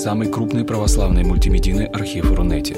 самый 0.00 0.32
крупный 0.32 0.64
православный 0.64 1.24
мультимедийный 1.24 1.84
архив 1.84 2.32
Рунете. 2.32 2.74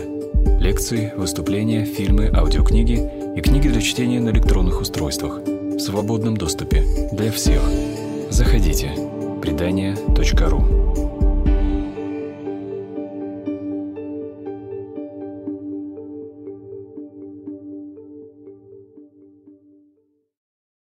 Лекции, 0.59 1.13
выступления, 1.15 1.85
фильмы, 1.85 2.29
аудиокниги 2.35 2.99
и 3.37 3.41
книги 3.41 3.69
для 3.69 3.81
чтения 3.81 4.19
на 4.19 4.31
электронных 4.31 4.81
устройствах 4.81 5.39
в 5.39 5.79
свободном 5.79 6.37
доступе 6.37 6.83
для 7.13 7.31
всех. 7.31 7.63
Заходите. 8.29 8.91
Предания.ру 9.41 10.63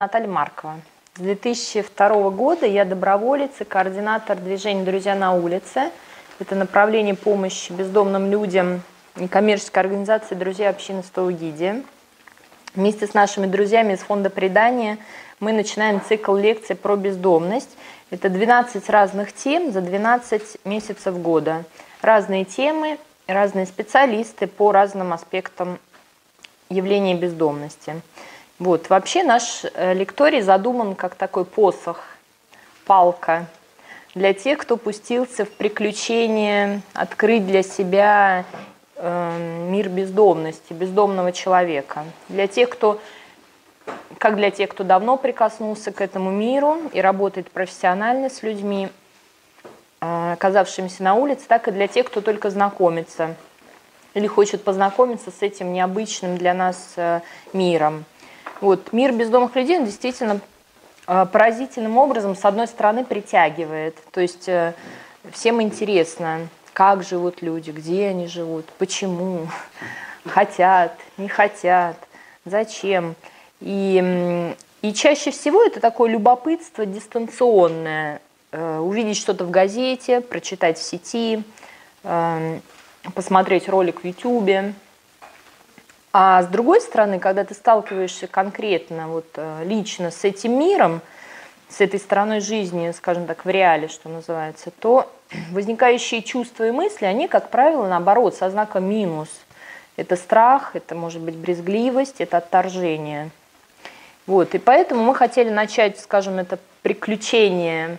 Наталья 0.00 0.28
Маркова. 0.28 0.80
С 1.14 1.20
2002 1.20 2.30
года 2.30 2.66
я 2.66 2.84
доброволец 2.84 3.52
и 3.60 3.64
координатор 3.64 4.36
движения 4.36 4.82
«Друзья 4.82 5.14
на 5.14 5.32
улице». 5.32 5.92
Это 6.40 6.56
направление 6.56 7.14
помощи 7.14 7.70
бездомным 7.70 8.28
людям 8.28 8.82
некоммерческой 9.14 9.84
организации 9.84 10.34
«Друзья 10.34 10.68
общины 10.68 11.04
Стоугиди». 11.04 11.84
Вместе 12.74 13.06
с 13.06 13.14
нашими 13.14 13.46
друзьями 13.46 13.92
из 13.92 14.00
фонда 14.00 14.30
«Предания» 14.30 14.98
мы 15.38 15.52
начинаем 15.52 16.02
цикл 16.02 16.34
лекций 16.34 16.74
про 16.74 16.96
бездомность. 16.96 17.70
Это 18.10 18.28
12 18.28 18.90
разных 18.90 19.32
тем 19.32 19.72
за 19.72 19.80
12 19.80 20.58
месяцев 20.64 21.16
года. 21.22 21.62
Разные 22.02 22.44
темы, 22.44 22.98
разные 23.28 23.66
специалисты 23.66 24.48
по 24.48 24.72
разным 24.72 25.12
аспектам 25.12 25.78
явления 26.68 27.14
бездомности. 27.14 28.02
Вот. 28.58 28.90
Вообще 28.90 29.22
наш 29.22 29.64
э, 29.72 29.94
лекторий 29.94 30.40
задуман 30.40 30.96
как 30.96 31.14
такой 31.14 31.44
посох, 31.44 32.00
палка 32.86 33.46
для 34.14 34.32
тех, 34.32 34.58
кто 34.58 34.76
пустился 34.76 35.44
в 35.44 35.50
приключение 35.50 36.82
открыть 36.92 37.46
для 37.46 37.62
себя 37.62 38.44
э, 38.96 39.66
мир 39.70 39.88
бездомности, 39.88 40.72
бездомного 40.72 41.32
человека. 41.32 42.04
Для 42.28 42.46
тех, 42.46 42.68
кто, 42.68 43.00
как 44.18 44.36
для 44.36 44.50
тех, 44.50 44.70
кто 44.70 44.84
давно 44.84 45.16
прикоснулся 45.16 45.90
к 45.90 46.00
этому 46.00 46.30
миру 46.30 46.78
и 46.92 47.00
работает 47.00 47.50
профессионально 47.50 48.30
с 48.30 48.42
людьми, 48.42 48.88
э, 50.00 50.32
оказавшимися 50.32 51.02
на 51.02 51.14
улице, 51.14 51.44
так 51.48 51.66
и 51.66 51.72
для 51.72 51.88
тех, 51.88 52.06
кто 52.06 52.20
только 52.20 52.50
знакомится 52.50 53.34
или 54.14 54.28
хочет 54.28 54.62
познакомиться 54.62 55.32
с 55.32 55.42
этим 55.42 55.72
необычным 55.72 56.38
для 56.38 56.54
нас 56.54 56.92
э, 56.96 57.20
миром. 57.52 58.04
Вот, 58.60 58.92
мир 58.92 59.12
бездомных 59.12 59.56
людей 59.56 59.84
действительно 59.84 60.40
поразительным 61.06 61.98
образом, 61.98 62.34
с 62.36 62.44
одной 62.44 62.66
стороны, 62.66 63.04
притягивает. 63.04 63.96
То 64.10 64.20
есть 64.20 64.48
э, 64.48 64.74
всем 65.32 65.60
интересно, 65.62 66.48
как 66.72 67.02
живут 67.02 67.42
люди, 67.42 67.70
где 67.70 68.08
они 68.08 68.26
живут, 68.26 68.66
почему, 68.78 69.46
хотят, 70.26 70.98
не 71.16 71.28
хотят, 71.28 71.96
зачем. 72.44 73.14
И, 73.60 74.54
и 74.82 74.92
чаще 74.92 75.30
всего 75.30 75.62
это 75.62 75.80
такое 75.80 76.10
любопытство 76.10 76.84
дистанционное. 76.86 78.20
Э, 78.52 78.78
увидеть 78.78 79.16
что-то 79.16 79.44
в 79.44 79.50
газете, 79.50 80.20
прочитать 80.20 80.78
в 80.78 80.82
сети, 80.82 81.42
э, 82.02 82.58
посмотреть 83.14 83.68
ролик 83.68 84.02
в 84.02 84.04
YouTube, 84.04 84.74
а 86.16 86.44
с 86.44 86.46
другой 86.46 86.80
стороны, 86.80 87.18
когда 87.18 87.42
ты 87.42 87.54
сталкиваешься 87.54 88.28
конкретно, 88.28 89.08
вот, 89.08 89.26
э, 89.34 89.64
лично 89.64 90.12
с 90.12 90.22
этим 90.22 90.56
миром, 90.56 91.00
с 91.68 91.80
этой 91.80 91.98
стороной 91.98 92.38
жизни, 92.38 92.92
скажем 92.92 93.26
так, 93.26 93.44
в 93.44 93.48
реале, 93.50 93.88
что 93.88 94.08
называется, 94.08 94.70
то 94.70 95.12
возникающие 95.50 96.22
чувства 96.22 96.68
и 96.68 96.70
мысли, 96.70 97.04
они, 97.04 97.26
как 97.26 97.50
правило, 97.50 97.88
наоборот, 97.88 98.36
со 98.36 98.48
знаком 98.48 98.84
минус. 98.84 99.28
Это 99.96 100.14
страх, 100.14 100.76
это 100.76 100.94
может 100.94 101.20
быть 101.20 101.34
брезгливость, 101.34 102.20
это 102.20 102.36
отторжение. 102.36 103.30
Вот, 104.28 104.54
и 104.54 104.58
поэтому 104.58 105.02
мы 105.02 105.16
хотели 105.16 105.50
начать, 105.50 105.98
скажем, 105.98 106.38
это 106.38 106.60
приключение, 106.82 107.98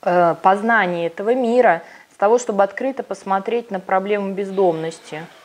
э, 0.00 0.34
познание 0.40 1.08
этого 1.08 1.34
мира 1.34 1.82
с 2.14 2.16
того, 2.16 2.38
чтобы 2.38 2.62
открыто 2.62 3.02
посмотреть 3.02 3.70
на 3.70 3.80
проблему 3.80 4.32
бездомности– 4.32 5.26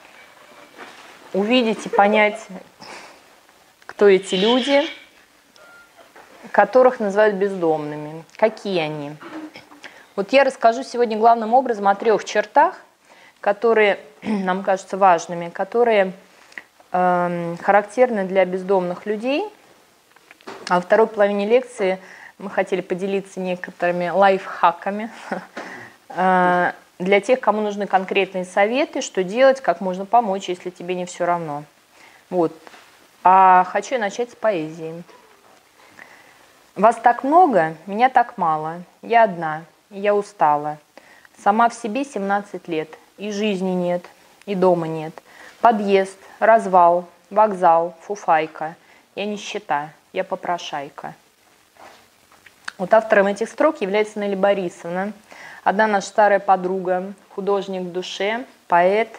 увидеть 1.37 1.85
и 1.85 1.89
понять, 1.89 2.45
кто 3.85 4.07
эти 4.07 4.35
люди, 4.35 4.81
которых 6.51 6.99
называют 6.99 7.35
бездомными, 7.35 8.23
какие 8.35 8.79
они. 8.79 9.13
Вот 10.15 10.33
я 10.33 10.43
расскажу 10.43 10.83
сегодня 10.83 11.17
главным 11.17 11.53
образом 11.53 11.87
о 11.87 11.95
трех 11.95 12.25
чертах, 12.25 12.75
которые 13.41 13.99
нам 14.21 14.63
кажутся 14.63 14.97
важными, 14.97 15.49
которые 15.49 16.13
э, 16.91 17.55
характерны 17.61 18.25
для 18.25 18.45
бездомных 18.45 19.05
людей. 19.05 19.45
А 20.69 20.75
во 20.75 20.81
второй 20.81 21.07
половине 21.07 21.45
лекции 21.45 21.99
мы 22.39 22.49
хотели 22.49 22.81
поделиться 22.81 23.39
некоторыми 23.39 24.09
лайфхаками, 24.09 25.11
э, 26.09 26.71
для 26.99 27.21
тех, 27.21 27.39
кому 27.39 27.61
нужны 27.61 27.87
конкретные 27.87 28.45
советы, 28.45 29.01
что 29.01 29.23
делать, 29.23 29.61
как 29.61 29.81
можно 29.81 30.05
помочь, 30.05 30.49
если 30.49 30.69
тебе 30.69 30.95
не 30.95 31.05
все 31.05 31.25
равно. 31.25 31.63
Вот. 32.29 32.53
А 33.23 33.65
хочу 33.65 33.97
начать 33.99 34.31
с 34.31 34.35
поэзии. 34.35 35.03
Вас 36.75 36.95
так 36.97 37.23
много, 37.23 37.75
меня 37.85 38.09
так 38.09 38.37
мало. 38.37 38.83
Я 39.01 39.23
одна, 39.23 39.63
я 39.89 40.15
устала. 40.15 40.77
Сама 41.43 41.69
в 41.69 41.73
себе 41.73 42.03
17 42.03 42.67
лет, 42.67 42.89
и 43.17 43.31
жизни 43.31 43.71
нет, 43.71 44.03
и 44.45 44.55
дома 44.55 44.87
нет. 44.87 45.13
Подъезд, 45.61 46.17
развал, 46.39 47.07
вокзал, 47.29 47.95
фуфайка. 48.01 48.75
Я 49.15 49.25
нищета, 49.25 49.89
я 50.13 50.23
попрошайка. 50.23 51.15
Вот 52.77 52.93
автором 52.93 53.27
этих 53.27 53.49
строк 53.49 53.81
является 53.81 54.19
Нелли 54.19 54.35
Борисовна– 54.35 55.13
Одна 55.67 55.85
наша 55.85 56.07
старая 56.07 56.39
подруга, 56.39 57.11
художник 57.27 57.81
в 57.81 57.91
душе, 57.91 58.45
поэт. 58.69 59.09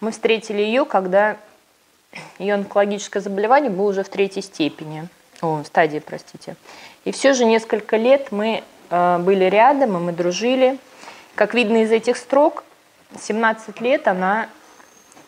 Мы 0.00 0.10
встретили 0.10 0.60
ее, 0.60 0.84
когда 0.84 1.36
ее 2.40 2.54
онкологическое 2.54 3.22
заболевание 3.22 3.70
было 3.70 3.90
уже 3.90 4.02
в 4.02 4.08
третьей 4.08 4.42
степени, 4.42 5.06
о, 5.42 5.62
стадии, 5.62 6.00
простите. 6.00 6.56
И 7.04 7.12
все 7.12 7.34
же 7.34 7.44
несколько 7.44 7.96
лет 7.96 8.32
мы 8.32 8.64
э, 8.90 9.18
были 9.18 9.44
рядом, 9.44 9.96
и 9.96 10.00
мы 10.00 10.10
дружили. 10.10 10.76
Как 11.36 11.54
видно 11.54 11.84
из 11.84 11.92
этих 11.92 12.16
строк, 12.16 12.64
17 13.20 13.80
лет 13.80 14.08
она 14.08 14.48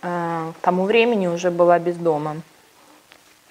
э, 0.02 0.52
к 0.58 0.60
тому 0.60 0.86
времени 0.86 1.28
уже 1.28 1.52
была 1.52 1.78
без 1.78 1.94
дома. 1.94 2.34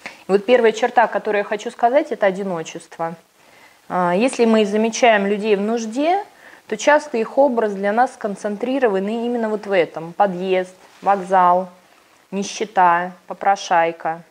И 0.04 0.30
вот 0.30 0.44
первая 0.44 0.72
черта, 0.72 1.06
которую 1.06 1.38
я 1.38 1.44
хочу 1.44 1.70
сказать, 1.70 2.12
это 2.12 2.26
одиночество. 2.26 3.16
Э, 3.88 4.12
если 4.16 4.44
мы 4.44 4.64
замечаем 4.64 5.26
людей 5.26 5.56
в 5.56 5.60
нужде, 5.60 6.24
то 6.66 6.76
часто 6.76 7.16
их 7.18 7.38
образ 7.38 7.72
для 7.72 7.92
нас 7.92 8.14
сконцентрирован 8.14 9.08
именно 9.08 9.48
вот 9.48 9.66
в 9.66 9.72
этом. 9.72 10.12
Подъезд, 10.12 10.74
вокзал, 11.00 11.68
нищета, 12.30 13.12
попрошайка. 13.26 14.22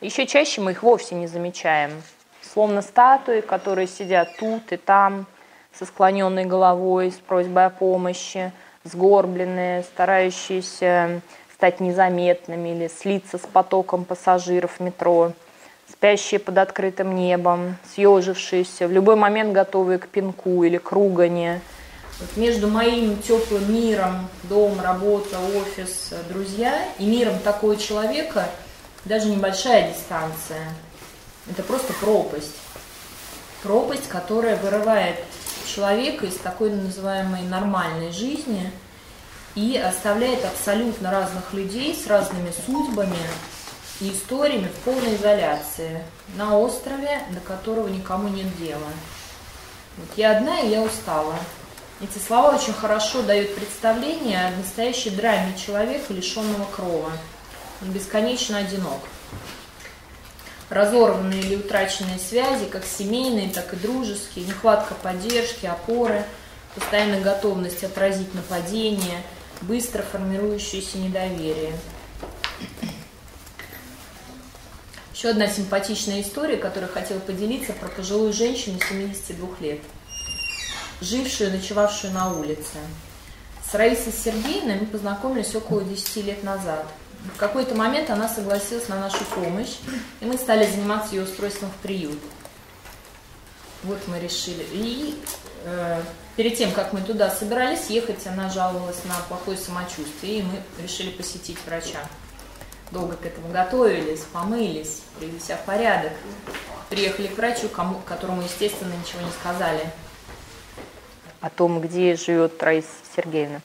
Еще 0.00 0.26
чаще 0.26 0.60
мы 0.60 0.72
их 0.72 0.82
вовсе 0.82 1.14
не 1.14 1.26
замечаем. 1.26 1.90
Словно 2.42 2.82
статуи, 2.82 3.40
которые 3.40 3.86
сидят 3.86 4.36
тут 4.38 4.70
и 4.72 4.76
там, 4.76 5.26
со 5.72 5.86
склоненной 5.86 6.44
головой, 6.44 7.10
с 7.10 7.16
просьбой 7.16 7.66
о 7.66 7.70
помощи, 7.70 8.52
сгорбленные, 8.84 9.82
старающиеся 9.82 11.22
стать 11.54 11.80
незаметными 11.80 12.68
или 12.70 12.88
слиться 12.88 13.38
с 13.38 13.46
потоком 13.46 14.04
пассажиров 14.04 14.78
метро– 14.78 15.32
спящие 15.90 16.40
под 16.40 16.58
открытым 16.58 17.14
небом, 17.14 17.76
съежившиеся, 17.94 18.88
в 18.88 18.92
любой 18.92 19.16
момент 19.16 19.52
готовые 19.52 19.98
к 19.98 20.08
пинку 20.08 20.64
или 20.64 20.78
к 20.78 20.92
ругане. 20.92 21.60
Вот 22.20 22.36
между 22.36 22.68
моим 22.68 23.20
теплым 23.20 23.72
миром, 23.72 24.28
дом, 24.44 24.80
работа, 24.80 25.38
офис, 25.38 26.12
друзья 26.28 26.88
и 26.98 27.06
миром 27.06 27.38
такого 27.40 27.76
человека 27.76 28.48
даже 29.04 29.28
небольшая 29.28 29.92
дистанция. 29.92 30.72
Это 31.48 31.62
просто 31.62 31.92
пропасть. 31.94 32.56
Пропасть, 33.62 34.08
которая 34.08 34.56
вырывает 34.56 35.16
человека 35.66 36.26
из 36.26 36.36
такой 36.36 36.70
называемой 36.70 37.42
нормальной 37.42 38.12
жизни 38.12 38.70
и 39.54 39.76
оставляет 39.76 40.44
абсолютно 40.44 41.10
разных 41.10 41.52
людей 41.52 41.94
с 41.94 42.06
разными 42.06 42.52
судьбами, 42.66 43.16
историями 44.00 44.68
в 44.68 44.84
полной 44.84 45.16
изоляции, 45.16 46.02
на 46.36 46.58
острове, 46.58 47.22
до 47.30 47.40
которого 47.40 47.88
никому 47.88 48.28
нет 48.28 48.56
дела. 48.58 48.88
Вот 49.96 50.08
я 50.16 50.36
одна, 50.36 50.60
и 50.60 50.68
я 50.68 50.82
устала. 50.82 51.34
Эти 52.02 52.18
слова 52.18 52.54
очень 52.54 52.74
хорошо 52.74 53.22
дают 53.22 53.54
представление 53.54 54.46
о 54.46 54.50
настоящей 54.50 55.10
драме 55.10 55.56
человека, 55.56 56.12
лишенного 56.12 56.66
крова. 56.66 57.10
Он 57.80 57.90
бесконечно 57.90 58.58
одинок. 58.58 59.00
Разорванные 60.68 61.40
или 61.40 61.56
утраченные 61.56 62.18
связи, 62.18 62.66
как 62.66 62.84
семейные, 62.84 63.48
так 63.48 63.72
и 63.72 63.76
дружеские, 63.76 64.44
нехватка 64.44 64.94
поддержки, 64.94 65.64
опоры, 65.64 66.24
постоянная 66.74 67.22
готовность 67.22 67.82
отразить 67.82 68.34
нападение, 68.34 69.22
быстро 69.62 70.02
формирующееся 70.02 70.98
недоверие. 70.98 71.72
Еще 75.16 75.30
одна 75.30 75.48
симпатичная 75.48 76.20
история, 76.20 76.58
которую 76.58 76.92
хотела 76.92 77.20
поделиться, 77.20 77.72
про 77.72 77.88
пожилую 77.88 78.34
женщину 78.34 78.78
72 78.86 79.48
лет, 79.60 79.80
жившую, 81.00 81.52
ночевавшую 81.52 82.12
на 82.12 82.34
улице. 82.34 82.76
С 83.66 83.74
Раисой 83.74 84.12
Сергеевной 84.12 84.78
мы 84.78 84.86
познакомились 84.86 85.54
около 85.54 85.82
10 85.82 86.16
лет 86.26 86.44
назад. 86.44 86.84
В 87.34 87.38
какой-то 87.38 87.74
момент 87.74 88.10
она 88.10 88.28
согласилась 88.28 88.88
на 88.88 89.00
нашу 89.00 89.24
помощь, 89.34 89.78
и 90.20 90.26
мы 90.26 90.36
стали 90.36 90.70
заниматься 90.70 91.14
ее 91.14 91.22
устройством 91.22 91.70
в 91.70 91.82
приют. 91.82 92.20
Вот 93.84 94.06
мы 94.08 94.20
решили. 94.20 94.66
И 94.70 95.18
э, 95.64 96.02
перед 96.36 96.58
тем, 96.58 96.72
как 96.72 96.92
мы 96.92 97.00
туда 97.00 97.30
собирались 97.30 97.86
ехать, 97.88 98.26
она 98.26 98.50
жаловалась 98.50 99.02
на 99.06 99.14
плохое 99.28 99.56
самочувствие, 99.56 100.40
и 100.40 100.42
мы 100.42 100.62
решили 100.82 101.08
посетить 101.08 101.56
врача. 101.64 102.00
Долго 102.90 103.16
к 103.16 103.26
этому 103.26 103.48
готовились, 103.48 104.20
помылись, 104.32 105.02
привели 105.18 105.40
себя 105.40 105.56
в 105.56 105.64
порядок. 105.64 106.12
Приехали 106.88 107.26
к 107.26 107.36
врачу, 107.36 107.68
кому, 107.68 107.98
которому, 108.06 108.42
естественно, 108.42 108.92
ничего 108.94 109.22
не 109.22 109.30
сказали 109.30 109.90
о 111.40 111.50
том, 111.50 111.80
где 111.80 112.16
живет 112.16 112.62
Раиса 112.62 112.88
Сергеевна. 113.14 113.60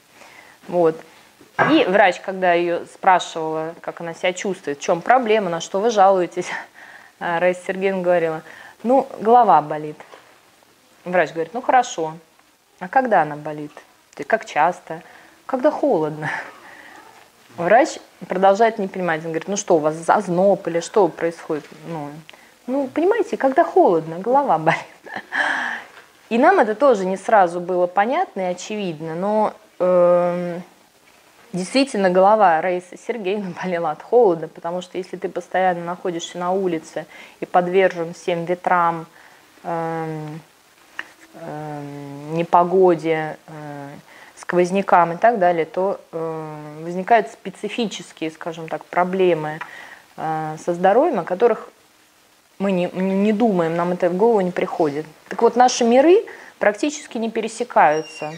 Вот. 0.68 0.96
И 1.70 1.84
врач, 1.84 2.20
когда 2.20 2.52
ее 2.52 2.86
спрашивала, 2.86 3.74
как 3.80 4.00
она 4.00 4.14
себя 4.14 4.32
чувствует, 4.32 4.78
в 4.78 4.82
чем 4.82 5.00
проблема, 5.00 5.50
на 5.50 5.60
что 5.60 5.80
вы 5.80 5.90
жалуетесь, 5.90 6.46
а 7.20 7.38
Раиса 7.40 7.60
Сергеевна 7.66 8.02
говорила, 8.02 8.42
ну, 8.82 9.08
голова 9.20 9.60
болит. 9.62 9.96
Врач 11.04 11.32
говорит, 11.32 11.52
ну 11.54 11.62
хорошо, 11.62 12.14
а 12.78 12.88
когда 12.88 13.22
она 13.22 13.36
болит? 13.36 13.72
Как 14.26 14.44
часто? 14.44 15.02
Когда 15.46 15.70
холодно. 15.70 16.30
Врач 17.56 17.98
продолжает 18.28 18.78
не 18.78 18.88
понимать, 18.88 19.20
он 19.20 19.32
говорит, 19.32 19.48
ну 19.48 19.56
что, 19.56 19.76
у 19.76 19.78
вас 19.78 19.94
зазноб 19.94 20.66
или 20.68 20.80
что 20.80 21.08
происходит? 21.08 21.64
Ну, 21.86 22.08
ну 22.66 22.88
понимаете, 22.88 23.36
когда 23.36 23.64
холодно, 23.64 24.18
голова 24.18 24.58
болит. 24.58 24.80
И 26.30 26.38
нам 26.38 26.60
это 26.60 26.74
тоже 26.74 27.04
не 27.04 27.18
сразу 27.18 27.60
было 27.60 27.86
понятно 27.86 28.40
и 28.40 28.44
очевидно, 28.44 29.14
но 29.14 29.52
э, 29.78 30.60
действительно 31.52 32.08
голова 32.08 32.62
Раисы 32.62 32.96
Сергеевны 32.96 33.54
болела 33.62 33.90
от 33.90 34.02
холода, 34.02 34.48
потому 34.48 34.80
что 34.80 34.96
если 34.96 35.18
ты 35.18 35.28
постоянно 35.28 35.84
находишься 35.84 36.38
на 36.38 36.52
улице 36.52 37.04
и 37.40 37.44
подвержен 37.44 38.14
всем 38.14 38.46
ветрам, 38.46 39.04
э, 39.62 40.26
э, 41.34 41.82
непогоде, 42.32 43.36
э, 43.46 43.88
сквознякам 44.42 45.12
и 45.12 45.16
так 45.16 45.38
далее, 45.38 45.64
то 45.64 46.00
э, 46.12 46.82
возникают 46.82 47.28
специфические, 47.30 48.30
скажем 48.30 48.68
так, 48.68 48.84
проблемы 48.84 49.60
э, 50.16 50.56
со 50.64 50.74
здоровьем, 50.74 51.20
о 51.20 51.24
которых 51.24 51.68
мы 52.58 52.72
не, 52.72 52.90
не 52.92 53.32
думаем, 53.32 53.76
нам 53.76 53.92
это 53.92 54.10
в 54.10 54.16
голову 54.16 54.40
не 54.40 54.50
приходит. 54.50 55.06
Так 55.28 55.42
вот, 55.42 55.56
наши 55.56 55.84
миры 55.84 56.24
практически 56.58 57.18
не 57.18 57.30
пересекаются. 57.30 58.32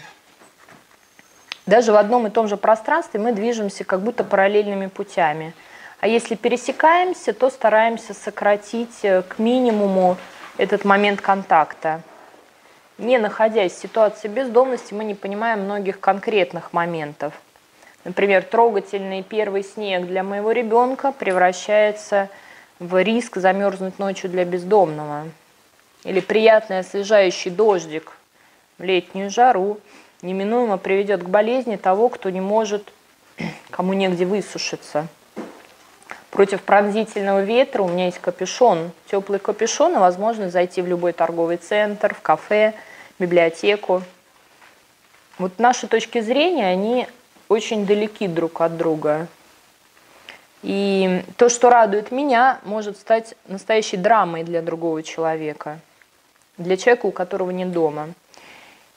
Даже 1.67 1.93
в 1.93 1.97
одном 1.97 2.27
и 2.27 2.31
том 2.31 2.49
же 2.49 2.57
пространстве 2.57 3.19
мы 3.19 3.33
движемся 3.33 3.85
как 3.85 4.01
будто 4.01 4.25
параллельными 4.25 4.89
путями. 4.89 5.55
А 6.01 6.07
если 6.07 6.35
пересекаемся, 6.35 7.33
то 7.33 7.49
стараемся 7.49 8.13
сократить 8.13 8.99
э, 9.03 9.23
к 9.23 9.39
минимуму 9.39 10.19
этот 10.59 10.85
момент 10.85 11.23
контакта. 11.23 12.03
Не 12.99 13.19
находясь 13.19 13.73
в 13.73 13.81
ситуации 13.81 14.29
бездомности, 14.29 14.95
мы 14.95 15.05
не 15.05 15.15
понимаем 15.15 15.63
многих 15.63 15.99
конкретных 15.99 16.73
моментов. 16.73 17.35
Например, 18.05 18.43
трогательный 18.43 19.23
первый 19.23 19.65
снег 19.65 20.07
для 20.07 20.23
моего 20.23 20.53
ребенка 20.53 21.11
превращается 21.11 22.29
в 22.79 23.03
риск 23.03 23.37
замерзнуть 23.37 23.99
ночью 23.99 24.31
для 24.31 24.45
бездомного. 24.45 25.25
Или 26.05 26.21
приятный 26.21 26.81
освежающий 26.81 27.51
дождик 27.51 28.13
в 28.79 28.83
летнюю 28.83 29.31
жару 29.31 29.81
неминуемо 30.23 30.77
приведет 30.77 31.23
к 31.23 31.29
болезни 31.29 31.77
того, 31.77 32.09
кто 32.09 32.31
не 32.31 32.41
может, 32.41 32.93
кому 33.71 33.93
негде 33.95 34.25
высушиться. 34.25 35.09
Против 36.35 36.63
пронзительного 36.63 37.45
ветра 37.45 37.85
у 37.85 37.89
меня 37.89 38.07
есть 38.07 38.19
капюшон, 38.19 38.91
теплый 39.09 39.39
капюшон, 39.39 39.95
и 39.95 39.99
возможность 39.99 40.53
зайти 40.53 40.83
в 40.83 40.87
любой 40.89 41.13
торговый 41.13 41.59
центр, 41.59 42.13
в 42.13 42.21
кафе, 42.23 42.75
библиотеку. 43.21 44.03
Вот 45.39 45.61
наши 45.61 45.87
точки 45.87 46.21
зрения, 46.21 46.67
они 46.67 47.07
очень 47.49 47.87
далеки 47.87 48.27
друг 48.27 48.63
от 48.63 48.77
друга. 48.77 49.29
И 50.65 51.23
то, 51.37 51.49
что 51.49 51.71
радует 51.71 52.11
меня, 52.11 52.59
может 52.65 52.97
стать 52.97 53.37
настоящей 53.47 53.97
драмой 53.97 54.43
для 54.43 54.61
другого 54.61 55.05
человека, 55.05 55.79
для 56.59 56.77
человека, 56.77 57.07
у 57.07 57.13
которого 57.13 57.53
нет 57.53 57.71
дома. 57.71 58.09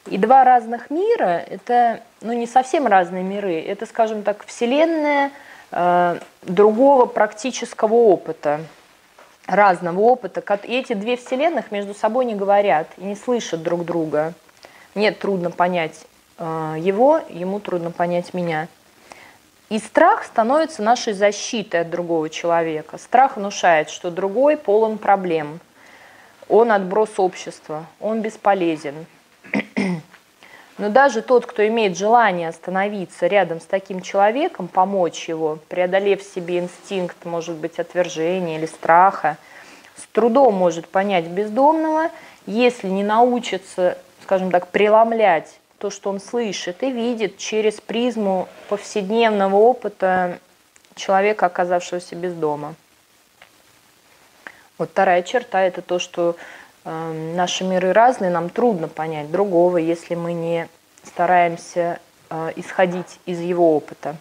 И 0.08 0.18
два 0.18 0.44
разных 0.44 0.90
мира– 0.90 1.44
это 1.48 2.02
ну, 2.22 2.34
не 2.34 2.48
совсем 2.48 2.88
разные 2.88 3.22
миры, 3.22 3.62
это, 3.62 3.86
скажем 3.86 4.24
так, 4.24 4.44
вселенная 4.48 5.32
другого 5.70 7.06
практического 7.06 7.94
опыта, 7.94 8.62
разного 9.48 10.00
опыта. 10.02 10.42
И 10.64 10.74
эти 10.74 10.94
две 10.94 11.18
вселенных 11.18 11.72
между 11.72 11.94
собой 11.94 12.26
не 12.26 12.36
говорят 12.36 12.88
и 12.98 13.04
не 13.04 13.16
слышат 13.16 13.64
друг 13.64 13.86
друга. 13.86 14.34
Мне 14.96 15.12
трудно 15.12 15.52
понять 15.52 16.06
э, 16.38 16.76
его, 16.80 17.22
ему 17.30 17.60
трудно 17.60 17.92
понять 17.92 18.34
меня. 18.34 18.68
И 19.70 19.80
страх 19.80 20.24
становится 20.24 20.82
нашей 20.82 21.14
защитой 21.14 21.82
от 21.82 21.90
другого 21.90 22.30
человека. 22.30 22.98
Страх 22.98 23.38
внушает, 23.38 23.90
что 23.90 24.12
другой 24.12 24.58
полон 24.58 24.98
проблем. 24.98 25.60
Он 26.48 26.72
отброс 26.72 27.20
общества, 27.20 27.86
он 28.00 28.22
бесполезен. 28.22 29.06
Но 30.78 30.90
даже 30.90 31.24
тот, 31.24 31.46
кто 31.46 31.68
имеет 31.68 31.98
желание 31.98 32.50
остановиться 32.50 33.26
рядом 33.26 33.60
с 33.60 33.66
таким 33.66 34.02
человеком, 34.02 34.68
помочь 34.68 35.28
его, 35.28 35.58
преодолев 35.70 36.22
в 36.22 36.34
себе 36.34 36.60
инстинкт, 36.60 37.26
может 37.26 37.56
быть, 37.56 37.80
отвержения 37.80 38.58
или 38.58 38.68
страха, 38.68 39.38
с 39.96 40.04
трудом 40.12 40.54
может 40.54 40.88
понять 40.88 41.26
бездомного, 41.26 42.12
если 42.46 42.88
не 42.88 43.04
научится, 43.04 43.98
скажем 44.24 44.52
так, 44.52 44.68
преломлять 44.68 45.60
то, 45.80 45.90
что 45.90 46.12
он 46.12 46.20
слышит 46.20 46.84
и 46.84 46.92
видит 46.92 47.38
через 47.38 47.82
призму 47.82 48.48
повседневного 48.70 49.56
опыта 49.56 50.40
человека, 50.96 51.48
оказавшегося 51.48 52.16
без 52.16 52.34
дома. 52.34 52.76
Вот 54.78 54.90
вторая 54.92 55.24
черта– 55.24 55.62
это 55.64 55.82
то, 55.82 55.98
что 55.98 56.36
наши 56.88 57.66
миры 57.66 57.92
разные, 57.92 58.32
нам 58.32 58.50
трудно 58.50 58.88
понять 58.88 59.30
другого, 59.30 59.78
если 59.78 60.16
мы 60.16 60.32
не 60.32 60.70
стараемся 61.04 62.00
э, 62.30 62.54
исходить 62.56 63.20
из 63.26 63.42
его 63.42 63.76
опыта. 63.76 64.16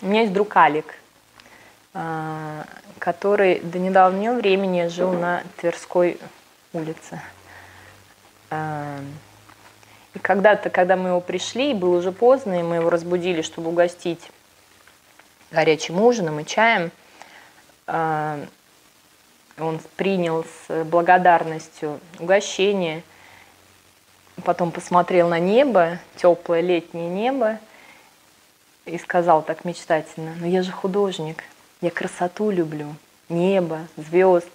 У 0.00 0.06
меня 0.06 0.22
есть 0.22 0.32
друг 0.32 0.56
Алик, 0.56 0.94
э, 1.94 2.64
который 2.98 3.60
до 3.60 3.78
недавнего 3.78 4.34
времени 4.34 4.88
жил 4.88 5.12
на 5.12 5.44
Тверской 5.58 6.18
улице. 6.72 7.20
И 10.14 10.18
когда-то, 10.20 10.70
когда 10.70 10.96
мы 10.96 11.10
его 11.10 11.20
пришли, 11.20 11.72
было 11.72 11.98
уже 11.98 12.12
поздно, 12.12 12.60
и 12.60 12.62
мы 12.62 12.76
его 12.76 12.90
разбудили, 12.90 13.42
чтобы 13.42 13.70
угостить 13.70 14.30
горячим 15.50 16.00
ужином 16.02 16.40
и 16.40 16.44
чаем, 16.44 16.90
он 19.62 19.80
принял 19.96 20.44
с 20.44 20.84
благодарностью 20.84 22.00
угощение, 22.18 23.02
потом 24.44 24.70
посмотрел 24.70 25.28
на 25.28 25.38
небо, 25.38 25.98
теплое 26.16 26.60
летнее 26.60 27.08
небо, 27.08 27.58
и 28.84 28.98
сказал 28.98 29.42
так 29.42 29.64
мечтательно, 29.64 30.34
ну 30.40 30.46
я 30.46 30.62
же 30.62 30.72
художник, 30.72 31.44
я 31.80 31.90
красоту 31.90 32.50
люблю, 32.50 32.94
небо, 33.28 33.80
звезд, 33.96 34.50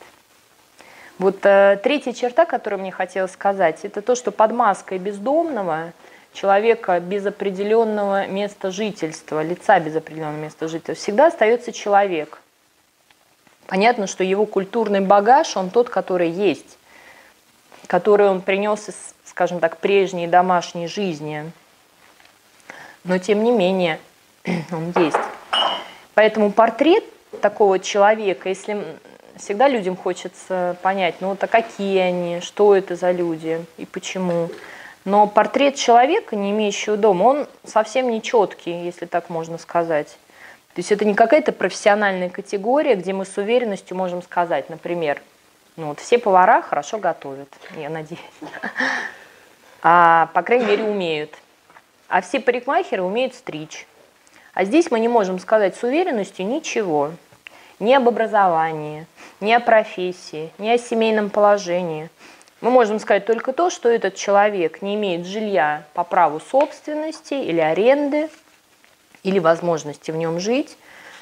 вот 1.17 1.43
э, 1.45 1.79
третья 1.81 2.13
черта, 2.13 2.45
которую 2.45 2.81
мне 2.81 2.91
хотелось 2.91 3.31
сказать, 3.31 3.79
это 3.83 4.01
то, 4.01 4.15
что 4.15 4.31
под 4.31 4.51
маской 4.51 4.99
бездомного 4.99 5.93
человека 6.33 6.99
без 6.99 7.25
определенного 7.25 8.27
места 8.27 8.69
жительства, 8.69 9.41
лица 9.41 9.79
без 9.79 9.95
определенного 9.95 10.37
места 10.37 10.67
жительства, 10.67 10.93
всегда 10.93 11.27
остается 11.27 11.71
человек. 11.71 12.39
Понятно, 13.67 14.07
что 14.07 14.23
его 14.23 14.45
культурный 14.45 15.01
багаж, 15.01 15.57
он 15.57 15.69
тот, 15.69 15.89
который 15.89 16.29
есть, 16.29 16.77
который 17.85 18.29
он 18.29 18.41
принес 18.41 18.87
из, 18.87 18.95
скажем 19.25 19.59
так, 19.59 19.77
прежней 19.77 20.25
домашней 20.25 20.87
жизни. 20.87 21.51
Но 23.03 23.17
тем 23.17 23.43
не 23.43 23.51
менее, 23.51 23.99
он 24.71 24.93
есть. 24.95 25.17
Поэтому 26.13 26.51
портрет 26.51 27.03
такого 27.41 27.77
человека, 27.79 28.49
если 28.49 28.83
всегда 29.35 29.67
людям 29.67 29.97
хочется 29.97 30.77
понять, 30.81 31.15
ну 31.19 31.29
вот 31.29 31.43
а 31.43 31.47
какие 31.47 31.99
они, 31.99 32.39
что 32.39 32.75
это 32.75 32.95
за 32.95 33.11
люди 33.11 33.63
и 33.77 33.85
почему. 33.85 34.49
Но 35.03 35.27
портрет 35.27 35.75
человека, 35.75 36.35
не 36.35 36.51
имеющего 36.51 36.97
дома, 36.97 37.23
он 37.23 37.47
совсем 37.65 38.09
не 38.09 38.21
четкий, 38.21 38.85
если 38.85 39.05
так 39.05 39.29
можно 39.29 39.57
сказать. 39.57 40.17
То 40.77 40.81
есть 40.81 40.91
это 40.91 41.05
не 41.05 41.15
какая-то 41.15 41.53
профессиональная 41.53 42.29
категория, 42.29 42.93
где 42.93 43.11
мы 43.11 43.25
с 43.25 43.35
уверенностью 43.35 43.97
можем 43.97 44.21
сказать, 44.21 44.69
например, 44.69 45.19
ну 45.75 45.87
вот 45.87 45.99
все 45.99 46.19
повара 46.19 46.61
хорошо 46.61 46.99
готовят, 46.99 47.49
я 47.75 47.89
надеюсь. 47.89 48.21
А, 49.81 50.29
по 50.35 50.43
крайней 50.43 50.65
мере, 50.65 50.83
умеют. 50.83 51.33
А 52.07 52.21
все 52.21 52.39
парикмахеры 52.39 53.01
умеют 53.01 53.33
стричь. 53.33 53.87
А 54.53 54.65
здесь 54.65 54.91
мы 54.91 54.99
не 54.99 55.07
можем 55.07 55.39
сказать 55.39 55.75
с 55.75 55.81
уверенностью 55.81 56.45
ничего. 56.45 57.11
Ни 57.79 57.95
об 57.95 58.07
образовании, 58.07 59.07
ни 59.39 59.51
о 59.53 59.59
профессии, 59.59 60.51
ни 60.59 60.69
о 60.69 60.77
семейном 60.77 61.31
положении– 61.31 62.11
мы 62.59 62.71
можем 62.71 62.99
сказать 62.99 63.25
только 63.25 63.53
то, 63.53 63.69
что 63.69 63.87
этот 63.87 64.15
человек 64.15 64.81
не 64.81 64.95
имеет 64.95 65.27
жилья 65.27 65.83
по 65.93 66.03
праву 66.03 66.39
собственности 66.39 67.35
или 67.35 67.59
аренды, 67.59 68.29
или 69.27 69.39
возможности 69.39 70.11
в 70.11 70.15
нем 70.15 70.39
жить. 70.39 70.77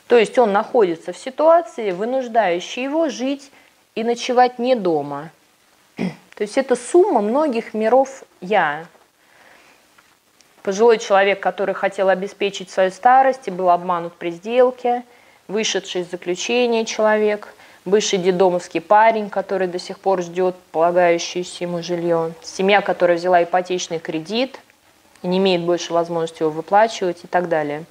То 0.07 0.17
есть 0.17 0.38
он 0.38 0.51
находится 0.51 1.12
в 1.13 1.17
ситуации, 1.17 1.91
вынуждающей 1.91 2.83
его 2.83 3.09
жить 3.09 3.51
и 3.95 4.03
ночевать 4.03 4.59
не 4.59 4.75
дома. 4.75 5.31
То 5.97 6.41
есть 6.41 6.57
это 6.57 6.75
сумма 6.75 7.21
многих 7.21 7.74
миров 7.74 8.24
«я». 8.41 8.85
Пожилой 10.63 10.97
человек, 10.97 11.39
который 11.39 11.75
хотел 11.75 12.09
обеспечить 12.09 12.71
свою 12.71 12.91
старость 12.91 13.47
и 13.47 13.51
был 13.51 13.69
обманут 13.69 14.13
при 14.13 14.31
сделке, 14.31 15.03
вышедший 15.47 16.01
из 16.01 16.12
заключения 16.12 16.85
человек– 16.85 17.53
бывший 17.85 18.19
дедомовский 18.19 18.81
парень, 18.81 19.29
который 19.29 19.67
до 19.67 19.79
сих 19.79 20.00
пор 20.00 20.21
ждет 20.21 20.55
полагающееся 20.71 21.63
ему 21.63 21.81
жилье, 21.81 22.33
семья, 22.41 22.81
которая 22.81 23.17
взяла 23.17 23.43
ипотечный 23.43 24.00
кредит 24.00 24.59
и 25.21 25.27
не 25.27 25.38
имеет 25.38 25.62
больше 25.62 25.93
возможности 25.93 26.41
его 26.41 26.51
выплачивать 26.51 27.24
и 27.24 27.27
так 27.27 27.47
далее. 27.47 27.85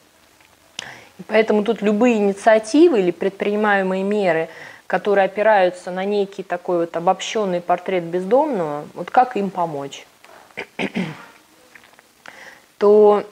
Поэтому 1.28 1.62
тут 1.62 1.80
любые 1.80 2.16
инициативы 2.16 3.00
или 3.00 3.10
предпринимаемые 3.10 4.02
меры, 4.02 4.48
которые 4.86 5.26
опираются 5.26 5.90
на 5.90 6.04
некий 6.04 6.42
такой 6.42 6.78
вот 6.78 6.96
обобщенный 6.96 7.60
портрет 7.60 8.04
бездомного, 8.04 8.84
вот 8.94 9.10
как 9.10 9.36
им 9.36 9.50
помочь, 9.50 10.06
то 12.78 13.24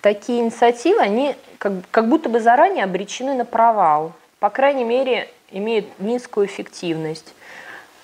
такие 0.00 0.40
инициативы, 0.40 1.00
они 1.00 1.36
как, 1.58 1.72
как 1.90 2.08
будто 2.08 2.28
бы 2.28 2.40
заранее 2.40 2.84
обречены 2.84 3.34
на 3.34 3.44
провал. 3.44 4.12
По 4.38 4.50
крайней 4.50 4.84
мере, 4.84 5.28
имеет 5.50 6.00
низкую 6.00 6.46
эффективность. 6.46 7.34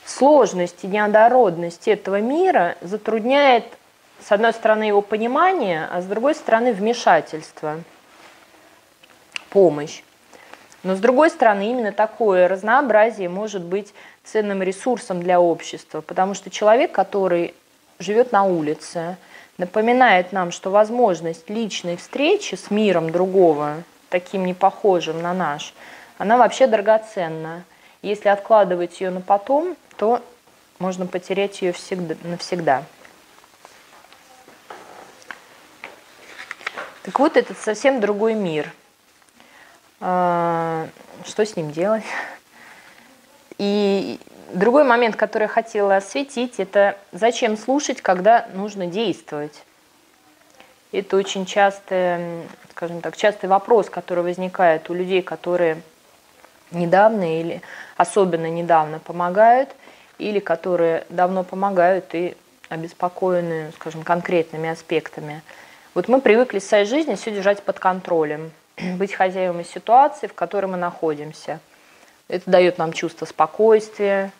Сложность 0.04 0.82
и 0.82 0.87
неодородность 0.87 1.88
этого 1.88 2.20
мира 2.20 2.76
затрудняет, 2.80 3.64
с 4.20 4.32
одной 4.32 4.52
стороны, 4.52 4.84
его 4.84 5.00
понимание, 5.00 5.88
а 5.90 6.02
с 6.02 6.06
другой 6.06 6.34
стороны, 6.34 6.72
вмешательство, 6.72 7.78
помощь. 9.52 10.02
Но 10.82 10.97
с 10.97 10.99
другой 10.99 11.30
стороны, 11.30 11.71
именно 11.71 11.92
такое 11.92 12.49
разнообразие 12.49 13.28
может 13.28 13.62
быть 13.62 13.94
ценным 14.25 14.62
ресурсом 14.62 15.23
для 15.23 15.40
общества, 15.40 16.00
потому 16.00 16.35
что 16.35 16.50
человек, 16.50 16.90
который 16.92 17.54
живет 17.99 18.32
на 18.32 18.44
улице, 18.44 19.16
напоминает 19.59 20.32
нам, 20.32 20.50
что 20.50 20.71
возможность 20.71 21.49
личной 21.49 21.97
встречи 21.97 22.56
с 22.56 22.71
миром 22.71 23.12
другого, 23.12 23.85
таким 24.09 24.44
непохожим 24.44 25.23
на 25.23 25.32
наш, 25.32 25.73
она 26.18 26.37
вообще 26.37 26.66
драгоценна. 26.66 27.64
Если 28.02 28.28
откладывать 28.28 29.00
ее 29.00 29.11
на 29.11 29.21
потом, 29.21 29.76
то 29.97 30.21
можно 30.80 31.06
потерять 31.06 31.62
ее 31.62 31.73
всегда, 31.73 32.16
навсегда. 32.25 32.82
Так 37.04 37.18
вот, 37.21 37.37
это 37.37 37.54
совсем 37.54 38.00
другой 38.00 38.35
мир. 38.35 38.73
А, 40.04 40.88
что 41.25 41.47
с 41.47 41.54
ним 41.54 41.71
делать? 41.71 42.02
И 43.59 44.18
другой 44.52 44.82
момент, 44.82 45.14
который 45.14 45.44
я 45.44 45.49
хотела 45.49 45.94
осветить, 45.94 46.59
это 46.59 46.99
зачем 47.12 47.56
слушать, 47.56 48.02
когда 48.02 48.49
нужно 48.52 48.88
действовать. 48.88 49.62
Это 50.90 51.16
очень 51.16 51.47
частый, 51.47 52.42
скажем 52.73 53.00
так, 53.00 53.16
частый 53.16 53.49
вопрос, 53.49 53.90
который 53.90 54.25
возникает 54.25 54.90
у 54.90 54.94
людей, 54.94 55.23
которые 55.23 55.80
недавно 56.73 57.40
или 57.40 57.62
особенно 57.97 58.50
недавно 58.50 58.99
помогают, 58.99 59.71
или 60.18 60.40
которые 60.40 61.06
давно 61.11 61.44
помогают 61.44 62.12
и 62.12 62.37
обеспокоены, 62.68 63.71
скажем, 63.76 64.02
конкретными 64.02 64.68
аспектами. 64.68 65.42
Вот 65.94 66.09
мы 66.09 66.21
привыкли 66.21 66.59
в 66.59 66.64
своей 66.64 66.87
жизни 66.87 67.14
все 67.14 67.30
держать 67.30 67.62
под 67.62 67.78
контролем, 67.78 68.50
быть 68.96 69.12
хозяевами 69.12 69.62
ситуации, 69.62 70.26
в 70.26 70.34
которой 70.34 70.66
мы 70.66 70.76
находимся. 70.76 71.60
Это 72.28 72.50
дает 72.50 72.78
нам 72.78 72.92
чувство 72.92 73.26
спокойствия, 73.26 74.32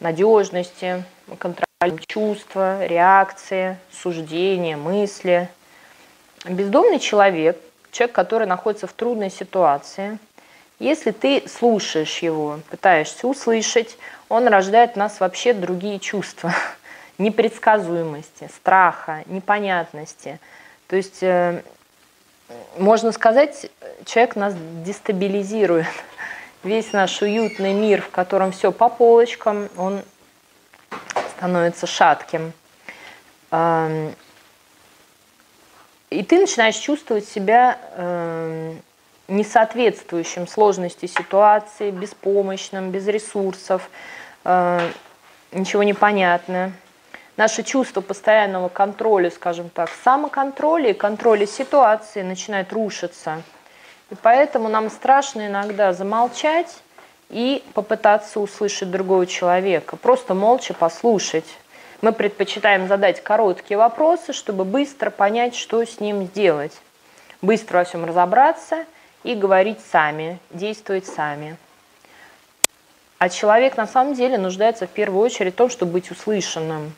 надежности, 0.00 1.04
мы 1.26 1.36
контролируем 1.36 2.04
чувства, 2.06 2.84
реакции, 2.84 3.78
суждения, 3.90 4.76
мысли. 4.76 5.48
Бездомный 6.44 6.98
человек, 6.98 7.58
человек, 7.90 8.14
который 8.14 8.46
находится 8.46 8.86
в 8.86 8.92
трудной 8.92 9.30
ситуации– 9.30 10.18
если 10.78 11.10
ты 11.10 11.42
слушаешь 11.48 12.18
его, 12.18 12.60
пытаешься 12.70 13.26
услышать, 13.26 13.98
он 14.28 14.46
рождает 14.46 14.92
в 14.92 14.96
нас 14.96 15.18
вообще 15.18 15.52
другие 15.52 15.98
чувства. 15.98 16.54
Непредсказуемости, 17.18 18.48
страха, 18.54 19.24
непонятности. 19.26 20.38
То 20.86 20.94
есть, 20.94 21.20
э, 21.22 21.62
можно 22.76 23.12
сказать, 23.12 23.70
человек 24.04 24.36
нас 24.36 24.54
дестабилизирует. 24.84 25.86
Весь 26.64 26.92
наш 26.92 27.22
уютный 27.22 27.72
мир, 27.72 28.02
в 28.02 28.10
котором 28.10 28.52
все 28.52 28.72
по 28.72 28.88
полочкам, 28.88 29.68
он 29.76 30.02
становится 31.36 31.86
шатким. 31.86 32.52
И 36.10 36.22
ты 36.22 36.40
начинаешь 36.40 36.76
чувствовать 36.76 37.28
себя 37.28 37.78
эм, 37.96 38.82
несоответствующим 39.28 40.46
сложности 40.46 41.06
ситуации, 41.06 41.90
беспомощным, 41.90 42.90
без 42.90 43.06
ресурсов, 43.06 43.90
э, 44.44 44.90
ничего 45.52 45.82
не 45.82 45.92
понятно. 45.92 46.72
Наше 47.38 47.62
чувство 47.62 48.02
постоянного 48.02 48.68
контроля, 48.68 49.30
скажем 49.30 49.70
так, 49.70 49.88
самоконтроля 50.04 50.90
и 50.90 50.92
контроля 50.92 51.46
ситуации 51.46 52.20
начинает 52.20 52.70
рушиться. 52.74 53.42
И 54.10 54.14
поэтому 54.20 54.68
нам 54.68 54.90
страшно 54.90 55.46
иногда 55.46 55.94
замолчать 55.94 56.76
и 57.30 57.64
попытаться 57.72 58.40
услышать 58.40 58.90
другого 58.90 59.24
человека, 59.26 59.96
просто 59.96 60.34
молча 60.34 60.74
послушать. 60.74 61.46
Мы 62.02 62.12
предпочитаем 62.12 62.88
задать 62.88 63.22
короткие 63.22 63.78
вопросы, 63.78 64.34
чтобы 64.34 64.64
быстро 64.64 65.08
понять, 65.08 65.54
что 65.54 65.82
с 65.82 66.00
ним 66.00 66.26
сделать, 66.26 66.78
быстро 67.40 67.78
во 67.78 67.84
всем 67.84 68.04
разобраться– 68.04 68.84
и 69.22 69.34
говорить 69.34 69.78
сами, 69.90 70.38
действовать 70.50 71.06
сами. 71.06 71.56
А 73.18 73.28
человек 73.28 73.76
на 73.76 73.86
самом 73.86 74.14
деле 74.14 74.38
нуждается 74.38 74.86
в 74.86 74.90
первую 74.90 75.22
очередь 75.22 75.54
в 75.54 75.56
том, 75.56 75.70
чтобы 75.70 75.92
быть 75.92 76.10
услышанным. 76.10 76.92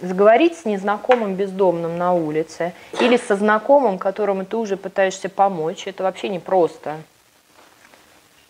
Сговорить 0.00 0.56
с 0.56 0.64
незнакомым 0.64 1.34
бездомным 1.34 1.98
на 1.98 2.12
улице 2.12 2.72
или 3.00 3.16
со 3.16 3.36
знакомым, 3.36 3.98
которому 3.98 4.44
ты 4.44 4.56
уже 4.56 4.76
пытаешься 4.76 5.28
помочь, 5.28 5.86
это 5.86 6.04
вообще 6.04 6.28
непросто. 6.28 6.96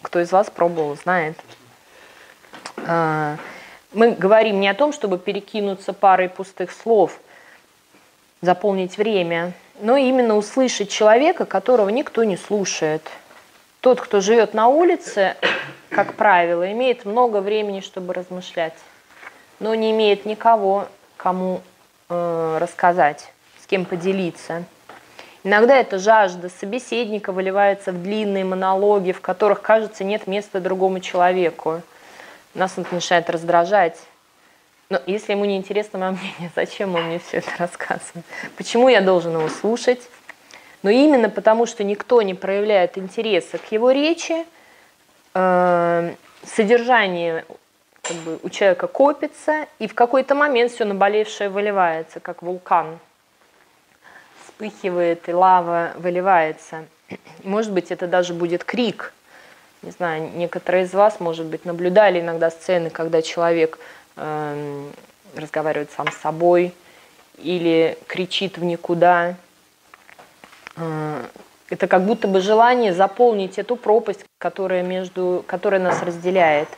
Кто 0.03 0.21
из 0.21 0.31
вас 0.31 0.51
пробовал, 0.51 0.97
знает. 0.97 1.37
А, 2.87 3.37
мы 3.93 4.13
говорим 4.13 4.61
не 4.61 4.69
о 4.69 4.75
том, 4.75 4.93
чтобы 4.93 5.19
перекинуться 5.19 5.93
парой 5.93 6.29
пустых 6.29 6.71
слов, 6.71 7.19
заполнить 8.41 8.99
время– 8.99 9.53
но 9.81 9.97
именно 9.97 10.37
услышать 10.37 10.91
человека, 10.91 11.45
которого 11.45 11.89
никто 11.89 12.25
не 12.25 12.37
слушает. 12.37 13.03
Тот, 13.81 14.01
кто 14.01 14.21
живет 14.21 14.55
на 14.55 14.69
улице, 14.69 15.37
как 15.91 16.15
правило, 16.15 16.71
имеет 16.73 17.05
много 17.05 17.41
времени, 17.41 17.81
чтобы 17.81 18.13
размышлять, 18.13 18.75
но 19.61 19.75
не 19.75 19.93
имеет 19.93 20.25
никого, 20.25 20.89
кому 21.19 21.61
э, 22.09 22.59
рассказать, 22.59 23.31
с 23.63 23.67
кем 23.67 23.85
поделиться. 23.85 24.65
Иногда 25.45 25.77
эта 25.77 25.99
жажда 25.99 26.49
собеседника 26.49 27.33
выливается 27.33 27.93
в 27.93 28.03
длинные 28.03 28.45
монологи, 28.45 29.13
в 29.13 29.21
которых, 29.21 29.61
кажется, 29.61 30.05
нет 30.05 30.27
места 30.27 30.61
другому 30.61 31.01
человеку. 31.01 31.83
Нас 32.55 32.79
это 32.79 32.95
начинает 32.95 33.29
раздражать. 33.29 33.99
Но 34.91 35.01
если 35.07 35.33
ему 35.33 35.45
не 35.45 35.57
интересно 35.57 35.99
мое 35.99 36.11
мнение, 36.13 36.51
зачем 36.57 36.95
он 36.95 37.03
мне 37.05 37.19
все 37.19 37.39
это 37.39 37.51
рассказывает? 37.59 38.25
Почему 38.57 38.89
я 38.89 39.01
должен 39.01 39.35
его 39.35 39.49
слушать? 39.49 40.01
Но 40.83 40.91
именно 40.91 41.29
потому, 41.29 41.67
что 41.67 41.85
никто 41.85 42.23
не 42.23 42.35
проявляет 42.35 42.97
интереса 42.97 43.59
к 43.59 43.73
его 43.73 43.91
речи, 43.91 44.47
э, 45.35 46.15
содержание 46.45 47.45
как 48.09 48.17
бы, 48.19 48.39
у 48.43 48.49
человека 48.49 48.87
копится, 48.87 49.67
и 49.79 49.87
в 49.87 49.95
какой-то 49.95 50.35
момент 50.35 50.73
все 50.73 50.85
наболевшее 50.85 51.51
выливается, 51.51 52.21
как 52.21 52.43
вулкан. 52.43 52.99
Вспыхивает, 54.45 55.29
и 55.29 55.33
лава 55.33 55.93
выливается. 55.97 56.87
Может 57.45 57.73
быть, 57.73 57.91
это 57.91 58.07
даже 58.07 58.35
будет 58.35 58.65
крик. 58.65 59.13
Не 59.83 59.91
знаю, 59.91 60.31
некоторые 60.35 60.85
из 60.85 60.95
вас, 60.95 61.21
может 61.21 61.47
быть, 61.47 61.65
наблюдали 61.65 62.21
иногда 62.21 62.51
сцены, 62.51 62.91
когда 62.91 63.23
человек 63.23 63.79
э, 64.17 64.89
разговаривает 65.37 65.91
сам 65.93 66.11
с 66.11 66.17
собой 66.17 66.75
или 67.37 67.97
кричит 68.07 68.59
в 68.59 68.65
никуда. 68.65 69.37
Э, 70.77 71.23
это 71.71 71.87
как 71.87 72.05
будто 72.05 72.27
бы 72.27 72.41
желание 72.41 72.93
заполнить 72.93 73.59
эту 73.59 73.77
пропасть, 73.77 74.25
которая, 74.39 74.83
между, 74.83 75.45
которая 75.47 75.81
нас 75.81 76.03
разделяет. 76.03 76.69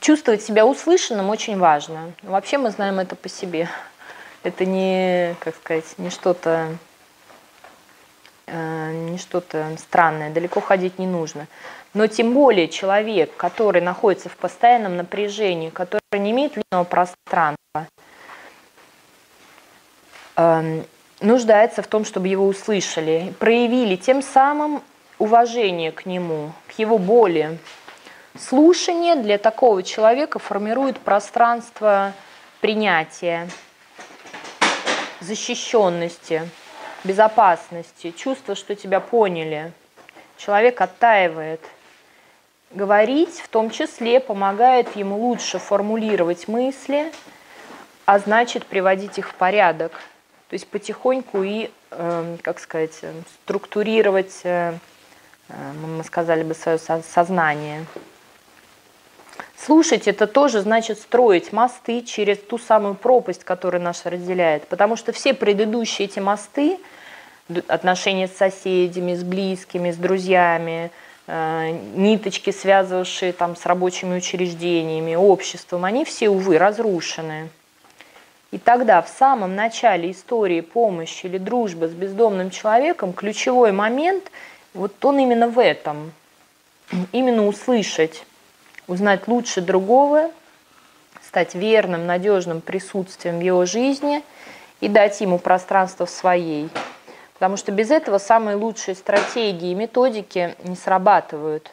Чувствовать 0.00 0.42
себя 0.42 0.66
услышанным 0.66 1.30
очень 1.30 1.58
важно. 1.58 2.12
Вообще 2.22 2.58
мы 2.58 2.70
знаем 2.70 2.98
это 2.98 3.14
по 3.14 3.28
себе. 3.28 3.68
Это 4.42 4.64
не, 4.64 5.36
как 5.38 5.54
сказать, 5.54 5.96
не 5.98 6.10
что-то 6.10 6.76
э, 8.46 8.92
не 8.92 9.18
что-то 9.18 9.76
странное, 9.78 10.30
далеко 10.30 10.60
ходить 10.60 10.98
не 10.98 11.06
нужно. 11.06 11.46
Но 11.94 12.06
тем 12.06 12.34
более 12.34 12.68
человек, 12.68 13.36
который 13.36 13.80
находится 13.80 14.28
в 14.28 14.36
постоянном 14.36 14.96
напряжении, 14.96 15.70
который 15.70 16.00
не 16.14 16.30
имеет 16.30 16.56
личного 16.56 16.84
пространства, 16.84 17.86
э, 20.36 20.82
нуждается 21.20 21.82
в 21.82 21.86
том, 21.86 22.04
чтобы 22.04 22.28
его 22.28 22.46
услышали, 22.46 23.32
проявили 23.38 23.96
тем 23.96 24.22
самым 24.22 24.82
уважение 25.22 25.92
к 25.92 26.04
нему, 26.04 26.52
к 26.66 26.80
его 26.80 26.98
боли. 26.98 27.56
Слушание 28.36 29.14
для 29.14 29.38
такого 29.38 29.84
человека 29.84 30.40
формирует 30.40 30.98
пространство 30.98 32.12
принятия, 32.60 33.48
защищенности, 35.20 36.42
безопасности, 37.04 38.10
чувство, 38.10 38.56
что 38.56 38.74
тебя 38.74 38.98
поняли. 38.98 39.70
Человек 40.38 40.80
оттаивает. 40.80 41.60
Говорить 42.72 43.38
в 43.38 43.46
том 43.46 43.70
числе 43.70 44.18
помогает 44.18 44.96
ему 44.96 45.18
лучше 45.18 45.60
формулировать 45.60 46.48
мысли, 46.48 47.12
а 48.06 48.18
значит 48.18 48.66
приводить 48.66 49.18
их 49.18 49.28
в 49.28 49.34
порядок. 49.34 49.92
То 50.48 50.54
есть 50.54 50.66
потихоньку 50.66 51.44
и, 51.44 51.70
э, 51.92 52.36
как 52.42 52.58
сказать, 52.58 52.98
структурировать 53.44 54.40
э, 54.42 54.74
Э, 54.74 54.91
мы 55.96 56.04
сказали 56.04 56.42
бы, 56.42 56.54
свое 56.54 56.78
сознание. 56.78 57.84
Слушать 59.56 60.08
это 60.08 60.26
тоже 60.26 60.60
значит 60.60 60.98
строить 60.98 61.52
мосты 61.52 62.02
через 62.02 62.38
ту 62.38 62.58
самую 62.58 62.94
пропасть, 62.94 63.44
которая 63.44 63.80
нас 63.80 64.04
разделяет. 64.06 64.66
Потому 64.66 64.96
что 64.96 65.12
все 65.12 65.34
предыдущие 65.34 66.08
эти 66.08 66.18
мосты, 66.18 66.78
отношения 67.68 68.26
с 68.26 68.36
соседями, 68.36 69.14
с 69.14 69.22
близкими, 69.22 69.92
с 69.92 69.96
друзьями, 69.96 70.90
э, 71.28 71.70
ниточки, 71.94 72.50
связывавшие 72.50 73.32
там 73.32 73.54
с 73.54 73.64
рабочими 73.64 74.16
учреждениями, 74.16 75.14
обществом, 75.14 75.84
они 75.84 76.04
все, 76.04 76.28
увы, 76.28 76.58
разрушены. 76.58 77.48
И 78.50 78.58
тогда 78.58 79.00
в 79.00 79.08
самом 79.08 79.54
начале 79.54 80.10
истории 80.10 80.60
помощи 80.60 81.26
или 81.26 81.38
дружбы 81.38 81.88
с 81.88 81.92
бездомным 81.92 82.50
человеком 82.50 83.12
ключевой 83.12 83.70
момент– 83.70 84.24
вот 84.74 85.04
он 85.04 85.18
именно 85.18 85.48
в 85.48 85.58
этом. 85.58 86.12
Именно 87.12 87.46
услышать, 87.46 88.24
узнать 88.86 89.26
лучше 89.28 89.60
другого, 89.60 90.30
стать 91.26 91.54
верным, 91.54 92.06
надежным 92.06 92.60
присутствием 92.60 93.38
в 93.38 93.42
его 93.42 93.64
жизни 93.64 94.22
и 94.80 94.88
дать 94.88 95.20
ему 95.20 95.38
пространство 95.38 96.06
в 96.06 96.10
своей. 96.10 96.68
Потому 97.34 97.56
что 97.56 97.72
без 97.72 97.90
этого 97.90 98.18
самые 98.18 98.56
лучшие 98.56 98.94
стратегии 98.94 99.70
и 99.70 99.74
методики 99.74 100.54
не 100.64 100.76
срабатывают. 100.76 101.70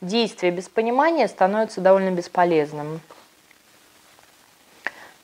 Действие 0.00 0.52
без 0.52 0.68
понимания 0.68 1.28
становится 1.28 1.80
довольно 1.80 2.10
бесполезным. 2.10 3.00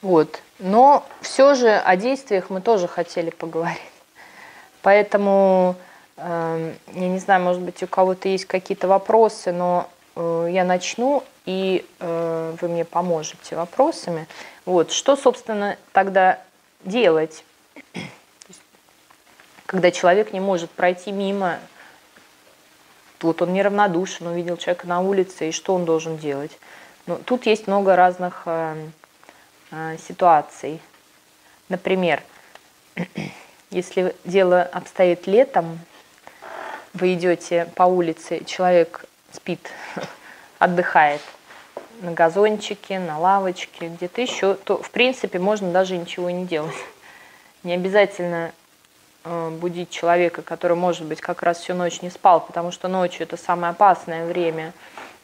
Вот. 0.02 0.40
Но 0.58 1.04
все 1.20 1.54
же 1.54 1.70
о 1.70 1.96
действиях 1.96 2.50
мы 2.50 2.60
тоже 2.60 2.88
хотели 2.88 3.30
поговорить. 3.30 3.80
Поэтому 4.82 5.76
я 6.16 6.74
не 6.94 7.18
знаю, 7.18 7.42
может 7.42 7.62
быть, 7.62 7.82
у 7.82 7.86
кого-то 7.86 8.28
есть 8.28 8.46
какие-то 8.46 8.88
вопросы, 8.88 9.52
но 9.52 9.90
э, 10.14 10.48
я 10.50 10.64
начну, 10.64 11.22
и 11.44 11.84
э, 12.00 12.56
вы 12.60 12.68
мне 12.68 12.84
поможете 12.84 13.54
вопросами. 13.54 14.26
Вот, 14.64 14.92
что, 14.92 15.16
собственно, 15.16 15.76
тогда 15.92 16.40
делать, 16.84 17.44
когда 19.66 19.90
человек 19.90 20.32
не 20.32 20.40
может 20.40 20.70
пройти 20.70 21.12
мимо, 21.12 21.58
вот 23.20 23.42
он 23.42 23.52
неравнодушен, 23.52 24.26
увидел 24.26 24.56
человека 24.56 24.86
на 24.86 25.00
улице, 25.00 25.50
и 25.50 25.52
что 25.52 25.74
он 25.74 25.84
должен 25.84 26.16
делать? 26.16 26.58
Ну, 27.06 27.18
тут 27.18 27.44
есть 27.44 27.66
много 27.66 27.94
разных 27.94 28.42
э, 28.46 28.88
ситуаций. 29.98 30.80
Например, 31.68 32.22
если 33.70 34.14
дело 34.24 34.62
обстоит 34.62 35.26
летом, 35.26 35.78
вы 36.96 37.14
идете 37.14 37.70
по 37.74 37.84
улице, 37.84 38.44
человек 38.44 39.04
спит, 39.32 39.70
отдыхает 40.58 41.20
на 42.00 42.12
газончике, 42.12 42.98
на 42.98 43.18
лавочке, 43.18 43.88
где-то 43.88 44.20
еще, 44.20 44.54
то 44.54 44.82
в 44.82 44.90
принципе 44.90 45.38
можно 45.38 45.72
даже 45.72 45.96
ничего 45.96 46.30
не 46.30 46.46
делать. 46.46 46.74
Не 47.62 47.74
обязательно 47.74 48.52
э, 49.24 49.50
будить 49.50 49.90
человека, 49.90 50.42
который, 50.42 50.76
может 50.76 51.04
быть, 51.06 51.20
как 51.20 51.42
раз 51.42 51.58
всю 51.58 51.74
ночь 51.74 52.02
не 52.02 52.10
спал, 52.10 52.40
потому 52.40 52.70
что 52.70 52.88
ночью 52.88 53.22
это 53.22 53.36
самое 53.36 53.70
опасное 53.72 54.26
время, 54.26 54.72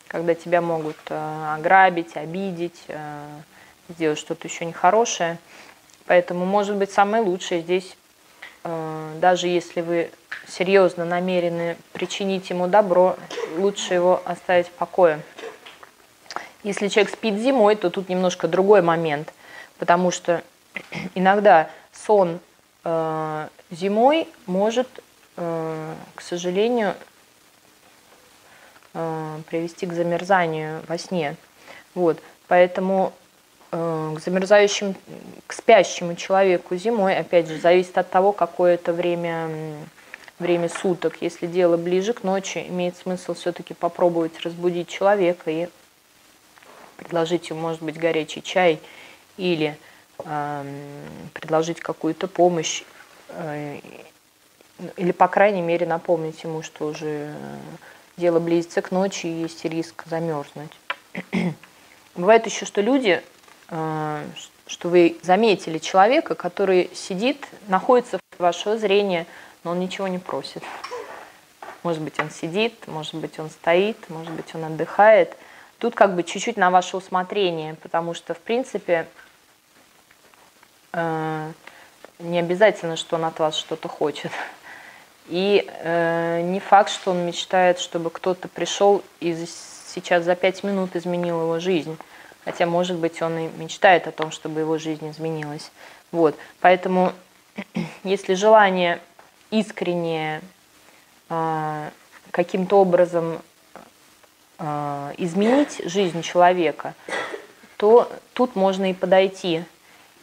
когда 0.08 0.34
тебя 0.34 0.60
могут 0.60 0.96
э, 1.08 1.54
ограбить, 1.56 2.16
обидеть, 2.16 2.82
э, 2.88 3.26
сделать 3.88 4.18
что-то 4.18 4.48
еще 4.48 4.64
нехорошее. 4.64 5.38
Поэтому, 6.06 6.44
может 6.44 6.76
быть, 6.76 6.90
самое 6.90 7.22
лучшее 7.22 7.60
здесь, 7.60 7.96
даже 8.64 9.48
если 9.48 9.80
вы 9.80 10.10
серьезно 10.46 11.04
намерены 11.04 11.76
причинить 11.92 12.50
ему 12.50 12.68
добро, 12.68 13.16
лучше 13.56 13.94
его 13.94 14.22
оставить 14.24 14.68
в 14.68 14.72
покое. 14.72 15.20
Если 16.62 16.88
человек 16.88 17.12
спит 17.12 17.38
зимой, 17.38 17.74
то 17.74 17.90
тут 17.90 18.08
немножко 18.08 18.46
другой 18.46 18.82
момент, 18.82 19.32
потому 19.78 20.10
что 20.10 20.42
иногда 21.14 21.70
сон 21.92 22.38
э, 22.84 23.48
зимой 23.70 24.28
может, 24.46 24.88
э, 25.36 25.94
к 26.14 26.20
сожалению, 26.20 26.94
э, 28.94 29.40
привести 29.48 29.86
к 29.86 29.92
замерзанию 29.92 30.82
во 30.86 30.98
сне. 30.98 31.36
Вот, 31.94 32.20
поэтому 32.46 33.12
э, 33.12 33.21
к 33.72 34.18
замерзающим, 34.22 34.94
к 35.46 35.52
спящему 35.54 36.14
человеку 36.14 36.76
зимой, 36.76 37.16
опять 37.16 37.48
же, 37.48 37.58
зависит 37.58 37.96
от 37.96 38.10
того, 38.10 38.32
какое 38.32 38.74
это 38.74 38.92
время 38.92 39.48
время 40.38 40.68
суток. 40.68 41.16
Если 41.22 41.46
дело 41.46 41.76
ближе 41.76 42.12
к 42.12 42.22
ночи, 42.22 42.66
имеет 42.68 42.96
смысл 42.96 43.34
все-таки 43.34 43.72
попробовать 43.72 44.40
разбудить 44.40 44.88
человека 44.88 45.50
и 45.50 45.68
предложить 46.96 47.48
ему, 47.48 47.60
может 47.60 47.82
быть, 47.82 47.98
горячий 47.98 48.42
чай 48.42 48.80
или 49.36 49.78
э, 50.24 50.64
предложить 51.32 51.80
какую-то 51.80 52.28
помощь, 52.28 52.82
э, 53.28 53.80
или, 54.96 55.12
по 55.12 55.28
крайней 55.28 55.62
мере, 55.62 55.86
напомнить 55.86 56.42
ему, 56.42 56.62
что 56.62 56.88
уже 56.88 57.34
дело 58.16 58.40
близится 58.40 58.82
к 58.82 58.90
ночи 58.90 59.26
и 59.26 59.42
есть 59.42 59.64
риск 59.64 60.04
замерзнуть. 60.06 60.72
Бывает 62.14 62.46
еще, 62.46 62.66
что 62.66 62.80
люди, 62.80 63.22
э, 63.22 63.22
что 64.66 64.88
вы 64.88 65.16
заметили 65.22 65.78
человека, 65.78 66.34
который 66.34 66.90
сидит, 66.94 67.46
находится 67.68 68.18
в 68.38 68.42
вашего 68.42 68.76
зрения– 68.76 69.26
но 69.64 69.72
он 69.72 69.80
ничего 69.80 70.08
не 70.08 70.18
просит. 70.18 70.62
Может 71.82 72.02
быть, 72.02 72.18
он 72.18 72.30
сидит, 72.30 72.86
может 72.86 73.14
быть, 73.14 73.38
он 73.38 73.50
стоит, 73.50 73.96
может 74.08 74.32
быть, 74.32 74.54
он 74.54 74.64
отдыхает. 74.64 75.36
Тут 75.78 75.94
как 75.94 76.14
бы 76.14 76.22
чуть-чуть 76.22 76.56
на 76.56 76.70
ваше 76.70 76.96
усмотрение, 76.96 77.74
потому 77.74 78.14
что, 78.14 78.34
в 78.34 78.38
принципе, 78.38 79.08
э, 80.92 81.52
не 82.20 82.38
обязательно, 82.38 82.96
что 82.96 83.16
он 83.16 83.24
от 83.24 83.38
вас 83.40 83.56
что-то 83.56 83.88
хочет. 83.88 84.30
И 85.28 85.68
э, 85.68 86.40
не 86.42 86.60
факт, 86.60 86.90
что 86.90 87.12
он 87.12 87.26
мечтает, 87.26 87.78
чтобы 87.80 88.10
кто-то 88.10 88.48
пришел 88.48 89.02
и 89.20 89.46
сейчас 89.46 90.24
за 90.24 90.36
пять 90.36 90.62
минут 90.62 90.94
изменил 90.94 91.42
его 91.42 91.58
жизнь. 91.58 91.96
Хотя, 92.44 92.66
может 92.66 92.96
быть, 92.96 93.22
он 93.22 93.38
и 93.38 93.48
мечтает 93.56 94.08
о 94.08 94.12
том, 94.12 94.30
чтобы 94.30 94.60
его 94.60 94.78
жизнь 94.78 95.08
изменилась. 95.10 95.70
Вот. 96.10 96.36
Поэтому, 96.60 97.12
если 98.04 98.34
желание 98.34 99.00
искренне 99.50 100.40
э, 101.28 101.90
каким-то 102.30 102.80
образом 102.80 103.40
э, 104.58 105.14
изменить 105.18 105.82
жизнь 105.84 106.22
человека, 106.22 106.94
то 107.76 108.10
тут 108.32 108.56
можно 108.56 108.90
и 108.90 108.94
подойти. 108.94 109.64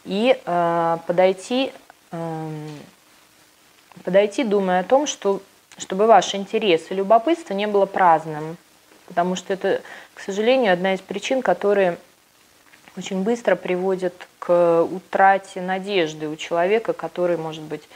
И 0.04 0.38
э, 0.44 0.98
подойти, 1.06 1.72
подойти, 4.02 4.44
думая 4.44 4.80
о 4.80 4.84
том, 4.84 5.06
что, 5.06 5.40
чтобы 5.78 6.06
ваш 6.06 6.34
интерес 6.34 6.90
и 6.90 6.94
любопытство 6.94 7.54
не 7.54 7.66
было 7.66 7.86
праздным. 7.86 8.56
Потому 9.06 9.36
что 9.36 9.52
это, 9.52 9.82
к 10.14 10.20
сожалению, 10.20 10.72
одна 10.72 10.94
из 10.94 11.00
причин, 11.00 11.42
которые 11.42 11.98
очень 12.96 13.22
быстро 13.22 13.56
приводят 13.56 14.14
к 14.38 14.82
утрате 14.82 15.60
надежды 15.60 16.28
у 16.28 16.36
человека, 16.36 16.92
который, 16.92 17.36
может 17.36 17.62
быть, 17.62 17.88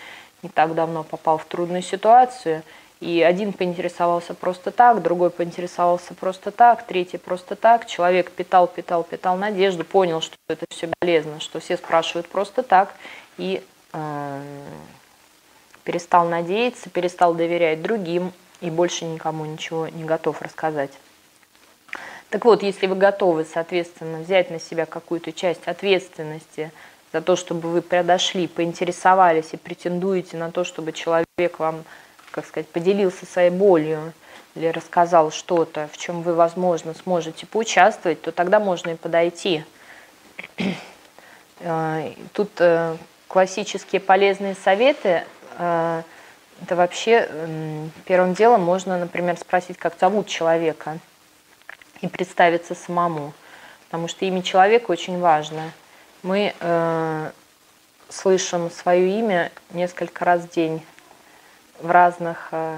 не 0.42 0.48
так 0.48 0.74
давно 0.74 1.02
попал 1.04 1.38
в 1.38 1.44
трудную 1.44 1.82
ситуацию– 1.82 2.62
и 3.04 3.20
один 3.22 3.52
поинтересовался 3.52 4.32
просто 4.32 4.70
так, 4.70 5.02
другой 5.02 5.28
поинтересовался 5.28 6.14
просто 6.14 6.50
так, 6.50 6.86
третий 6.86 7.18
просто 7.18 7.54
так. 7.54 7.86
Человек 7.86 8.30
питал, 8.30 8.66
питал, 8.66 9.04
питал 9.04 9.36
надежду, 9.36 9.84
понял, 9.84 10.22
что 10.22 10.36
это 10.48 10.64
все 10.70 10.88
полезно, 10.98 11.38
что 11.38 11.60
все 11.60 11.76
спрашивают 11.76 12.28
просто 12.28 12.62
так. 12.62 12.94
И 13.36 13.62
э, 13.92 14.42
перестал 15.82 16.28
надеяться, 16.28 16.88
перестал 16.88 17.34
доверять 17.34 17.82
другим 17.82 18.32
и 18.62 18.70
больше 18.70 19.04
никому 19.04 19.44
ничего 19.44 19.86
не 19.88 20.04
готов 20.04 20.40
рассказать. 20.40 20.92
Так 22.34 22.44
вот, 22.46 22.64
если 22.64 22.88
вы 22.88 22.96
готовы, 22.96 23.44
соответственно, 23.44 24.18
взять 24.18 24.50
на 24.50 24.58
себя 24.58 24.86
какую-то 24.86 25.32
часть 25.32 25.68
ответственности 25.68 26.72
за 27.12 27.20
то, 27.20 27.36
чтобы 27.36 27.68
вы 27.68 27.80
подошли, 27.80 28.48
поинтересовались 28.48 29.50
и 29.52 29.56
претендуете 29.56 30.36
на 30.36 30.50
то, 30.50 30.64
чтобы 30.64 30.90
человек 30.90 31.60
вам 31.60 31.84
как 32.32 32.44
сказать, 32.44 32.66
поделился 32.66 33.24
своей 33.24 33.50
болью 33.50 34.12
или 34.56 34.66
рассказал 34.66 35.30
что-то, 35.30 35.88
в 35.92 35.96
чем 35.96 36.22
вы, 36.22 36.34
возможно, 36.34 36.92
сможете 36.94 37.46
поучаствовать, 37.46 38.20
то 38.20 38.32
тогда 38.32 38.58
можно 38.58 38.90
и 38.90 38.96
подойти. 38.96 39.64
Э, 41.60 42.10
тут 42.32 42.50
э, 42.58 42.96
классические 43.28 44.00
полезные 44.00 44.56
советы, 44.56 45.22
э, 45.56 46.02
это 46.60 46.74
вообще 46.74 47.30
первым 48.06 48.34
делом 48.34 48.62
можно, 48.62 48.98
например, 48.98 49.38
спросить, 49.38 49.78
как 49.78 49.94
зовут 50.00 50.26
человека 50.26 50.98
и 52.04 52.08
представиться 52.08 52.74
самому, 52.74 53.32
потому 53.86 54.08
что 54.08 54.24
имя 54.24 54.42
человека 54.42 54.90
очень 54.90 55.18
важно. 55.18 55.72
Мы 56.22 56.54
слышим 58.08 58.70
свое 58.70 59.18
имя 59.18 59.50
несколько 59.70 60.24
раз 60.24 60.42
в 60.42 60.50
день 60.50 60.82
в 61.80 61.90
разных, 61.90 62.48
э, 62.52 62.76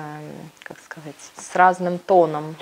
как 0.62 0.78
сказать, 0.80 1.14
с 1.36 1.54
разным 1.54 1.98
тоном. 1.98 2.56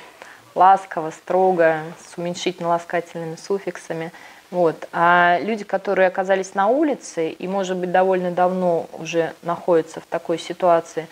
Ласково, 0.54 1.10
строго, 1.10 1.80
с 2.06 2.18
уменьшительно-ласкательными 2.18 3.36
суффиксами. 3.36 4.12
Вот. 4.50 4.88
А 4.92 5.38
люди, 5.40 5.64
которые 5.64 6.08
оказались 6.08 6.54
на 6.54 6.68
улице 6.68 7.30
и, 7.30 7.48
может 7.48 7.76
быть, 7.76 7.90
довольно 7.90 8.30
давно 8.30 8.86
уже 8.92 9.32
находятся 9.42 10.00
в 10.00 10.06
такой 10.06 10.38
ситуации, 10.38 11.08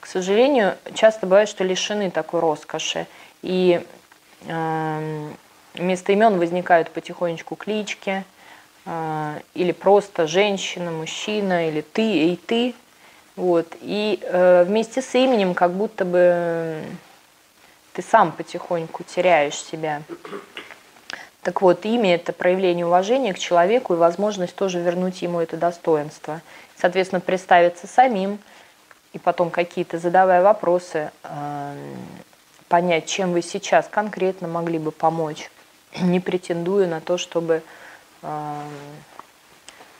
к 0.00 0.06
сожалению, 0.06 0.76
часто 0.94 1.26
бывает, 1.26 1.48
что 1.48 1.64
лишены 1.64 2.10
такой 2.10 2.40
роскоши. 2.40 3.06
И 3.42 3.82
э, 3.82 3.86
вместо 4.42 6.12
имен 6.12 6.38
возникают 6.38 6.90
потихонечку 6.90 7.56
клички, 7.56 8.24
э, 8.84 9.40
или 9.54 9.72
просто 9.72 10.26
женщина, 10.26 10.90
мужчина, 10.90 11.68
или 11.68 11.80
ты 11.80 12.32
и 12.32 12.36
ты, 12.36 12.74
вот. 13.36 13.66
И 13.80 14.18
э, 14.22 14.64
вместе 14.64 15.02
с 15.02 15.14
именем 15.14 15.54
как 15.54 15.72
будто 15.72 16.04
бы 16.04 16.82
ты 17.92 18.02
сам 18.02 18.32
потихоньку 18.32 19.04
теряешь 19.04 19.56
себя. 19.56 20.02
Так 21.42 21.62
вот, 21.62 21.84
имя– 21.84 22.14
это 22.16 22.32
проявление 22.32 22.86
уважения 22.86 23.32
к 23.32 23.38
человеку 23.38 23.94
и 23.94 23.96
возможность 23.96 24.56
тоже 24.56 24.80
вернуть 24.80 25.22
ему 25.22 25.40
это 25.40 25.56
достоинство. 25.56 26.40
Соответственно, 26.76 27.20
представиться 27.20 27.86
самим 27.86 28.40
и 29.12 29.18
потом 29.18 29.50
какие-то, 29.50 29.98
задавая 29.98 30.42
вопросы, 30.42 31.10
э, 31.22 31.94
понять, 32.68 33.06
чем 33.06 33.32
вы 33.32 33.42
сейчас 33.42 33.88
конкретно 33.88 34.48
могли 34.48 34.78
бы 34.78 34.92
помочь, 34.92 35.50
не 36.00 36.20
претендуя 36.20 36.86
на 36.86 37.00
то, 37.00 37.18
чтобы 37.18 37.62
э, 38.22 38.60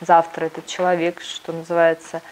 завтра 0.00 0.46
этот 0.46 0.66
человек, 0.66 1.20
что 1.20 1.52
называется, 1.52 2.22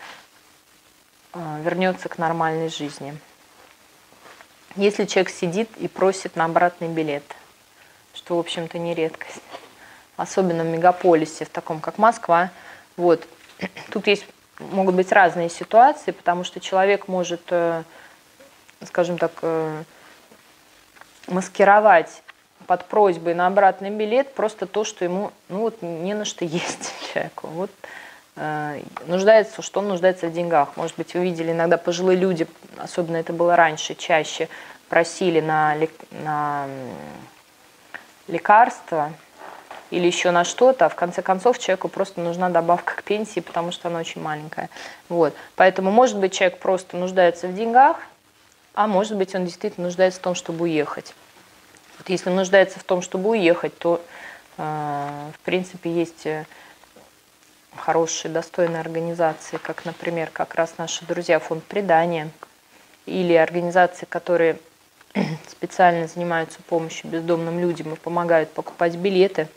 а, 1.32 1.58
вернется 1.60 2.08
к 2.08 2.18
нормальной 2.18 2.68
жизни. 2.68 3.18
Если 4.76 5.04
человек 5.04 5.30
сидит 5.30 5.68
и 5.76 5.88
просит 5.88 6.36
на 6.36 6.44
обратный 6.44 6.88
билет, 6.88 7.24
что, 8.12 8.36
в 8.36 8.40
общем-то, 8.40 8.78
не 8.78 8.94
редкость, 8.94 9.40
особенно 10.16 10.64
в 10.64 10.66
мегаполисе, 10.66 11.44
в 11.44 11.48
таком 11.48 11.80
как 11.80 11.98
Москва, 11.98 12.50
вот, 12.96 13.26
тут 13.90 14.06
есть, 14.06 14.26
могут 14.58 14.94
быть 14.94 15.10
разные 15.12 15.48
ситуации, 15.48 16.12
потому 16.12 16.44
что 16.44 16.60
человек 16.60 17.08
может, 17.08 17.42
э, 17.50 17.82
скажем 18.84 19.18
так, 19.18 19.32
э, 19.42 19.84
маскировать 21.28 22.22
под 22.66 22.86
просьбой 22.86 23.34
на 23.34 23.46
обратный 23.46 23.90
билет 23.90 24.34
просто 24.34 24.66
то, 24.66 24.84
что 24.84 25.04
ему 25.04 25.32
ну 25.48 25.60
вот 25.60 25.82
не 25.82 26.14
на 26.14 26.24
что 26.24 26.44
есть 26.44 26.92
человеку. 27.12 27.48
Вот 27.48 27.70
Э, 28.36 28.80
нуждается, 29.06 29.62
что 29.62 29.80
он 29.80 29.88
нуждается 29.88 30.26
в 30.26 30.32
деньгах. 30.32 30.76
Может 30.76 30.96
быть, 30.96 31.14
вы 31.14 31.24
видели, 31.24 31.52
иногда 31.52 31.76
пожилые 31.76 32.18
люди, 32.18 32.46
особенно 32.78 33.16
это 33.16 33.32
было 33.32 33.54
раньше, 33.54 33.94
чаще 33.94 34.48
просили 34.88 35.40
на, 35.40 35.76
на 36.10 36.66
лекарства 38.26 39.12
или 39.90 40.06
еще 40.06 40.32
на 40.32 40.44
что-то, 40.44 40.86
а 40.86 40.88
в 40.88 40.96
конце 40.96 41.22
концов 41.22 41.58
человеку 41.58 41.88
просто 41.88 42.20
нужна 42.20 42.48
добавка 42.48 42.96
к 42.96 43.04
пенсии, 43.04 43.40
потому 43.40 43.70
что 43.70 43.88
она 43.88 44.00
очень 44.00 44.20
маленькая. 44.20 44.68
Вот. 45.08 45.34
Поэтому, 45.54 45.92
может 45.92 46.18
быть, 46.18 46.34
человек 46.34 46.58
просто 46.58 46.96
нуждается 46.96 47.46
в 47.46 47.54
деньгах, 47.54 47.98
а 48.74 48.86
может 48.86 49.16
быть, 49.16 49.34
он 49.34 49.44
действительно 49.44 49.86
нуждается 49.86 50.20
в 50.20 50.22
том, 50.22 50.34
чтобы 50.34 50.64
уехать. 50.64 51.14
Вот 51.98 52.08
если 52.08 52.28
он 52.28 52.36
нуждается 52.36 52.80
в 52.80 52.84
том, 52.84 53.02
чтобы 53.02 53.30
уехать, 53.30 53.76
то, 53.78 54.04
э, 54.58 55.30
в 55.32 55.44
принципе, 55.44 55.92
есть 55.92 56.26
э, 56.26 56.44
хорошие, 57.76 58.32
достойные 58.32 58.80
организации, 58.80 59.58
как, 59.58 59.84
например, 59.84 60.30
как 60.32 60.56
раз 60.56 60.74
наши 60.76 61.04
друзья 61.04 61.38
фонд 61.38 61.62
предания 61.64 62.30
или 63.06 63.34
организации, 63.34 64.06
которые 64.06 64.58
специально 65.48 66.08
занимаются 66.08 66.60
помощью 66.62 67.10
бездомным 67.10 67.60
людям 67.60 67.92
и 67.92 67.96
помогают 67.96 68.50
покупать 68.50 68.96
билеты. 68.96 69.48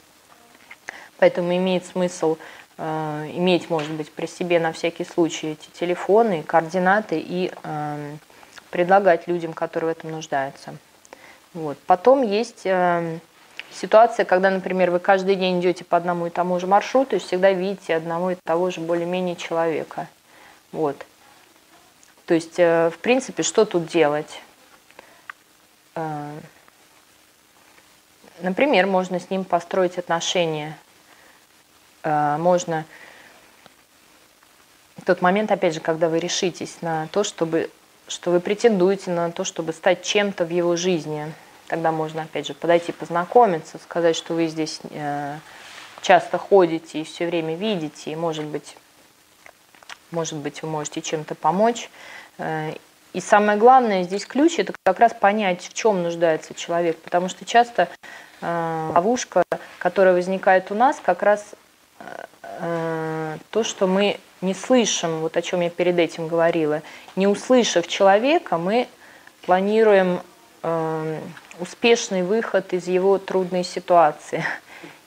Поэтому 1.17 1.55
имеет 1.55 1.87
смысл 1.87 2.37
э, 2.77 3.31
иметь, 3.33 3.71
может 3.71 3.91
быть, 3.91 4.11
при 4.11 4.27
себе 4.27 4.59
на 4.59 4.73
всякий 4.73 5.05
случай 5.05 5.53
эти 5.53 5.69
телефоны, 5.71 6.43
координаты 6.43 7.19
и 7.19 7.51
э, 7.63 8.17
предлагать 8.69 9.27
людям, 9.27 9.53
которые 9.53 9.93
в 9.93 9.97
этом 9.97 10.11
нуждаются. 10.11 10.75
Вот. 11.53 11.77
Потом 11.87 12.21
есть 12.21 12.65
э, 12.65 13.19
ситуация, 13.71 14.25
когда, 14.25 14.49
например, 14.49 14.91
вы 14.91 14.99
каждый 14.99 15.35
день 15.35 15.59
идете 15.59 15.83
по 15.83 15.97
одному 15.97 16.27
и 16.27 16.29
тому 16.29 16.59
же 16.59 16.67
маршруту 16.67 17.15
и 17.15 17.19
всегда 17.19 17.51
видите 17.51 17.95
одного 17.95 18.31
и 18.31 18.35
того 18.43 18.69
же 18.69 18.81
более-менее 18.81 19.35
человека. 19.35 20.07
Вот. 20.71 21.05
То 22.25 22.33
есть, 22.33 22.59
э, 22.59 22.89
в 22.93 22.99
принципе, 22.99 23.43
что 23.43 23.65
тут 23.65 23.87
делать? 23.87 24.41
Э, 25.95 26.31
например, 28.41 28.85
можно 28.85 29.19
с 29.19 29.29
ним 29.29 29.45
построить 29.45 29.97
отношения. 29.97 30.77
Э, 32.03 32.37
можно 32.37 32.85
тот 35.07 35.21
момент, 35.21 35.51
опять 35.51 35.73
же, 35.73 35.79
когда 35.79 36.09
вы 36.09 36.19
решитесь 36.19 36.81
на 36.81 37.07
то, 37.07 37.23
чтобы, 37.23 37.69
что 38.07 38.31
вы 38.31 38.39
претендуете 38.39 39.11
на 39.11 39.31
то, 39.31 39.43
чтобы 39.43 39.73
стать 39.73 40.03
чем-то 40.03 40.45
в 40.45 40.49
его 40.49 40.75
жизни– 40.75 41.31
Тогда 41.67 41.91
можно, 41.91 42.23
опять 42.23 42.47
же, 42.47 42.53
подойти 42.53 42.91
познакомиться, 42.93 43.77
сказать, 43.77 44.15
что 44.15 44.33
вы 44.33 44.47
здесь 44.47 44.79
э, 44.89 45.37
часто 46.01 46.37
ходите 46.37 47.01
и 47.01 47.03
все 47.03 47.27
время 47.27 47.55
видите, 47.55 48.11
и, 48.11 48.15
может 48.15 48.45
быть, 48.45 48.77
может 50.11 50.37
быть, 50.37 50.61
вы 50.63 50.69
можете 50.69 51.01
чем-то 51.01 51.35
помочь. 51.35 51.89
Э, 52.37 52.71
и 53.11 53.19
самое 53.19 53.57
главное 53.57 54.03
здесь 54.03 54.25
ключ– 54.25 54.55
это 54.59 54.73
как 54.83 54.99
раз 54.99 55.13
понять, 55.13 55.63
в 55.63 55.73
чем 55.73 56.03
нуждается 56.03 56.53
человек, 56.53 56.97
потому 56.99 57.27
что 57.27 57.43
часто 57.43 57.89
э, 58.39 58.91
ловушка, 58.95 59.43
которая 59.77 60.13
возникает 60.13 60.71
у 60.71 60.75
нас, 60.75 61.01
как 61.03 61.21
раз 61.21 61.53
то, 63.51 63.63
что 63.63 63.87
мы 63.87 64.19
не 64.41 64.53
слышим, 64.53 65.21
вот 65.21 65.37
о 65.37 65.41
чем 65.41 65.61
я 65.61 65.69
перед 65.69 65.97
этим 65.97 66.27
говорила, 66.27 66.81
не 67.15 67.27
услышав 67.27 67.87
человека, 67.87 68.57
мы 68.57 68.87
планируем 69.45 70.21
успешный 71.59 72.23
выход 72.23 72.73
из 72.73 72.87
его 72.87 73.17
трудной 73.17 73.63
ситуации. 73.63 74.43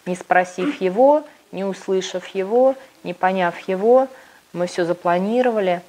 Не 0.06 0.16
спросив 0.16 0.80
его, 0.80 1.24
не 1.52 1.64
услышав 1.64 2.26
его, 2.28 2.74
не 3.04 3.14
поняв 3.14 3.59
его, 3.68 4.09
мы 4.52 4.66
все 4.66 4.85
запланировали. 4.85 5.83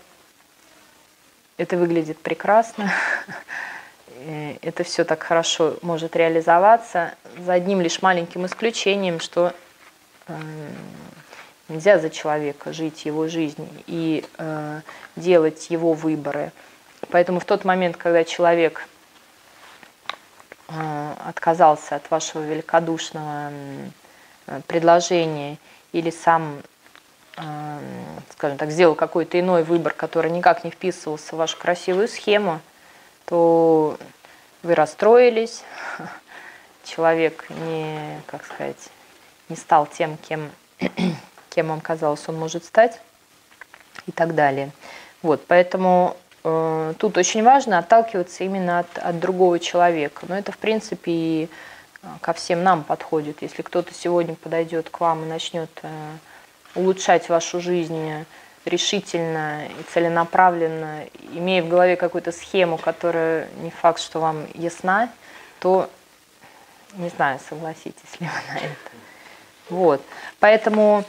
Это 1.57 1.77
выглядит 1.77 2.19
прекрасно. 2.19 2.91
это 4.61 4.83
все 4.83 5.03
так 5.03 5.23
хорошо 5.23 5.75
может 5.81 6.15
реализоваться, 6.15 7.15
за 7.37 7.53
одним 7.53 7.81
лишь 7.81 8.01
маленьким 8.01 8.45
исключением, 8.45 9.19
что 9.19 9.53
э, 10.27 10.33
нельзя 11.71 11.99
за 11.99 12.09
человека 12.09 12.73
жить 12.73 13.05
его 13.05 13.27
жизнь 13.27 13.67
и 13.87 14.25
э, 14.37 14.81
делать 15.15 15.69
его 15.69 15.93
выборы. 15.93 16.51
Поэтому 17.09 17.39
в 17.39 17.45
тот 17.45 17.65
момент, 17.65 17.97
когда 17.97 18.23
человек 18.23 18.87
э, 20.67 21.13
отказался 21.25 21.95
от 21.95 22.11
вашего 22.11 22.43
великодушного 22.43 23.51
э, 24.47 24.61
предложения 24.67 25.57
или 25.91 26.09
сам 26.09 26.61
скажем 28.33 28.57
так, 28.57 28.71
сделал 28.71 28.93
какой-то 28.93 29.39
иной 29.39 29.63
выбор, 29.63 29.93
который 29.93 30.29
никак 30.29 30.65
не 30.65 30.69
вписывался 30.69 31.33
в 31.33 31.37
вашу 31.39 31.57
красивую 31.57 32.09
схему, 32.09 32.59
то 33.25 33.97
вы 34.63 34.75
расстроились, 34.75 35.63
человек 36.83 37.45
не, 37.49 38.21
как 38.27 38.45
сказать, 38.45 38.89
не 39.49 39.55
стал 39.55 39.87
тем, 39.87 40.17
кем, 40.17 40.51
кем 41.51 41.67
вам 41.67 41.81
казалось, 41.81 42.23
он 42.27 42.39
может 42.39 42.65
стать 42.65 42.99
и 44.07 44.11
так 44.11 44.33
далее. 44.35 44.71
Вот, 45.21 45.45
поэтому 45.47 46.17
э, 46.43 46.93
тут 46.97 47.17
очень 47.17 47.43
важно 47.43 47.77
отталкиваться 47.77 48.43
именно 48.43 48.79
от, 48.79 48.97
от 48.97 49.19
другого 49.19 49.59
человека. 49.59 50.25
Но 50.27 50.37
это, 50.37 50.51
в 50.51 50.57
принципе, 50.57 51.11
и 51.11 51.49
э, 52.01 52.07
ко 52.21 52.33
всем 52.33 52.63
нам 52.63 52.83
подходит. 52.83 53.41
Если 53.41 53.61
кто-то 53.61 53.93
сегодня 53.93 54.35
подойдет 54.35 54.89
к 54.89 54.99
вам 54.99 55.23
и 55.23 55.27
начнет 55.27 55.69
э, 55.83 55.89
улучшать 56.73 57.29
вашу 57.29 57.59
жизнь 57.59 58.25
решительно 58.65 59.65
и 59.65 59.83
целенаправленно, 59.91 61.05
имея 61.33 61.63
в 61.63 61.67
голове 61.69 61.95
какую-то 61.95 62.31
схему, 62.31 62.77
которая 62.77 63.49
не 63.61 63.71
факт, 63.71 63.99
что 63.99 64.19
вам 64.19 64.45
ясна, 64.53 65.09
то 65.59 65.89
не 66.95 67.09
знаю, 67.09 67.39
согласитесь 67.47 68.19
ли 68.19 68.27
вы 68.27 68.53
на 68.53 68.57
это. 68.57 68.91
Вот. 69.69 70.01
Поэтому, 70.39 71.05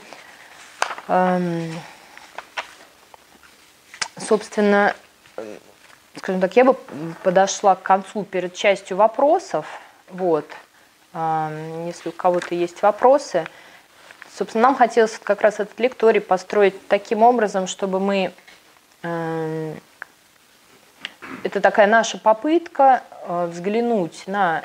собственно, 4.17 4.95
скажем 6.17 6.41
так, 6.41 6.55
я 6.55 6.63
бы 6.65 6.73
подошла 7.23 7.75
к 7.75 7.81
концу 7.81 8.23
перед 8.23 8.53
частью 8.53 8.97
вопросов. 8.97 9.65
Вот. 10.09 10.45
Если 11.13 12.09
у 12.09 12.11
кого-то 12.11 12.55
есть 12.55 12.81
вопросы, 12.81 13.45
Собственно, 14.35 14.63
нам 14.63 14.75
хотелось 14.75 15.19
как 15.19 15.41
раз 15.41 15.59
этот 15.59 15.79
лекторий 15.79 16.19
построить 16.19 16.87
таким 16.87 17.21
образом, 17.21 17.67
чтобы 17.67 17.99
мы... 17.99 18.31
Это 21.43 21.61
такая 21.61 21.87
наша 21.87 22.17
попытка 22.17 23.03
э, 23.27 23.47
взглянуть 23.51 24.23
на 24.27 24.63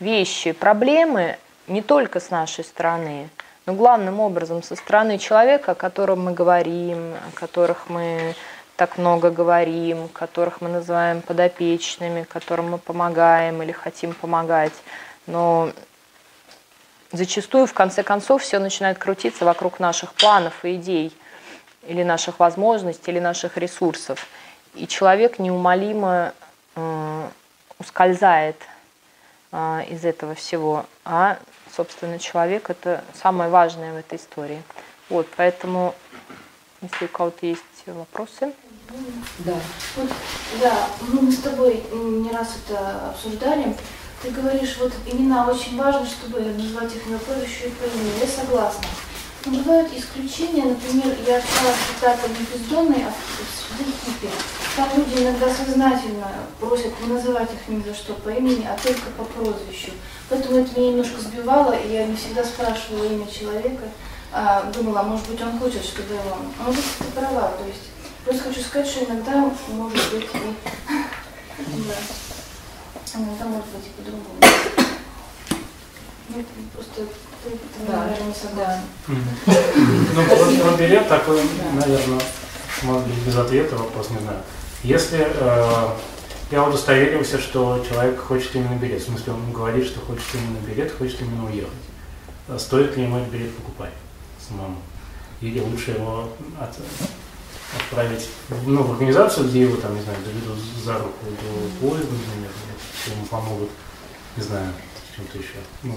вещи, 0.00 0.52
проблемы 0.52 1.38
не 1.66 1.82
только 1.82 2.20
с 2.20 2.30
нашей 2.30 2.62
стороны, 2.62 3.28
но 3.66 3.72
главным 3.72 4.20
образом 4.20 4.62
со 4.62 4.76
стороны 4.76 5.18
человека, 5.18 5.72
о 5.72 5.74
котором 5.74 6.24
мы 6.24 6.32
говорим, 6.32 7.14
о 7.14 7.30
которых 7.34 7.88
мы 7.88 8.34
так 8.76 8.98
много 8.98 9.30
говорим, 9.30 10.08
которых 10.08 10.60
мы 10.60 10.68
называем 10.68 11.22
подопечными, 11.22 12.24
которым 12.24 12.72
мы 12.72 12.78
помогаем 12.78 13.62
или 13.62 13.72
хотим 13.72 14.12
помогать. 14.12 14.72
Но 15.26 15.70
зачастую, 17.12 17.66
в 17.66 17.72
конце 17.72 18.02
концов, 18.02 18.42
все 18.42 18.58
начинает 18.58 18.98
крутиться 18.98 19.44
вокруг 19.44 19.80
наших 19.80 20.12
планов 20.14 20.64
и 20.64 20.74
идей, 20.74 21.16
или 21.86 22.02
наших 22.02 22.40
возможностей, 22.40 23.12
или 23.12 23.20
наших 23.20 23.56
ресурсов. 23.56 24.26
И 24.74 24.86
человек 24.88 25.38
неумолимо 25.38 26.34
э, 26.74 27.28
ускользает 27.78 28.56
э, 29.52 29.84
из 29.88 30.04
этого 30.04 30.34
всего. 30.34 30.86
А, 31.04 31.38
собственно, 31.76 32.18
человек– 32.18 32.70
это 32.70 33.04
самое 33.20 33.50
важное 33.50 33.92
в 33.92 33.96
этой 33.96 34.18
истории. 34.18 34.62
Вот, 35.08 35.26
поэтому, 35.36 35.94
если 36.80 37.06
у 37.06 37.08
кого-то 37.08 37.46
есть 37.46 37.62
вопросы. 37.86 38.52
Да. 39.40 39.54
Вот, 39.96 40.08
да, 40.60 40.86
мы 41.08 41.30
с 41.30 41.38
тобой 41.38 41.82
не 41.92 42.30
раз 42.30 42.56
это 42.64 43.10
обсуждали. 43.10 43.76
Ты 44.22 44.30
говоришь, 44.30 44.76
вот 44.78 44.92
имена 45.06 45.46
очень 45.46 45.76
важно, 45.76 46.06
чтобы 46.06 46.40
называть 46.40 46.94
их 46.94 47.06
на 47.06 47.16
еще 47.16 47.68
и 47.68 47.70
по 47.70 47.84
имени. 47.84 48.20
Я 48.20 48.26
согласна. 48.26 48.84
Но 49.46 49.58
бывают 49.58 49.92
исключения, 49.92 50.64
например, 50.64 51.18
я 51.26 51.40
читала 51.42 51.74
цитату 51.86 52.30
не 52.30 52.46
бездонной, 52.46 53.04
а 53.04 53.10
в 53.10 53.78
Дельхипе. 53.78 54.30
Там 54.74 54.88
люди 54.96 55.22
иногда 55.22 55.52
сознательно 55.52 56.32
просят 56.58 56.98
не 57.02 57.08
называть 57.12 57.50
их 57.52 57.68
ни 57.68 57.82
за 57.82 57.94
что 57.94 58.14
по 58.14 58.30
имени, 58.30 58.66
а 58.66 58.78
только 58.82 59.10
по 59.18 59.24
прозвищу. 59.24 59.92
Поэтому 60.30 60.58
это 60.58 60.80
меня 60.80 60.92
немножко 60.92 61.20
сбивало, 61.20 61.74
и 61.74 61.92
я 61.92 62.06
не 62.06 62.16
всегда 62.16 62.42
спрашивала 62.42 63.04
имя 63.04 63.26
человека. 63.26 63.84
А, 64.32 64.64
думала, 64.72 65.02
может 65.02 65.28
быть, 65.28 65.42
он 65.42 65.58
хочет, 65.58 65.84
чтобы 65.84 66.14
его... 66.14 66.38
Может 66.58 66.76
быть, 66.76 66.98
ты 66.98 67.04
права. 67.04 67.52
То 67.58 67.66
есть, 67.66 67.90
просто 68.24 68.44
хочу 68.44 68.60
сказать, 68.62 68.88
что 68.88 69.04
иногда 69.04 69.50
может 69.68 70.12
быть 70.12 70.24
и... 70.34 70.56
Иногда 73.16 73.44
может 73.44 73.66
быть 73.66 73.86
и 73.86 73.90
по-другому. 74.00 74.38
Ну, 76.30 76.44
просто 76.72 77.02
да. 77.86 78.10
Да. 78.56 78.80
Ну, 79.46 80.62
про 80.62 80.76
билет 80.76 81.08
такой, 81.08 81.40
наверное, 81.74 82.20
может 82.82 83.06
быть, 83.06 83.26
без 83.26 83.36
ответа 83.36 83.76
вопрос, 83.76 84.10
не 84.10 84.18
знаю. 84.18 84.38
Если 84.82 85.18
э, 85.20 85.88
я 86.50 86.64
удостоверился, 86.64 87.38
что 87.38 87.84
человек 87.88 88.20
хочет 88.20 88.54
именно 88.54 88.76
билет, 88.76 89.02
в 89.02 89.06
смысле 89.06 89.32
он 89.32 89.52
говорит, 89.52 89.86
что 89.86 90.00
хочет 90.00 90.24
именно 90.34 90.58
билет, 90.66 90.92
хочет 90.96 91.20
именно 91.22 91.46
уехать, 91.46 91.70
а 92.48 92.58
стоит 92.58 92.96
ли 92.96 93.04
ему 93.04 93.18
этот 93.18 93.30
билет 93.30 93.54
покупать 93.56 93.92
самому? 94.46 94.76
Или 95.40 95.60
лучше 95.60 95.92
его 95.92 96.28
от, 96.60 96.76
отправить 97.76 98.28
ну, 98.66 98.82
в 98.82 98.92
организацию, 98.92 99.48
где 99.48 99.62
его 99.62 99.76
там, 99.76 99.94
не 99.94 100.02
знаю, 100.02 100.18
доведут 100.24 100.58
за 100.84 100.94
руку 100.94 101.24
до 101.24 101.86
поезда, 101.86 102.12
например, 102.12 102.50
ему 103.06 103.26
помогут, 103.26 103.70
не 104.36 104.42
знаю, 104.42 104.68
чем-то 105.16 105.38
еще. 105.38 105.58
Ну. 105.82 105.94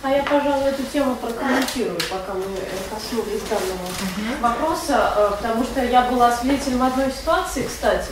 А 0.00 0.10
я, 0.10 0.22
пожалуй, 0.22 0.70
эту 0.70 0.84
тему 0.84 1.16
прокомментирую, 1.16 1.98
пока 2.08 2.34
мы 2.34 2.44
коснулись 2.88 3.42
данного 3.42 3.82
угу. 3.82 4.40
вопроса, 4.40 5.12
э, 5.16 5.30
потому 5.36 5.64
что 5.64 5.84
я 5.84 6.02
была 6.02 6.30
свидетелем 6.30 6.84
одной 6.84 7.10
ситуации, 7.10 7.64
кстати. 7.64 8.10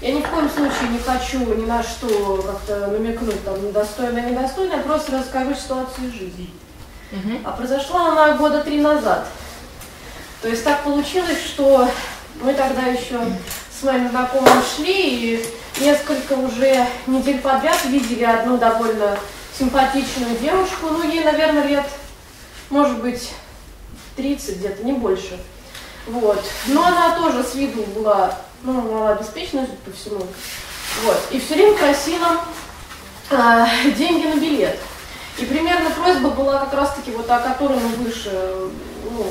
Я 0.00 0.12
ни 0.12 0.22
в 0.22 0.28
коем 0.28 0.50
случае 0.50 0.88
не 0.90 0.98
хочу 0.98 1.54
ни 1.54 1.66
на 1.66 1.82
что 1.82 2.42
как-то 2.42 2.88
намекнуть, 2.88 3.44
там, 3.44 3.70
достойно, 3.70 4.18
недостойно, 4.18 4.72
я 4.72 4.78
просто 4.78 5.18
расскажу 5.18 5.54
ситуацию 5.54 6.10
жизни. 6.10 6.50
Угу. 7.12 7.40
А 7.44 7.52
произошла 7.52 8.08
она 8.08 8.36
года 8.36 8.64
три 8.64 8.80
назад. 8.80 9.26
То 10.42 10.48
есть 10.48 10.64
так 10.64 10.82
получилось, 10.82 11.38
что 11.44 11.88
мы 12.42 12.54
тогда 12.54 12.86
еще 12.86 13.20
с 13.78 13.84
моим 13.84 14.10
знакомым 14.10 14.62
шли 14.74 15.36
и 15.36 15.46
несколько 15.80 16.32
уже 16.32 16.86
недель 17.06 17.40
подряд 17.40 17.84
видели 17.84 18.24
одну 18.24 18.56
довольно 18.58 19.16
симпатичную 19.60 20.38
девушку, 20.38 20.88
ну 20.88 21.08
ей, 21.08 21.22
наверное, 21.22 21.66
лет, 21.66 21.84
может 22.70 23.00
быть, 23.00 23.30
30 24.16 24.58
где-то, 24.58 24.82
не 24.82 24.94
больше. 24.94 25.38
Вот. 26.06 26.42
Но 26.66 26.86
она 26.86 27.16
тоже 27.16 27.44
с 27.44 27.54
виду 27.54 27.82
была, 27.94 28.38
ну, 28.62 28.80
малообеспечена, 28.80 29.66
по 29.84 29.92
всему. 29.92 30.26
Вот. 31.04 31.20
И 31.30 31.38
все 31.38 31.54
время 31.54 31.76
просила 31.76 32.40
э, 33.30 33.66
деньги 33.96 34.26
на 34.26 34.40
билет. 34.40 34.78
И 35.38 35.44
примерно 35.44 35.90
просьба 35.90 36.30
была 36.30 36.60
как 36.60 36.74
раз-таки 36.74 37.10
вот 37.12 37.30
о 37.30 37.38
которой 37.40 37.78
выше, 37.78 38.30
ну, 39.04 39.26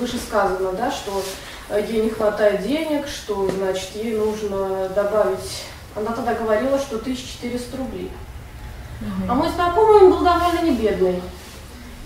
выше 0.00 0.18
сказано, 0.18 0.72
да, 0.72 0.90
что 0.90 1.22
ей 1.70 2.02
не 2.02 2.10
хватает 2.10 2.66
денег, 2.66 3.06
что, 3.06 3.48
значит, 3.50 3.90
ей 3.94 4.16
нужно 4.16 4.88
добавить 4.88 5.64
она 5.94 6.10
тогда 6.10 6.34
говорила, 6.34 6.78
что 6.78 6.96
1400 6.96 7.76
рублей. 7.76 8.10
Угу. 9.00 9.30
А 9.30 9.34
мой 9.34 9.48
знакомый, 9.50 10.02
он 10.02 10.10
был 10.10 10.20
довольно 10.20 10.60
не 10.62 10.72
бедный. 10.72 11.22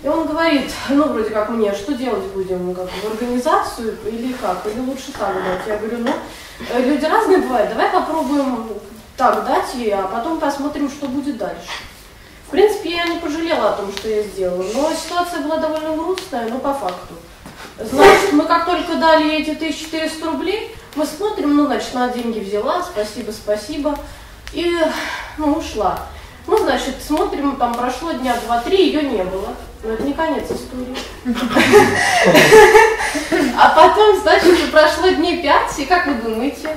И 0.01 0.07
он 0.07 0.27
говорит, 0.27 0.71
ну, 0.89 1.09
вроде 1.09 1.29
как 1.29 1.49
мне, 1.49 1.73
что 1.73 1.93
делать 1.93 2.23
будем, 2.33 2.73
как 2.73 2.89
в 2.89 3.11
организацию 3.11 3.97
или 4.05 4.31
как, 4.33 4.65
или 4.65 4.79
лучше 4.79 5.11
так 5.11 5.35
дать. 5.35 5.67
Я 5.67 5.77
говорю, 5.77 5.97
ну, 5.99 6.13
э, 6.69 6.81
люди 6.81 7.03
разные 7.03 7.39
бывают, 7.39 7.69
давай 7.69 7.89
попробуем 7.89 8.69
так 9.17 9.45
дать 9.45 9.73
ей, 9.75 9.93
а 9.93 10.03
потом 10.03 10.39
посмотрим, 10.39 10.89
что 10.89 11.07
будет 11.07 11.37
дальше. 11.37 11.67
В 12.47 12.51
принципе, 12.51 12.95
я 12.95 13.05
не 13.05 13.19
пожалела 13.19 13.69
о 13.69 13.73
том, 13.73 13.91
что 13.91 14.07
я 14.07 14.23
сделала, 14.23 14.63
но 14.73 14.91
ситуация 14.93 15.41
была 15.41 15.57
довольно 15.57 15.95
грустная, 15.97 16.49
но 16.49 16.59
по 16.59 16.73
факту. 16.73 17.15
Значит, 17.77 18.31
мы 18.31 18.45
как 18.45 18.65
только 18.65 18.95
дали 18.95 19.35
эти 19.35 19.51
1400 19.51 20.25
рублей, 20.25 20.75
мы 20.95 21.05
смотрим, 21.05 21.55
ну, 21.55 21.65
значит, 21.65 21.93
на 21.93 22.07
деньги 22.07 22.39
взяла, 22.39 22.81
спасибо, 22.81 23.31
спасибо, 23.31 23.97
и, 24.53 24.77
ну, 25.37 25.53
ушла. 25.53 26.07
Ну, 26.49 26.57
значит, 26.57 26.95
смотрим, 27.05 27.57
там 27.57 27.75
прошло 27.75 28.11
дня 28.11 28.35
два-три, 28.43 28.87
ее 28.87 29.03
не 29.03 29.23
было. 29.23 29.49
Но 29.83 29.91
это 29.93 30.01
не 30.01 30.13
конец 30.13 30.45
истории. 30.45 30.95
А 33.55 33.69
потом, 33.69 34.19
значит, 34.19 34.71
прошло 34.71 35.09
дней 35.09 35.43
пять, 35.43 35.77
и 35.77 35.85
как 35.85 36.07
вы 36.07 36.15
думаете? 36.15 36.75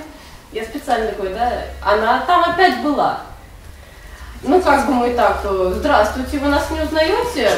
Я 0.52 0.64
специально 0.64 1.06
такой, 1.06 1.30
да? 1.30 1.64
Она 1.82 2.20
там 2.26 2.44
опять 2.44 2.82
была. 2.82 3.20
Ну, 4.42 4.60
как 4.60 4.86
бы 4.86 4.92
мы 4.92 5.14
так, 5.14 5.40
то, 5.40 5.72
здравствуйте, 5.72 6.38
вы 6.38 6.48
нас 6.48 6.70
не 6.70 6.82
узнаете? 6.82 7.50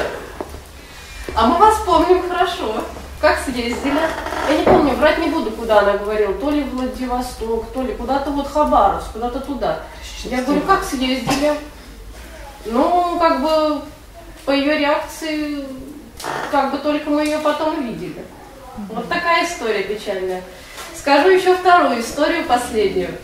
А 1.35 1.48
мы 1.48 1.59
вас 1.59 1.81
помним 1.85 2.29
хорошо. 2.29 2.85
Как 3.20 3.40
съездили? 3.40 4.00
Я 4.48 4.57
не 4.57 4.64
помню, 4.64 4.94
врать 4.94 5.18
не 5.18 5.31
буду, 5.31 5.50
куда 5.50 5.81
она 5.81 5.94
говорила. 5.94 6.33
То 6.35 6.50
ли 6.50 6.62
Владивосток, 6.62 7.72
то 7.72 7.83
ли 7.83 7.92
куда-то 7.94 8.31
вот 8.31 8.46
Хабаровск, 8.46 9.14
куда-то 9.14 9.40
туда. 9.40 9.81
Я 10.22 10.42
говорю, 10.42 10.61
как 10.61 10.85
съездили? 10.85 11.55
Ну, 12.66 13.18
как 13.18 13.42
бы 13.42 13.83
по 14.44 14.50
ее 14.50 14.79
реакции, 14.79 15.66
как 16.50 16.72
бы 16.72 16.79
только 16.79 17.11
мы 17.11 17.24
ее 17.24 17.38
потом 17.38 17.85
видели. 17.87 18.24
Вот 18.90 19.09
такая 19.09 19.44
история 19.44 19.83
печальная. 19.83 20.42
Скажу 20.96 21.29
еще 21.29 21.57
вторую 21.57 22.00
историю, 22.00 22.44
последнюю. 22.44 23.16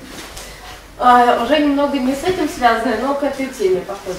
А, 0.98 1.42
уже 1.42 1.58
немного 1.58 1.98
не 1.98 2.14
с 2.14 2.22
этим 2.24 2.48
связанная, 2.48 3.00
но 3.00 3.14
к 3.14 3.22
этой 3.22 3.46
теме 3.46 3.80
похоже. 3.80 4.18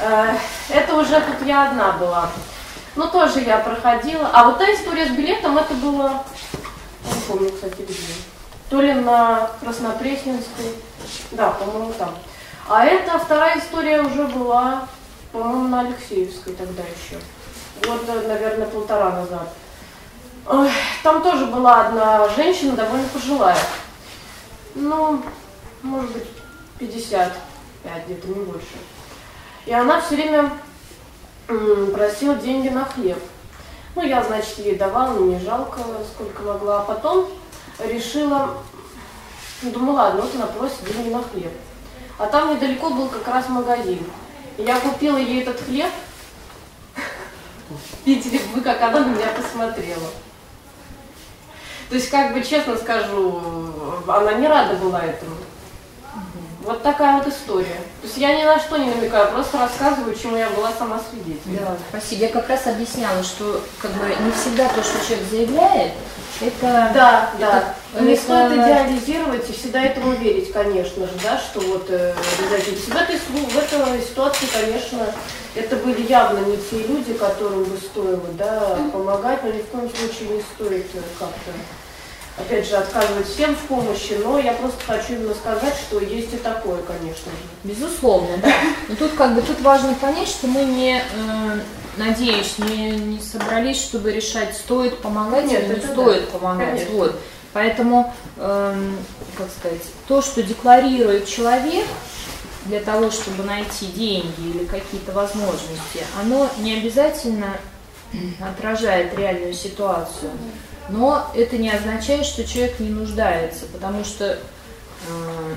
А, 0.00 0.36
это 0.68 0.94
уже 0.96 1.20
тут 1.20 1.46
я 1.46 1.68
одна 1.68 1.92
была. 1.92 2.30
Ну, 2.96 3.06
тоже 3.08 3.40
я 3.40 3.58
проходила. 3.58 4.28
А 4.32 4.44
вот 4.44 4.58
та 4.58 4.64
история 4.74 5.06
с 5.06 5.10
билетом, 5.10 5.56
это 5.56 5.74
было, 5.74 6.24
не 7.04 7.20
помню, 7.28 7.50
кстати, 7.50 7.82
где. 7.82 7.94
То 8.70 8.80
ли 8.80 8.92
на 8.94 9.50
Краснопресненской, 9.60 10.74
да, 11.30 11.50
по-моему, 11.50 11.92
там. 11.92 12.14
А 12.68 12.84
эта 12.84 13.18
вторая 13.18 13.58
история 13.60 14.00
уже 14.02 14.24
была, 14.24 14.88
по-моему, 15.30 15.68
на 15.68 15.80
Алексеевской 15.80 16.52
тогда 16.54 16.82
еще. 16.82 17.20
Вот, 17.86 18.06
наверное, 18.26 18.66
полтора 18.66 19.10
назад. 19.10 19.48
Там 21.02 21.22
тоже 21.22 21.46
была 21.46 21.86
одна 21.86 22.28
женщина, 22.30 22.72
довольно 22.72 23.06
пожилая. 23.08 23.58
Ну, 24.74 25.22
может 25.82 26.12
быть, 26.12 26.26
55, 26.78 28.06
где-то 28.06 28.28
не 28.28 28.44
больше. 28.44 28.76
И 29.64 29.72
она 29.72 30.00
все 30.00 30.16
время 30.16 30.50
просила 31.94 32.34
деньги 32.34 32.68
на 32.68 32.84
хлеб. 32.84 33.18
Ну, 33.94 34.02
я, 34.02 34.24
значит, 34.24 34.58
ей 34.58 34.74
давала, 34.74 35.10
мне 35.10 35.36
не 35.36 35.44
жалко, 35.44 35.78
сколько 36.12 36.42
могла. 36.42 36.80
А 36.80 36.84
потом 36.84 37.28
решила, 37.78 38.54
ну, 39.62 39.70
думаю, 39.70 39.94
ладно, 39.94 40.22
вот 40.22 40.34
она 40.34 40.46
просит 40.46 40.84
деньги 40.84 41.10
на 41.10 41.22
хлеб. 41.22 41.52
А 42.18 42.26
там 42.26 42.54
недалеко 42.54 42.90
был 42.90 43.08
как 43.08 43.26
раз 43.28 43.48
магазин. 43.48 44.04
И 44.56 44.62
я 44.62 44.80
купила 44.80 45.18
ей 45.18 45.42
этот 45.42 45.60
хлеб. 45.60 45.90
Видели 48.04 48.40
бы 48.54 48.60
как 48.62 48.80
она 48.80 49.00
на 49.00 49.08
меня 49.08 49.28
посмотрела. 49.28 50.08
То 51.88 51.94
есть, 51.94 52.10
как 52.10 52.32
бы 52.32 52.42
честно 52.42 52.76
скажу, 52.76 53.40
она 54.08 54.32
не 54.34 54.48
рада 54.48 54.74
была 54.76 55.02
этому. 55.02 55.36
Вот 56.66 56.82
такая 56.82 57.18
вот 57.18 57.28
история. 57.28 57.78
То 58.02 58.08
есть 58.08 58.16
я 58.16 58.36
ни 58.36 58.42
на 58.42 58.58
что 58.58 58.76
не 58.76 58.90
намекаю, 58.90 59.30
просто 59.30 59.56
рассказываю, 59.56 60.16
чему 60.16 60.36
я 60.36 60.50
была 60.50 60.72
сама 60.76 61.00
свидетелем. 61.08 61.64
Да, 61.64 61.76
спасибо. 61.90 62.22
Я 62.22 62.28
как 62.28 62.48
раз 62.48 62.66
объясняла, 62.66 63.22
что 63.22 63.62
как 63.80 63.92
бы 63.92 64.04
не 64.08 64.32
всегда 64.32 64.68
то, 64.70 64.82
что 64.82 64.98
человек 65.06 65.28
заявляет, 65.30 65.92
это... 66.40 66.90
Да, 66.92 67.30
это, 67.32 67.38
да. 67.38 67.74
Это... 67.94 68.04
Не 68.04 68.16
стоит 68.16 68.52
идеализировать 68.52 69.48
и 69.48 69.52
всегда 69.52 69.84
этому 69.84 70.16
верить, 70.16 70.52
конечно 70.52 71.06
же, 71.06 71.12
да, 71.22 71.38
что 71.38 71.60
вот 71.60 71.86
э, 71.88 72.12
обязательно. 72.36 72.78
В 72.78 73.00
этой, 73.00 73.18
в 73.18 73.56
этой 73.56 74.02
ситуации, 74.02 74.46
конечно, 74.52 75.06
это 75.54 75.76
были 75.76 76.02
явно 76.02 76.40
не 76.40 76.56
те 76.56 76.84
люди, 76.84 77.12
которым 77.12 77.62
бы 77.62 77.76
стоило 77.76 78.26
да, 78.36 78.76
помогать, 78.92 79.44
но 79.44 79.52
ни 79.52 79.60
в 79.60 79.66
коем 79.66 79.88
случае 79.88 80.30
не 80.30 80.42
стоит 80.42 80.86
э, 80.94 81.00
как-то 81.16 81.52
опять 82.36 82.68
же, 82.68 82.76
отказывать 82.76 83.26
всем 83.26 83.54
в 83.54 83.60
помощи, 83.60 84.18
но 84.22 84.38
я 84.38 84.52
просто 84.52 84.78
хочу 84.86 85.14
именно 85.14 85.34
сказать, 85.34 85.74
что 85.74 86.00
есть 86.00 86.34
и 86.34 86.36
такое, 86.36 86.82
конечно 86.82 87.30
же. 87.30 87.38
Безусловно, 87.64 88.36
да. 88.38 88.52
Но 88.88 88.96
тут 88.96 89.12
как 89.12 89.34
бы 89.34 89.42
тут 89.42 89.60
важно 89.60 89.94
понять, 89.94 90.28
что 90.28 90.46
мы 90.46 90.64
не, 90.64 90.98
э, 90.98 91.60
надеюсь, 91.96 92.58
не, 92.58 92.90
не 92.90 93.20
собрались, 93.20 93.80
чтобы 93.80 94.12
решать, 94.12 94.54
стоит 94.54 94.98
помогать 94.98 95.46
Нет, 95.46 95.64
или 95.64 95.76
не 95.76 95.80
стоит 95.80 96.26
да. 96.26 96.38
помогать. 96.38 96.70
Конечно. 96.70 96.94
Вот. 96.94 97.20
Поэтому, 97.52 98.14
э, 98.36 98.90
как 99.38 99.48
сказать, 99.58 99.82
то, 100.06 100.20
что 100.20 100.42
декларирует 100.42 101.26
человек 101.26 101.86
для 102.66 102.80
того, 102.80 103.10
чтобы 103.10 103.44
найти 103.44 103.86
деньги 103.86 104.50
или 104.54 104.66
какие-то 104.66 105.12
возможности, 105.12 106.04
оно 106.20 106.50
не 106.58 106.74
обязательно 106.74 107.56
отражает 108.40 109.16
реальную 109.16 109.54
ситуацию. 109.54 110.30
Но 110.88 111.30
это 111.34 111.58
не 111.58 111.70
означает, 111.70 112.26
что 112.26 112.44
человек 112.44 112.78
не 112.80 112.90
нуждается, 112.90 113.66
потому 113.72 114.04
что, 114.04 114.24
э, 114.26 115.54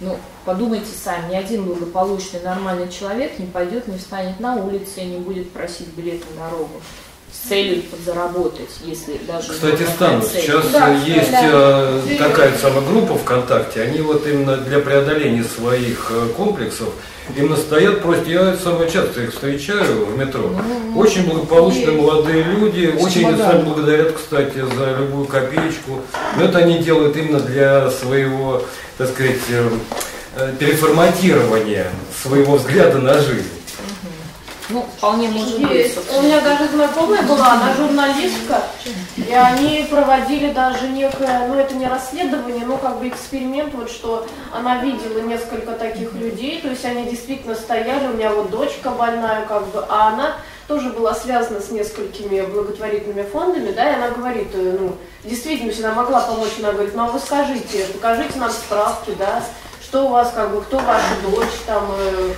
ну, 0.00 0.18
подумайте 0.44 0.90
сами, 0.92 1.32
ни 1.32 1.36
один 1.36 1.64
благополучный, 1.64 2.40
нормальный 2.40 2.90
человек 2.90 3.38
не 3.38 3.46
пойдет, 3.46 3.88
не 3.88 3.98
встанет 3.98 4.40
на 4.40 4.56
улице 4.56 5.02
и 5.02 5.06
не 5.06 5.18
будет 5.18 5.52
просить 5.52 5.88
билет 5.88 6.22
на 6.34 6.50
дорогу 6.50 6.80
с 7.32 7.48
целью 7.48 7.82
подзаработать, 7.82 8.70
если 8.84 9.18
даже... 9.26 9.52
Кстати, 9.52 9.82
станут. 9.82 10.26
Сейчас 10.26 10.70
да, 10.70 10.94
есть 10.94 11.30
да. 11.30 11.40
Э, 11.42 12.16
такая 12.18 12.56
самая 12.58 12.82
группа 12.82 13.16
ВКонтакте, 13.16 13.82
они 13.82 14.00
вот 14.00 14.26
именно 14.26 14.58
для 14.58 14.78
преодоления 14.80 15.44
своих 15.44 16.10
э, 16.10 16.28
комплексов 16.36 16.90
Именно 17.36 17.56
стоят 17.56 18.02
просто, 18.02 18.28
я 18.28 18.56
самое 18.56 18.90
часто 18.90 19.22
их 19.22 19.32
встречаю 19.32 20.06
в 20.06 20.18
метро. 20.18 20.50
Ну, 20.50 20.98
очень 20.98 21.24
благополучные 21.24 21.92
молодые 21.92 22.42
люди, 22.42 22.92
очень 22.98 23.36
сами 23.38 23.62
благодарят, 23.62 24.12
кстати, 24.12 24.58
за 24.58 24.96
любую 24.98 25.26
копеечку. 25.26 26.00
Но 26.36 26.44
это 26.44 26.58
они 26.58 26.78
делают 26.78 27.16
именно 27.16 27.40
для 27.40 27.90
своего, 27.90 28.62
так 28.98 29.08
сказать, 29.08 29.38
э, 29.48 30.52
переформатирования 30.58 31.86
своего 32.22 32.56
взгляда 32.56 32.98
на 32.98 33.18
жизнь. 33.18 33.48
Ну, 34.72 34.86
вполне 34.96 35.28
может 35.28 35.60
быть. 35.60 35.98
У 36.16 36.22
меня 36.22 36.40
даже 36.40 36.68
знакомая 36.68 37.22
была, 37.22 37.52
она 37.52 37.74
журналистка, 37.74 38.62
и 39.16 39.32
они 39.32 39.86
проводили 39.90 40.52
даже 40.52 40.88
некое, 40.88 41.46
ну 41.48 41.54
это 41.54 41.74
не 41.74 41.86
расследование, 41.86 42.64
но 42.64 42.78
как 42.78 42.98
бы 42.98 43.08
эксперимент, 43.08 43.74
вот 43.74 43.90
что 43.90 44.26
она 44.52 44.78
видела 44.78 45.20
несколько 45.20 45.72
таких 45.72 46.14
людей, 46.14 46.60
то 46.62 46.68
есть 46.68 46.84
они 46.84 47.04
действительно 47.04 47.54
стояли, 47.54 48.06
у 48.06 48.14
меня 48.14 48.30
вот 48.30 48.50
дочка 48.50 48.90
больная, 48.90 49.44
как 49.46 49.66
бы, 49.68 49.84
а 49.88 50.08
она 50.08 50.36
тоже 50.68 50.90
была 50.90 51.14
связана 51.14 51.60
с 51.60 51.70
несколькими 51.70 52.40
благотворительными 52.40 53.24
фондами, 53.24 53.72
да, 53.72 53.90
и 53.90 53.94
она 53.94 54.10
говорит, 54.10 54.48
э, 54.54 54.76
ну, 54.80 54.96
действительно, 55.24 55.68
если 55.68 55.82
она 55.82 55.94
могла 55.94 56.20
помочь, 56.20 56.52
она 56.58 56.72
говорит, 56.72 56.94
ну 56.94 57.02
а 57.02 57.06
вы 57.08 57.18
скажите, 57.18 57.84
покажите 57.92 58.38
нам 58.38 58.50
справки, 58.50 59.12
да, 59.18 59.42
что 59.82 60.06
у 60.06 60.08
вас, 60.08 60.32
как 60.34 60.54
бы, 60.54 60.62
кто 60.62 60.78
ваша 60.78 61.14
дочь, 61.22 61.58
там, 61.66 61.84
Э, 61.98 62.32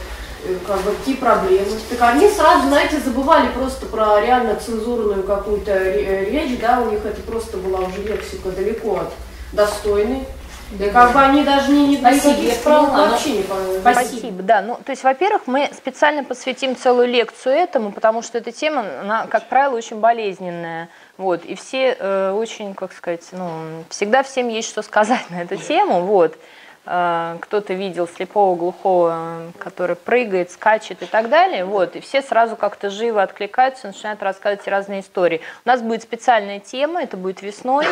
как 0.66 0.80
бы, 0.82 0.92
какие 0.92 1.16
проблемы. 1.16 1.66
Так 1.90 2.14
они 2.14 2.28
сразу, 2.28 2.68
знаете, 2.68 2.98
забывали 2.98 3.48
просто 3.48 3.86
про 3.86 4.20
реально 4.20 4.56
цензурную 4.56 5.22
какую-то 5.22 5.72
э, 5.72 6.30
речь, 6.30 6.58
да, 6.60 6.80
у 6.80 6.90
них 6.90 7.04
это 7.04 7.20
просто 7.22 7.56
была 7.56 7.80
уже 7.80 8.02
лексика 8.02 8.50
далеко 8.50 9.00
от 9.00 9.12
достойной. 9.52 10.26
Да, 10.70 10.88
как 10.88 11.12
бы 11.12 11.20
они 11.20 11.44
даже 11.44 11.70
не, 11.70 11.88
не 11.88 11.96
Спасибо, 11.98 12.32
вообще 12.64 13.30
не 13.30 13.80
Спасибо, 13.80 14.42
да. 14.42 14.62
Ну, 14.62 14.78
то 14.84 14.90
есть, 14.90 15.04
во-первых, 15.04 15.42
мы 15.46 15.70
специально 15.72 16.24
посвятим 16.24 16.74
целую 16.74 17.06
лекцию 17.08 17.54
этому, 17.54 17.92
потому 17.92 18.22
что 18.22 18.38
эта 18.38 18.50
тема, 18.50 18.84
она, 19.00 19.26
как 19.26 19.48
правило, 19.48 19.76
очень 19.76 20.00
болезненная. 20.00 20.88
Вот, 21.16 21.44
и 21.44 21.54
все 21.54 21.96
э, 21.98 22.32
очень, 22.32 22.74
как 22.74 22.92
сказать, 22.92 23.22
ну, 23.32 23.84
всегда 23.88 24.22
всем 24.24 24.48
есть 24.48 24.68
что 24.68 24.82
сказать 24.82 25.30
на 25.30 25.42
эту 25.42 25.56
тему, 25.56 26.00
вот. 26.00 26.36
Э, 26.86 27.38
кто-то 27.40 27.72
видел 27.72 28.06
слепого, 28.06 28.56
глухого, 28.56 29.52
который 29.58 29.96
прыгает, 29.96 30.50
скачет 30.50 31.02
и 31.02 31.06
так 31.06 31.30
далее, 31.30 31.64
вот, 31.64 31.96
и 31.96 32.00
все 32.00 32.20
сразу 32.20 32.56
как-то 32.56 32.90
живо 32.90 33.22
откликаются, 33.22 33.86
начинают 33.86 34.22
рассказывать 34.22 34.68
разные 34.68 35.00
истории. 35.00 35.40
У 35.64 35.68
нас 35.68 35.80
будет 35.80 36.02
специальная 36.02 36.60
тема, 36.60 37.02
это 37.02 37.16
будет 37.16 37.40
весной, 37.40 37.86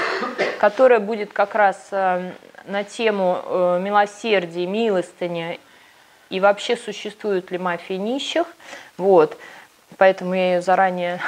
которая 0.59 1.01
будет 1.01 1.33
как 1.33 1.55
раз 1.55 1.89
э, 1.91 2.33
на 2.67 2.85
тему 2.85 3.41
э, 3.45 3.81
милосердия, 3.81 4.67
милостыня 4.67 5.59
и 6.29 6.41
вообще 6.41 6.77
существует 6.77 7.51
ли 7.51 7.57
мафия 7.57 7.97
нищих, 7.97 8.47
вот 8.99 9.39
поэтому 9.97 10.35
я 10.35 10.55
ее 10.55 10.63
заранее 10.63 11.21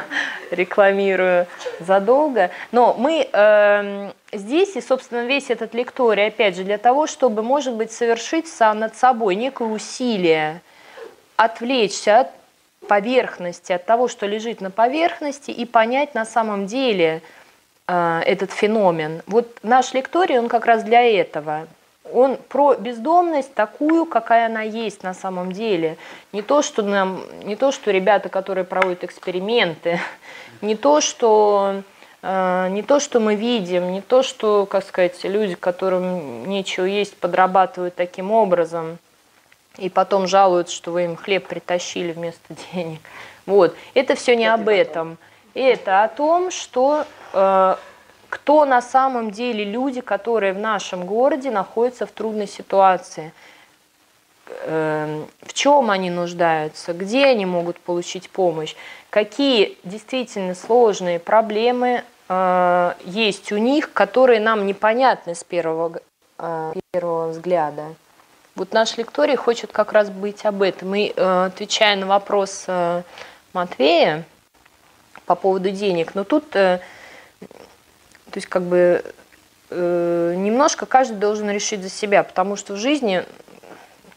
рекламирую 0.50 1.46
задолго. 1.80 2.50
Но 2.72 2.94
мы 2.94 3.28
э, 3.30 4.12
здесь, 4.32 4.76
и, 4.76 4.80
собственно, 4.80 5.26
весь 5.26 5.50
этот 5.50 5.74
лекторий, 5.74 6.26
опять 6.26 6.56
же, 6.56 6.64
для 6.64 6.78
того, 6.78 7.06
чтобы, 7.06 7.42
может 7.42 7.74
быть, 7.74 7.92
совершить 7.92 8.48
сам 8.48 8.80
над 8.80 8.96
собой 8.96 9.34
некое 9.34 9.68
усилие, 9.68 10.60
отвлечься 11.36 12.20
от 12.20 12.28
поверхности, 12.86 13.72
от 13.72 13.84
того, 13.84 14.08
что 14.08 14.26
лежит 14.26 14.60
на 14.60 14.70
поверхности, 14.70 15.50
и 15.50 15.64
понять 15.64 16.14
на 16.14 16.24
самом 16.24 16.66
деле 16.66 17.22
э, 17.86 18.20
этот 18.24 18.52
феномен. 18.52 19.22
Вот 19.26 19.58
наш 19.62 19.92
лекторий, 19.94 20.38
он 20.38 20.48
как 20.48 20.66
раз 20.66 20.82
для 20.82 21.02
этого– 21.02 21.66
он 22.12 22.36
про 22.36 22.74
бездомность 22.74 23.54
такую, 23.54 24.06
какая 24.06 24.46
она 24.46 24.62
есть 24.62 25.02
на 25.02 25.14
самом 25.14 25.52
деле. 25.52 25.96
Не 26.32 26.42
то, 26.42 26.62
что, 26.62 26.82
нам, 26.82 27.22
не 27.44 27.56
то, 27.56 27.72
что 27.72 27.90
ребята, 27.90 28.28
которые 28.28 28.64
проводят 28.64 29.04
эксперименты, 29.04 30.00
не 30.60 30.76
то, 30.76 31.00
что, 31.00 31.82
не 32.22 32.82
то, 32.82 33.00
что 33.00 33.18
мы 33.18 33.34
видим, 33.34 33.92
не 33.92 34.02
то, 34.02 34.22
что, 34.22 34.66
как 34.66 34.84
сказать, 34.84 35.22
люди, 35.24 35.54
которым 35.54 36.46
нечего 36.48 36.84
есть, 36.84 37.16
подрабатывают 37.16 37.94
таким 37.94 38.30
образом. 38.30 38.98
и 39.78 39.88
потом 39.88 40.26
жалуются, 40.26 40.74
что 40.74 40.90
вы 40.92 41.04
им 41.04 41.16
хлеб 41.16 41.46
притащили 41.46 42.12
вместо 42.12 42.54
денег. 42.72 43.00
Вот. 43.46 43.74
Это 43.94 44.14
все 44.14 44.36
не 44.36 44.46
об 44.46 44.68
этом. 44.68 45.16
Это 45.54 46.02
о 46.04 46.08
том, 46.08 46.50
что 46.50 47.06
э, 47.32 47.76
кто 48.28 48.64
на 48.64 48.80
самом 48.80 49.30
деле 49.30 49.64
люди, 49.64 50.00
которые 50.00 50.52
в 50.52 50.58
нашем 50.58 51.04
городе 51.06 51.50
находятся 51.50 52.06
в 52.06 52.12
трудной 52.12 52.46
ситуации. 52.46 53.32
Э, 54.62 55.24
в 55.42 55.52
чем 55.52 55.90
они 55.90 56.10
нуждаются, 56.10 56.92
где 56.92 57.26
они 57.26 57.46
могут 57.46 57.78
получить 57.78 58.30
помощь, 58.30 58.74
какие 59.08 59.78
действительно 59.84 60.54
сложные 60.54 61.18
проблемы 61.18 62.04
э, 62.28 62.92
есть 63.04 63.52
у 63.52 63.58
них, 63.58 63.92
которые 63.92 64.40
нам 64.40 64.66
непонятны 64.66 65.34
с 65.34 65.44
первого, 65.44 66.00
э, 66.38 66.72
первого 66.92 67.28
взгляда. 67.28 67.94
Вот 68.56 68.72
наш 68.72 68.96
лекторий 68.96 69.36
хочет 69.36 69.72
как 69.72 69.92
раз 69.92 70.10
быть 70.10 70.44
об 70.44 70.62
этом. 70.62 70.94
И 70.94 71.12
э, 71.14 71.44
отвечая 71.46 71.96
на 71.96 72.06
вопрос 72.06 72.64
э, 72.66 73.02
Матвея 73.52 74.24
по 75.26 75.34
поводу 75.36 75.70
денег, 75.70 76.14
но 76.14 76.24
тут, 76.24 76.50
то 76.50 76.80
есть 78.34 78.46
как 78.48 78.62
бы 78.62 79.04
немножко 79.70 80.86
каждый 80.86 81.18
должен 81.18 81.48
решить 81.50 81.82
за 81.82 81.88
себя, 81.88 82.24
потому 82.24 82.56
что 82.56 82.74
в 82.74 82.76
жизни, 82.76 83.24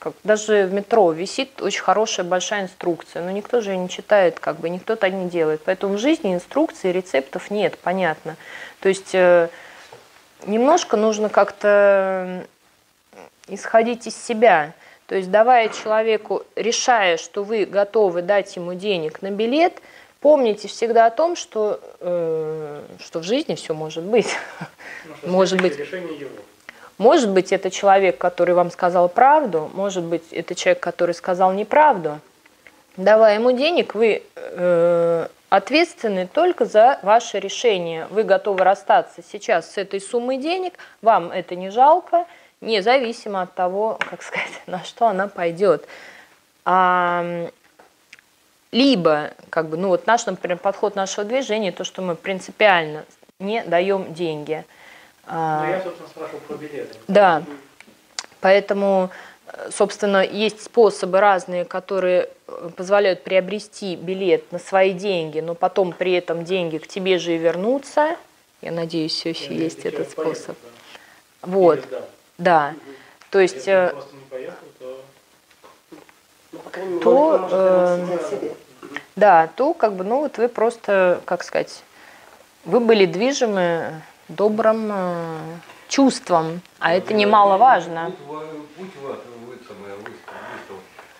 как, 0.03 0.13
даже 0.25 0.65
в 0.65 0.73
метро 0.73 1.13
висит 1.13 1.61
очень 1.61 1.81
хорошая 1.81 2.25
большая 2.25 2.63
инструкция, 2.63 3.23
но 3.23 3.31
никто 3.31 3.61
же 3.61 3.71
ее 3.71 3.77
не 3.77 3.87
читает, 3.87 4.37
как 4.37 4.57
бы 4.57 4.69
никто 4.69 4.97
так 4.97 5.13
не 5.13 5.29
делает. 5.29 5.61
Поэтому 5.63 5.95
в 5.95 5.97
жизни 5.97 6.33
инструкций, 6.33 6.91
рецептов 6.91 7.49
нет, 7.49 7.79
понятно. 7.81 8.35
То 8.81 8.89
есть 8.89 9.15
э, 9.15 9.47
немножко 10.45 10.97
нужно 10.97 11.29
как-то 11.29 12.45
исходить 13.47 14.05
из 14.05 14.21
себя. 14.21 14.73
То 15.07 15.15
есть 15.15 15.31
давая 15.31 15.69
человеку, 15.69 16.43
решая, 16.57 17.15
что 17.15 17.45
вы 17.45 17.63
готовы 17.65 18.23
дать 18.23 18.53
ему 18.57 18.73
денег 18.73 19.21
на 19.21 19.31
билет, 19.31 19.81
помните 20.19 20.67
всегда 20.67 21.05
о 21.05 21.11
том, 21.11 21.37
что, 21.37 21.79
э, 22.01 22.81
что 22.99 23.19
в 23.19 23.23
жизни 23.23 23.55
все 23.55 23.73
может 23.73 24.03
быть. 24.03 24.35
Ну, 25.21 25.31
может 25.31 25.61
быть. 25.61 25.77
Решение 25.77 26.17
его. 26.19 26.31
Может 26.97 27.29
быть, 27.29 27.51
это 27.51 27.71
человек, 27.71 28.17
который 28.17 28.55
вам 28.55 28.71
сказал 28.71 29.09
правду, 29.09 29.69
может 29.73 30.03
быть, 30.03 30.31
это 30.31 30.55
человек, 30.55 30.81
который 30.81 31.13
сказал 31.13 31.51
неправду. 31.53 32.19
Давая 32.97 33.35
ему 33.35 33.51
денег, 33.51 33.95
вы 33.95 34.21
э, 34.35 35.27
ответственны 35.49 36.27
только 36.27 36.65
за 36.65 36.99
ваше 37.01 37.39
решение. 37.39 38.07
Вы 38.11 38.23
готовы 38.23 38.63
расстаться 38.63 39.21
сейчас 39.27 39.71
с 39.71 39.77
этой 39.77 39.99
суммой 39.99 40.37
денег, 40.37 40.73
вам 41.01 41.31
это 41.31 41.55
не 41.55 41.69
жалко– 41.69 42.25
независимо 42.63 43.43
от 43.43 43.53
того, 43.53 43.99
как 44.09 44.23
сказать, 44.23 44.51
на 44.67 44.83
что 44.83 45.07
она 45.07 45.27
пойдет. 45.27 45.87
А, 46.65 47.49
либо, 48.71 49.31
как 49.49 49.69
бы, 49.69 49.77
ну 49.77 49.89
вот 49.89 50.07
наш, 50.07 50.25
например, 50.25 50.57
подход 50.57 50.95
нашего 50.95 51.25
движения, 51.25 51.71
то, 51.71 51.83
что 51.83 52.01
мы 52.01 52.15
принципиально 52.15 53.05
не 53.39 53.61
даем 53.63 54.13
деньги. 54.13 54.65
А, 55.25 55.63
ну, 55.63 55.69
я, 55.69 55.81
собственно, 55.81 56.09
спрашивал 56.09 56.39
про 56.41 56.55
билеты. 56.57 56.97
Да, 57.07 57.43
поэтому, 58.41 59.09
собственно, 59.71 60.23
есть 60.23 60.61
способы 60.61 61.19
разные, 61.19 61.63
которые 61.65 62.29
э, 62.47 62.69
позволяют 62.75 63.23
приобрести 63.23 63.95
билет 63.95 64.51
на 64.51 64.59
свои 64.59 64.91
деньги, 64.91 65.39
но 65.39 65.55
потом 65.55 65.93
при 65.93 66.13
этом 66.13 66.43
деньги 66.43 66.77
к 66.77 66.87
тебе 66.87 67.19
же 67.19 67.35
и 67.35 67.37
вернутся. 67.37 68.17
Я 68.61 68.71
надеюсь, 68.71 69.13
все 69.13 69.29
еще 69.29 69.53
я 69.53 69.63
есть 69.63 69.85
этот 69.85 70.11
способ. 70.11 70.57
Поехал, 70.57 70.69
да. 71.41 71.47
Вот. 71.47 71.79
Или, 71.79 71.87
да. 71.89 72.01
Да. 72.37 72.73
То 73.29 73.39
есть... 73.39 73.55
Если 73.55 73.71
э, 73.71 73.89
просто 73.91 74.15
не 74.15 74.21
поехал, 74.29 74.67
то... 74.79 75.01
Ну, 76.51 76.59
по 76.59 76.69
крайней 76.69 76.91
мере, 76.91 77.03
то, 77.03 77.47
э, 77.51 78.29
себе. 78.29 78.55
Да, 79.15 79.49
то 79.55 79.73
как 79.73 79.93
бы, 79.93 80.03
ну 80.03 80.21
вот 80.21 80.37
вы 80.37 80.49
просто, 80.49 81.21
как 81.25 81.43
сказать, 81.43 81.83
вы 82.65 82.79
были 82.79 83.05
движимы 83.05 84.01
добрым 84.35 84.89
э, 84.91 85.37
чувством, 85.87 86.61
а 86.79 86.93
это 86.93 87.13
немаловажно. 87.13 88.11
Путь, 88.77 88.91
путь 88.91 88.93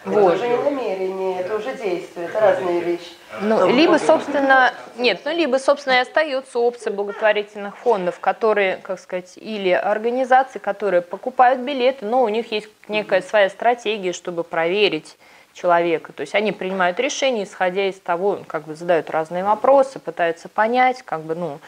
вот. 0.06 0.34
Это 0.34 0.46
уже 0.46 0.48
не 0.50 0.58
намерение, 0.58 1.40
это 1.40 1.56
уже 1.56 1.76
действие, 1.76 2.28
это 2.28 2.40
разные 2.40 2.82
вещи. 2.82 3.14
Ну, 3.42 3.70
либо, 3.70 3.98
собственно, 3.98 4.74
нет, 4.98 5.22
ну, 5.24 5.32
либо, 5.32 5.58
собственно, 5.58 5.94
и 5.94 5.98
остается 6.00 6.60
опция 6.60 6.92
благотворительных 6.92 7.78
фондов, 7.78 8.20
которые, 8.20 8.78
как 8.78 9.00
сказать, 9.00 9.34
или 9.38 9.70
организации, 9.70 10.60
которые 10.60 11.02
покупают 11.02 11.62
билеты, 11.62 12.06
но 12.06 12.22
у 12.24 12.30
них 12.30 12.52
есть 12.52 12.68
некая 12.90 13.22
своя 13.22 13.50
стратегия, 13.50 14.12
чтобы 14.12 14.44
проверить, 14.44 15.18
человека. 15.54 16.12
То 16.14 16.22
есть 16.22 16.36
они 16.36 16.52
принимают 16.52 17.00
решения, 17.00 17.44
исходя 17.44 17.88
из 17.88 17.96
того, 17.96 18.40
как 18.48 18.66
бы 18.66 18.76
задают 18.76 19.10
разные 19.10 19.44
вопросы, 19.44 20.00
пытаются 20.00 20.50
понять, 20.50 21.04
как 21.04 21.22
бы, 21.22 21.36
ну, 21.36 21.60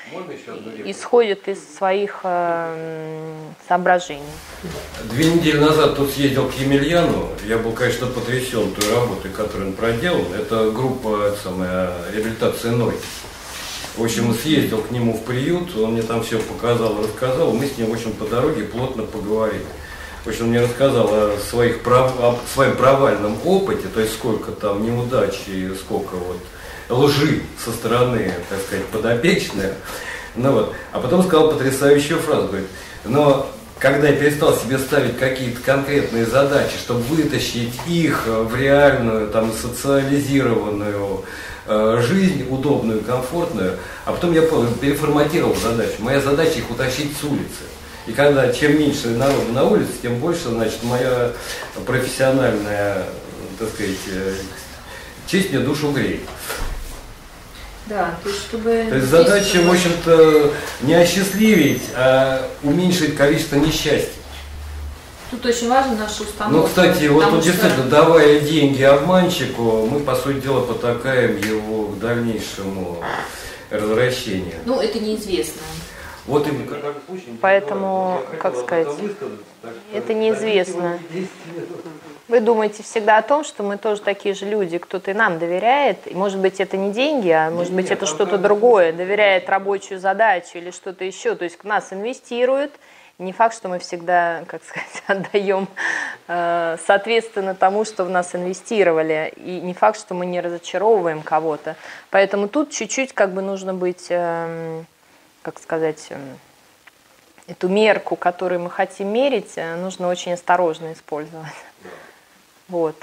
исходят 0.86 1.48
из 1.48 1.76
своих 1.76 2.22
э, 2.24 3.36
соображений. 3.68 4.24
Две 5.04 5.32
недели 5.32 5.58
назад 5.58 5.96
тут 5.96 6.12
съездил 6.12 6.50
к 6.50 6.54
Емельяну. 6.56 7.30
Я 7.46 7.58
был, 7.58 7.72
конечно, 7.72 8.08
потрясен 8.08 8.74
той 8.74 8.92
работой, 8.92 9.32
которую 9.32 9.70
он 9.70 9.76
проделал. 9.76 10.26
Это 10.34 10.72
группа 10.72 11.36
самая, 11.42 11.92
реабилитации 12.12 12.70
НОЙ. 12.70 12.96
В 13.98 14.04
общем, 14.04 14.34
съездил 14.34 14.82
к 14.82 14.92
нему 14.92 15.14
в 15.14 15.24
приют, 15.24 15.74
он 15.78 15.94
мне 15.94 16.02
там 16.02 16.22
все 16.22 16.40
показал, 16.40 17.02
рассказал. 17.02 17.54
Мы 17.54 17.66
с 17.66 17.78
ним, 17.78 17.90
в 17.90 17.94
общем, 17.94 18.12
по 18.12 18.26
дороге 18.26 18.64
плотно 18.64 19.04
поговорили. 19.04 19.66
В 20.26 20.30
общем, 20.30 20.48
мне 20.48 20.60
рассказал 20.60 21.08
о, 21.12 21.38
своих 21.38 21.84
прав... 21.84 22.20
о 22.20 22.40
своем 22.52 22.76
провальном 22.76 23.38
опыте, 23.46 23.88
то 23.94 24.00
есть 24.00 24.14
сколько 24.14 24.52
там 24.52 24.84
неудач 24.84 25.36
и 25.46 25.72
сколько 25.80 26.16
вот 26.16 26.40
лжи 26.90 27.44
со 27.64 27.72
стороны, 27.72 28.34
так 28.50 28.60
сказать, 28.66 28.86
подопечных. 28.88 29.74
Ну 30.36 30.52
вот. 30.52 30.74
А 30.92 31.00
потом 31.00 31.24
сказал 31.24 31.52
потрясающую 31.52 32.18
фразу, 32.20 32.48
говорит, 32.48 32.68
но 33.04 33.48
когда 33.78 34.08
я 34.08 34.16
перестал 34.16 34.56
себе 34.56 34.80
ставить 34.80 35.20
какие-то 35.20 35.62
конкретные 35.62 36.26
задачи, 36.26 36.76
чтобы 36.76 37.02
вытащить 37.02 37.74
их 37.86 38.26
в 38.26 38.56
реальную, 38.56 39.28
там, 39.28 39.54
социализированную 39.54 41.24
э, 41.68 42.02
жизнь, 42.02 42.48
удобную, 42.50 43.02
комфортную, 43.02 43.78
а 44.06 44.12
потом 44.12 44.34
я 44.34 44.42
переформатировал 44.42 45.56
задачу. 45.56 45.98
Моя 46.00 46.20
задача 46.20 46.58
их 46.58 46.72
утащить 46.72 47.16
с 47.16 47.24
улицы. 47.24 47.75
И 48.08 48.12
когда 48.12 48.52
чем 48.54 48.78
меньше 48.78 49.10
народу 49.10 49.52
на 49.52 49.64
улице, 49.64 49.92
тем 50.02 50.20
больше, 50.20 50.50
значит, 50.50 50.84
моя 50.84 51.32
профессиональная, 51.86 53.04
так 53.58 53.70
сказать, 53.70 53.96
э, 54.08 54.36
честь 55.26 55.52
мне 55.52 55.60
душу 55.60 55.92
греет. 55.92 56.22
Да, 57.88 58.16
то 58.24 58.30
есть 58.30 58.42
чтобы... 58.44 58.86
То 58.90 58.96
есть 58.96 59.08
задача, 59.08 59.62
в 59.62 59.72
общем-то, 59.72 60.54
не 60.82 60.94
осчастливить, 60.94 61.84
а 61.96 62.50
уменьшить 62.64 63.16
количество 63.16 63.58
несчастья. 63.58 64.10
Тут 65.32 65.46
очень 65.46 65.70
важна 65.70 65.96
наша 65.96 66.24
установка. 66.24 66.50
Ну, 66.50 66.64
кстати, 66.64 67.06
вот 67.08 67.30
тут 67.30 67.44
что... 67.44 67.52
действительно, 67.52 67.90
давая 67.90 68.40
деньги 68.40 68.84
обманщику, 68.84 69.88
мы, 69.88 70.00
по 70.00 70.16
сути 70.16 70.42
дела, 70.42 70.62
потакаем 70.62 71.38
его 71.38 71.88
к 71.88 72.00
дальнейшему 72.00 73.04
развращению. 73.70 74.60
Ну, 74.66 74.80
это 74.80 75.00
неизвестно. 75.00 75.62
Вот 76.28 76.48
и 76.48 76.52
Поэтому, 77.42 78.20
как 78.40 78.56
сказать, 78.56 78.88
это 79.94 80.14
неизвестно. 80.14 81.00
Вы 82.28 82.40
думаете 82.40 82.82
всегда 82.82 83.20
о 83.20 83.22
том, 83.22 83.44
что 83.44 83.62
мы 83.62 83.78
тоже 83.78 84.02
такие 84.02 84.34
же 84.34 84.46
люди, 84.46 84.80
кто-то 84.80 85.12
и 85.12 85.14
нам 85.14 85.38
доверяет. 85.38 86.08
И, 86.08 86.16
может 86.16 86.40
быть, 86.40 86.60
это 86.60 86.76
не 86.76 86.92
деньги, 86.92 87.30
а 87.30 87.52
может 87.52 87.72
быть, 87.72 87.92
это 87.92 88.08
что-то 88.08 88.40
другое, 88.40 88.92
доверяет 88.92 89.48
рабочую 89.48 90.00
задачу 90.00 90.58
или 90.58 90.72
что-то 90.72 91.06
еще. 91.06 91.36
То 91.36 91.44
есть 91.44 91.58
к 91.58 91.64
нас 91.64 91.94
инвестируют. 91.94 92.72
Не 93.20 93.32
факт, 93.32 93.56
что 93.56 93.70
мы 93.70 93.78
всегда, 93.78 94.44
как 94.48 94.64
сказать, 94.64 95.04
отдаем 95.08 95.68
э, 96.28 96.78
соответственно 96.86 97.54
тому, 97.54 97.86
что 97.86 98.04
в 98.04 98.10
нас 98.10 98.34
инвестировали. 98.34 99.32
И 99.38 99.62
не 99.62 99.76
факт, 99.76 100.00
что 100.00 100.16
мы 100.16 100.26
не 100.26 100.42
разочаровываем 100.42 101.22
кого-то. 101.22 101.76
Поэтому 102.10 102.48
тут 102.48 102.72
чуть-чуть 102.72 103.14
как 103.14 103.34
бы 103.34 103.44
нужно 103.44 103.76
быть... 103.76 104.08
Э, 104.10 104.84
как 105.46 105.62
сказать, 105.62 106.08
эм, 106.10 106.40
эту 107.46 107.68
мерку, 107.68 108.16
которую 108.16 108.62
мы 108.62 108.72
хотим 108.72 109.10
мерить, 109.10 109.54
э, 109.58 109.76
нужно 109.76 110.08
очень 110.08 110.34
осторожно 110.34 110.92
использовать. 110.92 111.54
Да. 111.84 111.90
Вот. 112.68 112.96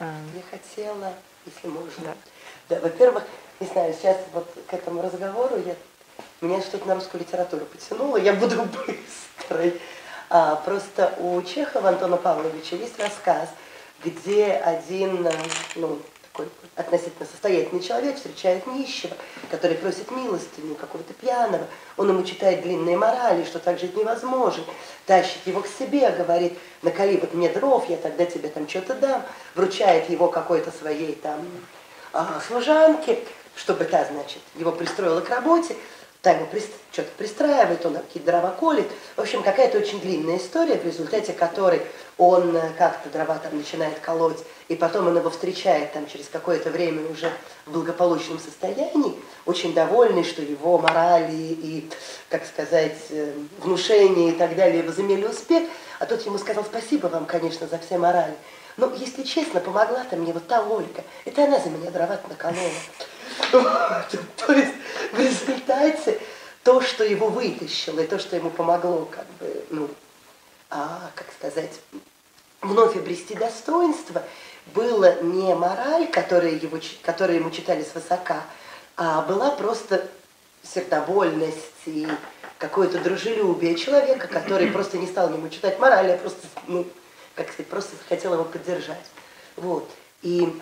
Эм. 0.00 0.30
Я 0.34 0.42
хотела, 0.50 1.12
если 1.44 1.68
можно. 1.68 1.92
Да. 1.98 2.14
да 2.70 2.80
во-первых, 2.80 3.24
не 3.60 3.66
знаю, 3.66 3.92
сейчас 3.92 4.16
вот 4.32 4.50
к 4.66 4.72
этому 4.72 5.02
разговору 5.02 5.62
я, 5.66 5.76
меня 6.40 6.62
что-то 6.62 6.88
на 6.88 6.94
русскую 6.94 7.20
литературу 7.20 7.66
потянуло, 7.66 8.16
я 8.16 8.32
буду 8.32 8.62
быстрой. 8.86 9.78
А, 10.30 10.56
просто 10.56 11.12
у 11.18 11.42
Чехова 11.42 11.90
Антона 11.90 12.16
Павловича 12.16 12.76
есть 12.76 12.98
рассказ, 12.98 13.50
где 14.02 14.46
один, 14.52 15.26
э, 15.26 15.32
ну, 15.74 16.00
относительно 16.74 17.26
состоятельный 17.26 17.82
человек 17.82 18.16
встречает 18.16 18.66
нищего, 18.66 19.14
который 19.50 19.76
просит 19.76 20.10
милостыню 20.10 20.74
какого-то 20.74 21.12
пьяного, 21.14 21.66
он 21.96 22.08
ему 22.08 22.22
читает 22.22 22.62
длинные 22.62 22.96
морали, 22.96 23.44
что 23.44 23.58
так 23.58 23.78
жить 23.78 23.96
невозможно, 23.96 24.64
тащит 25.06 25.46
его 25.46 25.60
к 25.60 25.66
себе, 25.66 26.10
говорит, 26.10 26.58
накали 26.80 27.18
вот 27.18 27.34
мне 27.34 27.50
дров, 27.50 27.88
я 27.88 27.96
тогда 27.96 28.24
тебе 28.24 28.48
там 28.48 28.68
что-то 28.68 28.94
дам, 28.94 29.22
вручает 29.54 30.08
его 30.08 30.28
какой-то 30.28 30.70
своей 30.70 31.14
там 31.14 31.46
а, 32.12 32.40
служанке, 32.46 33.18
чтобы 33.54 33.84
та, 33.84 34.04
значит, 34.06 34.40
его 34.54 34.72
пристроила 34.72 35.20
к 35.20 35.28
работе, 35.28 35.76
та 36.22 36.30
ему 36.30 36.46
что-то 36.92 37.08
пристраивает, 37.18 37.84
он 37.84 37.94
какие-то 37.94 38.30
дрова 38.30 38.52
колет. 38.52 38.86
В 39.16 39.20
общем, 39.20 39.42
какая-то 39.42 39.78
очень 39.78 40.00
длинная 40.00 40.38
история, 40.38 40.76
в 40.76 40.86
результате 40.86 41.32
которой 41.32 41.82
он 42.16 42.56
э, 42.56 42.70
как-то 42.78 43.10
дрова 43.10 43.38
там 43.38 43.56
начинает 43.56 43.98
колоть, 43.98 44.38
и 44.68 44.76
потом 44.76 45.08
он 45.08 45.16
его 45.16 45.30
встречает 45.30 45.92
там 45.92 46.06
через 46.06 46.28
какое-то 46.28 46.70
время 46.70 47.10
уже 47.10 47.30
в 47.66 47.72
благополучном 47.72 48.38
состоянии, 48.38 49.18
очень 49.46 49.74
довольный, 49.74 50.22
что 50.22 50.42
его 50.42 50.78
морали 50.78 51.34
и, 51.34 51.90
как 52.28 52.46
сказать, 52.46 52.98
э, 53.10 53.32
внушение 53.58 54.30
и 54.30 54.32
так 54.32 54.54
далее 54.54 54.84
возымели 54.84 55.24
успех, 55.24 55.64
а 55.98 56.06
тот 56.06 56.24
ему 56.24 56.38
сказал, 56.38 56.64
спасибо 56.64 57.08
вам, 57.08 57.26
конечно, 57.26 57.66
за 57.66 57.78
все 57.78 57.98
морали. 57.98 58.34
Но, 58.76 58.92
если 58.94 59.22
честно, 59.24 59.60
помогла-то 59.60 60.16
мне 60.16 60.32
вот 60.32 60.46
та 60.46 60.62
Ольга. 60.62 61.04
Это 61.24 61.44
она 61.44 61.58
за 61.58 61.68
меня 61.68 61.90
дрова 61.90 62.18
наколола. 62.28 62.70
То 63.52 64.52
есть 64.52 64.74
в 65.12 65.18
результате 65.18 66.20
то, 66.62 66.80
что 66.80 67.04
его 67.04 67.28
вытащило, 67.28 68.00
и 68.00 68.06
то, 68.06 68.18
что 68.18 68.36
ему 68.36 68.50
помогло, 68.50 69.06
как 69.10 69.26
бы, 69.40 69.64
ну, 69.70 69.88
а, 70.70 71.10
как 71.14 71.26
сказать, 71.32 71.80
вновь 72.60 72.96
обрести 72.96 73.34
достоинство, 73.34 74.22
было 74.74 75.20
не 75.22 75.54
мораль, 75.54 76.06
которая, 76.08 76.52
его, 76.52 76.78
которая 77.02 77.38
ему 77.38 77.50
читали 77.50 77.82
свысока, 77.82 78.44
а 78.96 79.22
была 79.22 79.50
просто 79.50 80.08
сердобольность 80.62 81.58
и 81.86 82.06
какое-то 82.58 82.98
дружелюбие 82.98 83.74
человека, 83.74 84.28
который 84.28 84.66
просто 84.72 84.98
не 84.98 85.06
стал 85.06 85.32
ему 85.32 85.48
читать 85.48 85.78
мораль, 85.80 86.12
а 86.12 86.18
просто, 86.18 86.46
ну, 86.68 86.86
как 87.34 87.48
сказать, 87.48 87.66
просто 87.66 87.96
хотел 88.08 88.34
его 88.34 88.44
поддержать. 88.44 89.06
Вот. 89.56 89.90
И 90.22 90.60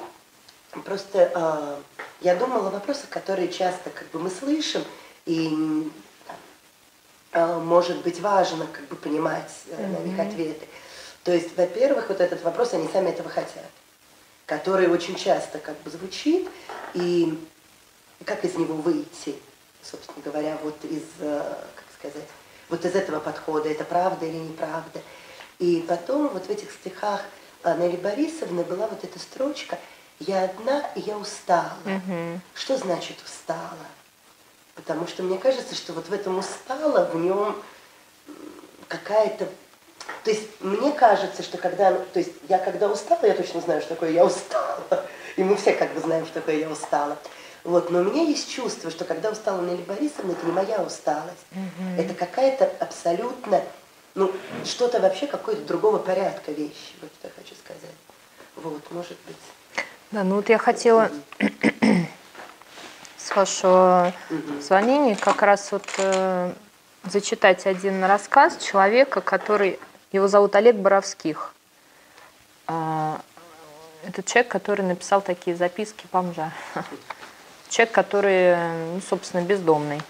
просто 0.84 1.30
э, 1.34 1.76
я 2.20 2.36
думала 2.36 2.68
о 2.68 2.70
вопросах, 2.70 3.08
которые 3.08 3.48
часто 3.48 3.90
как 3.90 4.08
бы 4.10 4.18
мы 4.18 4.30
слышим, 4.30 4.84
и 5.26 5.90
э, 7.32 7.58
может 7.58 8.02
быть 8.02 8.20
важно 8.20 8.66
как 8.66 8.86
бы 8.88 8.96
понимать 8.96 9.50
э, 9.68 9.86
на 9.86 9.98
них 9.98 10.18
ответы. 10.18 10.66
То 11.24 11.32
есть, 11.32 11.56
во-первых, 11.56 12.08
вот 12.08 12.20
этот 12.20 12.42
вопрос, 12.42 12.72
они 12.72 12.88
сами 12.88 13.10
этого 13.10 13.28
хотят, 13.28 13.70
который 14.46 14.88
очень 14.88 15.16
часто 15.16 15.58
как 15.58 15.78
бы 15.82 15.90
звучит, 15.90 16.48
и 16.94 17.38
как 18.24 18.44
из 18.44 18.54
него 18.54 18.74
выйти, 18.74 19.34
собственно 19.82 20.22
говоря, 20.24 20.58
вот 20.62 20.76
из, 20.84 21.04
э, 21.20 21.54
как 21.74 21.84
сказать, 21.98 22.28
вот 22.68 22.84
из 22.84 22.94
этого 22.94 23.20
подхода, 23.20 23.68
это 23.68 23.84
правда 23.84 24.26
или 24.26 24.36
неправда. 24.36 25.02
И 25.58 25.84
потом 25.86 26.28
вот 26.28 26.46
в 26.46 26.50
этих 26.50 26.70
стихах 26.70 27.22
Нелли 27.64 27.96
Борисовны 27.96 28.62
была 28.62 28.86
вот 28.86 29.04
эта 29.04 29.18
строчка 29.18 29.78
«Я 30.20 30.44
одна, 30.44 30.88
и 30.94 31.00
я 31.00 31.16
устала». 31.16 31.76
Угу. 31.84 32.40
Что 32.54 32.76
значит 32.76 33.16
«устала»? 33.24 33.86
Потому 34.74 35.06
что 35.06 35.22
мне 35.22 35.38
кажется, 35.38 35.74
что 35.74 35.92
вот 35.92 36.08
в 36.08 36.12
этом 36.12 36.38
устала, 36.38 37.04
в 37.06 37.16
нем 37.16 37.60
какая-то... 38.88 39.48
То 40.24 40.30
есть 40.30 40.48
мне 40.60 40.92
кажется, 40.92 41.42
что 41.42 41.58
когда... 41.58 41.92
То 41.92 42.18
есть 42.18 42.32
я 42.48 42.58
когда 42.58 42.88
устала, 42.88 43.24
я 43.24 43.34
точно 43.34 43.60
знаю, 43.60 43.80
что 43.80 43.90
такое 43.94 44.10
я 44.10 44.24
устала. 44.24 44.84
И 45.36 45.42
мы 45.42 45.56
все 45.56 45.72
как 45.72 45.92
бы 45.94 46.00
знаем, 46.00 46.24
что 46.26 46.34
такое 46.34 46.56
я 46.56 46.70
устала. 46.70 47.16
Вот, 47.62 47.90
но 47.90 48.00
у 48.00 48.04
меня 48.04 48.22
есть 48.22 48.50
чувство, 48.50 48.90
что 48.90 49.04
когда 49.04 49.30
устала 49.30 49.60
Нелли 49.60 49.82
Борисовна, 49.82 50.32
это 50.32 50.46
не 50.46 50.52
моя 50.52 50.82
усталость. 50.82 51.46
Угу. 51.52 52.00
Это 52.00 52.14
какая-то 52.14 52.64
абсолютно, 52.80 53.62
ну, 54.14 54.32
что-то 54.64 54.98
вообще 55.00 55.26
какой-то 55.26 55.62
другого 55.62 55.98
порядка 55.98 56.52
вещи, 56.52 56.94
вот 57.02 57.10
это 57.22 57.32
хочу 57.36 57.54
сказать. 57.54 57.96
Вот, 58.56 58.90
может 58.90 59.16
быть. 59.26 59.36
Да, 60.10 60.24
ну 60.24 60.36
вот 60.36 60.48
я 60.48 60.58
хотела 60.58 61.08
с 63.16 63.36
вашего 63.36 64.12
звонения 64.60 65.14
как 65.14 65.40
раз 65.42 65.70
вот 65.70 65.84
э, 65.98 66.52
зачитать 67.04 67.64
один 67.64 68.02
рассказ 68.02 68.56
человека, 68.56 69.20
который, 69.20 69.78
его 70.10 70.26
зовут 70.26 70.56
Олег 70.56 70.74
Боровских. 70.74 71.54
Э, 72.66 73.18
это 74.04 74.24
человек, 74.24 74.50
который 74.50 74.84
написал 74.84 75.20
такие 75.20 75.54
записки 75.54 76.06
бомжа. 76.12 76.50
Человек, 77.68 77.94
который, 77.94 78.56
ну, 78.94 79.00
собственно, 79.08 79.42
бездомный. 79.42 80.02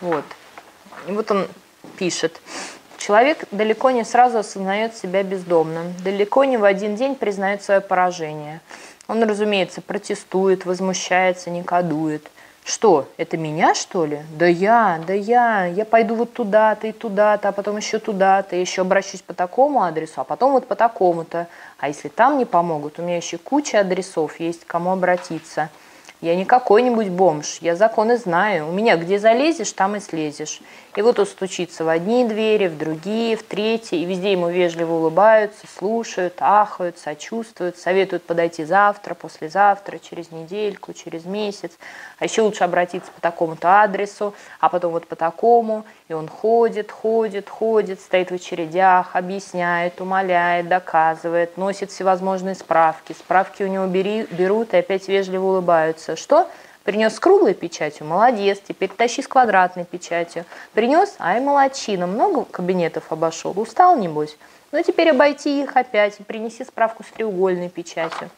Вот. 0.00 0.24
И 1.08 1.10
вот 1.10 1.28
он 1.32 1.48
пишет. 1.96 2.40
Человек 2.98 3.46
далеко 3.50 3.90
не 3.90 4.04
сразу 4.04 4.38
осознает 4.38 4.96
себя 4.96 5.24
бездомным, 5.24 5.92
далеко 6.04 6.44
не 6.44 6.56
в 6.56 6.62
один 6.62 6.94
день 6.94 7.16
признает 7.16 7.64
свое 7.64 7.80
поражение– 7.80 8.60
он, 9.08 9.22
разумеется, 9.22 9.80
протестует, 9.80 10.66
возмущается, 10.66 11.50
негодует. 11.50 12.30
Что, 12.62 13.08
это 13.16 13.38
меня, 13.38 13.74
что 13.74 14.04
ли? 14.04 14.20
Да 14.38 14.46
я, 14.46 15.00
да 15.06 15.14
я, 15.14 15.64
я 15.64 15.86
пойду 15.86 16.14
вот 16.14 16.34
туда-то 16.34 16.86
и 16.86 16.92
туда-то, 16.92 17.48
а 17.48 17.52
потом 17.52 17.78
еще 17.78 17.98
туда-то, 17.98 18.56
еще 18.56 18.82
обращусь 18.82 19.22
по 19.22 19.32
такому 19.32 19.82
адресу, 19.82 20.20
а 20.20 20.24
потом 20.24 20.52
вот 20.52 20.68
по 20.68 20.76
такому-то. 20.76 21.48
А 21.78 21.88
если 21.88 22.08
там 22.08 22.36
не 22.36 22.44
помогут, 22.44 22.98
у 22.98 23.02
меня 23.02 23.16
еще 23.16 23.38
куча 23.38 23.80
адресов 23.80 24.38
есть, 24.38 24.64
к 24.64 24.66
кому 24.66 24.92
обратиться. 24.92 25.70
Я 26.20 26.34
не 26.34 26.44
какой-нибудь 26.44 27.10
бомж, 27.10 27.58
я 27.60 27.76
законы 27.76 28.16
знаю. 28.16 28.68
У 28.68 28.72
меня 28.72 28.96
где 28.96 29.20
залезешь, 29.20 29.72
там 29.72 29.94
и 29.94 30.00
слезешь. 30.00 30.60
И 30.96 31.02
вот 31.02 31.20
он 31.20 31.26
стучится 31.26 31.84
в 31.84 31.88
одни 31.88 32.24
двери, 32.24 32.66
в 32.66 32.76
другие, 32.76 33.36
в 33.36 33.44
третьи, 33.44 34.00
и 34.00 34.04
везде 34.04 34.32
ему 34.32 34.48
вежливо 34.48 34.94
улыбаются, 34.94 35.64
слушают, 35.78 36.34
ахают, 36.40 36.98
сочувствуют, 36.98 37.78
советуют 37.78 38.24
подойти 38.24 38.64
завтра, 38.64 39.14
послезавтра, 39.14 39.98
через 39.98 40.32
недельку, 40.32 40.92
через 40.92 41.24
месяц. 41.24 41.78
А 42.18 42.24
еще 42.24 42.42
лучше 42.42 42.64
обратиться 42.64 43.12
по 43.12 43.20
такому-то 43.20 43.82
адресу, 43.82 44.34
а 44.58 44.68
потом 44.68 44.90
вот 44.90 45.06
по 45.06 45.14
такому. 45.14 45.84
И 46.08 46.14
он 46.14 46.26
ходит, 46.26 46.90
ходит, 46.90 47.48
ходит, 47.48 48.00
стоит 48.00 48.32
в 48.32 48.34
очередях, 48.34 49.14
объясняет, 49.14 50.00
умоляет, 50.00 50.66
доказывает, 50.66 51.56
носит 51.56 51.92
всевозможные 51.92 52.56
справки. 52.56 53.12
Справки 53.12 53.62
у 53.62 53.68
него 53.68 53.86
бери, 53.86 54.26
берут 54.32 54.74
и 54.74 54.78
опять 54.78 55.06
вежливо 55.06 55.44
улыбаются. 55.44 56.07
Что? 56.16 56.48
Принес 56.84 57.16
с 57.16 57.20
круглой 57.20 57.54
печатью, 57.54 58.06
молодец, 58.06 58.60
теперь 58.66 58.88
тащи 58.88 59.20
с 59.20 59.28
квадратной 59.28 59.84
печатью. 59.84 60.46
Принес, 60.72 61.16
ай, 61.18 61.40
молодчина, 61.40 62.06
много 62.06 62.44
кабинетов 62.44 63.12
обошел, 63.12 63.52
устал, 63.60 63.96
небось. 63.98 64.36
Ну, 64.72 64.82
теперь 64.82 65.10
обойти 65.10 65.62
их 65.62 65.76
опять 65.76 66.18
и 66.18 66.22
принеси 66.22 66.64
справку 66.64 67.02
с 67.02 67.06
треугольной 67.08 67.68
печатью. 67.68 68.30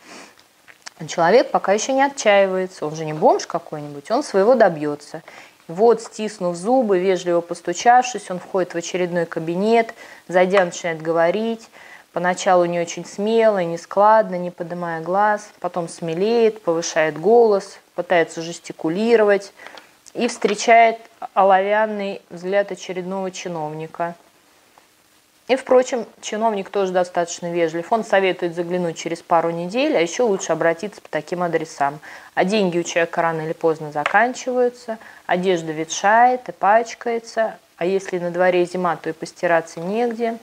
Человек 1.09 1.51
пока 1.51 1.73
еще 1.73 1.93
не 1.93 2.03
отчаивается, 2.03 2.87
он 2.87 2.95
же 2.95 3.05
не 3.05 3.13
бомж 3.13 3.47
какой-нибудь, 3.47 4.11
он 4.11 4.23
своего 4.23 4.55
добьется. 4.55 5.23
Вот, 5.67 6.03
стиснув 6.03 6.57
зубы, 6.57 6.99
вежливо 6.99 7.41
постучавшись, 7.41 8.31
он 8.31 8.41
входит 8.41 8.75
в 8.75 8.77
очередной 8.77 9.25
кабинет, 9.25 9.95
зайдя, 10.27 10.65
начинает 10.65 11.01
говорить. 11.01 11.69
Поначалу 12.13 12.65
не 12.65 12.81
очень 12.81 13.07
смело, 13.07 13.63
нескладно, 13.63 14.35
не 14.35 14.51
поднимая 14.51 15.01
глаз, 15.01 15.53
потом 15.61 15.89
смелеет, 15.89 16.61
повышает 16.63 17.19
голос, 17.19 17.79
пытается 17.95 18.43
жестикулировать 18.43 19.53
и 20.15 20.27
встречает 20.27 20.99
оловянный 21.35 22.21
взгляд 22.31 22.73
очередного 22.73 23.31
чиновника. 23.31 24.17
И, 25.47 25.57
впрочем, 25.57 26.07
чиновник 26.21 26.71
тоже 26.71 26.93
достаточно 26.93 27.51
вежлив. 27.51 27.93
Он 27.93 28.05
советует 28.05 28.55
заглянуть 28.55 28.97
через 28.97 29.21
пару 29.21 29.51
недель, 29.51 29.97
а 29.97 30.01
еще 30.01 30.23
лучше 30.23 30.53
обратиться 30.53 31.01
по 31.01 31.09
таким 31.09 31.43
адресам. 31.43 31.99
А 32.35 32.45
деньги 32.45 32.79
у 32.79 32.85
человека 32.85 33.23
рано 33.23 33.43
или 33.43 33.53
поздно 33.53 33.91
заканчиваются, 33.91 34.99
одежда 35.27 35.73
ветшает 35.73 36.49
и 36.49 36.53
пачкается, 36.53 37.59
а 37.77 37.85
если 37.85 38.19
на 38.19 38.31
дворе 38.31 38.65
зима, 38.65 38.95
то 38.97 39.11
и 39.11 39.13
постираться 39.13 39.81
негде. 39.81 40.39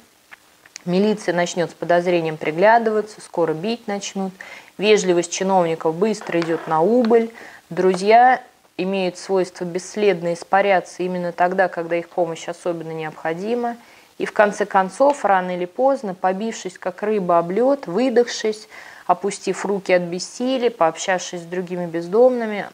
Милиция 0.87 1.33
начнет 1.33 1.69
с 1.69 1.73
подозрением 1.73 2.37
приглядываться, 2.37 3.19
скоро 3.19 3.53
бить 3.53 3.87
начнут. 3.89 4.31
Вежливость 4.77 5.33
чиновников 5.33 5.93
быстро 5.93 6.39
идет 6.39 6.65
на 6.67 6.79
убыль. 6.79 7.29
Друзья 7.69 8.41
имеют 8.77 9.17
свойство 9.17 9.65
бесследно 9.65 10.33
испаряться 10.33 11.03
именно 11.03 11.33
тогда, 11.33 11.67
когда 11.67 11.97
их 11.97 12.07
помощь 12.07 12.47
особенно 12.47 12.91
необходима. 12.91 13.75
И 14.17 14.25
в 14.25 14.31
конце 14.31 14.65
концов, 14.65 15.25
рано 15.25 15.57
или 15.57 15.65
поздно, 15.65 16.13
побившись 16.13 16.79
как 16.79 17.03
рыба 17.03 17.37
об 17.37 17.51
лед, 17.51 17.85
выдохшись, 17.85 18.69
опустив 19.07 19.65
руки 19.65 19.91
от 19.91 20.03
бессилия, 20.03 20.71
пообщавшись 20.71 21.41
с 21.41 21.45
другими 21.45 21.85
бездомными, 21.85 22.67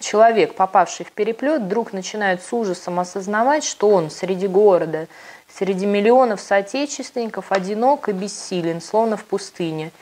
человек, 0.00 0.54
попавший 0.54 1.06
в 1.06 1.12
переплет, 1.12 1.62
вдруг 1.62 1.92
начинает 1.92 2.42
с 2.42 2.52
ужасом 2.52 2.98
осознавать, 2.98 3.64
что 3.64 3.88
он 3.90 4.10
среди 4.10 4.48
города, 4.48 5.06
среди 5.54 5.86
миллионов 5.86 6.40
соотечественников 6.40 7.52
одинок 7.52 8.08
и 8.08 8.12
бессилен, 8.12 8.80
словно 8.80 9.16
в 9.16 9.24
пустыне– 9.24 9.90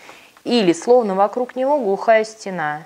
или 0.48 0.72
словно 0.72 1.14
вокруг 1.14 1.56
него 1.56 1.78
глухая 1.78 2.24
стена. 2.24 2.84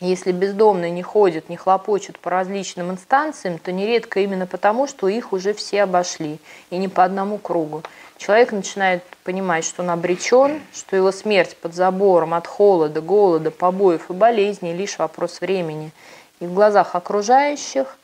Если 0.00 0.30
бездомные 0.30 0.92
не 0.92 1.02
ходят, 1.02 1.48
не 1.48 1.56
хлопочут 1.56 2.18
по 2.20 2.30
различным 2.30 2.92
инстанциям, 2.92 3.58
то 3.58 3.72
нередко 3.72 4.20
именно 4.20 4.46
потому, 4.46 4.86
что 4.86 5.08
их 5.08 5.32
уже 5.32 5.52
все 5.52 5.82
обошли, 5.82 6.38
и 6.70 6.78
не 6.78 6.86
по 6.86 7.02
одному 7.02 7.38
кругу. 7.38 7.82
Человек 8.16 8.52
начинает 8.52 9.02
понимать, 9.24 9.64
что 9.64 9.82
он 9.82 9.90
обречен, 9.90 10.62
что 10.72 10.94
его 10.94 11.10
смерть 11.10 11.56
под 11.56 11.74
забором 11.74 12.34
от 12.34 12.46
холода, 12.46 13.00
голода, 13.00 13.50
побоев 13.50 14.08
и 14.08 14.12
болезней 14.12 14.72
лишь 14.72 14.98
вопрос 14.98 15.40
времени. 15.40 15.90
И 16.38 16.46
в 16.46 16.54
глазах 16.54 16.94
окружающих 16.94 17.98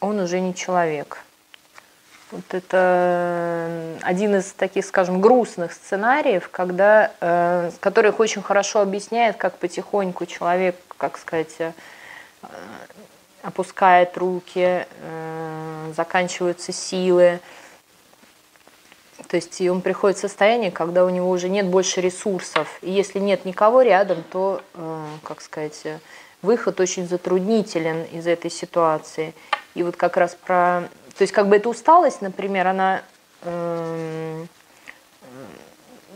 он 0.00 0.18
уже 0.20 0.40
не 0.40 0.54
человек. 0.54 1.22
Вот 2.30 2.54
это 2.54 3.98
один 4.02 4.36
из 4.36 4.52
таких, 4.52 4.84
скажем, 4.84 5.20
грустных 5.20 5.72
сценариев, 5.72 6.48
когда, 6.48 7.10
э, 7.20 7.72
которых 7.80 8.20
очень 8.20 8.40
хорошо 8.40 8.80
объясняет, 8.80 9.36
как 9.36 9.58
потихоньку 9.58 10.26
человек, 10.26 10.76
как 10.96 11.18
сказать, 11.18 11.56
э, 11.58 11.72
опускает 13.42 14.16
руки, 14.16 14.86
э, 14.86 15.92
заканчиваются 15.96 16.72
силы. 16.72 17.40
То 19.26 19.34
есть 19.36 19.60
он 19.62 19.80
приходит 19.80 20.18
в 20.18 20.20
состояние, 20.20 20.70
когда 20.70 21.04
у 21.04 21.08
него 21.08 21.30
уже 21.30 21.48
нет 21.48 21.66
больше 21.66 22.00
ресурсов. 22.00 22.78
И 22.80 22.92
если 22.92 23.18
нет 23.18 23.44
никого 23.44 23.82
рядом, 23.82 24.22
то, 24.30 24.62
э, 24.74 25.04
как 25.24 25.40
сказать, 25.40 25.82
выход 26.42 26.78
очень 26.78 27.08
затруднителен 27.08 28.04
из 28.04 28.28
этой 28.28 28.52
ситуации. 28.52 29.34
И 29.74 29.82
вот 29.82 29.96
как 29.96 30.16
раз 30.16 30.36
про 30.36 30.88
то 31.16 31.22
есть 31.22 31.32
как 31.32 31.48
бы 31.48 31.56
эта 31.56 31.68
усталость, 31.68 32.22
например, 32.22 32.66
она 32.66 33.02
эм, 33.42 34.48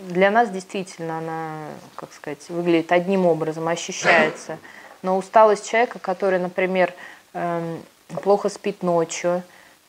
для 0.08 0.30
нас 0.30 0.50
действительно 0.50 1.18
она, 1.18 1.68
как 1.96 2.12
сказать, 2.12 2.48
выглядит 2.48 2.92
одним 2.92 3.26
образом, 3.26 3.68
ощущается. 3.68 4.58
Но 5.02 5.16
усталость 5.16 5.68
человека, 5.68 5.98
который, 5.98 6.38
например, 6.38 6.92
эм, 7.32 7.82
плохо 8.22 8.48
спит 8.48 8.82
ночью, 8.82 9.42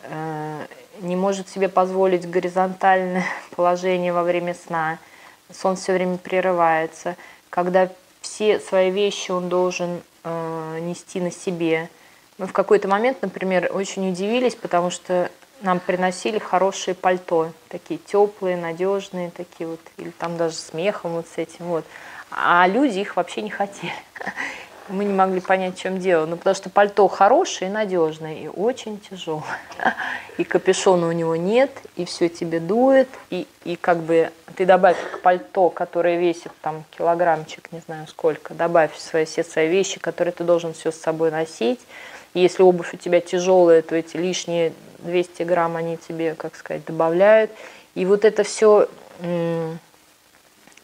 э, 0.04 0.66
не 1.02 1.16
может 1.16 1.50
себе 1.50 1.70
позволить 1.70 2.30
горизонтальное 2.30 3.26
положение 3.56 4.14
во 4.14 4.24
время 4.24 4.54
сна, 4.54 5.00
сон 5.52 5.76
все 5.76 5.94
время 5.94 6.18
прерывается, 6.18 7.16
когда 7.50 7.90
все 8.22 8.60
свои 8.60 8.90
вещи 8.92 9.32
он 9.32 9.50
должен 9.50 10.02
э, 10.24 10.80
нести 10.82 11.20
на 11.20 11.32
себе, 11.32 11.90
мы 12.38 12.48
в 12.48 12.54
какой-то 12.54 12.88
момент, 12.88 13.22
например, 13.22 13.72
очень 13.74 14.10
удивились, 14.10 14.56
потому 14.56 14.90
что 14.90 15.32
нам 15.62 15.80
приносили 15.80 16.38
хорошие 16.38 16.94
пальто, 16.94 17.52
такие 17.70 18.00
теплые, 18.00 18.58
надежные, 18.58 19.32
такие 19.32 19.68
вот, 19.68 19.80
или 19.98 20.10
там 20.12 20.38
даже 20.38 20.56
с 20.56 20.74
мехом 20.74 21.14
вот 21.14 21.28
с 21.28 21.38
этим 21.38 21.66
вот. 21.66 21.86
А 22.32 22.68
люди 22.68 23.00
их 23.00 23.16
вообще 23.16 23.42
не 23.42 23.50
хотели. 23.50 23.94
Мы 24.90 25.06
не 25.06 25.14
могли 25.14 25.40
понять, 25.40 25.78
в 25.78 25.82
чем 25.82 25.98
дело. 25.98 26.28
Ну, 26.28 26.36
потому 26.38 26.56
что 26.56 26.70
пальто 26.70 27.08
хорошее 27.08 27.72
и 27.72 27.74
надежное, 27.74 28.36
и 28.36 28.48
очень 28.48 29.00
тяжелое. 29.00 29.44
И 30.38 30.44
капюшона 30.44 31.08
у 31.08 31.12
него 31.14 31.38
нет, 31.38 31.72
и 31.96 32.04
все 32.04 32.28
тебе 32.28 32.60
дует, 32.60 33.08
и, 33.30 33.48
и 33.64 33.78
как 33.78 34.00
бы 34.00 34.32
ты 34.58 34.66
добавь 34.66 34.98
к 35.14 35.22
пальто, 35.22 35.70
которое 35.70 36.20
весит 36.20 36.52
там 36.62 36.84
килограммчик, 36.98 37.72
не 37.72 37.80
знаю 37.80 38.06
сколько, 38.08 38.54
добавь 38.54 38.98
свои, 38.98 39.24
все 39.24 39.46
свои 39.46 39.70
вещи, 39.70 39.98
которые 39.98 40.34
ты 40.34 40.44
должен 40.44 40.74
все 40.74 40.92
с 40.92 41.00
собой 41.00 41.32
носить, 41.32 41.80
если 42.42 42.64
обувь 42.64 42.94
у 42.94 42.98
тебя 42.98 43.22
тяжелая, 43.22 43.82
то 43.82 43.96
эти 43.96 44.18
лишние 44.18 44.74
200 45.00 45.44
грамм 45.44 45.76
они 45.76 45.98
тебе, 45.98 46.36
как 46.36 46.56
сказать, 46.56 46.86
добавляют. 46.86 47.52
И 47.96 48.06
вот 48.06 48.26
это 48.26 48.44
все, 48.44 48.90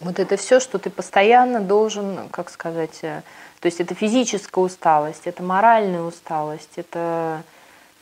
вот 0.02 0.20
это 0.20 0.38
все, 0.38 0.60
что 0.60 0.80
ты 0.80 0.90
постоянно 0.90 1.60
должен, 1.60 2.30
как 2.30 2.50
сказать, 2.50 3.00
э, 3.04 3.22
то 3.60 3.68
есть 3.68 3.80
это 3.80 3.94
физическая 3.94 4.64
усталость, 4.64 5.22
это 5.26 5.44
моральная 5.44 6.02
усталость, 6.02 6.72
это 6.78 7.44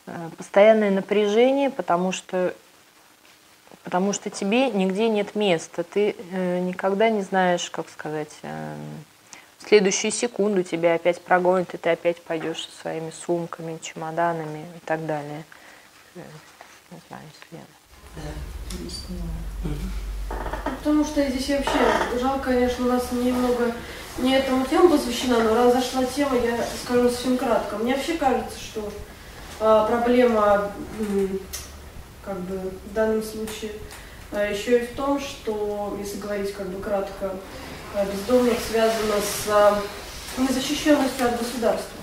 э, 0.08 0.30
постоянное 0.38 0.92
напряжение, 0.92 1.70
потому 1.70 2.12
что 2.12 2.54
потому 3.84 4.14
что 4.14 4.30
тебе 4.30 4.70
нигде 4.70 5.10
нет 5.10 5.36
места, 5.36 5.84
ты 5.84 6.16
э, 6.32 6.60
никогда 6.60 7.10
не 7.10 7.22
знаешь, 7.22 7.70
как 7.70 7.90
сказать, 7.90 8.34
в 9.60 9.68
следующую 9.68 10.12
секунду 10.12 10.64
тебя 10.64 10.96
опять 10.96 11.22
прогонят, 11.22 11.74
и 11.74 11.78
ты 11.78 11.90
опять 11.92 12.22
пойдешь 12.22 12.66
со 12.66 12.82
своими 12.82 13.12
сумками, 13.12 13.78
чемоданами 13.82 14.66
и 14.76 14.80
так 14.86 15.06
далее. 15.06 15.44
Э, 16.16 16.22
не 16.92 17.00
знаю, 17.08 17.24
Лена. 17.52 17.66
Да, 18.16 18.76
объяснила. 18.76 19.30
Потому 20.80 21.04
что 21.04 21.24
здесь 21.30 21.50
вообще 21.50 22.20
жалко, 22.20 22.52
конечно, 22.52 22.86
у 22.86 22.90
нас 22.90 23.12
немного 23.12 23.74
не 24.18 24.36
этому 24.36 24.66
тему 24.66 24.90
посвящена, 24.90 25.44
но 25.44 25.56
раз 25.56 25.74
зашла 25.74 26.06
тема, 26.06 26.38
я 26.38 26.58
скажу 26.84 27.10
совсем 27.10 27.38
кратко. 27.38 27.78
Мне 27.78 27.96
вообще 27.96 28.14
кажется, 28.14 28.58
что 28.60 28.92
э, 29.60 29.86
проблема, 29.88 30.72
э, 31.00 31.28
как 32.24 32.40
бы 32.42 32.72
в 32.86 32.94
данном 32.94 33.24
случае, 33.24 33.72
э, 34.32 34.54
еще 34.54 34.80
и 34.80 34.86
в 34.86 34.96
том, 34.96 35.20
что, 35.20 35.98
если 36.00 36.20
говорить 36.20 36.54
как 36.54 36.68
бы 36.68 36.82
кратко, 36.82 37.32
бездомных 37.96 38.58
связано 38.60 39.16
с 39.18 39.48
э, 39.48 40.42
незащищенностью 40.42 41.28
от 41.28 41.40
государства. 41.40 42.00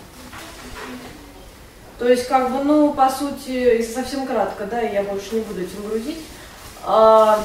То 1.99 2.09
есть, 2.09 2.28
как 2.28 2.53
бы, 2.53 2.62
ну, 2.62 2.93
по 2.93 3.09
сути, 3.09 3.51
если 3.51 3.95
совсем 3.95 4.26
кратко, 4.26 4.66
да, 4.66 4.80
я 4.80 5.03
больше 5.03 5.37
не 5.37 5.41
буду 5.41 5.62
этим 5.62 5.87
грузить, 5.89 6.18
а, 6.84 7.43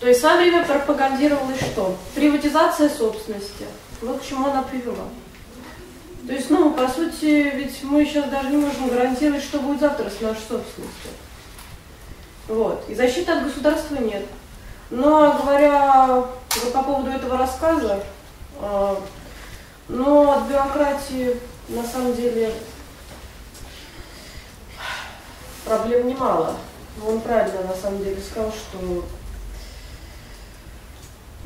то 0.00 0.08
есть, 0.08 0.18
в 0.18 0.22
свое 0.22 0.38
время 0.38 0.64
пропагандировалось 0.64 1.60
что? 1.60 1.96
Приватизация 2.14 2.88
собственности. 2.88 3.66
Вот 4.00 4.20
к 4.20 4.26
чему 4.26 4.48
она 4.48 4.62
привела. 4.62 5.06
То 6.26 6.32
есть, 6.32 6.50
ну, 6.50 6.72
по 6.72 6.88
сути, 6.88 7.52
ведь 7.54 7.82
мы 7.84 8.04
сейчас 8.04 8.28
даже 8.28 8.48
не 8.48 8.56
можем 8.56 8.88
гарантировать, 8.88 9.42
что 9.42 9.60
будет 9.60 9.80
завтра 9.80 10.10
с 10.10 10.20
нашей 10.20 10.40
собственностью. 10.40 11.10
Вот. 12.48 12.84
И 12.88 12.94
защиты 12.94 13.30
от 13.30 13.44
государства 13.44 13.96
нет. 13.96 14.24
Но 14.92 15.38
говоря 15.42 16.06
вот 16.06 16.72
по 16.74 16.82
поводу 16.82 17.10
этого 17.10 17.38
рассказа, 17.38 18.04
э, 18.60 18.96
но 19.88 20.32
от 20.32 20.48
бюрократии 20.48 21.40
на 21.68 21.82
самом 21.82 22.14
деле 22.14 22.52
проблем 25.64 26.06
немало. 26.06 26.56
Он 27.06 27.22
правильно 27.22 27.62
на 27.62 27.74
самом 27.74 28.04
деле 28.04 28.20
сказал, 28.20 28.52
что 28.52 29.06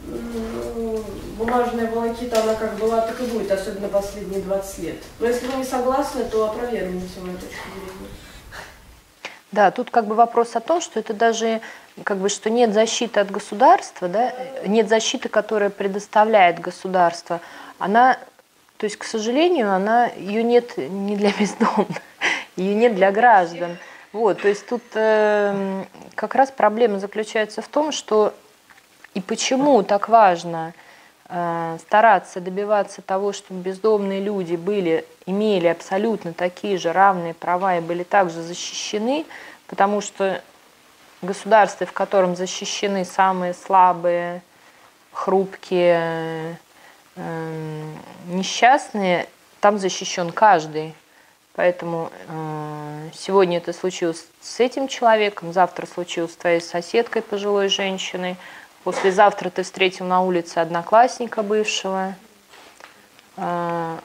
ну, 0.09 1.05
бумажная 1.39 1.89
волокита, 1.89 2.43
она 2.43 2.57
как 2.57 2.77
была, 2.79 3.03
так 3.03 3.21
и 3.21 3.27
будет, 3.27 3.53
особенно 3.53 3.87
последние 3.87 4.41
20 4.41 4.79
лет. 4.79 4.97
Но 5.21 5.29
если 5.29 5.47
вы 5.47 5.59
не 5.59 5.65
согласны, 5.65 6.25
то 6.25 6.51
опровергните 6.51 7.21
мою 7.21 7.39
точку 7.39 7.69
зрения. 7.75 8.11
Да, 9.53 9.71
тут 9.71 9.91
как 9.91 10.07
бы 10.07 10.15
вопрос 10.15 10.57
о 10.57 10.61
том, 10.61 10.81
что 10.81 10.99
это 10.99 11.15
даже 11.15 11.61
как 12.05 12.19
бы, 12.19 12.29
что 12.29 12.51
нет 12.51 12.75
защиты 12.75 13.21
от 13.21 13.31
государства, 13.31 14.09
да, 14.09 14.33
нет 14.67 14.89
защиты, 14.89 15.29
которая 15.29 15.71
предоставляет 15.71 16.59
государство, 16.59 17.41
она, 17.79 18.19
то 18.77 18.85
есть, 18.85 18.97
к 18.97 19.05
сожалению, 19.05 19.73
она, 19.73 20.07
ее 20.07 20.43
нет 20.43 20.77
не 20.77 21.17
для 21.17 21.31
бездомных, 21.33 21.99
ее 22.57 22.75
нет 22.75 22.95
для 22.95 23.13
граждан. 23.13 23.79
Вот, 24.13 24.43
то 24.43 24.49
есть 24.49 24.67
тут 24.67 24.83
э, 24.95 25.85
как 26.15 26.35
раз 26.35 26.51
проблема 26.51 26.99
заключается 26.99 27.63
в 27.63 27.69
том, 27.69 27.93
что 27.93 28.35
и 29.15 29.21
почему 29.21 29.83
так 29.83 30.09
важно 30.09 30.75
стараться 31.29 32.41
добиваться 32.41 33.03
того, 33.03 33.33
чтобы 33.33 33.61
бездомные 33.61 34.21
люди 34.21 34.55
были, 34.55 35.05
имели 35.27 35.67
абсолютно 35.67 36.33
такие 36.33 36.79
же 36.79 36.93
равные 36.93 37.35
права 37.35 37.77
и 37.77 37.81
были 37.81 38.05
также 38.05 38.43
защищены, 38.43 39.27
потому 39.67 40.01
что 40.01 40.41
государстве, 41.27 41.87
в 41.87 41.93
котором 41.93 42.37
защищены 42.37 43.05
самые 43.05 43.53
слабые, 43.53 44.43
хрупкие, 45.13 46.59
э, 47.17 47.93
несчастные, 48.29 49.27
там 49.61 49.79
защищен 49.79 50.31
каждый. 50.31 50.95
Поэтому 51.55 52.11
э, 52.29 53.09
сегодня 53.15 53.59
это 53.59 53.73
случилось 53.73 54.27
с 54.41 54.61
этим 54.61 54.89
человеком, 54.89 55.53
завтра 55.53 55.87
случилось 55.87 56.33
с 56.33 56.37
твоей 56.37 56.61
соседкой, 56.61 57.23
пожилой 57.23 57.69
женщиной, 57.69 58.37
послезавтра 58.87 59.51
ты 59.51 59.65
встретил 59.65 60.07
на 60.07 60.21
улице 60.21 60.59
одноклассника 60.59 61.43
бывшего. 61.43 62.15
Э, 63.37 63.99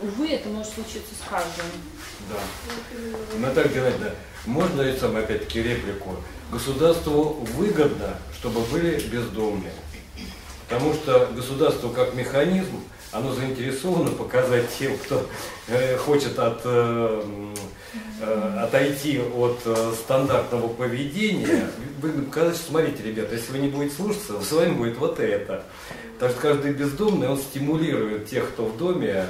Увы, 0.00 0.30
это 0.30 0.48
может 0.48 0.74
случиться 0.74 1.14
с 1.14 1.28
каждым. 1.30 1.66
Да. 2.28 3.38
Наталья 3.38 3.68
Геннадьевна, 3.68 4.10
можно 4.44 4.82
я 4.82 4.96
сам 4.96 5.16
опять-таки 5.16 5.62
реплику? 5.62 6.16
Государству 6.50 7.46
выгодно, 7.54 8.16
чтобы 8.36 8.62
были 8.62 8.98
бездомные. 9.02 9.72
Потому 10.68 10.94
что 10.94 11.30
государство 11.36 11.90
как 11.90 12.14
механизм 12.14 12.82
оно 13.12 13.32
заинтересовано 13.34 14.10
показать 14.10 14.66
тем, 14.76 14.98
кто 14.98 15.24
э, 15.68 15.96
хочет 15.96 16.36
от, 16.40 16.60
э, 16.64 17.54
э, 18.20 18.58
отойти 18.62 19.20
от 19.20 19.60
э, 19.64 19.92
стандартного 19.96 20.68
поведения, 20.68 21.68
выгодно 22.00 22.24
показать, 22.26 22.56
что 22.56 22.66
смотрите, 22.70 23.02
ребята, 23.02 23.34
если 23.34 23.52
вы 23.52 23.58
не 23.58 23.68
будете 23.68 23.94
слушаться, 23.96 24.40
с 24.40 24.52
вами 24.52 24.72
будет 24.72 24.98
вот 24.98 25.20
это. 25.20 25.62
Потому 26.14 26.32
что 26.32 26.40
каждый 26.42 26.72
бездомный, 26.72 27.28
он 27.28 27.38
стимулирует 27.38 28.26
тех, 28.28 28.48
кто 28.48 28.64
в 28.66 28.76
доме, 28.76 29.24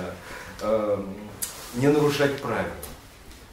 э, 0.63 1.03
не 1.75 1.89
нарушать 1.89 2.37
правила. 2.41 2.67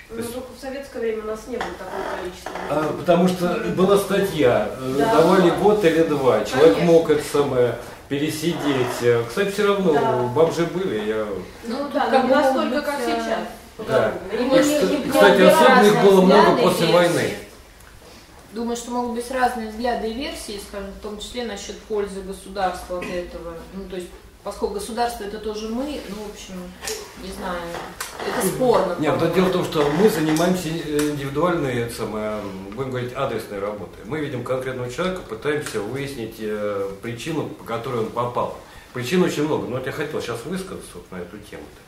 Ну, 0.10 0.22
только 0.22 0.48
в 0.56 0.62
советское 0.62 1.00
время 1.00 1.24
у 1.24 1.28
нас 1.28 1.42
не 1.48 1.58
было 1.58 1.68
такого 1.80 2.20
количества. 2.20 2.52
А, 2.70 2.94
потому 2.98 3.28
что 3.28 3.48
была 3.76 3.98
статья, 3.98 4.70
Да. 4.98 5.16
давали 5.16 5.50
год 5.50 5.84
или 5.84 6.04
два, 6.04 6.46
человек 6.46 6.76
Конечно. 6.76 6.86
мог 6.94 7.10
это 7.10 7.24
самое 7.34 7.76
пересидеть. 8.08 9.26
Кстати, 9.28 9.50
все 9.52 9.68
равно 9.68 9.94
Да. 9.94 10.12
бомжи 10.36 10.66
были, 10.68 11.08
я 11.10 11.26
Ну 11.66 11.90
да, 11.92 12.06
как 12.06 12.24
не 12.26 12.30
настолько, 12.30 12.82
как 12.84 13.00
быть, 13.00 13.08
э, 13.08 13.12
сейчас. 13.12 13.40
Да. 13.88 14.14
И 14.32 14.38
мы 14.38 14.58
не- 14.60 14.64
не- 14.64 14.98
не- 14.98 15.06
не- 15.06 15.12
Кстати, 15.12 15.42
не 15.42 15.48
особенно 15.48 15.52
их 15.52 15.96
разные 15.96 16.04
было 16.04 16.22
много 16.22 16.60
и 16.60 16.62
после 16.64 16.88
версии. 16.88 16.94
войны. 16.94 17.38
Думаю, 18.54 18.78
что 18.78 18.92
могут 18.92 19.16
быть 19.16 19.30
разные 19.32 19.70
взгляды 19.70 20.08
и 20.10 20.14
версии, 20.14 20.62
скажем, 20.66 20.92
в 20.92 21.02
том 21.02 21.20
числе 21.20 21.44
насчет 21.44 21.78
пользы 21.82 22.22
государства 22.22 23.00
от 23.00 23.06
этого. 23.06 23.54
Ну, 23.74 23.84
то 23.90 23.98
есть, 23.98 24.08
поскольку 24.46 24.76
государство 24.76 25.26
это 25.26 25.40
тоже 25.40 25.68
мы, 25.68 26.00
ну, 26.08 26.16
в 26.24 26.32
общем, 26.32 26.54
не 27.22 27.30
знаю, 27.34 27.60
это 28.26 28.48
спорно. 28.48 28.96
Нет, 28.98 29.20
то 29.20 29.28
дело 29.28 29.48
в 29.48 29.52
том, 29.52 29.66
что 29.66 29.84
мы 30.00 30.08
занимаемся 30.10 30.70
индивидуальной, 30.70 31.90
самое, 31.90 32.40
будем 32.74 32.92
говорить, 32.92 33.12
адресной 33.14 33.60
работой. 33.60 34.00
Мы 34.06 34.20
видим 34.20 34.44
конкретного 34.46 34.90
человека, 34.90 35.22
пытаемся 35.28 35.82
выяснить 35.82 36.36
э, 36.40 36.90
причину, 37.02 37.48
по 37.50 37.66
которой 37.66 38.00
он 38.02 38.10
попал. 38.10 38.58
Причин 38.94 39.22
очень 39.24 39.44
много, 39.44 39.68
но 39.68 39.76
вот 39.76 39.86
я 39.86 39.92
хотел 39.92 40.22
сейчас 40.22 40.40
высказаться 40.46 40.92
вот 40.94 41.12
на 41.12 41.18
эту 41.18 41.38
тему. 41.40 41.64
Э, 41.64 41.85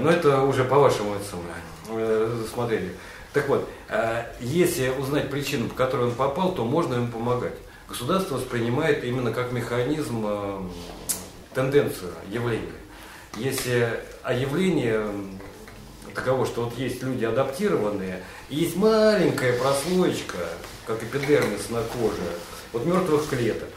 Но 0.00 0.10
это 0.10 0.42
уже 0.42 0.64
по 0.64 0.78
вашему 0.78 1.14
самое, 1.30 1.56
э, 1.88 2.44
смотрели. 2.52 2.92
Так 3.32 3.48
вот, 3.48 3.68
э, 3.88 4.24
если 4.40 4.88
узнать 4.88 5.30
причину, 5.30 5.68
по 5.68 5.74
которой 5.74 6.06
он 6.06 6.14
попал, 6.14 6.54
то 6.54 6.64
можно 6.64 6.94
ему 6.94 7.08
помогать. 7.08 7.54
Государство 7.88 8.36
воспринимает 8.36 9.04
именно 9.04 9.32
как 9.32 9.52
механизм 9.52 10.24
э, 10.26 10.60
тенденцию, 11.54 12.12
явление. 12.30 12.72
Если 13.36 14.00
а 14.22 14.32
явление 14.32 15.02
таково, 16.14 16.46
что 16.46 16.64
вот 16.64 16.78
есть 16.78 17.02
люди 17.02 17.24
адаптированные, 17.24 18.24
и 18.48 18.56
есть 18.56 18.74
маленькая 18.74 19.52
прослоечка, 19.58 20.38
как 20.86 21.02
эпидермис 21.02 21.70
на 21.70 21.82
коже, 21.82 22.22
вот 22.72 22.86
мертвых 22.86 23.28
клеток, 23.28 23.68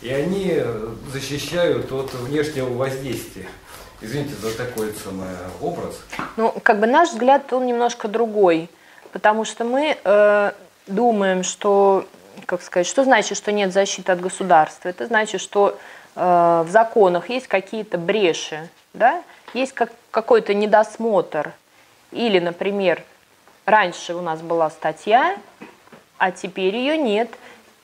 и 0.00 0.08
они 0.10 0.52
э, 0.54 0.94
защищают 1.12 1.92
от 1.92 2.14
внешнего 2.14 2.72
воздействия. 2.72 3.48
Извините 4.02 4.34
за 4.34 4.56
такой 4.56 4.92
самое, 4.94 5.36
образ. 5.60 6.00
Ну, 6.36 6.52
как 6.62 6.80
бы 6.80 6.86
наш 6.86 7.10
взгляд, 7.10 7.52
он 7.52 7.66
немножко 7.66 8.08
другой, 8.08 8.68
потому 9.12 9.44
что 9.44 9.64
мы 9.64 9.96
э, 10.02 10.52
думаем, 10.88 11.44
что, 11.44 12.06
как 12.46 12.62
сказать, 12.62 12.86
что 12.86 13.04
значит, 13.04 13.38
что 13.38 13.52
нет 13.52 13.72
защиты 13.72 14.10
от 14.10 14.20
государства? 14.20 14.88
Это 14.88 15.06
значит, 15.06 15.40
что 15.40 15.78
э, 16.16 16.20
в 16.20 16.68
законах 16.68 17.30
есть 17.30 17.46
какие-то 17.46 17.96
бреши, 17.96 18.68
да? 18.92 19.22
есть 19.54 19.72
как, 19.72 19.92
какой-то 20.10 20.54
недосмотр. 20.54 21.52
Или, 22.10 22.38
например, 22.38 23.02
раньше 23.64 24.14
у 24.14 24.20
нас 24.20 24.40
была 24.40 24.70
статья, 24.70 25.36
а 26.18 26.30
теперь 26.30 26.76
ее 26.76 26.96
нет. 26.96 27.30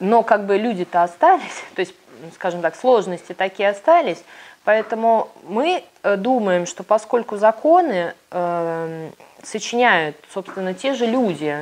Но 0.01 0.23
как 0.23 0.47
бы 0.47 0.57
люди-то 0.57 1.03
остались, 1.03 1.63
то 1.75 1.81
есть, 1.81 1.95
скажем 2.35 2.61
так, 2.61 2.77
сложности 2.77 3.33
такие 3.33 3.69
остались. 3.69 4.23
Поэтому 4.69 5.31
мы 5.45 5.83
э, 6.03 6.17
думаем, 6.17 6.67
что 6.67 6.83
поскольку 6.83 7.39
законы 7.39 8.13
э, 8.31 9.11
сочиняют, 9.43 10.17
собственно, 10.31 10.75
те 10.75 10.93
же 10.93 11.07
люди, 11.07 11.57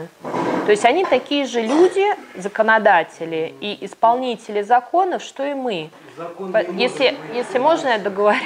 то 0.65 0.73
есть 0.73 0.85
они 0.85 1.05
такие 1.05 1.45
же 1.47 1.63
люди, 1.63 2.05
законодатели 2.35 3.55
и 3.61 3.79
исполнители 3.87 4.63
законов, 4.63 5.23
что 5.23 5.45
и 5.45 5.55
мы. 5.55 5.91
Если, 6.73 7.17
если 7.33 7.59
можно, 7.59 7.91
я 7.91 7.99
договорю. 7.99 8.41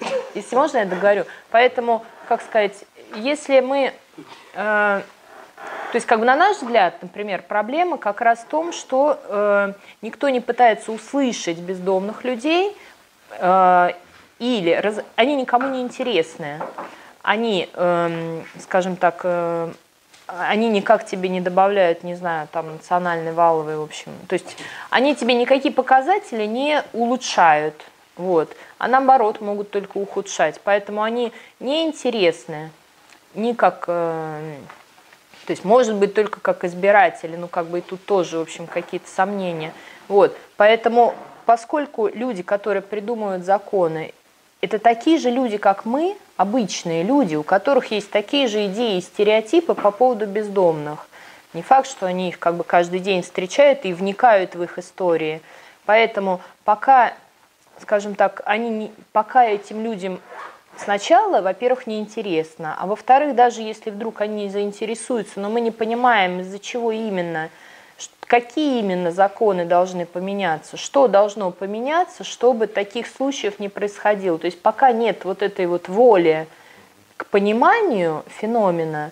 Если 0.34 0.54
можно, 0.54 0.76
я 0.76 0.84
договорю. 0.84 1.24
Поэтому, 1.50 2.04
как 2.28 2.42
сказать, 2.42 2.84
если 3.14 3.60
мы... 3.60 3.94
э, 4.52 5.00
то 5.92 5.96
есть, 5.96 6.06
как 6.06 6.20
бы 6.20 6.26
на 6.26 6.36
наш 6.36 6.58
взгляд, 6.58 6.96
например, 7.00 7.42
проблема 7.48 7.96
как 7.96 8.20
раз 8.20 8.40
в 8.40 8.46
том, 8.48 8.72
что 8.72 9.18
э, 9.28 9.72
никто 10.02 10.28
не 10.28 10.40
пытается 10.40 10.92
услышать 10.92 11.58
бездомных 11.58 12.24
людей, 12.24 12.76
или 13.40 14.70
раз- 14.82 15.04
они 15.16 15.36
никому 15.36 15.68
не 15.68 15.82
интересны. 15.82 16.60
Они, 17.22 17.68
эм, 17.74 18.44
скажем 18.60 18.96
так, 18.96 19.20
э, 19.22 19.72
они 20.26 20.68
никак 20.68 21.06
тебе 21.06 21.28
не 21.28 21.40
добавляют, 21.40 22.02
не 22.02 22.14
знаю, 22.14 22.48
там 22.50 22.72
национальный 22.72 23.32
валовый, 23.32 23.76
в 23.76 23.82
общем. 23.82 24.12
То 24.28 24.34
есть 24.34 24.56
они 24.90 25.14
тебе 25.14 25.34
никакие 25.34 25.72
показатели 25.72 26.46
не 26.46 26.82
улучшают, 26.92 27.74
вот, 28.16 28.56
а 28.78 28.88
наоборот 28.88 29.40
могут 29.40 29.70
только 29.70 29.98
ухудшать. 29.98 30.60
Поэтому 30.64 31.02
они 31.02 31.32
неинтересны 31.60 32.70
ни 33.34 33.52
как, 33.52 33.84
э, 33.86 34.56
то 35.46 35.50
есть 35.50 35.64
может 35.64 35.94
быть 35.94 36.14
только 36.14 36.40
как 36.40 36.64
избиратели, 36.64 37.36
ну 37.36 37.46
как 37.46 37.66
бы 37.66 37.78
и 37.78 37.82
тут 37.82 38.04
тоже, 38.04 38.38
в 38.38 38.42
общем, 38.42 38.66
какие-то 38.66 39.08
сомнения. 39.08 39.72
Вот, 40.08 40.36
поэтому 40.56 41.14
поскольку 41.46 42.08
люди, 42.08 42.42
которые 42.42 42.82
придумывают 42.82 43.44
законы, 43.44 44.12
это 44.60 44.78
такие 44.78 45.18
же 45.18 45.30
люди, 45.30 45.56
как 45.56 45.84
мы, 45.84 46.16
обычные 46.36 47.02
люди, 47.02 47.34
у 47.34 47.42
которых 47.42 47.90
есть 47.90 48.10
такие 48.10 48.46
же 48.46 48.66
идеи 48.66 48.98
и 48.98 49.00
стереотипы 49.00 49.74
по 49.74 49.90
поводу 49.90 50.26
бездомных. 50.26 51.08
Не 51.52 51.62
факт, 51.62 51.88
что 51.88 52.06
они 52.06 52.28
их 52.28 52.38
как 52.38 52.54
бы 52.54 52.64
каждый 52.64 53.00
день 53.00 53.22
встречают 53.22 53.84
и 53.84 53.92
вникают 53.92 54.54
в 54.54 54.62
их 54.62 54.78
истории. 54.78 55.42
Поэтому 55.84 56.40
пока, 56.64 57.12
скажем 57.80 58.14
так, 58.14 58.42
они 58.46 58.70
не- 58.70 58.92
пока 59.12 59.44
этим 59.44 59.84
людям 59.84 60.20
сначала, 60.76 61.42
во-первых, 61.42 61.86
неинтересно, 61.86 62.76
а 62.78 62.86
во-вторых, 62.86 63.34
даже 63.34 63.62
если 63.62 63.90
вдруг 63.90 64.20
они 64.20 64.48
заинтересуются, 64.48 65.40
но 65.40 65.50
мы 65.50 65.60
не 65.60 65.70
понимаем, 65.70 66.40
из-за 66.40 66.58
чего 66.58 66.92
именно, 66.92 67.50
какие 68.32 68.78
именно 68.78 69.12
законы 69.12 69.66
должны 69.66 70.06
поменяться, 70.06 70.78
что 70.78 71.06
должно 71.06 71.50
поменяться, 71.50 72.24
чтобы 72.24 72.66
таких 72.66 73.06
случаев 73.06 73.58
не 73.58 73.68
происходило. 73.68 74.38
То 74.38 74.46
есть 74.46 74.58
пока 74.58 74.90
нет 74.90 75.26
вот 75.26 75.42
этой 75.42 75.66
вот 75.66 75.90
воли 75.90 76.46
к 77.18 77.26
пониманию 77.26 78.24
феномена, 78.40 79.10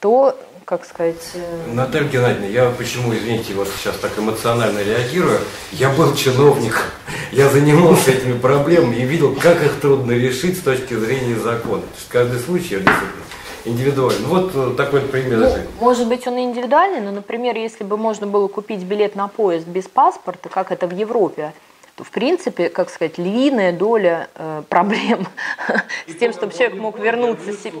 то, 0.00 0.36
как 0.64 0.84
сказать... 0.84 1.24
э, 1.34 1.72
Наталья 1.72 2.08
Геннадьевна, 2.08 2.48
я 2.48 2.70
почему, 2.70 3.14
извините, 3.14 3.54
вот 3.54 3.68
сейчас 3.78 3.94
так 3.98 4.18
эмоционально 4.18 4.80
реагирую. 4.80 5.38
Я 5.70 5.90
был 5.90 6.16
чиновник, 6.16 6.82
я 7.30 7.48
занимался 7.50 8.10
этими 8.10 8.36
проблемами 8.36 8.96
и 8.96 9.04
видел, 9.04 9.36
как 9.36 9.62
их 9.62 9.80
трудно 9.80 10.10
решить 10.10 10.58
с 10.58 10.62
точки 10.62 10.94
зрения 10.94 11.36
закона. 11.36 11.82
То 11.82 11.94
есть 11.96 12.08
каждый 12.08 12.40
случай 12.40 12.74
действительно 12.80 13.22
индивидуально. 13.68 14.26
Ну, 14.26 14.28
Вот 14.28 14.50
э, 14.54 14.74
такой 14.76 15.00
пример. 15.02 15.38
Ну, 15.38 15.50
может 15.80 16.08
быть, 16.08 16.26
он 16.26 16.38
индивидуальный, 16.38 17.00
но, 17.00 17.10
например, 17.10 17.56
если 17.56 17.84
бы 17.84 17.96
можно 17.96 18.26
было 18.26 18.48
купить 18.48 18.82
билет 18.82 19.14
на 19.14 19.28
поезд 19.28 19.66
без 19.66 19.86
паспорта, 19.86 20.48
как 20.48 20.72
это 20.72 20.86
в 20.86 20.94
Европе, 20.94 21.52
то, 21.98 22.04
в 22.04 22.10
принципе, 22.10 22.68
как 22.68 22.90
сказать, 22.90 23.18
львиная 23.18 23.72
доля 23.72 24.28
э, 24.36 24.62
проблем 24.68 25.26
с 26.06 26.14
тем, 26.14 26.32
чтобы 26.32 26.52
человек 26.52 26.76
мог 26.76 26.98
вернуться 26.98 27.52
себе. 27.52 27.78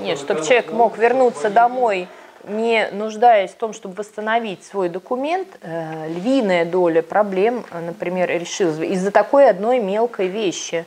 Нет, 0.00 0.18
чтобы 0.18 0.44
человек 0.44 0.72
мог 0.72 0.96
вернуться 0.96 1.50
домой, 1.50 2.06
не 2.46 2.88
нуждаясь 2.92 3.50
в 3.50 3.56
том, 3.56 3.72
чтобы 3.72 3.94
восстановить 3.96 4.64
свой 4.64 4.88
документ, 4.88 5.48
э, 5.62 6.08
львиная 6.08 6.64
доля 6.64 7.02
проблем, 7.02 7.64
э, 7.70 7.80
например, 7.80 8.28
решилась 8.30 8.78
из-за 8.78 9.10
такой 9.10 9.48
одной 9.48 9.80
мелкой 9.80 10.28
вещи. 10.28 10.84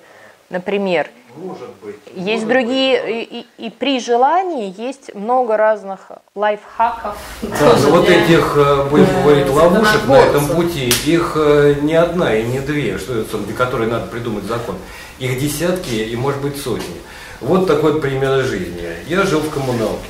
Например, 0.49 1.09
Может 1.37 1.69
быть. 1.83 1.95
есть 2.15 2.43
может 2.43 2.47
другие, 2.47 3.21
и, 3.23 3.39
и- 3.59 3.65
и 3.67 3.69
при 3.69 3.99
желании 3.99 4.73
есть 4.77 5.13
много 5.15 5.55
разных 5.57 6.11
лайфхаков. 6.35 7.15
быть. 7.41 7.51
Да, 7.59 7.75
но 7.83 7.89
вот 7.91 8.09
этих, 8.09 8.53
э, 8.57 8.87
будем 8.89 9.07
говорить, 9.23 9.49
ловушек 9.49 10.05
на 10.07 10.15
этом 10.17 10.47
пути, 10.47 10.91
их 11.05 11.33
э, 11.35 11.75
не 11.81 11.93
одна 11.95 12.33
и 12.35 12.43
не 12.43 12.59
две, 12.59 12.97
что 12.97 13.17
это, 13.19 13.37
для 13.37 13.55
которой 13.55 13.87
надо 13.87 14.07
придумать 14.07 14.45
закон. 14.45 14.75
Их 15.19 15.39
десятки 15.39 15.93
и, 15.95 16.15
может 16.15 16.41
быть, 16.41 16.61
сотни. 16.61 16.95
Вот 17.41 17.67
такой 17.67 17.93
вот 17.93 18.01
пример 18.01 18.39
из 18.39 18.45
жизни. 18.47 18.87
Я 19.07 19.23
жил 19.23 19.41
в 19.41 19.49
коммуналке. 19.49 20.09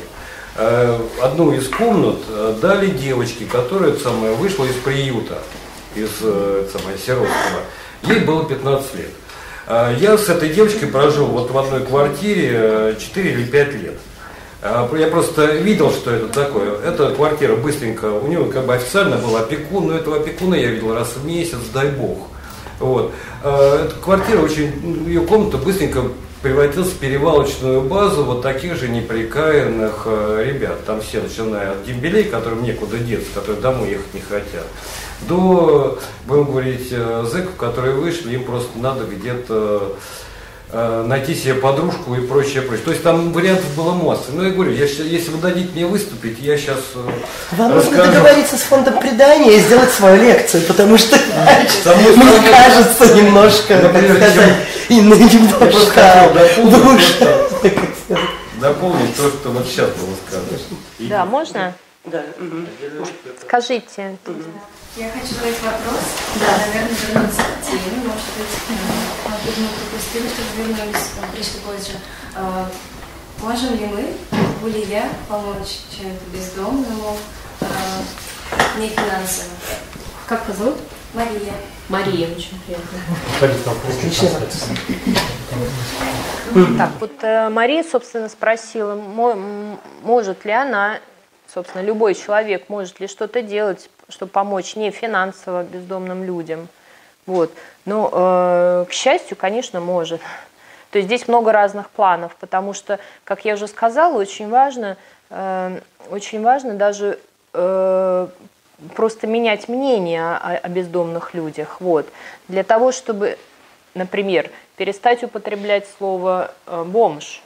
Э, 0.56 0.98
Одну 1.22 1.52
из 1.52 1.68
комнат 1.70 2.18
дали 2.62 2.88
девочке, 2.88 3.46
которая 3.46 3.94
самое, 3.96 4.34
вышла 4.36 4.66
из 4.66 4.76
приюта, 4.76 5.38
из 5.96 6.10
самое, 6.18 6.98
сиротского. 6.98 7.62
Ей 8.04 8.20
было 8.20 8.46
15 8.46 8.96
лет. 8.96 9.10
Э, 9.68 9.96
Я 10.00 10.18
с 10.18 10.30
этой 10.30 10.50
девочкой 10.50 10.88
прожил 10.88 11.28
вот 11.28 11.52
в 11.52 11.58
одной 11.58 11.82
квартире 11.82 12.50
э, 12.54 12.96
4 13.00 13.32
или 13.32 13.44
5 13.44 13.74
лет. 13.76 13.98
А, 14.62 14.90
Я 14.96 15.08
просто 15.08 15.46
видел, 15.46 15.92
что 15.92 16.12
это 16.12 16.28
такое. 16.30 16.80
Эта 16.82 17.12
квартира 17.12 17.56
быстренько, 17.56 18.06
у 18.06 18.28
него 18.28 18.46
как 18.46 18.66
бы 18.66 18.74
официально 18.74 19.18
был 19.18 19.36
опекун, 19.36 19.88
но 19.88 19.96
этого 19.96 20.18
опекуна 20.18 20.56
я 20.56 20.68
видел 20.72 20.94
раз 20.96 21.14
в 21.16 21.26
месяц, 21.26 21.60
дай 21.74 21.90
бог. 21.90 22.30
Вот. 22.80 23.12
Э, 23.44 23.86
эта 23.86 23.96
квартира 23.96 24.40
очень, 24.42 25.06
ее 25.08 25.22
комната 25.22 25.58
быстренько 25.58 26.04
превратилась 26.42 26.90
в 26.90 26.98
перевалочную 26.98 27.82
базу 27.82 28.24
вот 28.24 28.42
таких 28.42 28.76
же 28.76 28.88
неприкаянных 28.88 30.04
э, 30.06 30.44
ребят. 30.48 30.86
Там 30.86 31.02
все, 31.02 31.22
начиная 31.22 31.72
от 31.72 31.84
дембелей, 31.86 32.26
которым 32.26 32.64
некуда 32.64 32.98
деться, 33.00 33.28
которые 33.34 33.62
домой 33.62 33.90
ехать 33.90 34.14
не 34.14 34.22
хотят, 34.22 34.66
до, 35.22 36.00
будем 36.26 36.46
говорить, 36.46 36.88
э, 36.92 37.26
зэков, 37.32 37.56
которые 37.56 37.96
вышли, 37.96 38.34
им 38.36 38.44
просто 38.44 38.70
надо 38.78 39.06
где-то 39.06 39.96
э, 40.72 41.04
найти 41.08 41.34
себе 41.34 41.56
подружку 41.56 42.14
и 42.16 42.20
прочее, 42.26 42.62
прочее. 42.62 42.86
То 42.86 42.92
есть 42.92 43.04
там 43.04 43.32
вариантов 43.34 43.66
было 43.76 43.94
масса. 43.94 44.26
Ну, 44.34 44.44
я 44.44 44.52
говорю, 44.52 44.72
я, 44.72 44.86
если 44.86 45.32
вы 45.32 45.40
дадите 45.40 45.70
мне 45.74 45.86
выступить, 45.88 46.40
я 46.40 46.58
сейчас 46.58 46.78
э, 46.96 47.10
Вам 47.54 47.74
расскажу. 47.76 47.98
нужно 47.98 48.12
договориться 48.14 48.58
с 48.58 48.62
фондом 48.62 49.00
предания 49.00 49.56
и 49.56 49.60
сделать 49.60 49.92
свою 49.92 50.22
лекцию, 50.22 50.64
потому 50.64 50.98
что 50.98 51.18
мне 51.18 52.50
кажется 52.52 53.16
немножко, 53.16 53.76
Например, 53.82 54.16
сказать, 54.18 54.54
и 54.90 55.02
ну, 55.02 55.16
Я 55.16 55.28
просто 55.58 56.62
немножко 56.62 57.50
душа. 57.68 58.18
дополнить 58.62 59.16
то, 59.16 59.30
что 59.30 59.50
вот 59.50 59.66
сейчас 59.68 59.90
было 59.90 60.16
сказано. 60.28 60.60
Да, 61.00 61.26
можно? 61.26 61.74
Да. 62.08 62.24
мгм. 62.40 62.68
Скажите. 63.42 64.18
Я 64.96 65.12
хочу 65.12 65.36
задать 65.36 65.62
вопрос. 65.62 66.02
Да. 66.40 66.58
Наверное, 66.66 66.98
вернуться 67.08 67.42
к 67.42 67.66
теме. 67.66 67.98
Может 68.04 68.32
быть, 68.38 69.58
мы 69.58 69.68
пропустили, 69.68 70.28
что 70.28 70.42
вернулись, 70.58 71.12
э, 71.22 71.36
пришли 71.36 71.60
позже. 71.60 72.00
А, 72.36 72.68
Можем 73.40 73.76
ли 73.76 73.86
мы, 73.86 74.14
Булия, 74.62 75.10
помочь 75.30 75.82
человеку 75.96 76.24
бездомному, 76.34 77.18
а, 77.62 78.80
не 78.80 78.90
финансово? 78.90 79.52
Как 80.26 80.48
вас 80.48 80.58
зовут? 80.58 80.78
Мария. 81.14 81.54
Мария, 81.88 82.28
очень 82.36 82.60
приятно. 82.66 83.00
Так, 86.78 86.92
вот 87.00 87.12
э, 87.22 87.50
Мария, 87.50 87.84
собственно, 87.84 88.30
спросила, 88.30 88.96
может 88.96 90.44
ли 90.46 90.52
она, 90.52 91.00
собственно, 91.58 91.82
любой 91.82 92.14
человек, 92.14 92.70
может 92.70 93.00
ли 93.00 93.08
что-то 93.08 93.42
делать, 93.42 93.90
чтобы 94.10 94.32
помочь 94.32 94.76
не 94.76 94.92
финансово 94.92 95.64
бездомным 95.64 96.24
людям. 96.24 96.68
Вот. 97.26 97.52
Но, 97.84 98.12
э, 98.14 98.86
к 98.88 98.94
счастью, 98.94 99.36
конечно, 99.36 99.80
может. 99.80 100.22
То 100.92 101.00
есть 101.00 101.08
здесь 101.08 101.28
много 101.28 101.52
разных 101.52 101.90
планов, 101.90 102.36
потому 102.36 102.74
что, 102.74 103.00
как 103.24 103.44
я 103.44 103.56
уже 103.56 103.68
сказала, 103.68 104.20
очень 104.20 104.50
важно, 104.50 104.98
э, 105.32 105.80
очень 106.12 106.44
важно 106.44 106.76
даже 106.76 107.18
э, 107.54 108.28
просто 108.96 109.26
менять 109.26 109.68
мнение 109.68 110.38
о, 110.38 110.70
бездомных 110.70 111.34
людях. 111.34 111.82
Вот. 111.82 112.08
Для 112.48 112.64
того, 112.64 112.92
чтобы, 112.92 113.40
например, 113.96 114.52
перестать 114.76 115.24
употреблять 115.24 115.88
слово 115.98 116.52
бомж, 116.68 117.42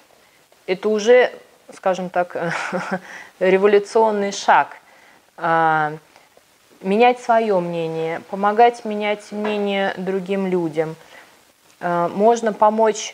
это 0.68 0.90
уже, 0.90 1.32
скажем 1.74 2.10
так, 2.10 2.36
революционный 3.50 4.32
шаг. 4.32 4.78
А, 5.38 5.94
Менять 6.82 7.20
свое 7.20 7.60
мнение, 7.60 8.22
помогать 8.32 8.86
менять 8.86 9.32
мнение 9.32 9.94
другим 9.98 10.48
людям. 10.48 10.96
А, 11.80 12.08
Можно 12.10 12.54
помочь 12.54 13.14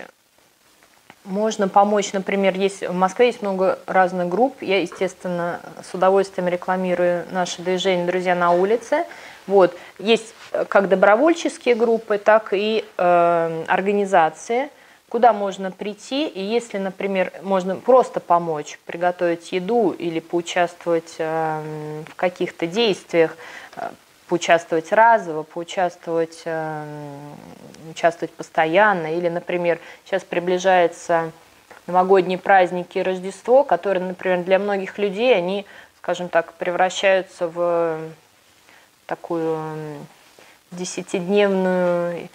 можно 1.27 1.67
помочь, 1.67 2.13
например, 2.13 2.57
есть 2.57 2.87
в 2.87 2.93
Москве 2.93 3.27
есть 3.27 3.41
много 3.41 3.79
разных 3.85 4.29
групп. 4.29 4.61
Я, 4.61 4.79
естественно, 4.79 5.59
с 5.83 5.93
удовольствием 5.93 6.47
рекламирую 6.47 7.25
наше 7.31 7.61
движение 7.61 8.07
«Друзья 8.07 8.33
на 8.33 8.51
улице». 8.51 9.03
Вот. 9.45 9.77
Есть 9.99 10.33
как 10.69 10.87
добровольческие 10.87 11.75
группы, 11.75 12.17
так 12.17 12.53
и 12.53 12.85
э, 12.97 13.63
организации, 13.67 14.69
куда 15.09 15.33
можно 15.33 15.71
прийти. 15.71 16.27
И 16.27 16.41
если, 16.41 16.77
например, 16.77 17.31
можно 17.41 17.75
просто 17.75 18.19
помочь 18.19 18.79
приготовить 18.85 19.51
еду 19.51 19.91
или 19.91 20.19
поучаствовать 20.19 21.15
э, 21.17 22.03
в 22.07 22.15
каких-то 22.15 22.67
действиях, 22.67 23.37
э, 23.75 23.89
поучаствовать 24.27 24.91
разово, 24.91 25.43
поучаствовать, 25.43 26.41
э, 26.45 26.83
участвовать 27.89 28.33
постоянно. 28.33 29.15
Или, 29.15 29.29
например, 29.29 29.79
сейчас 30.05 30.23
приближается 30.23 31.31
новогодние 31.87 32.37
праздники 32.37 32.97
и 32.97 33.01
Рождество, 33.03 33.63
которые, 33.63 34.03
например, 34.03 34.43
для 34.43 34.59
многих 34.59 34.97
людей, 34.97 35.33
они, 35.33 35.65
скажем 35.99 36.27
так, 36.27 36.51
превращаются 36.53 37.47
в 37.47 38.01
такую 39.05 39.57
десятидневную 40.71 42.27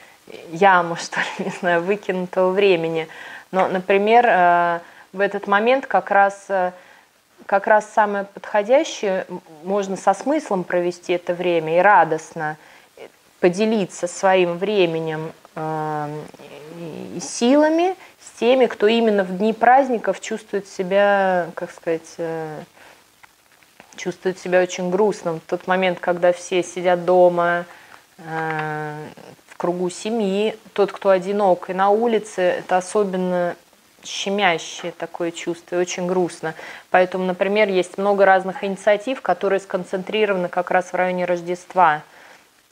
яму, 0.53 0.97
что 1.01 1.21
ли, 1.21 1.47
не 1.47 1.51
знаю, 1.51 1.83
выкинутого 1.83 2.51
времени. 2.51 3.09
Но, 3.51 3.69
например, 3.69 4.25
э, 4.27 4.81
в 5.13 5.21
этот 5.21 5.47
момент 5.47 5.87
как 5.87 6.11
раз 6.11 6.47
э, 6.49 6.73
как 7.47 7.67
раз 7.67 7.91
самое 7.93 8.25
подходящее, 8.25 9.27
можно 9.65 9.97
со 9.97 10.15
смыслом 10.15 10.65
провести 10.65 11.13
это 11.13 11.35
время 11.35 11.79
и 11.79 11.81
радостно 11.81 12.57
э, 12.97 13.09
поделиться 13.41 14.07
своим 14.07 14.59
временем 14.59 15.33
э, 15.55 16.21
и 17.17 17.21
силами 17.21 17.95
с 18.21 18.39
теми, 18.39 18.67
кто 18.67 18.87
именно 18.87 19.25
в 19.25 19.37
дни 19.37 19.53
праздников 19.53 20.21
чувствует 20.21 20.67
себя, 20.67 21.51
как 21.55 21.71
сказать, 21.71 22.17
чувствует 23.97 24.39
себя 24.39 24.63
очень 24.63 24.91
грустным. 24.91 25.41
В 25.41 25.51
тот 25.51 25.67
момент, 25.67 26.01
когда 26.01 26.33
все 26.33 26.63
сидят 26.63 27.05
дома, 27.05 27.67
кругу 29.63 29.91
семьи, 29.91 30.57
тот, 30.73 30.91
кто 30.91 31.11
одинок 31.11 31.71
и 31.71 31.73
на 31.73 31.91
улице, 31.91 32.41
это 32.41 32.79
особенно 32.79 33.55
щемящее 34.03 34.91
такое 34.91 35.31
чувство 35.31 35.77
и 35.77 35.79
очень 35.79 36.09
грустно. 36.09 36.55
Поэтому, 36.91 37.25
например, 37.25 37.69
есть 37.69 37.97
много 37.97 38.27
разных 38.27 38.65
инициатив, 38.65 39.23
которые 39.23 39.61
сконцентрированы 39.61 40.49
как 40.49 40.73
раз 40.73 40.87
в 40.87 40.95
районе 40.95 41.27
Рождества. 41.27 42.03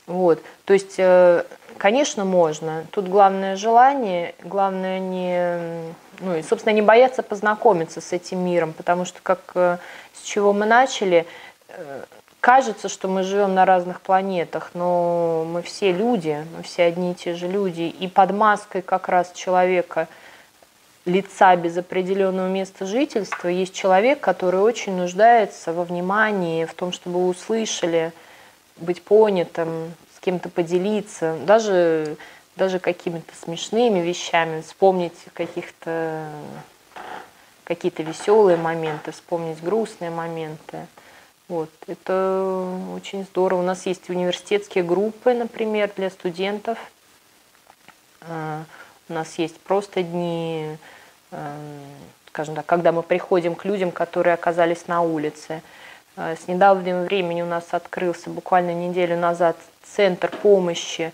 Вот. 0.09 0.43
То 0.65 0.73
есть, 0.73 0.97
э, 0.99 1.45
конечно, 1.79 2.25
можно. 2.25 2.85
Тут 2.91 3.07
главное 3.07 3.55
желание, 3.55 4.35
главное 4.43 4.99
не, 4.99 5.95
ну 6.19 6.35
и, 6.35 6.43
собственно, 6.43 6.75
не 6.75 6.83
бояться 6.83 7.23
познакомиться 7.23 8.01
с 8.01 8.13
этим 8.13 8.41
миром, 8.41 8.73
потому 8.73 9.05
что, 9.05 9.21
как 9.23 9.39
э, 9.55 9.79
с 10.13 10.23
чего 10.23 10.53
мы 10.53 10.67
начали, 10.67 11.25
э, 11.69 12.05
кажется, 12.41 12.89
что 12.89 13.09
мы 13.09 13.23
живем 13.23 13.55
на 13.55 13.65
разных 13.65 14.01
планетах, 14.01 14.71
но 14.75 15.45
мы 15.47 15.63
все 15.63 15.93
люди, 15.93 16.45
мы 16.57 16.63
все 16.63 16.85
одни 16.85 17.13
и 17.13 17.15
те 17.15 17.35
же 17.35 17.47
люди, 17.47 17.83
и 17.83 18.09
под 18.09 18.33
маской 18.33 18.83
как 18.83 19.09
раз 19.09 19.33
человека 19.33 20.09
лица 21.05 21.57
без 21.57 21.77
определенного 21.77 22.49
места 22.49 22.87
жительства 22.87 23.49
есть 23.49 23.75
человек, 23.75 24.21
который 24.21 24.61
очень 24.61 24.97
нуждается 24.97 25.73
во 25.73 25.85
внимании, 25.85 26.65
в 26.65 26.75
том, 26.75 26.93
чтобы 26.93 27.27
услышали, 27.27 28.13
быть 28.77 29.03
понятым, 29.03 29.95
с 30.17 30.21
кем-то 30.21 30.49
поделиться, 30.49 31.37
даже, 31.45 32.17
даже 32.57 32.79
какими-то 32.79 33.33
смешными 33.43 34.01
вещами, 34.01 34.63
вспомнить 34.63 35.17
каких-то 35.35 36.27
какие-то 37.65 38.03
веселые 38.03 38.57
моменты, 38.57 39.13
вспомнить 39.13 39.63
грустные 39.63 40.11
моменты. 40.11 40.89
Вот, 41.51 41.69
это 41.89 42.79
очень 42.95 43.25
здорово. 43.25 43.59
У 43.59 43.65
нас 43.65 43.85
есть 43.85 44.09
университетские 44.09 44.85
группы, 44.85 45.35
например, 45.35 45.91
для 45.97 46.09
студентов. 46.09 46.79
А, 48.21 48.63
У 49.09 49.13
нас 49.13 49.37
есть 49.37 49.59
просто 49.59 50.05
дни, 50.05 50.77
эм, 51.33 51.59
скажем 52.29 52.55
так, 52.55 52.67
когда 52.67 52.93
мы 52.93 53.03
приходим 53.03 53.57
к 53.57 53.65
людям, 53.65 53.91
которые 53.91 54.35
оказались 54.35 54.87
на 54.87 55.03
улице. 55.03 55.61
Э, 56.17 56.37
С 56.37 56.47
недавнего 56.47 57.03
времени 57.03 57.43
у 57.43 57.47
нас 57.47 57.65
открылся 57.73 58.31
буквально 58.31 58.73
неделю 58.73 59.19
назад 59.19 59.57
центр 59.83 60.31
помощи, 60.31 61.13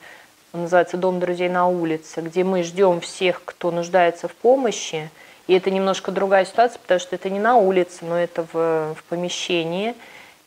он 0.52 0.64
называется 0.64 0.98
«Дом 0.98 1.18
друзей 1.18 1.48
на 1.48 1.66
улице», 1.66 2.20
где 2.20 2.44
мы 2.44 2.62
ждем 2.62 3.00
всех, 3.00 3.40
кто 3.42 3.70
нуждается 3.70 4.28
в 4.28 4.34
помощи. 4.34 5.08
И 5.46 5.54
это 5.54 5.70
немножко 5.70 6.12
другая 6.12 6.44
ситуация, 6.44 6.78
потому 6.78 7.00
что 7.00 7.14
это 7.14 7.30
не 7.30 7.38
на 7.38 7.56
улице, 7.56 8.04
но 8.04 8.18
это 8.18 8.46
в, 8.52 8.94
в 8.94 9.04
помещении. 9.08 9.94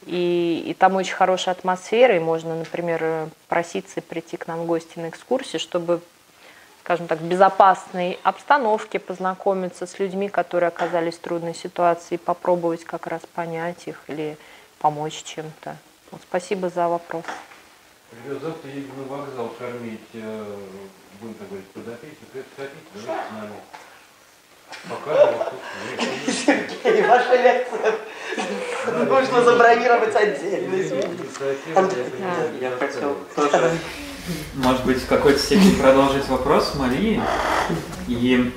И, 0.05 0.63
и 0.65 0.73
там 0.73 0.95
очень 0.95 1.13
хорошая 1.13 1.55
атмосфера, 1.55 2.15
и 2.15 2.19
можно, 2.19 2.55
например, 2.55 3.29
проситься 3.47 3.99
и 3.99 4.03
прийти 4.03 4.37
к 4.37 4.47
нам 4.47 4.61
в 4.61 4.65
гости 4.65 4.97
на 4.97 5.09
экскурсию, 5.09 5.59
чтобы, 5.59 6.01
скажем 6.83 7.07
так, 7.07 7.19
в 7.19 7.27
безопасной 7.27 8.17
обстановке 8.23 8.99
познакомиться 8.99 9.85
с 9.85 9.99
людьми, 9.99 10.29
которые 10.29 10.69
оказались 10.69 11.15
в 11.15 11.19
трудной 11.19 11.53
ситуации, 11.53 12.15
и 12.15 12.17
попробовать 12.17 12.85
как 12.85 13.07
раз 13.07 13.21
понять 13.33 13.87
их 13.87 14.01
или 14.07 14.37
помочь 14.79 15.23
чем-то. 15.23 15.75
Вот, 16.11 16.21
спасибо 16.21 16.69
за 16.69 16.87
вопрос. 16.87 17.25
Ребят, 18.25 18.41
завтра 18.41 18.71
едем 18.71 18.97
на 18.97 19.03
вокзал 19.03 19.49
кормить, 19.49 19.99
э, 20.13 20.55
будем 21.21 21.35
так 21.35 21.47
говорить, 21.47 21.67
подопечных. 21.67 22.29
Если 22.33 22.49
хотите, 22.55 22.77
давайте 22.95 23.23
с 23.29 23.33
нами. 23.33 23.53
Что 24.85 26.31
Сергей, 26.45 27.01
ваша 27.07 27.35
лекция 27.35 27.95
нужно 29.05 29.43
забронировать 29.43 30.15
отдельно. 30.15 30.75
я 32.59 32.71
хотел 32.71 33.17
тоже 33.35 33.71
может 34.55 34.85
быть, 34.85 35.01
в 35.01 35.07
какой-то 35.07 35.39
степени 35.39 35.75
продолжить 35.75 36.27
вопрос 36.27 36.75
Марии. 36.75 37.21
И 38.07 38.53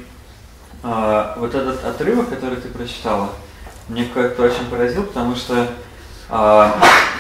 э, 0.83 1.35
вот 1.37 1.55
этот 1.55 1.85
отрывок, 1.85 2.29
который 2.31 2.57
ты 2.57 2.69
прочитала, 2.69 3.31
мне 3.89 4.05
как-то 4.05 4.43
очень 4.43 4.69
поразил, 4.71 5.05
потому 5.05 5.37
что 5.37 5.55
э, 5.63 6.71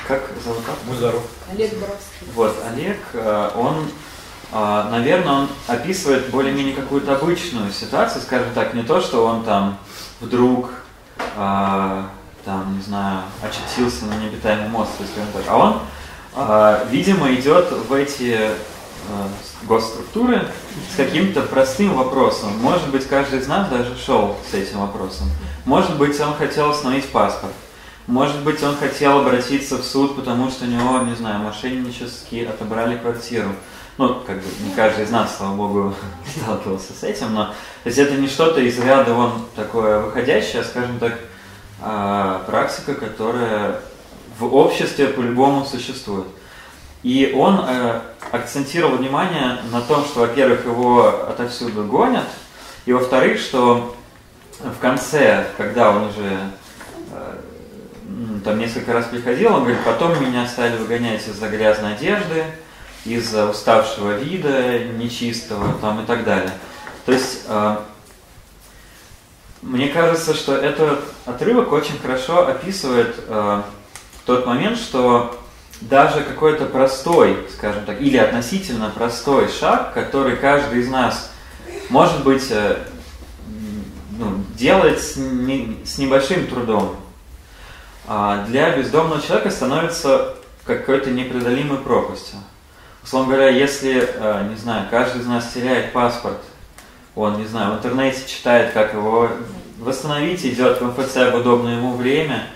как 0.09 0.31
зовут? 0.45 0.61
Музаров. 0.87 1.23
Олег 1.51 1.73
Боровский. 1.75 2.27
Вот, 2.35 2.57
Олег, 2.71 2.99
э, 3.15 3.51
он, 3.55 3.91
наверное, 4.53 5.33
он 5.33 5.49
описывает 5.67 6.31
более-менее 6.31 6.75
какую-то 6.75 7.15
обычную 7.17 7.73
ситуацию, 7.73 8.23
скажем 8.23 8.49
так, 8.55 8.75
не 8.75 8.83
то, 8.83 9.01
что 9.01 9.25
он 9.25 9.45
там 9.45 9.79
вдруг 10.21 10.71
э, 11.37 12.03
там, 12.45 12.77
не 12.77 12.83
знаю, 12.83 13.23
очутился 13.43 14.07
на 14.07 14.15
необитаемом 14.15 14.75
острове, 14.77 15.09
скажем 15.11 15.33
так, 15.33 15.45
а 15.49 15.57
он, 15.57 15.79
э, 16.35 16.87
видимо, 16.91 17.33
идет 17.35 17.71
в 17.71 17.93
эти 17.93 18.39
э, 18.39 18.55
госструктуры 19.63 20.47
с 20.93 20.97
каким-то 20.97 21.43
простым 21.43 21.95
вопросом. 21.95 22.57
Может 22.59 22.89
быть, 22.91 23.07
каждый 23.07 23.41
из 23.41 23.47
нас 23.47 23.69
даже 23.69 23.97
шел 23.97 24.37
с 24.51 24.55
этим 24.55 24.81
вопросом. 24.81 25.29
Может 25.65 25.97
быть, 25.97 26.19
он 26.21 26.35
хотел 26.35 26.71
остановить 26.71 27.09
паспорт. 27.11 27.53
Может 28.09 28.43
быть, 28.43 28.61
он 28.65 28.77
хотел 28.77 29.21
обратиться 29.21 29.77
в 29.77 29.85
суд, 29.85 30.17
потому 30.17 30.51
что 30.51 30.65
у 30.65 30.69
него, 30.69 30.99
не 31.03 31.15
знаю, 31.15 31.39
мошеннически 31.41 32.45
отобрали 32.51 32.97
квартиру. 32.99 33.51
Ну, 33.99 34.21
как 34.27 34.37
бы 34.37 34.45
не 34.65 34.75
каждый 34.75 35.05
из 35.05 35.11
нас, 35.11 35.37
слава 35.37 35.55
богу, 35.55 35.95
сталкивался 36.37 36.93
с 36.93 37.03
этим, 37.03 37.35
но 37.35 37.47
то 37.47 37.87
есть 37.87 37.99
это 37.99 38.15
не 38.15 38.27
что-то 38.27 38.61
из 38.61 38.79
ряда 38.79 39.13
вон 39.13 39.33
такое 39.55 40.01
выходящее, 40.01 40.63
а, 40.63 40.65
скажем 40.65 40.99
так, 40.99 41.19
а, 41.81 42.43
практика, 42.47 42.95
которая 42.95 43.81
в 44.39 44.55
обществе 44.55 45.09
по-любому 45.09 45.65
существует. 45.65 46.27
И 47.03 47.35
он 47.37 47.65
э, 47.67 48.01
акцентировал 48.31 48.97
внимание 48.97 49.59
на 49.73 49.81
том, 49.81 50.05
что, 50.05 50.21
во-первых, 50.21 50.65
его 50.65 51.27
отовсюду 51.29 51.85
гонят, 51.85 52.29
и, 52.87 52.93
во-вторых, 52.93 53.41
что 53.41 53.97
в 54.61 54.79
конце, 54.79 55.47
когда 55.57 55.91
он 55.91 56.05
уже 56.05 56.39
э, 57.11 57.37
там 58.45 58.59
несколько 58.59 58.93
раз 58.93 59.07
приходил, 59.07 59.53
он 59.53 59.61
говорит, 59.63 59.81
потом 59.85 60.21
меня 60.23 60.47
стали 60.47 60.77
выгонять 60.77 61.27
из-за 61.27 61.49
грязной 61.49 61.95
одежды, 61.95 62.45
из-за 63.05 63.51
уставшего 63.51 64.19
вида, 64.19 64.79
нечистого 64.85 65.75
там 65.81 66.03
и 66.03 66.07
так 66.07 66.25
далее. 66.25 66.53
То 67.05 67.13
есть 67.13 67.43
э, 67.49 67.77
мне 69.63 69.89
кажется, 69.89 70.35
что 70.35 70.57
этот 70.57 71.05
отрывок 71.25 71.73
очень 71.73 71.99
хорошо 71.99 72.49
описывает 72.49 73.15
э, 73.29 73.63
тот 74.27 74.45
момент, 74.45 74.77
что 74.77 75.39
даже 75.81 76.23
какой-то 76.23 76.67
простой, 76.67 77.47
скажем 77.57 77.85
так, 77.85 78.01
или 78.01 78.17
относительно 78.17 78.91
простой 78.91 79.49
шаг, 79.49 79.95
который 79.95 80.37
каждый 80.37 80.81
из 80.81 80.89
нас, 80.89 81.31
может 81.91 82.25
быть, 82.25 82.49
э, 82.51 82.79
ну, 84.19 84.45
делает 84.57 85.01
с, 85.01 85.17
не, 85.17 85.79
с 85.85 85.99
небольшим 85.99 86.47
трудом, 86.49 86.97
э, 88.09 88.45
для 88.49 88.77
бездомного 88.77 89.23
человека 89.23 89.51
становится 89.51 90.35
какой-то 90.65 91.11
непреодолимой 91.11 91.79
пропастью. 91.79 92.39
Условно 93.03 93.35
говоря, 93.35 93.49
если, 93.49 94.09
э, 94.15 94.49
не 94.49 94.57
знаю, 94.57 94.87
каждый 94.91 95.23
из 95.23 95.27
нас 95.27 95.53
теряет 95.53 95.93
паспорт, 95.93 96.39
он, 97.15 97.39
не 97.39 97.47
знаю, 97.47 97.73
в 97.75 97.79
интернете 97.79 98.23
читает, 98.27 98.73
как 98.73 98.95
его 98.95 99.29
восстановить, 99.79 100.45
идет 100.47 100.81
в 100.81 100.85
МФЦ 100.87 101.33
в 101.33 101.35
удобное 101.35 101.77
ему 101.77 101.95
время, 101.95 102.47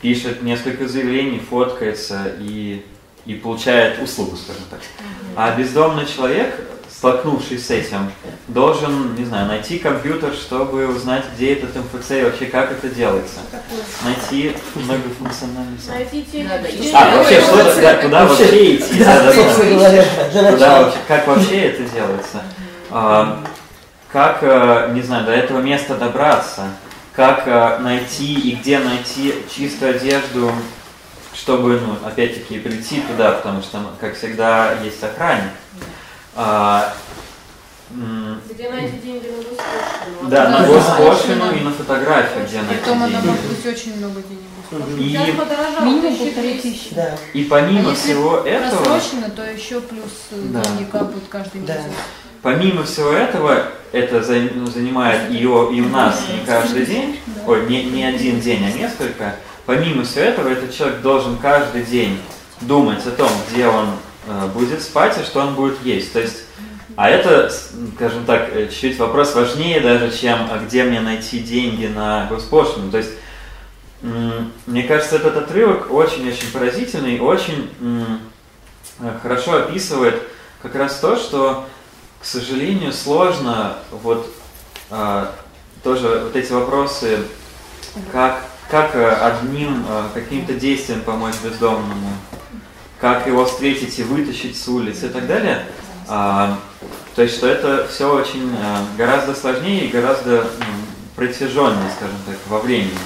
пишет 0.00 0.42
несколько 0.42 0.88
заявлений, 0.88 1.38
фоткается 1.38 2.32
и, 2.40 2.84
и 3.24 3.34
получает 3.34 4.02
услугу, 4.02 4.36
скажем 4.36 4.64
так. 4.68 4.80
А 5.36 5.56
бездомный 5.56 6.06
человек, 6.06 6.54
столкнувшись 7.02 7.66
с 7.66 7.70
этим, 7.72 8.12
должен, 8.46 9.16
не 9.16 9.24
знаю, 9.24 9.48
найти 9.48 9.80
компьютер, 9.80 10.32
чтобы 10.32 10.86
узнать, 10.86 11.24
где 11.34 11.54
этот 11.54 11.74
МФЦ 11.74 12.10
и 12.12 12.22
вообще 12.22 12.46
как 12.46 12.70
это 12.70 12.88
делается. 12.88 13.40
Найти 14.04 14.54
многофункциональный 14.76 15.78
Найти 15.88 16.22
А, 16.94 17.16
вообще, 17.16 17.40
что 17.40 17.80
да, 17.80 17.94
куда 17.94 18.24
вообще 18.24 18.76
идти? 18.76 19.02
Да, 19.02 19.20
да, 19.20 19.32
да. 19.32 20.52
Куда 20.52 20.82
вообще, 20.82 20.98
как 21.08 21.26
вообще 21.26 21.60
это 21.62 21.82
делается? 21.92 22.42
А, 22.88 23.42
как, 24.12 24.38
э, 24.42 24.92
не 24.94 25.02
знаю, 25.02 25.24
до 25.26 25.32
этого 25.32 25.60
места 25.60 25.96
добраться, 25.96 26.66
как 27.16 27.48
э, 27.48 27.78
найти 27.80 28.32
и 28.32 28.54
где 28.54 28.78
найти 28.78 29.34
чистую 29.52 29.96
одежду, 29.96 30.52
чтобы, 31.34 31.80
ну, 31.84 31.96
опять-таки, 32.06 32.60
прийти 32.60 33.00
туда, 33.00 33.32
потому 33.32 33.60
что, 33.60 33.80
как 34.00 34.16
всегда, 34.16 34.74
есть 34.84 35.02
охранник. 35.02 35.50
А, 36.34 36.94
где 38.50 38.70
найти 38.70 38.96
деньги 39.04 39.26
на 39.26 39.36
госпошлину? 39.36 40.30
Да, 40.30 40.48
на 40.48 40.66
госпошлину 40.66 41.52
и 41.52 41.60
на 41.60 41.70
фотографию, 41.72 42.46
где 42.46 42.62
найти 42.62 42.80
Потом 42.80 43.02
она 43.02 43.20
может 43.20 43.44
быть 43.44 43.66
очень 43.66 43.96
много 43.98 44.22
денег. 44.22 44.42
И, 44.98 45.14
Минимум 45.84 46.16
полторы 46.16 46.54
тысячи. 46.54 46.94
Да. 46.94 47.14
и 47.34 47.44
помимо 47.44 47.90
а 47.92 47.94
всего 47.94 48.38
этого... 48.38 48.82
просрочено, 48.82 49.28
то 49.28 49.44
еще 49.44 49.82
плюс 49.82 50.28
э, 50.30 50.36
Да. 50.44 50.62
деньги 50.62 50.84
капают 50.84 51.24
каждый 51.28 51.60
Да. 51.60 51.74
месяц. 51.74 51.90
Помимо 52.40 52.82
всего 52.84 53.12
этого, 53.12 53.66
это 53.92 54.24
ну, 54.54 54.66
занимает 54.66 55.30
о- 55.30 55.70
и 55.70 55.80
у 55.80 55.88
нас 55.90 56.22
не 56.32 56.46
каждый 56.46 56.86
день, 56.86 57.20
ой, 57.46 57.66
не, 57.68 57.84
не 57.84 58.04
один 58.04 58.40
день, 58.40 58.64
а 58.64 58.72
несколько. 58.76 59.36
Помимо 59.66 60.04
всего 60.04 60.24
этого, 60.24 60.48
этот 60.48 60.74
человек 60.74 61.02
должен 61.02 61.36
каждый 61.36 61.84
день 61.84 62.18
думать 62.62 63.06
о 63.06 63.10
том, 63.10 63.30
где 63.50 63.66
он 63.66 63.90
будет 64.54 64.82
спать 64.82 65.18
и 65.20 65.24
что 65.24 65.40
он 65.40 65.54
будет 65.54 65.82
есть. 65.84 66.12
То 66.12 66.20
есть, 66.20 66.44
а 66.96 67.08
это, 67.08 67.50
скажем 67.96 68.24
так, 68.24 68.48
э, 68.52 68.68
чуть-чуть 68.68 68.98
вопрос 68.98 69.34
важнее 69.34 69.80
даже, 69.80 70.16
чем 70.16 70.48
а 70.50 70.58
где 70.58 70.84
мне 70.84 71.00
найти 71.00 71.40
деньги 71.40 71.86
на 71.86 72.26
госпошлину. 72.26 72.90
То 72.90 72.98
есть, 72.98 73.10
мне 74.66 74.82
кажется, 74.82 75.16
этот 75.16 75.36
отрывок 75.36 75.92
очень-очень 75.92 76.50
поразительный, 76.52 77.20
очень 77.20 77.70
э, 79.00 79.18
хорошо 79.22 79.58
описывает 79.58 80.22
как 80.60 80.74
раз 80.74 80.98
то, 80.98 81.16
что 81.16 81.66
к 82.22 82.24
сожалению, 82.24 82.92
сложно 82.92 83.78
вот 83.90 84.32
а, 84.90 85.34
тоже 85.82 86.20
вот 86.22 86.36
эти 86.36 86.52
вопросы, 86.52 87.18
как, 88.12 88.44
как 88.70 88.94
э, 88.94 89.10
одним 89.10 89.84
э, 89.88 90.04
каким-то 90.14 90.54
действием 90.54 91.00
помочь 91.00 91.34
бездомному, 91.42 92.16
как 93.02 93.26
его 93.26 93.44
встретить 93.44 93.98
и 93.98 94.04
вытащить 94.04 94.56
с 94.56 94.68
улицы 94.68 95.06
и 95.06 95.08
так 95.08 95.26
далее. 95.26 95.64
А, 96.06 96.56
то 97.16 97.22
есть, 97.22 97.34
что 97.34 97.48
это 97.48 97.88
все 97.88 98.14
очень 98.14 98.54
э, 98.56 98.76
гораздо 98.96 99.34
сложнее 99.34 99.86
и 99.86 99.90
гораздо 99.90 100.46
протяженнее, 101.16 101.90
скажем 101.96 102.16
так, 102.24 102.36
во 102.48 102.60
времени. 102.60 102.96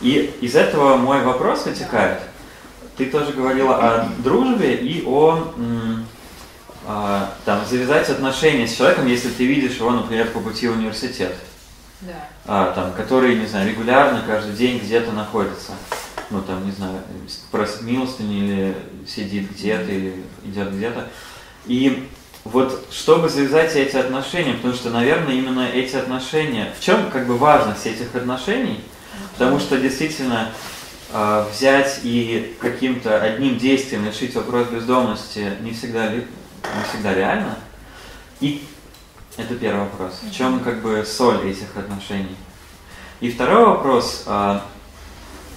И 0.00 0.32
из 0.40 0.54
этого 0.54 0.96
мой 0.96 1.22
вопрос 1.24 1.66
вытекает. 1.66 2.20
Ты 2.96 3.06
тоже 3.06 3.32
говорила 3.32 3.76
о 3.76 4.08
дружбе 4.18 4.76
и 4.76 5.02
о 5.04 5.52
а, 6.86 7.34
там, 7.44 7.66
завязать 7.68 8.08
отношения 8.08 8.68
с 8.68 8.76
человеком, 8.76 9.08
если 9.08 9.30
ты 9.30 9.44
видишь 9.44 9.78
его, 9.78 9.90
например, 9.90 10.28
по 10.28 10.38
пути 10.38 10.68
в 10.68 10.76
университет, 10.76 11.34
Да. 12.00 12.12
а, 12.46 12.72
там, 12.74 12.92
который, 12.92 13.34
не 13.34 13.46
знаю, 13.46 13.68
регулярно 13.68 14.22
каждый 14.24 14.52
день 14.52 14.78
где-то 14.78 15.10
находится, 15.10 15.72
ну, 16.30 16.40
там, 16.42 16.64
не 16.66 16.72
знаю, 16.72 17.00
просит 17.50 17.82
милостыню 17.82 18.44
или 18.44 18.76
сидит 19.06 19.50
где-то, 19.50 19.90
или 19.90 20.24
идет 20.44 20.72
где-то. 20.72 21.08
И 21.66 22.08
вот 22.44 22.86
чтобы 22.90 23.28
завязать 23.28 23.74
эти 23.74 23.96
отношения, 23.96 24.54
потому 24.54 24.74
что, 24.74 24.90
наверное, 24.90 25.34
именно 25.34 25.68
эти 25.68 25.96
отношения, 25.96 26.72
в 26.78 26.82
чем 26.82 27.10
как 27.10 27.26
бы 27.26 27.36
важность 27.36 27.86
этих 27.86 28.14
отношений, 28.14 28.80
потому 29.32 29.58
что 29.58 29.78
действительно 29.78 30.50
а, 31.12 31.48
взять 31.52 32.00
и 32.02 32.56
каким-то 32.60 33.20
одним 33.20 33.58
действием 33.58 34.06
решить 34.06 34.34
вопрос 34.34 34.68
бездомности 34.68 35.52
не 35.60 35.72
всегда, 35.72 36.12
не 36.12 36.24
всегда 36.88 37.14
реально. 37.14 37.56
И 38.40 38.64
это 39.36 39.54
первый 39.54 39.84
вопрос. 39.84 40.20
В 40.22 40.34
чем 40.34 40.60
как 40.60 40.82
бы 40.82 41.04
соль 41.04 41.48
этих 41.48 41.76
отношений? 41.76 42.36
И 43.20 43.30
второй 43.30 43.66
вопрос, 43.66 44.24
а, 44.26 44.64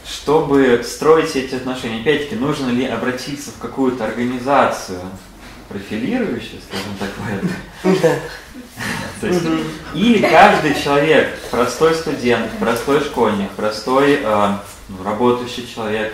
чтобы 0.10 0.84
строить 0.84 1.36
эти 1.36 1.56
отношения, 1.56 2.02
опять-таки, 2.02 2.36
нужно 2.36 2.70
ли 2.70 2.86
обратиться 2.86 3.52
в 3.52 3.60
какую-то 3.60 4.06
организацию, 4.06 5.00
профилирующую, 5.68 6.62
скажем 6.68 6.96
так, 7.00 7.10
в 7.16 7.94
этом? 7.94 8.02
То 9.22 9.28
есть, 9.28 9.42
или 9.94 10.22
каждый 10.26 10.74
человек, 10.82 11.38
простой 11.52 11.94
студент, 11.94 12.50
простой 12.60 13.02
школьник, 13.02 13.52
простой 13.52 14.22
э, 14.24 14.52
ну, 14.88 15.04
работающий 15.04 15.68
человек 15.68 16.14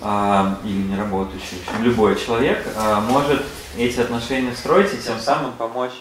э, 0.00 0.54
или 0.64 0.82
не 0.82 0.96
работающий, 0.96 1.58
в 1.58 1.68
общем, 1.68 1.84
любой 1.84 2.16
человек 2.16 2.64
э, 2.64 3.00
может 3.00 3.42
эти 3.76 3.98
отношения 4.00 4.54
строить 4.54 4.94
и 4.94 4.98
тем 4.98 5.18
самым 5.18 5.52
помочь 5.52 5.92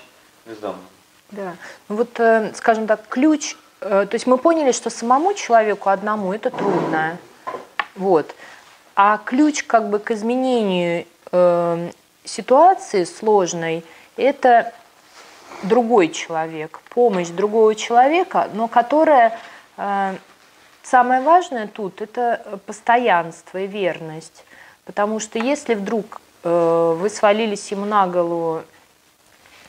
бездомным. 0.45 0.85
Да. 1.31 1.55
Ну 1.89 1.95
вот, 1.97 2.19
э, 2.19 2.53
скажем 2.55 2.85
так, 2.85 3.07
ключ, 3.09 3.55
то 3.79 4.09
есть 4.11 4.27
мы 4.27 4.37
поняли, 4.37 4.71
что 4.71 4.89
самому 4.89 5.33
человеку 5.33 5.89
одному 5.89 6.33
это 6.33 6.49
трудно. 6.49 7.17
Вот. 7.95 8.35
А 8.95 9.19
ключ 9.23 9.63
как 9.63 9.89
бы 9.89 9.99
к 9.99 10.11
изменению 10.11 11.05
э, 11.31 11.91
ситуации 12.23 13.03
сложной 13.03 13.83
это 14.15 14.73
другой 15.63 16.09
человек, 16.09 16.79
помощь 16.89 17.29
другого 17.29 17.75
человека, 17.75 18.49
но 18.53 18.67
которая 18.67 19.39
э, 19.77 20.15
самое 20.83 21.21
важное 21.21 21.67
тут 21.67 22.01
это 22.01 22.59
постоянство 22.65 23.59
и 23.59 23.67
верность. 23.67 24.45
Потому 24.85 25.19
что 25.19 25.37
если 25.37 25.75
вдруг 25.75 26.21
э, 26.43 26.95
вы 26.97 27.09
свалились 27.09 27.71
ему 27.71 27.85
на 27.85 28.07
голову 28.07 28.63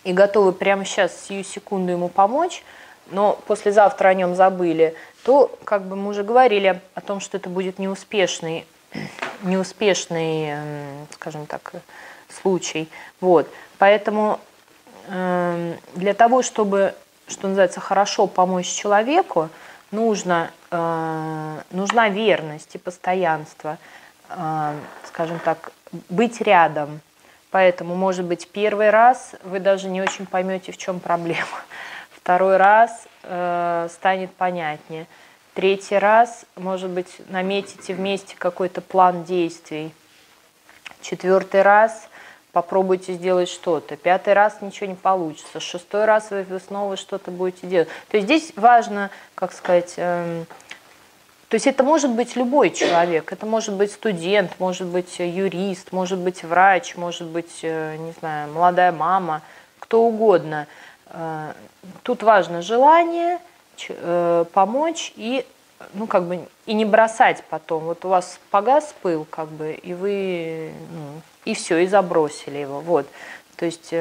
и 0.04 0.12
готовы 0.12 0.52
прямо 0.52 0.84
сейчас, 0.84 1.12
сию 1.26 1.44
секунду 1.44 1.92
ему 1.92 2.08
помочь, 2.08 2.62
но 3.10 3.38
послезавтра 3.46 4.08
о 4.08 4.14
нем 4.14 4.34
забыли, 4.34 4.94
то, 5.24 5.56
как 5.64 5.82
бы 5.86 5.96
мы 5.96 6.10
уже 6.10 6.22
говорили 6.22 6.80
о 6.94 7.00
том, 7.00 7.20
что 7.20 7.36
это 7.36 7.48
будет 7.48 7.78
неуспешный, 7.78 8.66
неуспешный, 9.42 10.54
скажем 11.12 11.46
так, 11.46 11.72
случай. 12.28 12.88
Вот. 13.20 13.48
Поэтому 13.78 14.40
э, 15.08 15.76
для 15.94 16.14
того, 16.14 16.42
чтобы, 16.42 16.94
что 17.26 17.48
называется, 17.48 17.80
хорошо 17.80 18.26
помочь 18.26 18.68
человеку, 18.68 19.48
нужно, 19.90 20.50
э, 20.70 21.60
нужна 21.70 22.08
верность 22.08 22.74
и 22.74 22.78
постоянство, 22.78 23.78
э, 24.28 24.74
скажем 25.06 25.38
так, 25.40 25.72
быть 26.08 26.40
рядом. 26.40 27.00
Поэтому, 27.50 27.94
может 27.94 28.26
быть, 28.26 28.48
первый 28.48 28.90
раз 28.90 29.32
вы 29.42 29.58
даже 29.58 29.88
не 29.88 30.02
очень 30.02 30.26
поймете, 30.26 30.72
в 30.72 30.76
чем 30.76 31.00
проблема. 31.00 31.46
Второй 32.28 32.58
раз 32.58 33.04
э, 33.22 33.88
станет 33.90 34.30
понятнее. 34.34 35.06
Третий 35.54 35.96
раз, 35.96 36.44
может 36.56 36.90
быть, 36.90 37.08
наметите 37.30 37.94
вместе 37.94 38.36
какой-то 38.36 38.82
план 38.82 39.24
действий. 39.24 39.94
Четвертый 41.00 41.62
раз 41.62 42.06
попробуйте 42.52 43.14
сделать 43.14 43.48
что-то. 43.48 43.96
Пятый 43.96 44.34
раз 44.34 44.58
ничего 44.60 44.88
не 44.88 44.94
получится. 44.94 45.58
Шестой 45.58 46.04
раз 46.04 46.30
вы, 46.30 46.44
снова 46.60 46.98
что-то 46.98 47.30
будете 47.30 47.66
делать. 47.66 47.88
То 48.10 48.18
есть 48.18 48.26
здесь 48.26 48.52
важно, 48.56 49.08
как 49.34 49.54
сказать, 49.54 49.94
э, 49.96 50.44
то 51.48 51.54
есть 51.54 51.66
это 51.66 51.82
может 51.82 52.10
быть 52.10 52.36
любой 52.36 52.72
человек, 52.72 53.32
это 53.32 53.46
может 53.46 53.72
быть 53.72 53.90
студент, 53.90 54.50
может 54.58 54.88
быть 54.88 55.18
юрист, 55.18 55.92
может 55.92 56.18
быть 56.18 56.44
врач, 56.44 56.94
может 56.94 57.28
быть, 57.28 57.60
э, 57.62 57.96
не 57.96 58.12
знаю, 58.12 58.52
молодая 58.52 58.92
мама, 58.92 59.40
кто 59.78 60.02
угодно. 60.02 60.66
Э, 61.10 61.52
тут 62.02 62.22
важно 62.22 62.62
желание 62.62 63.38
э, 63.88 64.44
помочь 64.52 65.12
и 65.16 65.44
ну, 65.94 66.06
как 66.08 66.24
бы, 66.24 66.48
и 66.66 66.74
не 66.74 66.84
бросать 66.84 67.44
потом. 67.48 67.84
Вот 67.84 68.04
у 68.04 68.08
вас 68.08 68.40
погас 68.50 68.94
пыл, 69.00 69.24
как 69.28 69.48
бы, 69.48 69.72
и 69.74 69.94
вы, 69.94 70.72
ну, 70.90 71.20
и 71.44 71.54
все, 71.54 71.78
и 71.78 71.86
забросили 71.86 72.58
его. 72.58 72.80
Вот. 72.80 73.06
То 73.56 73.64
есть, 73.64 73.94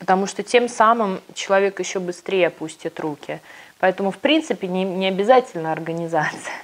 потому 0.00 0.26
что 0.26 0.42
тем 0.42 0.68
самым 0.68 1.20
человек 1.32 1.78
еще 1.78 2.00
быстрее 2.00 2.48
опустит 2.48 2.98
руки. 2.98 3.40
Поэтому, 3.78 4.10
в 4.10 4.18
принципе, 4.18 4.66
не, 4.66 4.82
не 4.84 5.06
обязательно 5.06 5.70
организация. 5.70 6.54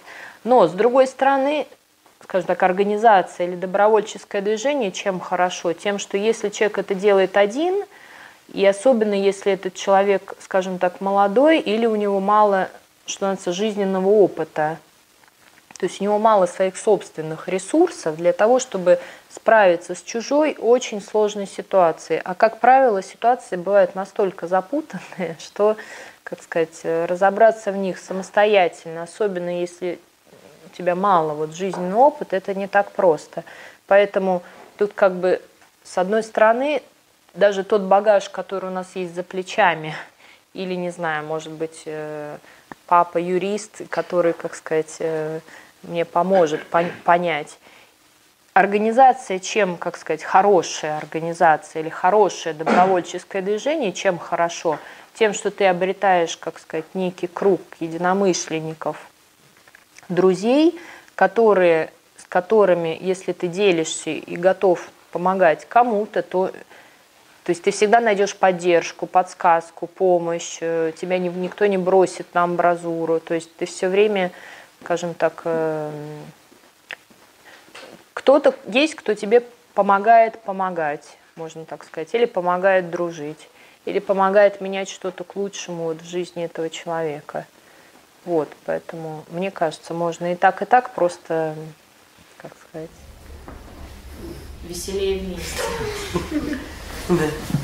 Но, 0.42 0.66
с 0.66 0.72
другой 0.72 1.06
стороны, 1.06 1.66
скажем 2.22 2.46
так, 2.46 2.62
организация 2.62 3.46
или 3.46 3.56
добровольческое 3.56 4.42
движение 4.42 4.92
чем 4.92 5.20
хорошо? 5.20 5.72
Тем, 5.72 5.98
что 5.98 6.16
если 6.16 6.48
человек 6.48 6.78
это 6.78 6.94
делает 6.94 7.36
один, 7.36 7.84
и 8.53 8.64
особенно 8.66 9.14
если 9.14 9.53
этот 9.53 9.74
человек, 9.74 10.34
скажем 10.40 10.78
так, 10.78 11.01
молодой, 11.01 11.61
или 11.61 11.86
у 11.86 11.96
него 11.96 12.20
мало, 12.20 12.68
что 13.07 13.26
называется, 13.26 13.53
жизненного 13.53 14.09
опыта, 14.09 14.78
то 15.78 15.86
есть 15.86 16.01
у 16.01 16.05
него 16.05 16.18
мало 16.18 16.44
своих 16.44 16.76
собственных 16.76 17.48
ресурсов 17.48 18.16
для 18.16 18.34
того, 18.34 18.59
чтобы 18.59 19.01
справиться 19.30 19.94
с 19.94 20.03
чужой 20.03 20.55
очень 20.59 21.01
сложной 21.01 21.46
ситуацией. 21.46 22.20
А, 22.22 22.34
как 22.34 22.61
правило, 22.61 23.03
ситуации 23.03 23.57
бывают 23.57 23.94
настолько 23.94 24.46
запутанные, 24.46 25.36
что 25.40 25.76
как 26.22 26.42
сказать, 26.42 26.80
разобраться 26.84 27.72
в 27.72 27.76
них 27.76 27.98
самостоятельно, 27.98 29.03
особенно 29.05 29.61
если 29.61 29.98
у 30.66 30.76
тебя 30.76 30.94
мало 30.94 31.32
вот 31.34 31.55
жизненного 31.55 31.98
опыта, 31.98 32.36
это 32.36 32.55
не 32.55 32.68
так 32.68 32.92
просто. 32.92 33.42
Поэтому 33.86 34.42
тут 34.76 34.92
как 34.92 35.14
бы 35.14 35.40
с 35.82 35.98
одной 35.98 36.22
стороны 36.22 36.82
даже 37.35 37.64
тот 37.64 37.83
багаж, 37.83 38.28
который 38.28 38.70
у 38.70 38.72
нас 38.72 38.89
есть 38.95 39.14
за 39.14 39.22
плечами, 39.22 39.95
или, 40.53 40.74
не 40.74 40.91
знаю, 40.91 41.24
может 41.24 41.53
быть, 41.53 41.83
э, 41.87 42.39
папа 42.87 43.18
юрист, 43.18 43.83
который, 43.89 44.33
как 44.33 44.55
сказать, 44.55 44.97
э, 44.99 45.41
мне 45.83 46.05
поможет 46.05 46.61
понять. 47.05 47.59
Организация, 48.53 49.39
чем, 49.39 49.76
как 49.76 49.97
сказать, 49.97 50.24
хорошая 50.24 50.99
организация 50.99 51.83
или 51.83 51.89
хорошее 51.89 52.55
добровольческое 52.55 53.43
движение, 53.43 53.93
чем 53.93 54.18
хорошо– 54.18 54.78
тем, 55.20 55.35
что 55.35 55.51
ты 55.51 55.66
обретаешь, 55.66 56.37
как 56.39 56.59
сказать, 56.59 56.87
некий 56.95 57.26
круг 57.26 57.61
единомышленников, 57.78 58.97
друзей, 60.09 60.81
которые, 61.14 61.93
с 62.16 62.24
которыми, 62.24 62.97
если 62.99 63.33
ты 63.33 63.47
делишься 63.49 64.11
и 64.11 64.37
готов 64.37 64.89
помогать 65.12 65.66
кому-то, 65.68 66.22
то, 66.22 66.49
то 66.49 66.55
есть 67.49 67.62
ты 67.62 67.70
всегда 67.70 68.01
найдешь 68.01 68.36
поддержку, 68.36 69.07
подсказку, 69.07 69.86
помощь, 69.86 70.59
э, 70.61 70.93
тебя 71.01 71.18
никто 71.18 71.66
не 71.66 71.78
бросит 71.78 72.34
на 72.34 72.45
амбразуру, 72.45 73.18
то 73.20 73.34
есть 73.34 73.57
ты 73.57 73.66
все 73.66 73.88
время, 73.88 74.30
скажем 74.82 75.14
так, 75.14 75.43
э, 75.45 75.91
кто-то 78.12 78.55
есть, 78.66 78.95
кто 78.95 79.14
тебе 79.14 79.43
помогает 79.74 80.38
помогать, 80.41 81.16
можно 81.36 81.64
так 81.64 81.84
сказать, 81.84 82.14
или 82.14 82.26
помогает 82.26 82.91
дружить 82.91 83.49
или 83.86 83.99
помогает 83.99 84.61
менять 84.61 84.88
что-то 84.88 85.24
к 85.24 85.36
лучшему 85.36 85.84
вот 85.84 86.03
в 86.03 86.05
жизни 86.05 86.45
этого 86.45 86.70
человека. 86.70 87.47
Вот, 88.24 88.49
поэтому 88.66 89.24
мне 89.28 89.51
кажется, 89.51 89.95
можно 89.95 90.32
и 90.32 90.36
так, 90.36 90.61
и 90.62 90.66
так 90.66 90.95
просто, 90.95 91.55
как 92.36 92.53
сказать, 92.68 92.91
веселее 94.64 95.20
вместе. 95.20 96.59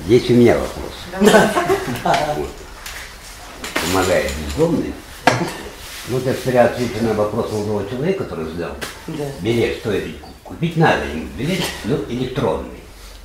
Есть 0.06 0.30
у 0.30 0.34
меня 0.34 0.58
вопрос. 0.58 0.92
Помогает 3.86 4.32
бездомный. 4.46 4.92
Ну, 6.08 6.18
это 6.18 6.32
прямо 6.34 6.68
ответить 6.70 7.02
на 7.02 7.14
вопрос 7.14 7.50
молодого 7.50 7.88
человека, 7.88 8.24
который 8.24 8.46
задал. 8.46 8.76
Билет 9.40 9.78
стоит 9.78 10.16
купить 10.46 10.76
надо 10.76 11.04
ему 11.06 11.26
билет, 11.36 11.62
но 11.84 11.96
электронный. 12.08 12.70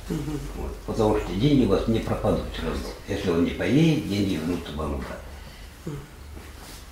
Вот, 0.08 0.76
потому 0.86 1.16
что 1.18 1.32
деньги 1.32 1.64
у 1.64 1.68
вас 1.68 1.86
не 1.88 2.00
пропадут 2.00 2.42
все 2.52 2.62
равно. 2.66 2.88
Если 3.08 3.30
он 3.30 3.44
не 3.44 3.52
поедет, 3.52 4.08
деньги 4.08 4.34
вернутся 4.34 4.72
вам 4.74 4.94
обратно. 4.94 5.16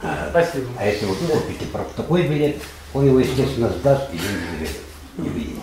А, 0.03 0.29
Спасибо. 0.31 0.69
А 0.79 0.87
если 0.87 1.05
вы 1.07 1.15
купите 1.15 1.67
такой 1.97 2.23
билет, 2.27 2.63
он 2.95 3.07
его, 3.07 3.21
естественно, 3.21 3.69
сдаст 3.69 4.09
и 4.15 4.17
деньги 4.17 4.69
не 5.19 5.29
выйдет. 5.29 5.57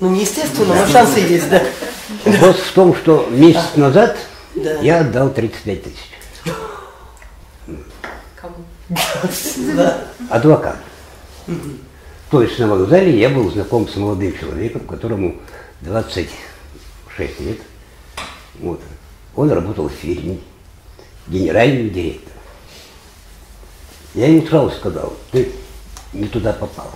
Ну, 0.00 0.10
не 0.10 0.22
естественно, 0.22 0.74
но 0.74 0.86
шансы 0.86 1.20
есть, 1.20 1.48
да. 1.50 1.62
Вопрос 2.24 2.56
в 2.56 2.72
том, 2.72 2.94
что 2.96 3.28
месяц 3.30 3.76
назад 3.76 4.16
я 4.82 5.00
отдал 5.00 5.30
35 5.30 5.82
тысяч. 5.82 5.96
Кому? 8.36 8.56
Адвокат. 10.30 10.76
То 12.30 12.42
есть 12.42 12.58
на 12.58 12.68
вокзале 12.68 13.18
я 13.18 13.28
был 13.28 13.50
знаком 13.50 13.88
с 13.88 13.96
молодым 13.96 14.36
человеком, 14.38 14.82
которому 14.82 15.36
20 15.82 16.28
6 17.16 17.40
лет. 17.40 17.58
Вот. 18.60 18.80
Он 19.36 19.50
работал 19.50 19.88
в 19.88 19.92
фирме, 19.92 20.38
генеральным 21.26 21.90
директором. 21.90 22.38
Я 24.14 24.28
ему 24.28 24.46
сразу 24.46 24.70
сказал, 24.70 25.12
ты 25.30 25.52
не 26.12 26.26
туда 26.26 26.52
попал. 26.52 26.90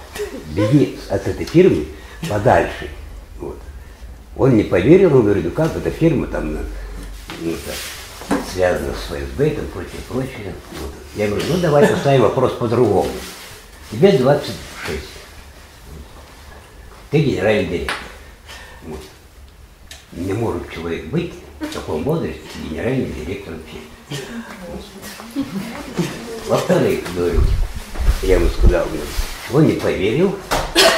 Беги 0.51 0.99
от 1.11 1.27
этой 1.29 1.45
фирмы 1.45 1.87
подальше. 2.29 2.91
Вот. 3.39 3.59
Он 4.37 4.57
не 4.57 4.65
поверил, 4.65 5.15
он 5.17 5.25
говорит, 5.25 5.45
ну 5.45 5.51
как, 5.51 5.77
эта 5.77 5.91
фирма 5.91 6.27
там 6.27 6.53
ну, 6.53 7.53
так, 7.67 8.39
связана 8.53 8.93
с 8.95 9.11
ФСБ 9.11 9.49
и 9.49 9.55
прочее, 9.73 10.01
прочее. 10.09 10.55
Вот. 10.81 10.91
Я 11.15 11.29
говорю, 11.29 11.45
ну 11.49 11.59
давай 11.59 11.87
поставим 11.87 12.23
вопрос 12.23 12.53
по-другому. 12.53 13.11
Тебе 13.91 14.13
26. 14.13 14.57
Ты 17.11 17.19
генеральный 17.21 17.67
директор. 17.67 17.97
Вот 18.87 19.01
не 20.13 20.33
может 20.33 20.71
человек 20.71 21.07
быть 21.07 21.35
в 21.61 21.67
таком 21.67 22.05
возрасте 22.05 22.41
генеральным 22.69 23.13
директором 23.15 23.61
фирмы. 23.67 24.25
Во-вторых, 26.47 27.01
говорю, 27.15 27.41
я 28.23 28.37
ему 28.37 28.49
сказал, 28.49 28.87
он 29.53 29.67
не 29.67 29.75
поверил. 29.75 30.35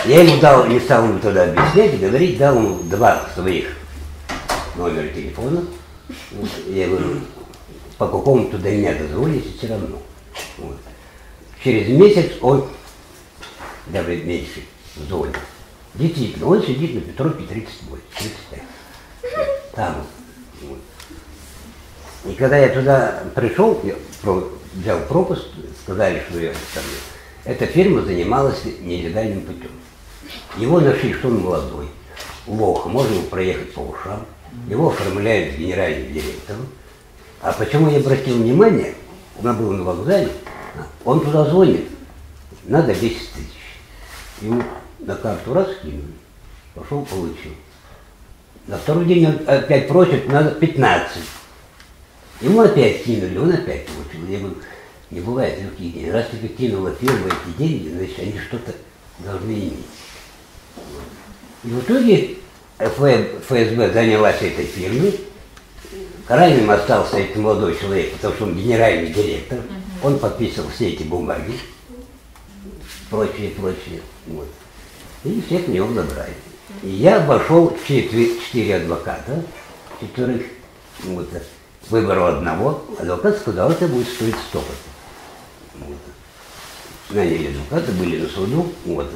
Я 0.05 0.23
ему 0.23 0.41
дал, 0.41 0.67
не 0.67 0.79
стал 0.79 1.05
ему 1.05 1.19
тогда 1.19 1.45
объяснять, 1.45 1.99
говорить, 1.99 2.39
дал 2.39 2.57
ему 2.57 2.79
два 2.85 3.29
своих 3.35 3.77
номера 4.77 5.09
телефона. 5.09 5.65
Я 6.69 6.89
говорю, 6.89 7.21
по 7.99 8.07
какому-то 8.07 8.59
до 8.59 8.71
меня 8.71 8.95
дозволите 8.95 9.49
все 9.57 9.69
равно. 9.69 9.99
Вот. 10.59 10.77
Через 11.63 11.89
месяц 11.89 12.33
он, 12.41 12.69
даже 13.87 14.17
меньше, 14.17 14.63
звонит. 15.09 15.37
Действительно, 15.95 16.47
он 16.47 16.63
сидит 16.63 16.95
на 16.95 17.01
Петровке 17.01 17.45
38, 17.45 18.01
35. 18.19 18.63
Там. 19.75 20.07
Вот. 20.63 20.79
И 22.27 22.35
когда 22.35 22.59
я 22.59 22.69
туда 22.69 23.23
пришел, 23.35 23.81
я 23.83 23.95
взял 24.75 25.01
пропуск, 25.09 25.47
сказали, 25.83 26.23
что 26.29 26.39
я 26.39 26.53
там, 26.75 26.85
эта 27.47 27.65
фирма 27.67 28.03
занималась 28.03 28.65
нелегальным 28.81 29.43
путем. 29.43 29.71
Его 30.57 30.81
нашли, 30.81 31.15
что 31.15 31.29
он 31.29 31.41
молодой, 31.41 31.87
лох, 32.47 32.87
можно 32.87 33.23
проехать 33.23 33.73
по 33.73 33.81
ушам. 33.81 34.27
Его 34.69 34.89
оформляют 34.89 35.57
генеральным 35.57 36.13
директором. 36.13 36.67
А 37.41 37.53
почему 37.53 37.89
я 37.91 37.99
обратил 37.99 38.37
внимание, 38.37 38.95
он 39.41 39.57
был 39.57 39.71
на 39.73 39.85
вокзале, 39.85 40.31
он 41.05 41.21
туда 41.21 41.45
звонит, 41.45 41.89
надо 42.65 42.95
10 42.95 43.01
тысяч. 43.01 43.47
Ему 44.41 44.63
на 44.99 45.15
карту 45.15 45.55
раз 45.55 45.69
кинули, 45.83 46.15
пошел, 46.75 47.05
получил. 47.05 47.53
На 48.67 48.77
второй 48.77 49.05
день 49.05 49.27
он 49.27 49.39
опять 49.47 49.87
просит, 49.87 50.27
надо 50.29 50.51
15. 50.51 51.23
Ему 52.41 52.61
опять 52.61 53.05
кинули, 53.05 53.39
он 53.39 53.53
опять 53.53 53.87
получил. 53.87 54.27
Я 54.29 54.39
говорю, 54.41 54.57
не 55.11 55.21
бывает 55.21 55.59
таких 55.59 55.95
денег. 55.95 56.13
Раз 56.13 56.27
тебе 56.31 56.49
кинула 56.49 56.93
фирма 56.93 57.29
эти 57.29 57.59
деньги, 57.59 57.89
значит, 57.89 58.19
они 58.19 58.39
что-то 58.39 58.75
должны 59.21 59.53
иметь. 59.53 59.87
И 61.65 61.69
в 61.69 61.81
итоге 61.81 62.37
ФСБ 62.79 63.93
занялась 63.93 64.43
этой 64.43 64.65
фирмой. 64.65 65.21
Крайним 66.27 66.71
остался 66.71 67.19
этот 67.19 67.37
молодой 67.37 67.79
человек, 67.79 68.13
потому 68.15 68.35
что 68.35 68.45
он 68.45 68.57
генеральный 68.57 69.13
директор. 69.13 69.61
Он 70.03 70.19
подписывал 70.19 70.69
все 70.71 70.91
эти 70.91 71.05
бумаги, 71.05 71.59
прочее, 73.09 73.51
прочее. 73.51 74.03
Вот. 74.27 74.49
И 75.25 75.41
всех 75.47 75.67
в 75.67 75.71
него 75.71 75.93
забрали. 75.93 76.35
И 76.83 76.89
я 76.89 77.23
обошел 77.23 77.77
четыре, 77.87 78.39
четыре 78.41 78.77
адвоката, 78.77 79.43
четверых, 80.01 80.43
вот, 81.05 81.29
выбрал 81.89 82.27
одного, 82.27 82.85
адвокат 82.99 83.39
сказал, 83.39 83.71
это 83.71 83.87
будет 83.87 84.09
стоить 84.09 84.37
столько. 84.49 84.73
Вот. 85.81 87.17
Наняли 87.17 87.49
адвоката, 87.49 87.93
были 87.93 88.21
на 88.21 88.29
суду, 88.29 88.73
вот. 88.85 89.11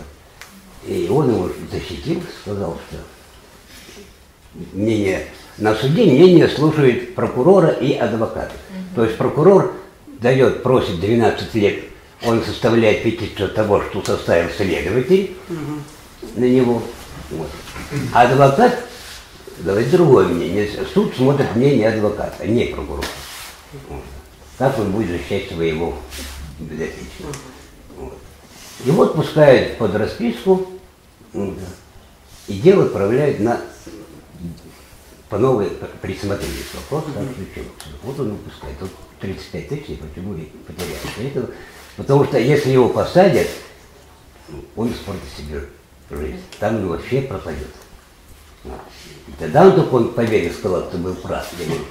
И 0.86 1.08
он 1.10 1.30
его 1.30 1.50
защитил, 1.70 2.22
сказал, 2.42 2.78
что 2.88 2.98
мнение 4.72 5.26
на 5.60 5.74
суде 5.74 6.04
мнение 6.04 6.48
слушает 6.48 7.14
прокурора 7.14 7.68
и 7.68 7.92
адвоката. 7.92 8.52
Угу. 8.52 8.96
То 8.96 9.04
есть 9.04 9.18
прокурор 9.18 9.74
дает, 10.06 10.62
просит 10.62 11.00
12 11.00 11.54
лет, 11.54 11.84
он 12.24 12.42
составляет 12.42 13.02
петицию 13.02 13.50
того, 13.50 13.82
что 13.82 14.02
составил 14.02 14.50
следователь 14.56 15.36
угу. 15.48 16.36
на 16.36 16.44
него. 16.44 16.82
Вот. 17.30 17.48
А 18.14 18.22
адвокат 18.22 18.78
говорит 19.58 19.90
другое 19.90 20.28
мнение. 20.28 20.68
Суд 20.94 21.14
смотрит 21.14 21.54
мнение 21.54 21.88
адвоката, 21.88 22.46
не 22.46 22.66
прокурора. 22.66 23.06
Вот. 23.88 24.02
Как 24.58 24.78
он 24.78 24.92
будет 24.92 25.10
защищать 25.10 25.48
своего 25.50 25.96
подопечного. 26.68 27.34
Вот. 27.96 28.18
И 28.84 28.90
вот 28.90 29.14
пускают 29.14 29.78
под 29.78 29.94
расписку, 29.94 30.66
и 31.32 32.58
дело 32.58 32.84
отправляют 32.84 33.40
на 33.40 33.60
по 35.30 35.38
новой 35.38 35.70
присмотрелись 36.02 36.74
вопрос, 36.74 37.04
как 37.14 37.22
Вот 38.02 38.18
он 38.18 38.32
выпускает. 38.32 38.76
Вот 38.80 38.90
35 39.20 39.68
тысяч, 39.68 39.98
почему 40.00 40.34
и 40.34 40.46
потерял. 40.66 41.46
Потому 41.96 42.24
что 42.24 42.38
если 42.38 42.70
его 42.70 42.88
посадят, 42.88 43.46
он 44.74 44.90
испортит 44.90 45.22
себе 45.36 45.64
жизнь. 46.10 46.42
Там 46.58 46.76
он 46.76 46.88
вообще 46.88 47.22
пропадет. 47.22 47.68
И 48.64 49.32
тогда 49.38 49.66
он 49.66 49.76
только 49.76 49.94
он 49.94 50.12
поверил, 50.14 50.52
сказал, 50.52 50.88
что 50.88 50.98
был 50.98 51.14
прав. 51.14 51.46
Я 51.58 51.66
говорю, 51.66 51.84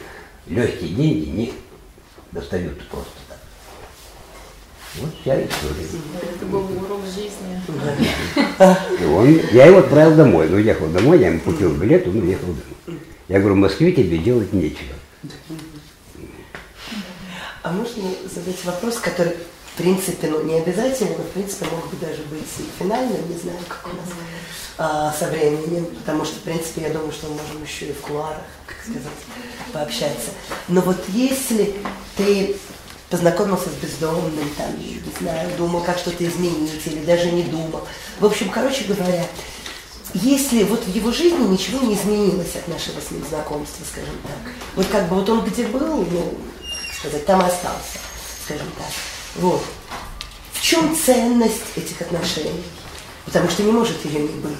легкие 0.48 0.90
деньги 0.94 1.30
не 1.30 1.54
достаются 2.34 2.84
просто. 2.91 3.12
Вот 4.95 5.10
вся 5.22 5.36
история. 5.44 5.88
Это 6.34 6.45
был 6.45 6.61
урок 6.61 7.02
жизни. 7.06 7.61
И 8.99 9.06
он, 9.06 9.40
я 9.52 9.68
его 9.68 9.80
отправил 9.80 10.16
домой. 10.16 10.48
Он 10.48 10.56
уехал 10.56 10.88
домой, 10.88 11.20
я 11.20 11.28
ему 11.28 11.40
купил 11.41 11.72
билет, 11.74 12.07
он 12.07 12.22
уехал 12.22 12.48
домой. 12.48 12.99
Я 13.28 13.40
говорю, 13.40 13.56
в 13.56 13.60
Москве 13.60 13.91
тебе 13.91 14.18
делать 14.18 14.52
нечего. 14.52 14.95
А 17.61 17.72
можно 17.72 18.03
задать 18.34 18.66
вопрос, 18.66 18.98
который 18.98 19.34
в 19.74 19.82
принципе, 19.82 20.28
ну 20.28 20.44
не 20.44 20.56
обязательно, 20.60 21.11
но 21.18 21.24
в 21.24 21.30
принципе 21.30 21.66
мог 21.72 21.90
бы 21.90 21.95
даже 22.06 22.22
быть 22.24 22.44
и 22.57 22.84
финальным, 22.84 23.30
не 23.30 23.38
знаю, 23.38 23.60
как 23.66 23.86
у 23.86 23.95
нас 23.95 24.10
а, 24.78 25.14
со 25.18 25.28
временем, 25.28 25.86
потому 25.86 26.26
что, 26.26 26.36
в 26.36 26.41
принципе, 26.41 26.82
я 26.82 26.90
думаю, 26.90 27.14
что 27.14 27.28
мы 27.28 27.36
можем 27.36 27.64
еще 27.64 27.86
и 27.86 27.94
в 27.94 28.02
куларах, 28.02 28.41
как 28.66 28.78
сказать, 28.82 29.03
пообщаться. 29.72 30.32
Но 30.68 30.82
вот 30.82 30.98
если 31.10 31.76
ты 32.18 32.57
познакомился 33.10 33.69
с 33.69 33.73
бездомным, 33.73 34.49
там, 34.57 34.77
не 34.80 35.02
знаю, 35.19 35.49
думал, 35.57 35.81
как 35.81 35.98
что-то 35.98 36.26
изменить, 36.27 36.81
или 36.86 37.03
даже 37.06 37.31
не 37.31 37.44
думал. 37.44 37.88
В 38.19 38.26
общем, 38.26 38.49
короче 38.49 38.84
говоря, 38.84 39.26
если 40.14 40.64
вот 40.64 40.84
в 40.84 40.95
его 40.95 41.11
жизни 41.11 41.45
ничего 41.48 41.86
не 41.86 41.95
изменилось 41.95 42.56
от 42.56 42.68
нашего 42.68 42.99
с 42.99 43.11
ним 43.11 43.26
знакомства, 43.27 43.84
скажем 43.86 44.15
так, 44.23 44.53
вот 44.76 44.88
как 44.88 45.07
бы 45.07 45.15
вот 45.15 45.30
он 45.30 45.45
где 45.45 45.65
был, 45.68 46.06
ну, 46.06 46.38
как 46.88 46.98
сказать, 46.98 47.26
там 47.26 47.41
остался, 47.41 47.99
скажем 48.45 48.68
так. 48.77 48.91
Вот. 49.36 49.64
В 50.53 50.61
чем 50.61 50.95
ценность 50.95 51.64
этих 51.76 52.02
отношений? 52.02 52.64
Потому 53.26 53.49
что 53.49 53.64
не 53.64 53.72
может 53.72 54.03
ее 54.06 54.22
не 54.22 54.40
быть. 54.40 54.57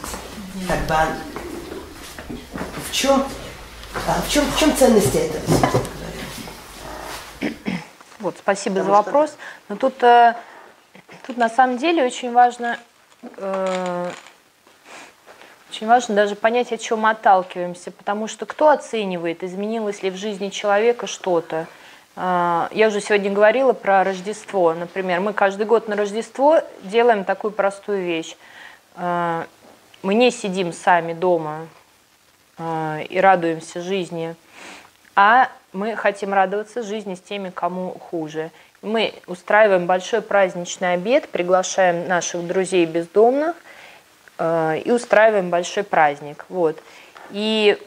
Как 0.68 0.86
бы, 0.88 0.96
в 2.90 2.92
чем, 2.92 3.26
а, 4.08 4.22
в 4.22 4.32
чем, 4.32 4.46
в 4.52 4.60
чем 4.60 4.76
ценность 4.76 5.16
этого? 5.16 5.44
Вот, 8.20 8.36
спасибо 8.38 8.78
Потому 8.78 8.96
за 8.96 9.02
вопрос. 9.02 9.30
Что... 9.30 9.40
Но 9.70 9.76
тут, 9.76 10.04
э, 10.04 10.36
тут 11.26 11.38
на 11.38 11.50
самом 11.50 11.78
деле 11.78 12.04
очень 12.04 12.32
важно, 12.32 12.78
э, 13.38 14.12
очень 15.70 15.88
важно 15.88 16.16
даже 16.16 16.36
понять, 16.36 16.72
от 16.72 16.82
чего 16.82 17.00
мы 17.00 17.12
отталкиваемся. 17.12 17.92
Потому 17.92 18.28
что 18.28 18.46
кто 18.46 18.70
оценивает, 18.70 19.44
изменилось 19.44 20.04
ли 20.04 20.10
в 20.10 20.16
жизни 20.18 20.50
человека 20.50 21.08
что-то? 21.08 21.68
А, 22.22 22.68
я 22.72 22.90
уже 22.90 23.00
сегодня 23.00 23.32
говорила 23.32 23.72
про 23.72 24.04
Рождество. 24.04 24.74
Например, 24.74 25.22
мы 25.22 25.32
каждый 25.32 25.66
год 25.66 25.88
на 25.88 25.96
Рождество 25.96 26.62
делаем 26.84 27.24
такую 27.24 27.52
простую 27.52 28.04
вещь. 28.04 28.36
А, 28.96 29.46
мы 30.04 30.16
не 30.16 30.30
сидим 30.32 30.74
сами 30.74 31.14
дома 31.14 31.68
а, 32.58 33.00
и 33.00 33.18
радуемся 33.20 33.82
жизни, 33.82 34.36
а 35.16 35.50
мы 35.74 35.96
хотим 35.96 36.34
радоваться 36.34 36.84
жизни 36.84 37.16
с 37.16 37.20
теми, 37.20 37.50
кому 37.50 37.92
хуже. 37.92 38.52
Мы 38.82 39.14
устраиваем 39.28 39.86
большой 39.86 40.22
праздничный 40.22 40.94
обед, 40.94 41.30
приглашаем 41.30 42.08
наших 42.08 42.48
друзей 42.48 42.86
бездомных 42.86 43.56
и 44.40 44.92
устраиваем 44.92 45.50
большой 45.50 45.84
праздник. 45.84 46.46
Вот. 46.48 46.82
И 47.32 47.78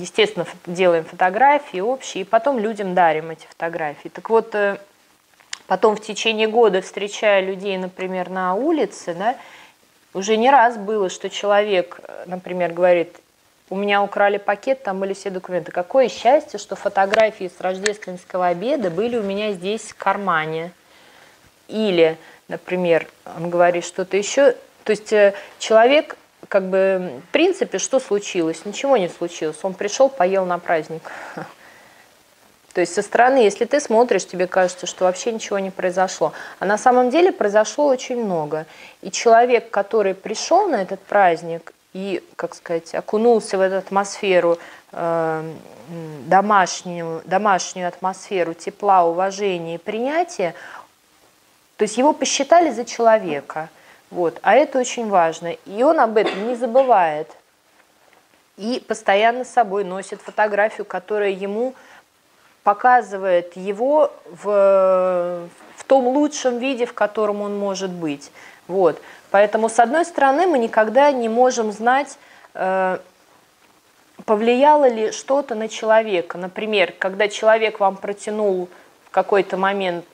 естественно, 0.00 0.46
делаем 0.66 1.04
фотографии 1.04 1.80
общие, 1.80 2.22
и 2.22 2.24
потом 2.24 2.58
людям 2.58 2.94
дарим 2.94 3.30
эти 3.30 3.46
фотографии. 3.46 4.08
Так 4.08 4.30
вот, 4.30 4.54
э, 4.54 4.78
потом 5.66 5.96
в 5.96 6.00
течение 6.00 6.48
года, 6.48 6.80
встречая 6.80 7.42
людей, 7.42 7.76
например, 7.76 8.30
на 8.30 8.54
улице, 8.54 9.14
да, 9.14 9.36
уже 10.14 10.36
не 10.36 10.50
раз 10.50 10.76
было, 10.76 11.10
что 11.10 11.28
человек, 11.28 12.00
э, 12.02 12.24
например, 12.26 12.72
говорит, 12.72 13.19
у 13.70 13.76
меня 13.76 14.02
украли 14.02 14.38
пакет, 14.38 14.82
там 14.82 14.98
были 14.98 15.14
все 15.14 15.30
документы. 15.30 15.70
Какое 15.70 16.08
счастье, 16.08 16.58
что 16.58 16.74
фотографии 16.74 17.50
с 17.56 17.60
рождественского 17.60 18.48
обеда 18.48 18.90
были 18.90 19.16
у 19.16 19.22
меня 19.22 19.52
здесь 19.52 19.82
в 19.82 19.96
кармане. 19.96 20.72
Или, 21.68 22.18
например, 22.48 23.06
он 23.36 23.48
говорит 23.48 23.84
что-то 23.84 24.16
еще. 24.16 24.56
То 24.82 24.90
есть 24.90 25.12
э, 25.12 25.34
человек 25.60 26.16
как 26.48 26.64
бы, 26.64 27.22
в 27.28 27.32
принципе, 27.32 27.78
что 27.78 28.00
случилось? 28.00 28.64
Ничего 28.64 28.96
не 28.96 29.08
случилось. 29.08 29.58
Он 29.62 29.74
пришел, 29.74 30.08
поел 30.08 30.44
на 30.44 30.58
праздник. 30.58 31.02
То 32.74 32.80
есть 32.80 32.92
со 32.92 33.02
стороны, 33.02 33.38
если 33.38 33.66
ты 33.66 33.78
смотришь, 33.78 34.26
тебе 34.26 34.48
кажется, 34.48 34.86
что 34.86 35.04
вообще 35.04 35.30
ничего 35.30 35.60
не 35.60 35.70
произошло. 35.70 36.32
А 36.58 36.64
на 36.66 36.76
самом 36.76 37.10
деле 37.10 37.30
произошло 37.30 37.86
очень 37.86 38.24
много. 38.24 38.66
И 39.00 39.12
человек, 39.12 39.70
который 39.70 40.14
пришел 40.14 40.66
на 40.68 40.82
этот 40.82 41.00
праздник 41.00 41.72
и, 41.92 42.22
как 42.36 42.54
сказать, 42.54 42.94
окунулся 42.94 43.58
в 43.58 43.60
эту 43.60 43.76
атмосферу, 43.76 44.58
э, 44.92 45.54
домашнюю, 46.26 47.22
домашнюю 47.24 47.88
атмосферу 47.88 48.54
тепла, 48.54 49.04
уважения 49.04 49.74
и 49.74 49.78
принятия, 49.78 50.54
то 51.76 51.84
есть 51.84 51.96
его 51.98 52.12
посчитали 52.12 52.70
за 52.70 52.84
человека– 52.84 53.68
вот. 54.10 54.40
А 54.42 54.54
это 54.54 54.78
очень 54.78 55.08
важно. 55.08 55.52
И 55.66 55.82
он 55.82 56.00
об 56.00 56.16
этом 56.16 56.48
не 56.48 56.56
забывает. 56.56 57.30
И 58.56 58.84
постоянно 58.86 59.44
с 59.44 59.50
собой 59.50 59.84
носит 59.84 60.20
фотографию, 60.20 60.84
которая 60.84 61.30
ему 61.30 61.74
показывает 62.62 63.56
его 63.56 64.12
в, 64.26 65.48
в 65.76 65.84
том 65.84 66.08
лучшем 66.08 66.58
виде, 66.58 66.84
в 66.84 66.92
котором 66.92 67.40
он 67.40 67.58
может 67.58 67.90
быть. 67.90 68.30
Вот. 68.70 69.00
Поэтому, 69.30 69.68
с 69.68 69.78
одной 69.78 70.04
стороны, 70.04 70.46
мы 70.46 70.58
никогда 70.58 71.10
не 71.12 71.28
можем 71.28 71.72
знать, 71.72 72.18
э, 72.54 72.98
повлияло 74.24 74.88
ли 74.88 75.12
что-то 75.12 75.54
на 75.54 75.68
человека. 75.68 76.38
Например, 76.38 76.92
когда 76.98 77.28
человек 77.28 77.80
вам 77.80 77.96
протянул 77.96 78.68
в 79.06 79.10
какой-то 79.10 79.56
момент 79.56 80.04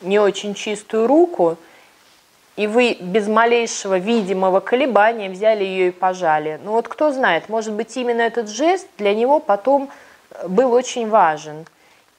не 0.00 0.18
очень 0.18 0.54
чистую 0.54 1.06
руку, 1.06 1.56
и 2.56 2.66
вы 2.66 2.96
без 2.98 3.28
малейшего 3.28 3.98
видимого 3.98 4.60
колебания 4.60 5.28
взяли 5.28 5.64
ее 5.64 5.88
и 5.88 5.90
пожали. 5.90 6.58
Ну 6.64 6.72
вот 6.72 6.88
кто 6.88 7.12
знает, 7.12 7.50
может 7.50 7.74
быть 7.74 7.94
именно 7.96 8.22
этот 8.22 8.48
жест 8.48 8.88
для 8.96 9.14
него 9.14 9.38
потом 9.40 9.90
был 10.48 10.72
очень 10.72 11.08
важен. 11.10 11.66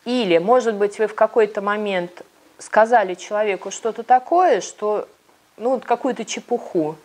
Или, 0.05 0.37
может 0.37 0.75
быть, 0.75 0.99
вы 0.99 1.07
в 1.07 1.15
какой-то 1.15 1.61
момент 1.61 2.21
сказали 2.59 3.15
человеку 3.15 3.71
что-то 3.71 4.03
такое, 4.03 4.61
что, 4.61 5.07
ну, 5.57 5.79
какую-то 5.79 6.25
чепуху. 6.25 6.95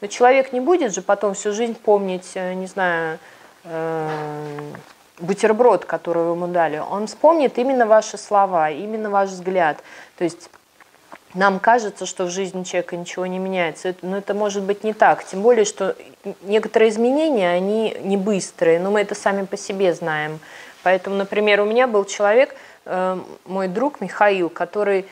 Но 0.00 0.08
человек 0.08 0.52
не 0.52 0.60
будет 0.60 0.94
же 0.94 1.02
потом 1.02 1.34
всю 1.34 1.52
жизнь 1.52 1.74
помнить, 1.74 2.32
э, 2.34 2.54
не 2.54 2.66
знаю, 2.66 3.18
э, 3.64 4.72
бутерброд, 5.18 5.84
который 5.84 6.24
вы 6.24 6.30
ему 6.32 6.46
дали. 6.46 6.78
Он 6.78 7.06
вспомнит 7.06 7.58
именно 7.58 7.86
ваши 7.86 8.18
слова, 8.18 8.70
именно 8.70 9.08
ваш 9.10 9.30
взгляд. 9.30 9.78
То 10.18 10.24
есть 10.24 10.50
нам 11.34 11.58
кажется, 11.60 12.06
что 12.06 12.24
в 12.24 12.30
жизни 12.30 12.62
человека 12.64 12.96
ничего 12.96 13.26
не 13.26 13.38
меняется, 13.38 13.94
но 14.02 14.18
это 14.18 14.34
может 14.34 14.62
быть 14.62 14.84
не 14.84 14.92
так. 14.92 15.24
Тем 15.24 15.42
более, 15.42 15.64
что 15.64 15.96
некоторые 16.42 16.90
изменения, 16.90 17.50
они 17.50 17.96
не 18.02 18.16
быстрые, 18.16 18.78
но 18.78 18.90
мы 18.90 19.00
это 19.00 19.14
сами 19.14 19.44
по 19.44 19.56
себе 19.56 19.94
знаем. 19.94 20.40
Поэтому, 20.82 21.16
например, 21.16 21.60
у 21.60 21.64
меня 21.64 21.86
был 21.86 22.04
человек, 22.04 22.54
мой 23.44 23.68
друг 23.68 24.00
Михаил, 24.00 24.48
который 24.48 25.06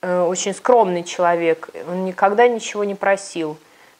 э, 0.00 0.20
очень 0.22 0.54
скромный 0.54 1.02
человек, 1.02 1.70
он 1.88 2.04
никогда 2.04 2.46
ничего 2.48 2.84
не 2.84 2.94
просил. 2.94 3.56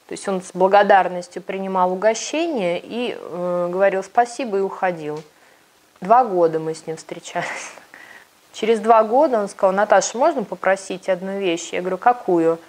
То 0.07 0.13
есть 0.13 0.27
он 0.27 0.41
с 0.41 0.51
благодарностью 0.53 1.41
принимал 1.41 1.91
угощение 1.91 2.79
и 2.81 3.17
э, 3.19 3.69
говорил 3.71 4.03
спасибо 4.03 4.57
и 4.57 4.61
уходил. 4.61 5.21
Два 6.01 6.23
года 6.23 6.59
мы 6.59 6.73
с 6.73 6.87
ним 6.87 6.97
встречались. 6.97 7.71
Через 8.53 8.79
два 8.79 9.03
года 9.03 9.39
он 9.39 9.49
сказал, 9.49 9.73
Наташа, 9.73 10.17
можно 10.17 10.43
попросить 10.43 11.09
одну 11.09 11.39
вещь? 11.39 11.69
Я 11.71 11.81
говорю, 11.81 11.97
какую? 11.97 12.59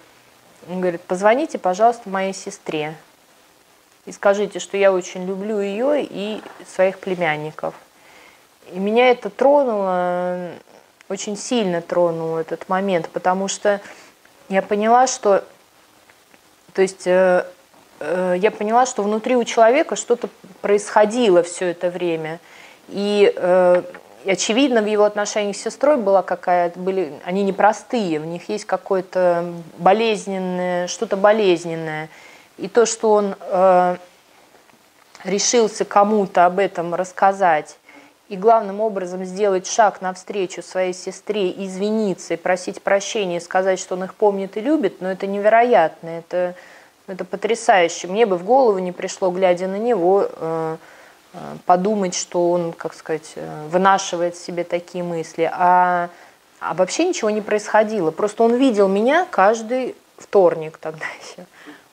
Он 0.69 0.81
говорит, 0.81 1.01
позвоните, 1.01 1.57
пожалуйста, 1.57 2.09
моей 2.09 2.33
сестре 2.33 2.95
и 4.05 4.11
скажите, 4.11 4.59
что 4.59 4.77
я 4.77 4.91
очень 4.91 5.25
люблю 5.25 5.59
ее 5.59 6.03
и 6.03 6.41
своих 6.65 6.99
племянников. 6.99 7.73
И 8.71 8.79
меня 8.79 9.11
это 9.11 9.29
тронуло, 9.29 10.51
очень 11.09 11.37
сильно 11.37 11.81
тронул 11.81 12.37
этот 12.37 12.67
момент, 12.67 13.09
потому 13.09 13.47
что 13.47 13.81
я 14.49 14.61
поняла, 14.61 15.07
что, 15.07 15.43
то 16.73 16.81
есть 16.81 17.05
э, 17.05 17.45
э, 17.99 18.35
я 18.37 18.51
поняла, 18.51 18.85
что 18.85 19.03
внутри 19.03 19.35
у 19.35 19.43
человека 19.43 19.95
что-то 19.95 20.29
происходило 20.61 21.43
все 21.43 21.71
это 21.71 21.89
время. 21.89 22.39
И 22.89 23.31
э, 23.35 23.83
очевидно, 24.25 24.81
в 24.81 24.87
его 24.87 25.03
отношениях 25.03 25.55
с 25.55 25.61
сестрой 25.61 25.97
была 25.97 26.21
какая-то, 26.21 26.79
были, 26.79 27.13
они 27.23 27.43
непростые, 27.43 28.19
в 28.19 28.25
них 28.25 28.49
есть 28.49 28.65
какое-то 28.65 29.53
болезненное, 29.77 30.87
что-то 30.87 31.17
болезненное. 31.17 32.09
И 32.57 32.67
то, 32.67 32.85
что 32.85 33.11
он 33.11 33.35
э, 33.39 33.97
решился 35.23 35.85
кому-то 35.85 36.45
об 36.45 36.59
этом 36.59 36.95
рассказать, 36.95 37.77
и 38.27 38.35
главным 38.37 38.81
образом 38.81 39.23
сделать 39.25 39.67
шаг 39.67 40.01
навстречу 40.01 40.61
своей 40.61 40.93
сестре, 40.93 41.51
извиниться 41.51 42.33
и 42.33 42.37
просить 42.37 42.81
прощения, 42.81 43.39
сказать, 43.39 43.79
что 43.79 43.95
он 43.95 44.03
их 44.03 44.15
помнит 44.15 44.57
и 44.57 44.61
любит, 44.61 45.01
но 45.01 45.11
это 45.11 45.27
невероятно, 45.27 46.09
это, 46.09 46.55
это 47.07 47.23
потрясающе. 47.25 48.07
Мне 48.07 48.25
бы 48.25 48.37
в 48.37 48.43
голову 48.43 48.79
не 48.79 48.91
пришло, 48.91 49.29
глядя 49.29 49.67
на 49.67 49.77
него, 49.77 50.27
э, 50.31 50.77
Э, 51.35 51.57
подумать, 51.65 52.15
что 52.15 52.51
он, 52.51 52.71
как 52.71 52.93
сказать, 52.93 53.33
э, 53.35 53.67
вынашивает 53.67 54.35
в 54.35 54.43
себе 54.43 54.63
такие 54.63 55.03
мысли, 55.03 55.49
а, 55.51 56.09
а 56.59 56.73
вообще 56.73 57.05
ничего 57.05 57.29
не 57.29 57.41
происходило. 57.41 58.11
Просто 58.11 58.43
он 58.43 58.55
видел 58.55 58.87
меня 58.87 59.27
каждый 59.29 59.95
вторник 60.17 60.77
тогда 60.77 61.05
еще. 61.21 61.45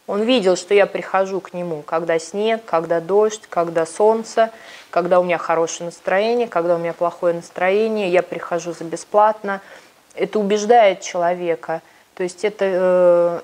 Он 0.07 0.23
видел, 0.23 0.57
что 0.57 0.75
я 0.75 0.87
прихожу 0.87 1.41
к 1.41 1.55
нему, 1.55 1.83
когда 1.83 2.19
снег, 2.19 2.65
когда 2.65 3.01
дождь, 3.01 3.43
когда 3.49 3.87
солнце, 3.87 4.51
когда 4.93 5.19
у 5.19 5.25
меня 5.25 5.39
хорошее 5.39 5.87
настроение, 5.87 6.47
когда 6.47 6.77
у 6.77 6.79
меня 6.79 6.93
плохое 6.93 7.35
настроение, 7.35 8.09
я 8.09 8.23
прихожу 8.23 8.73
за 8.73 8.85
бесплатно. 8.85 9.61
Это 10.15 10.39
убеждает 10.39 11.01
человека. 11.01 11.83
То 12.15 12.23
есть 12.23 12.45
это 12.45 12.65
э, 12.65 13.41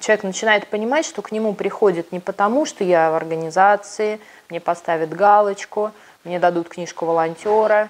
человек 0.00 0.24
начинает 0.24 0.66
понимать, 0.66 1.06
что 1.06 1.22
к 1.22 1.32
нему 1.32 1.54
приходит 1.54 2.12
не 2.12 2.20
потому, 2.20 2.66
что 2.66 2.84
я 2.84 3.10
в 3.10 3.14
организации– 3.14 4.20
мне 4.50 4.60
поставят 4.60 5.10
галочку, 5.10 5.90
мне 6.22 6.38
дадут 6.38 6.68
книжку 6.68 7.06
волонтера, 7.06 7.88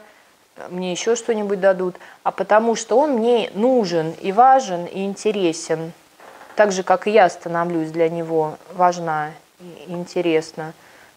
мне 0.70 0.92
еще 0.92 1.16
что-нибудь 1.16 1.60
дадут, 1.60 1.96
а 2.22 2.30
потому 2.30 2.76
что 2.76 2.98
он 2.98 3.12
мне 3.12 3.50
нужен 3.54 4.12
и 4.12 4.32
важен 4.32 4.86
и 4.86 5.04
интересен, 5.04 5.92
так 6.54 6.72
же, 6.72 6.82
как 6.82 7.06
и 7.06 7.10
я 7.10 7.28
становлюсь 7.28 7.90
для 7.90 8.08
него 8.08 8.56
важна 8.72 9.32
и 9.60 9.92
интересна. 9.92 10.72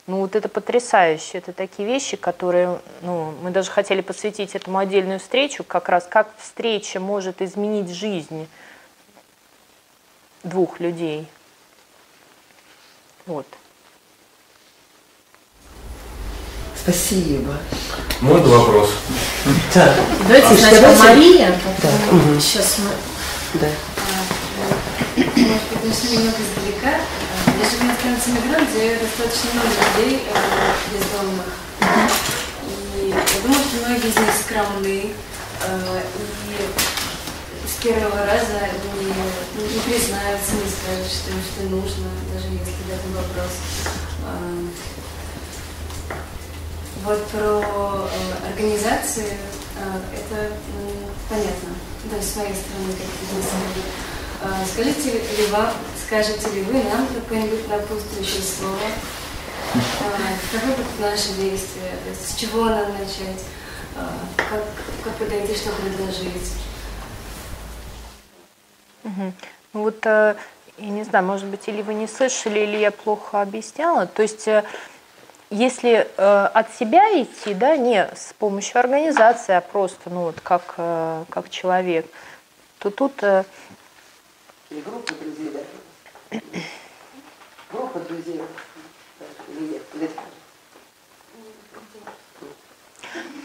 Ну 0.08 0.22
вот 0.22 0.38
это 0.38 0.48
потрясающе, 0.48 1.40
это 1.40 1.52
такие 1.52 1.86
вещи, 1.86 2.16
которые, 2.16 2.80
ну, 3.02 3.34
мы 3.42 3.52
даже 3.52 3.70
хотели 3.70 4.00
посвятить 4.00 4.56
этому 4.56 4.78
отдельную 4.78 5.20
встречу, 5.20 5.66
как 5.66 5.90
раз 5.90 6.08
как 6.10 6.30
встреча 6.38 7.02
может 7.02 7.42
изменить 7.42 7.90
жизнь 7.90 8.48
двух 10.44 10.80
людей. 10.80 11.28
Вот. 13.26 13.46
Спасибо. 16.82 17.58
Можно 18.22 18.48
вопрос? 18.48 18.92
Да. 19.76 19.94
Давайте 20.22 20.48
а, 20.48 20.56
сначала 20.56 20.82
давайте... 20.82 21.04
Мария, 21.04 21.60
потом 21.66 21.92
да. 22.12 22.18
угу. 22.18 22.40
сейчас 22.40 22.78
мы... 22.80 23.60
Да. 23.60 23.68
А, 23.68 25.20
может 25.20 25.64
быть, 25.70 25.84
начну 25.84 26.18
немного 26.18 26.38
издалека. 26.38 26.98
Живу 27.58 27.86
на 27.86 27.96
станции 27.96 28.32
Мигрант, 28.32 28.70
где 28.70 28.98
достаточно 28.98 29.50
много 29.54 29.70
людей 29.70 30.24
э, 30.26 30.36
бездомных. 30.94 31.46
И 32.96 33.10
я 33.10 33.42
думаю, 33.42 33.64
что 33.66 33.86
многие 33.86 34.10
из 34.10 34.16
них 34.16 34.34
скромны. 34.46 35.14
Э, 35.66 36.02
и 36.18 37.68
с 37.68 37.84
первого 37.84 38.26
раза 38.26 38.70
не, 39.00 39.08
не 39.08 39.80
признаются, 39.80 40.54
не 40.54 40.70
скажут, 40.70 41.12
что 41.12 41.32
им 41.32 41.42
что 41.42 41.64
нужно, 41.76 42.08
даже 42.32 42.48
если 42.48 42.94
этом 42.94 43.14
вопрос. 43.14 43.52
Э, 44.24 44.68
вот 47.04 47.26
про 47.28 47.40
э, 47.42 48.50
организации 48.52 49.38
э, 49.78 50.00
это 50.14 50.46
э, 50.46 50.52
понятно, 51.28 51.70
да, 52.06 52.22
с 52.22 52.36
моей 52.36 52.54
стороны, 52.54 52.94
как 52.94 53.10
единственное. 53.30 54.17
Э, 54.42 54.66
скажите 54.72 55.12
ли 55.12 55.48
вам, 55.52 55.72
скажете 56.06 56.50
ли 56.52 56.62
вы 56.62 56.84
нам 56.84 57.08
какое-нибудь 57.08 57.68
напутствующее 57.68 58.44
слово? 58.44 58.78
Э, 59.74 59.80
какое 60.52 60.76
будет 60.76 61.00
наше 61.00 61.34
действие? 61.34 61.92
То 62.04 62.10
есть 62.10 62.30
с 62.30 62.36
чего 62.36 62.66
нам 62.66 62.92
начать? 62.94 63.44
Э, 63.96 64.08
как, 64.38 64.64
как 65.04 65.14
подойти, 65.16 65.56
что 65.56 65.72
предложить? 65.72 66.54
Угу. 69.04 69.34
Ну 69.74 69.82
вот, 69.82 70.06
э, 70.06 70.36
я 70.78 70.90
не 70.90 71.04
знаю, 71.04 71.26
может 71.26 71.48
быть, 71.48 71.68
или 71.68 71.82
вы 71.82 71.96
не 71.96 72.08
слышали, 72.08 72.60
или 72.60 72.78
я 72.78 72.92
плохо 72.92 73.42
объясняла. 73.42 74.06
То 74.06 74.22
есть 74.22 74.48
э, 74.48 74.64
если 75.50 76.08
э, 76.16 76.50
от 76.54 76.76
себя 76.76 77.22
идти, 77.22 77.56
да, 77.56 77.76
не 77.76 78.08
с 78.16 78.34
помощью 78.38 78.80
организации, 78.80 79.56
а 79.56 79.62
просто, 79.62 80.12
ну 80.12 80.26
вот 80.26 80.42
как, 80.42 80.76
э, 80.78 81.24
как 81.30 81.50
человек, 81.50 82.06
то 82.78 82.92
тут... 82.92 83.24
Э, 83.24 83.44
Или 84.70 84.82
группа 84.82 85.14
друзей, 85.14 85.52
да? 85.52 86.40
Группа 87.72 88.00
друзей. 88.00 88.42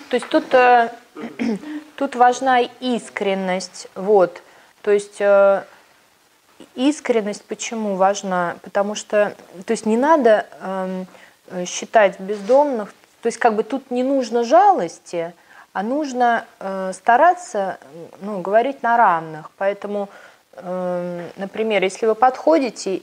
То 0.08 0.16
есть 0.16 0.28
тут, 0.28 0.52
э, 0.52 0.90
тут 1.96 2.16
важна 2.16 2.60
искренность, 2.60 3.88
вот, 3.94 4.42
то 4.82 4.90
есть 4.90 5.20
э, 5.20 5.64
искренность 6.74 7.44
почему 7.44 7.96
важна? 7.96 8.56
Потому 8.62 8.94
что, 8.94 9.34
то 9.64 9.70
есть 9.70 9.86
не 9.86 9.96
надо... 9.96 10.46
Э, 10.60 11.04
считать 11.66 12.18
бездомных. 12.20 12.92
То 13.22 13.26
есть 13.26 13.38
как 13.38 13.54
бы 13.54 13.62
тут 13.62 13.90
не 13.90 14.02
нужно 14.02 14.44
жалости, 14.44 15.34
а 15.72 15.82
нужно 15.82 16.46
э, 16.58 16.92
стараться 16.94 17.78
ну, 18.20 18.40
говорить 18.40 18.82
на 18.82 18.96
равных. 18.96 19.50
Поэтому, 19.56 20.08
например, 20.56 21.82
если 21.82 22.06
вы 22.06 22.14
подходите 22.14 23.02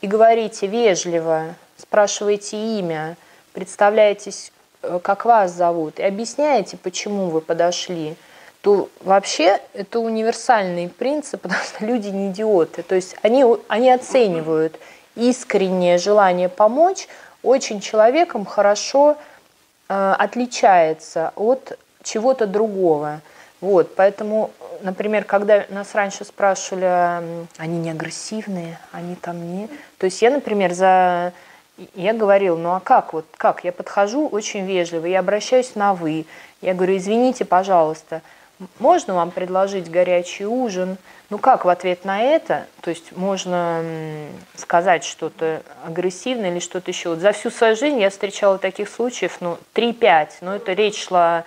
и 0.00 0.06
говорите 0.06 0.66
вежливо, 0.66 1.54
спрашиваете 1.76 2.78
имя, 2.78 3.16
представляетесь, 3.52 4.52
э, 4.82 5.00
как 5.02 5.24
вас 5.24 5.52
зовут, 5.52 5.98
и 5.98 6.02
объясняете, 6.02 6.76
почему 6.76 7.26
вы 7.30 7.40
подошли, 7.40 8.16
то 8.62 8.88
вообще 9.00 9.60
это 9.74 10.00
универсальный 10.00 10.88
принцип, 10.88 11.40
потому 11.42 11.62
что 11.62 11.84
люди 11.84 12.08
не 12.08 12.30
идиоты. 12.30 12.82
То 12.82 12.94
есть 12.94 13.16
они, 13.22 13.44
они 13.68 13.90
оценивают 13.90 14.78
искреннее 15.14 15.98
желание 15.98 16.48
помочь 16.48 17.08
очень 17.42 17.80
человеком 17.80 18.44
хорошо 18.44 19.16
э, 19.88 20.14
отличается 20.18 21.32
от 21.36 21.78
чего-то 22.02 22.46
другого. 22.46 23.20
Вот, 23.60 23.94
поэтому, 23.96 24.50
например, 24.82 25.24
когда 25.24 25.64
нас 25.68 25.94
раньше 25.94 26.24
спрашивали, 26.24 27.46
они 27.56 27.78
не 27.78 27.90
агрессивные, 27.90 28.78
они 28.92 29.14
там 29.16 29.40
не... 29.52 29.68
То 29.98 30.06
есть 30.06 30.20
я, 30.22 30.30
например, 30.30 30.72
за... 30.72 31.32
Я 31.94 32.12
говорил, 32.12 32.56
ну 32.58 32.74
а 32.74 32.80
как, 32.80 33.12
вот 33.12 33.26
как? 33.36 33.64
Я 33.64 33.72
подхожу 33.72 34.26
очень 34.26 34.66
вежливо, 34.66 35.06
я 35.06 35.20
обращаюсь 35.20 35.76
на 35.76 35.94
«вы». 35.94 36.26
Я 36.60 36.74
говорю, 36.74 36.96
извините, 36.96 37.44
пожалуйста, 37.44 38.20
можно 38.80 39.14
вам 39.14 39.30
предложить 39.30 39.88
горячий 39.88 40.44
ужин? 40.44 40.96
Ну 41.30 41.38
как 41.38 41.64
в 41.64 41.68
ответ 41.68 42.04
на 42.04 42.20
это? 42.20 42.66
То 42.80 42.90
есть 42.90 43.16
можно 43.16 43.84
сказать 44.56 45.04
что-то 45.04 45.62
агрессивное 45.86 46.50
или 46.50 46.58
что-то 46.58 46.90
еще. 46.90 47.10
Вот 47.10 47.20
за 47.20 47.30
всю 47.30 47.50
свою 47.50 47.76
жизнь 47.76 48.00
я 48.00 48.10
встречала 48.10 48.58
таких 48.58 48.88
случаев, 48.88 49.36
ну, 49.40 49.58
3-5. 49.74 50.28
Но 50.40 50.56
это 50.56 50.72
речь 50.72 51.06
шла 51.06 51.44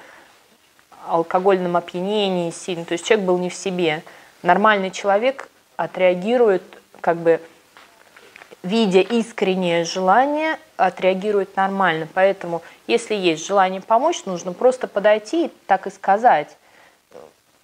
алкогольном 1.07 1.77
опьянении 1.77 2.51
сильно. 2.51 2.85
То 2.85 2.93
есть 2.93 3.05
человек 3.05 3.25
был 3.25 3.37
не 3.37 3.49
в 3.49 3.55
себе. 3.55 4.03
Нормальный 4.43 4.91
человек 4.91 5.49
отреагирует, 5.75 6.63
как 6.99 7.17
бы, 7.17 7.41
видя 8.63 9.01
искреннее 9.01 9.83
желание, 9.83 10.57
отреагирует 10.77 11.55
нормально. 11.55 12.07
Поэтому, 12.13 12.61
если 12.87 13.15
есть 13.15 13.45
желание 13.45 13.81
помочь, 13.81 14.25
нужно 14.25 14.53
просто 14.53 14.87
подойти 14.87 15.47
и 15.47 15.51
так 15.67 15.87
и 15.87 15.89
сказать 15.91 16.57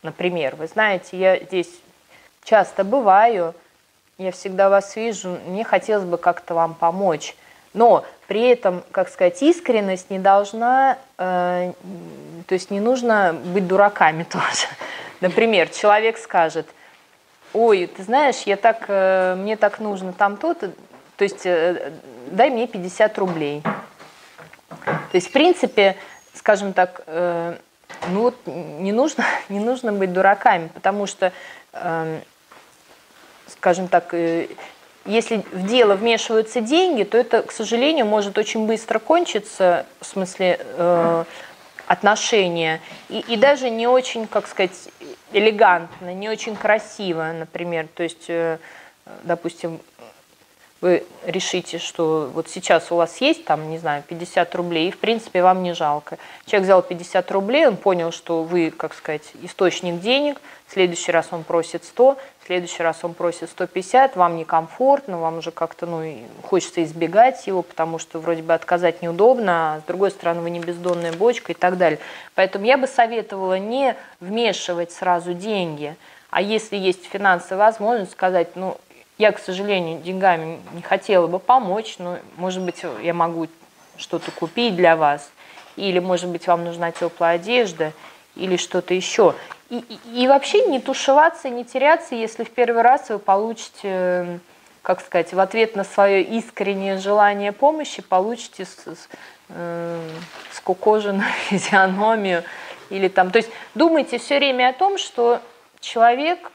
Например, 0.04 0.56
вы 0.56 0.68
знаете, 0.68 1.18
я 1.18 1.38
здесь 1.38 1.70
часто 2.44 2.84
бываю, 2.84 3.54
я 4.18 4.32
всегда 4.32 4.70
вас 4.70 4.96
вижу, 4.96 5.38
мне 5.48 5.64
хотелось 5.64 6.06
бы 6.06 6.18
как-то 6.18 6.54
вам 6.54 6.76
помочь. 6.76 7.36
Но 7.74 8.06
при 8.28 8.48
этом, 8.48 8.84
как 8.92 9.10
сказать, 9.10 9.42
искренность 9.42 10.10
не 10.10 10.20
должна, 10.20 10.98
то 11.18 11.74
есть 12.50 12.70
не 12.70 12.80
нужно 12.80 13.34
быть 13.34 13.68
дураками 13.68 14.24
тоже. 14.30 14.68
Например, 15.20 15.68
человек 15.70 16.18
скажет, 16.18 16.68
ой, 17.54 17.88
ты 17.88 18.04
знаешь, 18.04 18.44
я 18.46 18.56
так, 18.56 18.86
э, 18.88 19.36
мне 19.36 19.58
так 19.58 19.80
нужно 19.80 20.14
там 20.14 20.38
то-то, 20.38 20.72
то 21.16 21.24
есть 21.24 21.46
э, 21.46 21.92
дай 22.28 22.52
мне 22.52 22.68
50 22.68 23.18
рублей. 23.18 23.64
То 24.86 25.14
есть, 25.14 25.30
в 25.30 25.32
принципе, 25.32 25.96
скажем 26.36 26.74
так, 26.74 27.02
э, 27.08 27.58
ну 28.10 28.22
вот 28.22 28.36
не 28.46 28.92
нужно, 28.92 29.26
не 29.50 29.60
нужно 29.60 29.92
быть 29.92 30.14
дураками, 30.14 30.68
потому 30.68 31.08
что, 31.08 31.32
э, 31.74 32.20
скажем 33.48 33.88
так, 33.88 34.14
э, 34.14 34.48
если 35.08 35.44
в 35.52 35.66
дело 35.66 35.96
вмешиваются 35.96 36.62
деньги, 36.62 37.04
то 37.04 37.18
это, 37.18 37.42
к 37.42 37.52
сожалению, 37.52 38.06
может 38.06 38.38
очень 38.38 38.68
быстро 38.68 39.00
кончиться, 39.00 39.86
в 40.02 40.06
смысле 40.06 40.60
э, 40.62 41.24
отношения, 41.88 42.82
и, 43.10 43.20
и 43.28 43.38
даже 43.38 43.70
не 43.70 43.88
очень, 43.88 44.28
как 44.28 44.48
сказать, 44.48 44.90
элегантно, 45.32 46.14
не 46.14 46.30
очень 46.30 46.56
красиво, 46.56 47.32
например. 47.38 47.88
То 47.96 48.04
есть, 48.04 48.26
э, 48.28 48.58
допустим, 49.24 49.80
вы 50.82 51.06
решите, 51.26 51.80
что 51.80 52.30
вот 52.34 52.50
сейчас 52.50 52.92
у 52.92 52.96
вас 52.96 53.20
есть 53.20 53.46
там, 53.46 53.70
не 53.70 53.78
знаю, 53.80 54.04
50 54.08 54.54
рублей, 54.56 54.90
и 54.90 54.92
в 54.92 55.00
принципе 55.00 55.42
вам 55.42 55.64
не 55.64 55.74
жалко. 55.74 56.18
Человек 56.46 56.66
взял 56.66 56.82
50 56.82 57.32
рублей, 57.32 57.68
он 57.68 57.78
понял, 57.78 58.12
что 58.12 58.44
вы, 58.44 58.72
как 58.72 58.94
сказать, 58.94 59.24
источник 59.42 60.00
денег, 60.00 60.40
в 60.68 60.74
следующий 60.74 61.12
раз 61.12 61.28
он 61.32 61.44
просит 61.44 61.84
100, 61.84 62.18
в 62.44 62.46
следующий 62.46 62.84
раз 62.84 63.00
он 63.02 63.14
просит 63.14 63.50
150, 63.50 64.16
вам 64.16 64.38
некомфортно, 64.38 65.18
вам 65.18 65.40
уже 65.40 65.52
как-то, 65.52 65.86
ну, 65.86 66.04
хочется 66.44 66.84
избегать 66.84 67.48
его, 67.48 67.64
потому 67.64 67.98
что 67.98 68.20
вроде 68.20 68.44
бы 68.44 68.54
отказать 68.54 69.02
неудобно, 69.02 69.76
а 69.76 69.80
с 69.80 69.84
другой 69.84 70.12
стороны 70.12 70.42
вы 70.42 70.50
не 70.50 70.60
бездонная 70.60 71.14
бочка 71.14 71.54
и 71.54 71.56
так 71.56 71.78
далее. 71.78 72.00
Поэтому 72.36 72.66
я 72.66 72.78
бы 72.78 72.86
советовала 72.88 73.58
не 73.58 73.96
вмешивать 74.20 74.92
сразу 74.92 75.34
деньги, 75.34 75.96
а 76.30 76.42
если 76.42 76.76
есть 76.76 77.06
финансовая 77.06 77.66
возможность, 77.66 78.12
сказать, 78.12 78.56
ну, 78.56 78.78
я, 79.18 79.32
к 79.32 79.40
сожалению, 79.40 80.02
деньгами 80.02 80.60
не 80.74 80.82
хотела 80.82 81.28
бы 81.28 81.40
помочь, 81.40 81.96
но, 81.98 82.20
может 82.36 82.62
быть, 82.62 82.84
я 83.02 83.14
могу 83.14 83.48
что-то 83.98 84.32
купить 84.32 84.76
для 84.76 84.96
вас, 84.96 85.32
или, 85.76 86.00
может 86.00 86.30
быть, 86.30 86.48
вам 86.48 86.64
нужна 86.64 86.92
теплая 86.92 87.36
одежда, 87.36 87.94
или 88.36 88.58
что-то 88.58 88.94
еще. 88.94 89.34
И, 89.70 89.78
и, 89.78 90.24
и 90.24 90.28
вообще 90.28 90.66
не 90.68 90.80
тушеваться, 90.80 91.50
не 91.50 91.66
теряться, 91.66 92.16
если 92.16 92.44
в 92.44 92.52
первый 92.52 92.84
раз 92.84 93.10
вы 93.10 93.20
получите, 93.20 94.40
как 94.82 95.02
сказать, 95.02 95.34
в 95.34 95.40
ответ 95.40 95.76
на 95.76 95.84
свое 95.84 96.22
искреннее 96.22 96.98
желание 97.00 97.52
помощи, 97.52 98.02
получите 98.02 98.66
с, 98.66 98.78
с, 98.78 99.10
э, 99.50 100.10
скукоженную 100.54 101.30
физиономию. 101.50 102.44
Или 102.90 103.08
там, 103.08 103.32
то 103.32 103.38
есть 103.38 103.50
думайте 103.76 104.20
все 104.20 104.38
время 104.38 104.70
о 104.70 104.74
том, 104.74 104.98
что 104.98 105.42
человек 105.82 106.52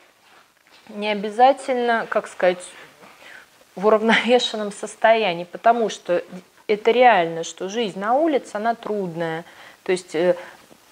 не 0.88 1.08
обязательно, 1.10 2.06
как 2.08 2.26
сказать, 2.26 2.62
в 3.76 3.86
уравновешенном 3.86 4.72
состоянии, 4.72 5.44
потому 5.44 5.88
что 5.88 6.22
это 6.66 6.90
реально, 6.90 7.44
что 7.44 7.68
жизнь 7.68 7.98
на 7.98 8.14
улице, 8.14 8.50
она 8.54 8.74
трудная. 8.74 9.44
То 9.84 9.92
есть, 9.92 10.14
э, 10.14 10.34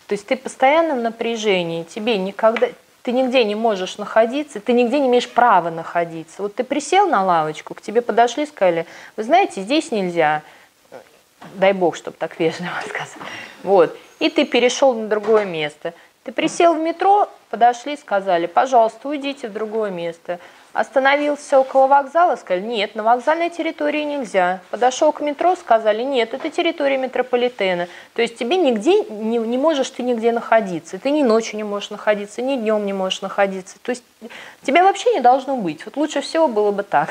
то 0.06 0.12
есть 0.12 0.26
ты 0.26 0.36
постоянно 0.36 0.94
в 0.94 1.00
напряжении, 1.00 1.84
тебе 1.84 2.16
никогда, 2.16 2.68
ты 3.02 3.12
нигде 3.12 3.44
не 3.44 3.54
можешь 3.54 3.98
находиться, 3.98 4.60
ты 4.60 4.72
нигде 4.72 4.98
не 4.98 5.08
имеешь 5.08 5.28
права 5.28 5.70
находиться. 5.70 6.42
Вот 6.42 6.54
ты 6.54 6.64
присел 6.64 7.08
на 7.08 7.24
лавочку, 7.24 7.74
к 7.74 7.80
тебе 7.80 8.02
подошли, 8.02 8.46
сказали, 8.46 8.86
вы 9.16 9.22
знаете, 9.22 9.62
здесь 9.62 9.90
нельзя, 9.90 10.42
дай 11.54 11.72
бог, 11.72 11.96
чтобы 11.96 12.16
так 12.18 12.38
вежливо 12.38 12.72
сказать. 12.88 13.16
Вот. 13.62 13.96
И 14.18 14.28
ты 14.28 14.44
перешел 14.44 14.94
на 14.94 15.08
другое 15.08 15.44
место. 15.44 15.94
Ты 16.24 16.32
присел 16.32 16.74
в 16.74 16.78
метро, 16.78 17.28
подошли, 17.48 17.96
сказали, 17.96 18.46
пожалуйста, 18.46 19.08
уйдите 19.08 19.48
в 19.48 19.52
другое 19.52 19.90
место. 19.90 20.38
Остановился 20.72 21.58
около 21.58 21.88
вокзала, 21.88 22.36
сказали, 22.36 22.62
нет, 22.62 22.94
на 22.94 23.02
вокзальной 23.02 23.50
территории 23.50 24.04
нельзя. 24.04 24.60
Подошел 24.70 25.12
к 25.12 25.20
метро, 25.20 25.56
сказали, 25.56 26.02
нет, 26.02 26.32
это 26.32 26.48
территория 26.50 26.98
метрополитена. 26.98 27.88
То 28.14 28.22
есть 28.22 28.36
тебе 28.36 28.56
нигде, 28.56 29.02
не, 29.04 29.38
не 29.38 29.58
можешь 29.58 29.90
ты 29.90 30.02
нигде 30.02 30.30
находиться. 30.30 30.98
Ты 30.98 31.10
ни 31.10 31.22
ночью 31.22 31.56
не 31.56 31.64
можешь 31.64 31.90
находиться, 31.90 32.42
ни 32.42 32.54
днем 32.56 32.86
не 32.86 32.92
можешь 32.92 33.22
находиться. 33.22 33.78
То 33.82 33.90
есть 33.90 34.04
тебя 34.62 34.84
вообще 34.84 35.12
не 35.14 35.20
должно 35.20 35.56
быть. 35.56 35.84
Вот 35.86 35.96
лучше 35.96 36.20
всего 36.20 36.46
было 36.46 36.70
бы 36.70 36.82
так. 36.82 37.08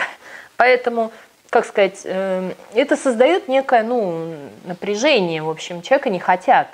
Поэтому 0.56 1.12
как 1.50 1.66
сказать, 1.66 2.02
эм, 2.04 2.54
это 2.76 2.96
создает 2.96 3.48
некое 3.48 3.82
ну, 3.82 4.36
напряжение, 4.66 5.42
в 5.42 5.50
общем, 5.50 5.82
человека 5.82 6.12
не 6.12 6.20
хотят. 6.20 6.68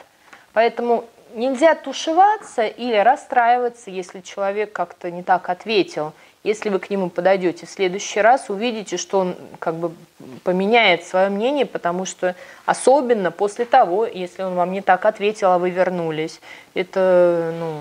Поэтому 0.54 1.06
нельзя 1.36 1.76
тушеваться 1.76 2.66
или 2.66 2.96
расстраиваться, 2.96 3.92
если 3.92 4.22
человек 4.22 4.72
как-то 4.72 5.12
не 5.12 5.22
так 5.22 5.50
ответил. 5.50 6.14
Если 6.44 6.70
вы 6.70 6.80
к 6.80 6.90
нему 6.90 7.10
подойдете 7.10 7.66
в 7.66 7.70
следующий 7.70 8.22
раз, 8.22 8.50
увидите, 8.50 8.98
что 8.98 9.20
он 9.20 9.36
как 9.60 9.76
бы 9.76 9.92
поменяет 10.44 11.04
свое 11.04 11.30
мнение, 11.30 11.66
потому 11.66 12.06
что 12.06 12.36
особенно 12.66 13.32
после 13.32 13.66
того, 13.66 14.06
если 14.06 14.44
он 14.44 14.56
вам 14.56 14.72
не 14.72 14.82
так 14.82 15.06
ответил, 15.06 15.52
а 15.52 15.60
вы 15.60 15.72
вернулись, 15.72 16.40
это, 16.76 17.54
ну, 17.60 17.80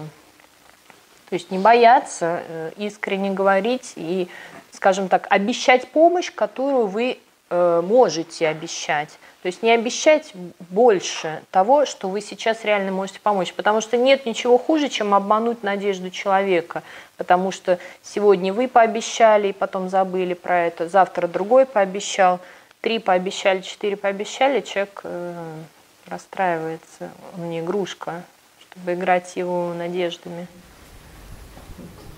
то 1.28 1.34
есть 1.34 1.50
не 1.50 1.58
бояться, 1.58 2.42
э, 2.48 2.70
искренне 2.78 3.30
говорить 3.30 3.92
и, 3.96 4.28
скажем 4.72 5.08
так, 5.08 5.26
обещать 5.30 5.88
помощь, 5.88 6.32
которую 6.34 6.86
вы 6.86 7.18
э, 7.50 7.82
можете 7.84 8.48
обещать. 8.48 9.10
То 9.44 9.48
есть 9.48 9.62
не 9.62 9.72
обещать 9.72 10.32
больше 10.70 11.42
того, 11.50 11.84
что 11.84 12.08
вы 12.08 12.22
сейчас 12.22 12.64
реально 12.64 12.92
можете 12.92 13.20
помочь. 13.20 13.52
Потому 13.52 13.82
что 13.82 13.98
нет 13.98 14.24
ничего 14.24 14.56
хуже, 14.56 14.88
чем 14.88 15.12
обмануть 15.12 15.62
надежду 15.62 16.08
человека. 16.08 16.82
Потому 17.18 17.52
что 17.52 17.78
сегодня 18.02 18.54
вы 18.54 18.68
пообещали 18.68 19.48
и 19.48 19.52
потом 19.52 19.90
забыли 19.90 20.32
про 20.32 20.62
это, 20.62 20.88
завтра 20.88 21.28
другой 21.28 21.66
пообещал, 21.66 22.40
три 22.80 22.98
пообещали, 22.98 23.60
четыре 23.60 23.98
пообещали, 23.98 24.62
человек 24.62 25.02
э, 25.04 25.54
расстраивается, 26.06 27.10
он 27.36 27.50
не 27.50 27.60
игрушка, 27.60 28.22
чтобы 28.60 28.94
играть 28.94 29.36
его 29.36 29.74
надеждами. 29.74 30.46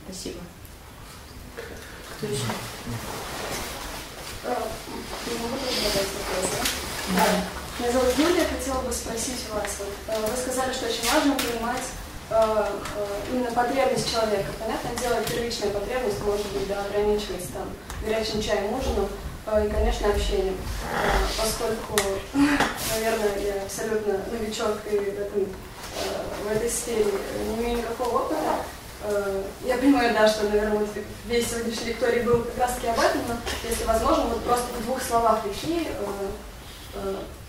Спасибо. 0.04 0.38
Кто 2.18 2.26
еще? 2.28 2.44
Да. 7.14 7.22
Меня 7.78 7.92
зовут 7.92 8.18
Юлия, 8.18 8.46
хотела 8.46 8.80
бы 8.82 8.92
спросить 8.92 9.44
вас. 9.52 9.78
Э, 10.08 10.18
вы 10.18 10.36
сказали, 10.36 10.72
что 10.72 10.86
очень 10.86 11.06
важно 11.06 11.36
понимать 11.36 11.86
э, 12.30 12.34
э, 12.34 13.06
именно 13.30 13.50
потребность 13.52 14.10
человека. 14.10 14.50
Понятное 14.58 14.96
дело, 14.96 15.22
первичная 15.22 15.70
потребность 15.70 16.20
может 16.24 16.46
быть 16.46 16.66
да, 16.66 16.82
ограничивается 16.82 17.52
там 17.54 17.70
горячим 18.04 18.42
чаем, 18.42 18.74
ужином 18.74 19.06
и, 19.06 19.70
конечно, 19.70 20.08
общением. 20.08 20.56
Поскольку, 21.38 21.94
наверное, 22.34 23.38
я 23.38 23.62
абсолютно 23.62 24.18
новичок 24.32 24.78
и 24.90 24.98
в 24.98 25.20
этом 25.20 25.46
в 26.44 26.50
этой 26.50 26.68
сфере 26.68 27.06
не 27.46 27.62
имею 27.62 27.78
никакого 27.78 28.24
опыта. 28.24 28.36
Я 29.64 29.78
понимаю, 29.78 30.12
да, 30.12 30.28
что, 30.28 30.48
наверное, 30.48 30.86
весь 31.26 31.48
сегодняшний 31.48 31.88
лекторий 31.88 32.22
был 32.22 32.42
как 32.42 32.58
раз 32.58 32.74
таки 32.74 32.88
об 32.88 32.98
этом, 32.98 33.20
но 33.28 33.36
если 33.66 33.84
возможно, 33.84 34.24
вот 34.24 34.42
просто 34.42 34.66
в 34.74 34.84
двух 34.84 35.00
словах 35.00 35.42
какие, 35.44 35.88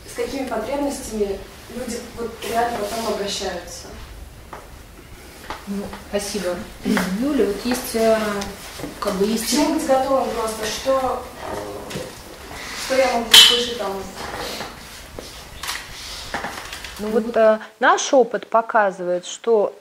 с 0.09 0.15
какими 0.15 0.47
потребностями 0.47 1.39
люди 1.75 1.99
вот 2.17 2.31
реально 2.49 2.77
потом 2.77 3.13
обращаются. 3.13 3.87
Ну, 5.67 5.83
спасибо. 6.09 6.55
Юля, 7.19 7.45
вот 7.45 7.65
есть, 7.65 7.95
э, 7.95 8.17
как 9.01 9.13
бы 9.15 9.25
есть... 9.25 9.47
К 9.47 9.49
чему 9.49 9.73
быть 9.73 9.85
готовым 9.85 10.29
просто? 10.29 10.65
Что, 10.65 11.23
что 12.85 12.95
я 12.95 13.11
могу 13.11 13.29
услышать 13.29 13.77
там? 13.77 13.91
Ну 16.99 17.09
вот 17.09 17.35
э, 17.35 17.59
наш 17.81 18.13
опыт 18.13 18.47
показывает, 18.47 19.25
что, 19.25 19.75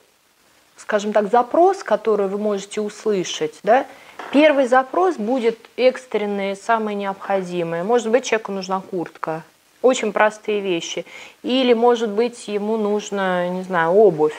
скажем 0.77 1.13
так, 1.13 1.31
запрос, 1.31 1.85
который 1.85 2.27
вы 2.27 2.39
можете 2.39 2.81
услышать, 2.81 3.55
да, 3.63 3.87
первый 4.33 4.67
запрос 4.67 5.17
будет 5.17 5.59
экстренный, 5.77 6.57
самый 6.57 6.97
необходимый. 6.97 7.85
Может 7.85 8.11
быть, 8.11 8.25
человеку 8.25 8.51
нужна 8.51 8.81
куртка, 8.81 9.45
очень 9.83 10.13
простые 10.13 10.61
вещи. 10.61 11.05
Или, 11.43 11.73
может 11.73 12.11
быть, 12.11 12.49
ему 12.49 12.77
нужна, 12.77 13.49
не 13.49 13.63
знаю, 13.63 13.93
обувь 13.93 14.37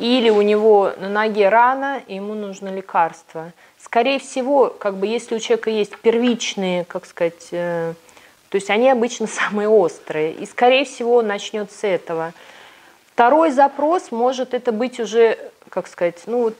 или 0.00 0.30
у 0.30 0.40
него 0.40 0.92
на 0.98 1.08
ноге 1.10 1.50
рана, 1.50 2.02
и 2.06 2.14
ему 2.14 2.34
нужно 2.34 2.68
лекарство. 2.68 3.52
Скорее 3.78 4.18
всего, 4.18 4.68
как 4.68 4.96
бы, 4.96 5.06
если 5.06 5.34
у 5.34 5.38
человека 5.38 5.68
есть 5.70 5.96
первичные, 5.98 6.84
как 6.84 7.04
сказать, 7.04 7.48
э, 7.50 7.92
то 8.48 8.56
есть 8.56 8.70
они 8.70 8.90
обычно 8.90 9.26
самые 9.50 9.68
острые, 9.68 10.32
и 10.32 10.46
скорее 10.46 10.84
всего 10.86 11.16
он 11.16 11.26
начнет 11.26 11.70
с 11.70 11.84
этого. 11.84 12.32
Второй 13.12 13.50
запрос 13.50 14.10
может 14.10 14.54
это 14.54 14.72
быть 14.72 14.98
уже, 14.98 15.38
как 15.68 15.86
сказать, 15.86 16.22
ну 16.26 16.44
вот 16.44 16.56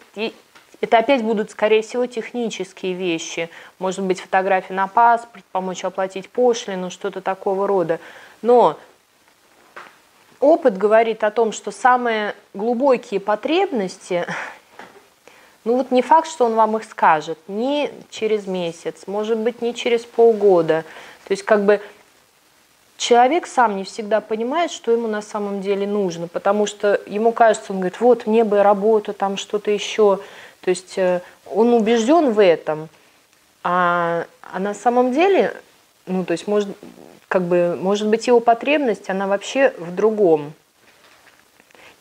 это 0.81 0.98
опять 0.98 1.23
будут, 1.23 1.51
скорее 1.51 1.82
всего, 1.82 2.07
технические 2.07 2.94
вещи. 2.94 3.51
Может 3.78 4.02
быть, 4.02 4.20
фотография 4.20 4.73
на 4.73 4.86
паспорт, 4.86 5.44
помочь 5.52 5.85
оплатить 5.85 6.28
пошлину, 6.31 6.90
что-то 6.90 7.20
такого 7.20 7.66
рода. 7.66 8.01
Но 8.40 8.78
опыт 10.40 10.78
говорит 10.78 11.23
о 11.23 11.31
том, 11.31 11.52
что 11.52 11.70
самые 11.70 12.35
глубокие 12.55 13.20
потребности, 13.20 14.27
ну 15.65 15.77
вот 15.77 15.90
не 15.90 16.01
факт, 16.01 16.28
что 16.28 16.47
он 16.47 16.55
вам 16.55 16.78
их 16.78 16.85
скажет, 16.85 17.39
не 17.47 17.90
через 18.09 18.47
месяц, 18.47 19.07
может 19.07 19.36
быть, 19.36 19.61
не 19.61 19.74
через 19.74 20.07
полгода. 20.07 20.85
То 21.28 21.32
есть 21.32 21.43
как 21.43 21.65
бы 21.65 21.82
человек 22.97 23.47
сам 23.47 23.77
не 23.77 23.85
всегда 23.85 24.20
понимает, 24.20 24.70
что 24.70 24.93
ему 24.93 25.09
на 25.09 25.20
самом 25.20 25.61
деле 25.61 25.86
нужно, 25.86 26.27
потому 26.27 26.66
что 26.66 27.01
ему 27.07 27.32
кажется, 27.32 27.73
он 27.73 27.81
говорит, 27.81 28.01
вот 28.01 28.27
мне 28.27 28.44
бы 28.44 28.62
работа, 28.62 29.12
там 29.12 29.36
что-то 29.36 29.70
еще. 29.70 30.20
То 30.61 30.70
есть 30.70 30.99
э, 30.99 31.20
он 31.47 31.73
убежден 31.73 32.32
в 32.32 32.43
этом, 32.43 32.89
а, 33.62 34.27
а 34.43 34.59
на 34.59 34.74
самом 34.74 35.12
деле, 35.12 35.55
ну 36.07 36.24
то 36.24 36.32
есть 36.32 36.47
может, 36.47 36.69
как 37.28 37.43
бы, 37.43 37.78
может 37.81 38.09
быть, 38.09 38.27
его 38.27 38.41
потребность, 38.41 39.09
она 39.09 39.27
вообще 39.27 39.73
в 39.78 39.95
другом. 39.95 40.53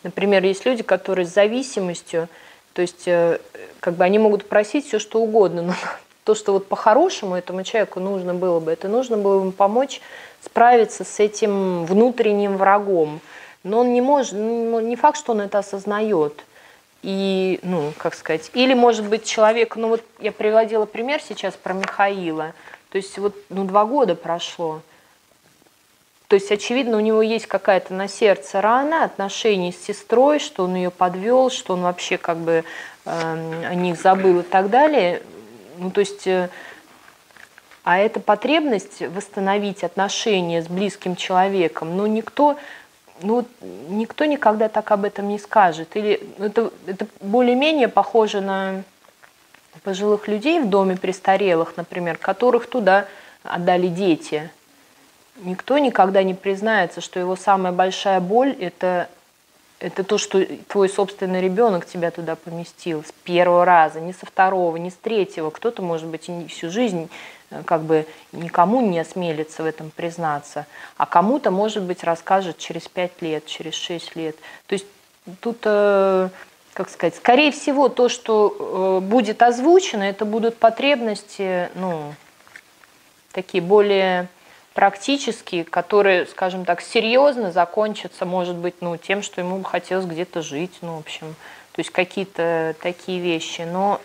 Например, 0.04 0.44
есть 0.44 0.66
люди, 0.66 0.82
которые 0.82 1.26
с 1.26 1.34
зависимостью, 1.34 2.28
то 2.74 2.82
есть, 2.82 3.08
э, 3.08 3.40
как 3.80 3.96
бы 3.96 4.04
они 4.04 4.20
могут 4.20 4.48
просить 4.48 4.88
все, 4.88 5.00
что 5.00 5.22
угодно, 5.22 5.62
но 5.62 5.74
то, 6.24 6.36
что 6.36 6.54
вот 6.54 6.68
по-хорошему 6.68 7.36
этому 7.36 7.64
человеку 7.64 8.00
нужно 8.00 8.34
было 8.34 8.60
бы, 8.60 8.72
это 8.72 8.88
нужно 8.88 9.18
было 9.18 9.42
ему 9.42 9.52
помочь 9.52 10.02
справиться 10.42 11.04
с 11.04 11.20
этим 11.20 11.86
внутренним 11.86 12.58
врагом. 12.58 13.20
Но 13.64 13.80
он 13.80 13.94
не 13.94 14.02
может, 14.02 14.34
ну, 14.34 14.80
не 14.80 14.96
факт, 14.96 15.18
что 15.18 15.34
он 15.34 15.42
это 15.42 15.60
осознает. 15.60 16.46
И, 17.02 17.60
ну, 17.64 17.94
как 17.98 18.14
сказать, 18.14 18.52
или, 18.54 18.74
может 18.74 19.08
быть, 19.08 19.26
человек, 19.26 19.78
ну 19.78 19.88
вот 19.88 20.04
я 20.20 20.32
приводила 20.32 20.86
пример 20.86 21.22
сейчас 21.22 21.56
про 21.56 21.74
Михаила, 21.74 22.54
то 22.92 22.98
есть 22.98 23.18
вот, 23.18 23.36
ну, 23.50 23.64
два 23.64 23.86
года 23.86 24.16
прошло, 24.16 24.82
то 26.30 26.36
есть, 26.36 26.52
очевидно, 26.52 26.98
у 26.98 27.00
него 27.00 27.24
есть 27.24 27.48
какая-то 27.48 27.92
на 27.96 28.08
сердце 28.08 28.62
рана, 28.62 29.04
отношения 29.04 29.74
с 29.74 29.78
сестрой, 29.78 30.38
что 30.38 30.66
он 30.66 30.76
ее 30.76 30.92
подвел, 30.92 31.50
что 31.50 31.74
он 31.74 31.82
вообще 31.82 32.20
как 32.20 32.38
бы 32.38 32.64
э, 33.06 33.66
о 33.66 33.74
них 33.74 34.00
забыл 34.00 34.42
и 34.42 34.44
так 34.44 34.70
далее. 34.70 35.24
Ну, 35.80 35.90
то 35.90 36.02
есть, 36.02 36.28
э, 36.28 36.50
а 37.84 37.98
эта 37.98 38.20
потребность 38.20 39.02
восстановить 39.02 39.84
отношения 39.84 40.62
с 40.62 40.68
близким 40.68 41.16
человеком, 41.16 41.98
ну, 41.98 42.06
никто, 42.06 42.58
ну, 43.22 43.46
никто 43.90 44.26
никогда 44.26 44.70
так 44.70 44.92
об 44.92 45.06
этом 45.06 45.28
не 45.28 45.40
скажет. 45.40 45.96
Или 45.96 46.28
это, 46.40 46.72
это 46.86 47.08
более-менее 47.22 47.88
похоже 47.88 48.42
на 48.42 48.84
пожилых 49.84 50.28
людей 50.28 50.60
в 50.60 50.70
доме 50.70 50.98
престарелых, 50.98 51.78
например, 51.78 52.18
которых 52.18 52.68
туда 52.68 53.08
отдали 53.44 53.88
дети– 53.88 54.50
Никто 55.42 55.78
никогда 55.78 56.24
не 56.24 56.34
признается, 56.34 57.02
что 57.02 57.20
его 57.20 57.36
самая 57.36 57.72
большая 57.72 58.20
боль 58.20 58.52
это, 58.60 59.10
это 59.80 60.04
то, 60.04 60.18
что 60.18 60.46
твой 60.68 60.90
собственный 60.90 61.42
ребенок 61.42 61.86
тебя 61.86 62.12
туда 62.12 62.36
поместил 62.36 63.04
с 63.04 63.12
первого 63.24 63.64
раза, 63.64 64.02
не 64.02 64.12
со 64.12 64.26
второго, 64.26 64.76
не 64.76 64.92
с 64.92 64.96
третьего. 64.96 65.50
Кто-то, 65.50 65.82
может 65.82 66.08
быть, 66.08 66.28
и 66.28 66.48
всю 66.48 66.70
жизнь 66.70 67.10
как 67.66 67.84
бы 67.84 68.06
никому 68.32 68.82
не 68.82 69.00
осмелится 69.00 69.64
в 69.64 69.66
этом 69.66 69.92
признаться, 69.92 70.66
а 70.98 71.06
кому-то, 71.06 71.52
может 71.52 71.84
быть, 71.84 72.04
расскажет 72.04 72.58
через 72.58 72.88
пять 72.88 73.22
лет, 73.22 73.46
через 73.46 73.74
шесть 73.74 74.16
лет. 74.16 74.36
То 74.68 74.74
есть 74.74 74.86
тут, 75.42 75.60
э, 75.64 76.30
как 76.74 76.90
сказать, 76.90 77.16
скорее 77.16 77.52
всего, 77.52 77.90
то, 77.90 78.10
что 78.10 79.00
э, 79.02 79.06
будет 79.06 79.42
озвучено, 79.42 80.04
это 80.04 80.26
будут 80.26 80.58
потребности, 80.58 81.70
ну, 81.76 82.14
такие 83.32 83.64
более 83.64 84.28
практические, 84.74 85.66
которые, 85.66 86.26
скажем 86.28 86.66
так, 86.66 86.82
серьезно 86.82 87.52
закончатся, 87.52 88.26
может 88.26 88.56
быть, 88.56 88.76
ну, 88.82 88.98
тем, 88.98 89.22
что 89.22 89.42
ему 89.42 89.58
бы 89.58 89.66
хотелось 89.66 90.06
где-то 90.06 90.42
жить, 90.42 90.78
ну, 90.82 90.96
в 90.96 91.00
общем, 91.00 91.36
то 91.74 91.82
есть 91.82 91.92
какие-то 91.92 92.76
такие 92.82 93.20
вещи. 93.20 93.62
Но 93.62 94.00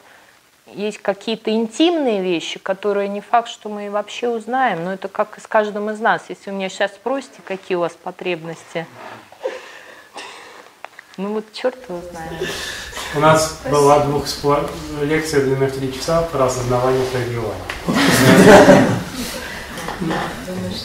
есть 0.67 0.99
какие-то 0.99 1.51
интимные 1.51 2.23
вещи, 2.23 2.59
которые 2.59 3.09
не 3.09 3.21
факт, 3.21 3.49
что 3.49 3.69
мы 3.69 3.91
вообще 3.91 4.29
узнаем, 4.29 4.85
но 4.85 4.95
это 4.95 5.09
как 5.09 5.39
с 5.41 5.47
каждым 5.47 5.91
из 5.91 6.01
нас. 6.01 6.25
Если 6.29 6.51
вы 6.51 6.57
меня 6.57 6.69
сейчас 6.69 6.93
спросите, 6.93 7.41
какие 7.45 7.77
у 7.77 7.81
вас 7.81 7.93
потребности, 7.93 8.87
ну 11.17 11.35
вот 11.35 11.45
черт 11.53 11.79
его 11.89 12.01
знает. 12.11 12.51
У 13.15 13.21
нас 13.21 13.59
Спасибо. 13.61 13.81
была 13.81 13.99
двух 14.01 14.27
лекция 15.03 15.43
длиной 15.43 15.69
в 15.69 15.79
три 15.79 15.93
часа 15.93 16.23
про 16.23 16.47
осознавание 16.47 17.05
проигрывания. 17.07 17.55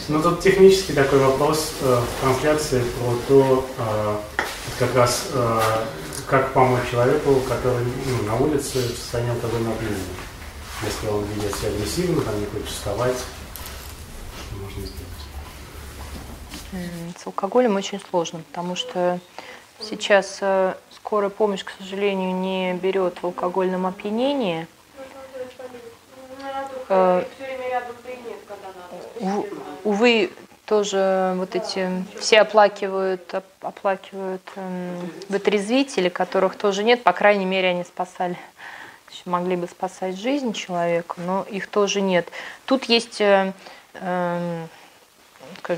Ну 0.08 0.22
тут 0.22 0.40
технический 0.40 0.92
такой 0.92 1.18
вопрос 1.18 1.72
э, 1.82 2.00
в 2.00 2.22
трансляции 2.22 2.80
про 2.80 3.12
то, 3.26 3.66
э, 3.76 4.16
как 4.78 4.94
раз 4.94 5.26
э, 5.32 5.60
как 6.30 6.52
помочь 6.52 6.88
человеку, 6.88 7.40
который 7.48 7.84
ну, 8.06 8.22
на 8.22 8.36
улице 8.36 8.78
в 8.78 8.96
состоянии 8.96 9.32
алкогольного 9.32 9.74
опьянения. 9.74 9.98
Если 10.82 11.08
он 11.08 11.24
ведет 11.24 11.54
себя 11.56 11.68
агрессивно, 11.70 12.22
там 12.22 12.38
не 12.38 12.46
хочет 12.46 12.68
вставать, 12.68 13.16
что 13.16 14.56
можно 14.62 14.80
сделать? 14.80 15.08
С 17.18 17.26
алкоголем 17.26 17.74
очень 17.74 18.00
сложно, 18.08 18.42
потому 18.48 18.76
что 18.76 19.18
сейчас 19.80 20.38
э, 20.40 20.74
скорая 20.94 21.30
помощь, 21.30 21.64
к 21.64 21.72
сожалению, 21.76 22.36
не 22.36 22.74
берет 22.74 23.18
в 23.20 23.26
алкогольном 23.26 23.86
опьянении. 23.86 24.68
Э, 26.88 27.24
увы, 29.82 30.30
тоже 30.70 31.32
вот 31.34 31.56
эти 31.56 31.90
все 32.20 32.42
оплакивают, 32.42 33.34
оплакивают 33.60 34.40
э, 34.54 35.00
вытрезвители, 35.28 36.08
которых 36.08 36.54
тоже 36.54 36.84
нет, 36.84 37.02
по 37.02 37.12
крайней 37.12 37.44
мере, 37.44 37.70
они 37.70 37.82
спасали, 37.82 38.38
могли 39.24 39.56
бы 39.56 39.66
спасать 39.66 40.16
жизнь 40.16 40.52
человека, 40.52 41.16
но 41.16 41.44
их 41.50 41.66
тоже 41.66 42.00
нет. 42.00 42.28
Тут 42.66 42.84
есть, 42.84 43.20
э, 43.20 43.52
э, 43.94 44.66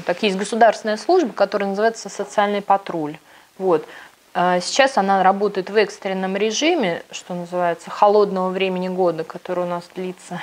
так, 0.04 0.22
есть 0.22 0.36
государственная 0.36 0.98
служба, 0.98 1.32
которая 1.32 1.70
называется 1.70 2.10
социальный 2.10 2.60
патруль. 2.60 3.16
Вот. 3.56 3.86
А 4.34 4.60
сейчас 4.60 4.98
она 4.98 5.22
работает 5.22 5.70
в 5.70 5.76
экстренном 5.76 6.36
режиме, 6.36 7.02
что 7.12 7.32
называется, 7.32 7.88
холодного 7.88 8.50
времени 8.50 8.88
года, 8.88 9.24
который 9.24 9.64
у 9.64 9.68
нас 9.68 9.84
длится 9.94 10.42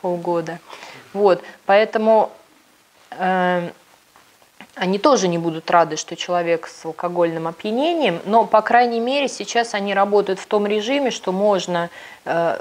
полгода. 0.00 0.58
Вот, 1.12 1.44
поэтому 1.66 2.32
они 4.74 4.98
тоже 4.98 5.28
не 5.28 5.38
будут 5.38 5.70
рады, 5.70 5.96
что 5.96 6.16
человек 6.16 6.66
с 6.66 6.84
алкогольным 6.84 7.46
опьянением, 7.46 8.20
но, 8.24 8.44
по 8.44 8.60
крайней 8.60 9.00
мере, 9.00 9.28
сейчас 9.28 9.74
они 9.74 9.94
работают 9.94 10.40
в 10.40 10.46
том 10.46 10.66
режиме, 10.66 11.10
что 11.10 11.32
можно, 11.32 11.90
э, 12.24 12.58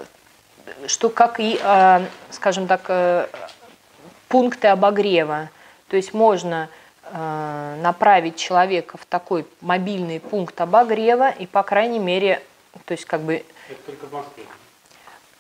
что 0.88 1.10
как 1.10 1.40
и, 1.40 1.60
э, 1.62 2.06
скажем 2.30 2.68
так, 2.68 2.82
э, 2.88 3.28
пункты 4.28 4.68
обогрева. 4.68 5.50
То 5.90 5.96
есть 5.96 6.14
можно 6.14 6.70
направить 7.12 8.38
человека 8.38 8.98
в 8.98 9.06
такой 9.06 9.46
мобильный 9.62 10.20
пункт 10.20 10.60
обогрева 10.60 11.30
и, 11.30 11.46
по 11.46 11.62
крайней 11.62 12.00
мере, 12.00 12.42
то 12.86 12.94
есть 12.94 13.06
как 13.06 13.22
бы... 13.22 13.46
Это 13.70 13.82
только 13.86 14.08
в 14.08 14.14
Москве. 14.14 14.46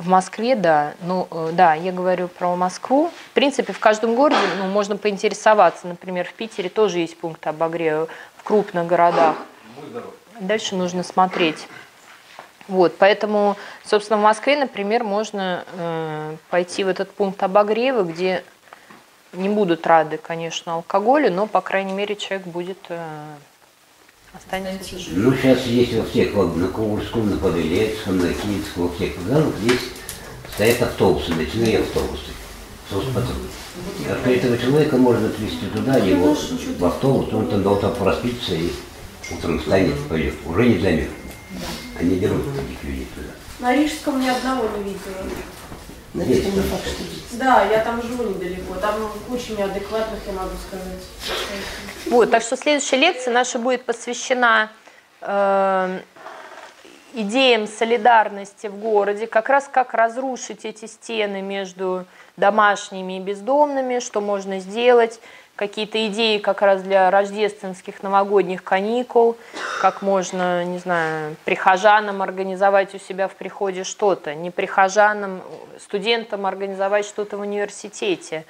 В 0.03 0.07
Москве, 0.09 0.57
да. 0.57 0.95
Ну, 1.01 1.29
э, 1.31 1.51
да, 1.53 1.75
я 1.75 1.93
говорю 1.93 2.27
про 2.27 2.57
Москву. 2.57 3.09
В 3.31 3.33
принципе, 3.33 3.71
в 3.71 3.79
каждом 3.79 4.15
городе 4.15 4.41
ну, 4.59 4.67
можно 4.67 4.97
поинтересоваться. 4.97 5.87
Например, 5.87 6.25
в 6.27 6.33
Питере 6.33 6.67
тоже 6.67 6.99
есть 6.99 7.17
пункт 7.17 7.47
обогрева, 7.47 8.09
в 8.35 8.43
крупных 8.43 8.85
городах. 8.85 9.37
Дальше 10.41 10.75
нужно 10.75 11.03
смотреть. 11.03 11.69
Вот, 12.67 12.97
поэтому, 12.97 13.55
собственно, 13.85 14.19
в 14.19 14.23
Москве, 14.23 14.57
например, 14.57 15.05
можно 15.05 15.63
э, 15.71 16.35
пойти 16.49 16.83
в 16.83 16.89
этот 16.89 17.09
пункт 17.11 17.41
обогрева, 17.41 18.03
где 18.03 18.43
не 19.31 19.47
будут 19.47 19.87
рады, 19.87 20.17
конечно, 20.17 20.73
алкоголю, 20.73 21.31
но, 21.31 21.47
по 21.47 21.61
крайней 21.61 21.93
мере, 21.93 22.17
человек 22.17 22.45
будет 22.45 22.79
э, 22.89 22.99
останется. 24.33 24.95
Ну, 25.11 25.33
сейчас 25.33 25.65
есть 25.65 25.93
во 25.93 26.03
всех, 26.05 26.33
на 26.33 26.67
Курском, 26.67 27.29
на 27.29 27.37
Павелецком, 27.37 28.17
на 28.17 28.33
Киевском, 28.33 28.87
во 28.87 28.95
всех 28.95 29.17
вокзалах 29.17 29.53
есть, 29.61 29.91
стоят 30.53 30.81
автобусы, 30.81 31.33
ночные 31.33 31.79
автобусы, 31.79 32.31
соцпатруль. 32.89 33.49
А 34.07 34.29
этого 34.29 34.57
человека 34.57 34.97
можно 34.97 35.27
отвезти 35.27 35.67
туда, 35.73 35.97
его 35.97 36.35
в 36.35 36.85
автобус, 36.85 37.33
он 37.33 37.47
там 37.47 37.63
должен 37.63 37.93
проспиться 37.95 38.55
и 38.55 38.71
утром 39.31 39.59
встанет, 39.59 39.99
пойдет. 40.09 40.35
Уже 40.45 40.65
не 40.67 40.79
замерз. 40.79 41.09
Они 41.99 42.15
берут 42.15 42.43
таких 42.55 42.83
людей 42.83 43.07
туда. 43.15 43.29
На 43.59 43.75
Рижском 43.75 44.19
ни 44.19 44.27
одного 44.27 44.67
не 44.77 44.83
видела. 44.83 45.29
На 46.13 46.23
Рижском 46.23 46.53
не 46.53 46.61
факт, 46.61 46.83
что 46.85 47.37
Да, 47.37 47.63
я 47.65 47.79
там 47.83 48.01
живу 48.03 48.23
недалеко. 48.23 48.75
Там 48.75 49.09
куча 49.27 49.53
неадекватных, 49.53 50.19
я 50.27 50.33
могу 50.33 50.55
сказать. 50.67 50.99
Вот, 52.07 52.29
так 52.29 52.43
что 52.43 52.55
следующая 52.55 52.97
лекция 52.97 53.33
наша 53.33 53.57
будет 53.57 53.83
посвящена 53.83 54.69
э, 55.21 55.99
идеям 57.13 57.67
солидарности 57.67 58.67
в 58.67 58.77
городе, 58.77 59.25
как 59.25 59.49
раз 59.49 59.67
как 59.71 59.95
разрушить 59.95 60.65
эти 60.65 60.85
стены 60.85 61.41
между 61.41 62.05
домашними 62.37 63.17
и 63.17 63.19
бездомными, 63.19 63.99
что 63.99 64.21
можно 64.21 64.59
сделать, 64.59 65.19
какие-то 65.67 66.07
идеи 66.07 66.39
как 66.39 66.61
раз 66.61 66.81
для 66.81 67.09
рождественских 67.09 68.03
новогодних 68.03 68.65
каникул, 68.65 69.37
как 69.79 70.01
можно, 70.01 70.65
не 70.65 70.77
знаю, 70.77 71.37
прихожанам 71.45 72.21
организовать 72.21 72.93
у 72.93 72.99
себя 72.99 73.29
в 73.29 73.35
приходе 73.35 73.85
что-то, 73.85 74.35
не 74.35 74.51
прихожанам, 74.51 75.41
студентам 75.79 76.45
организовать 76.45 77.05
что-то 77.05 77.37
в 77.37 77.41
университете, 77.41 78.43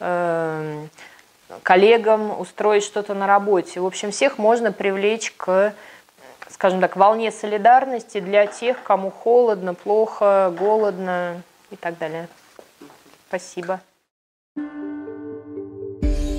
э, 0.00 0.86
коллегам 1.62 2.40
устроить 2.40 2.82
что-то 2.82 3.14
на 3.14 3.28
работе. 3.28 3.78
В 3.78 3.86
общем, 3.86 4.10
всех 4.10 4.36
можно 4.36 4.72
привлечь 4.72 5.32
к, 5.36 5.72
скажем 6.50 6.80
так, 6.80 6.96
волне 6.96 7.30
солидарности 7.30 8.18
для 8.18 8.46
тех, 8.46 8.82
кому 8.82 9.12
холодно, 9.12 9.74
плохо, 9.74 10.52
голодно 10.58 11.42
и 11.70 11.76
так 11.76 11.96
далее. 11.98 12.26
Спасибо. 13.28 13.80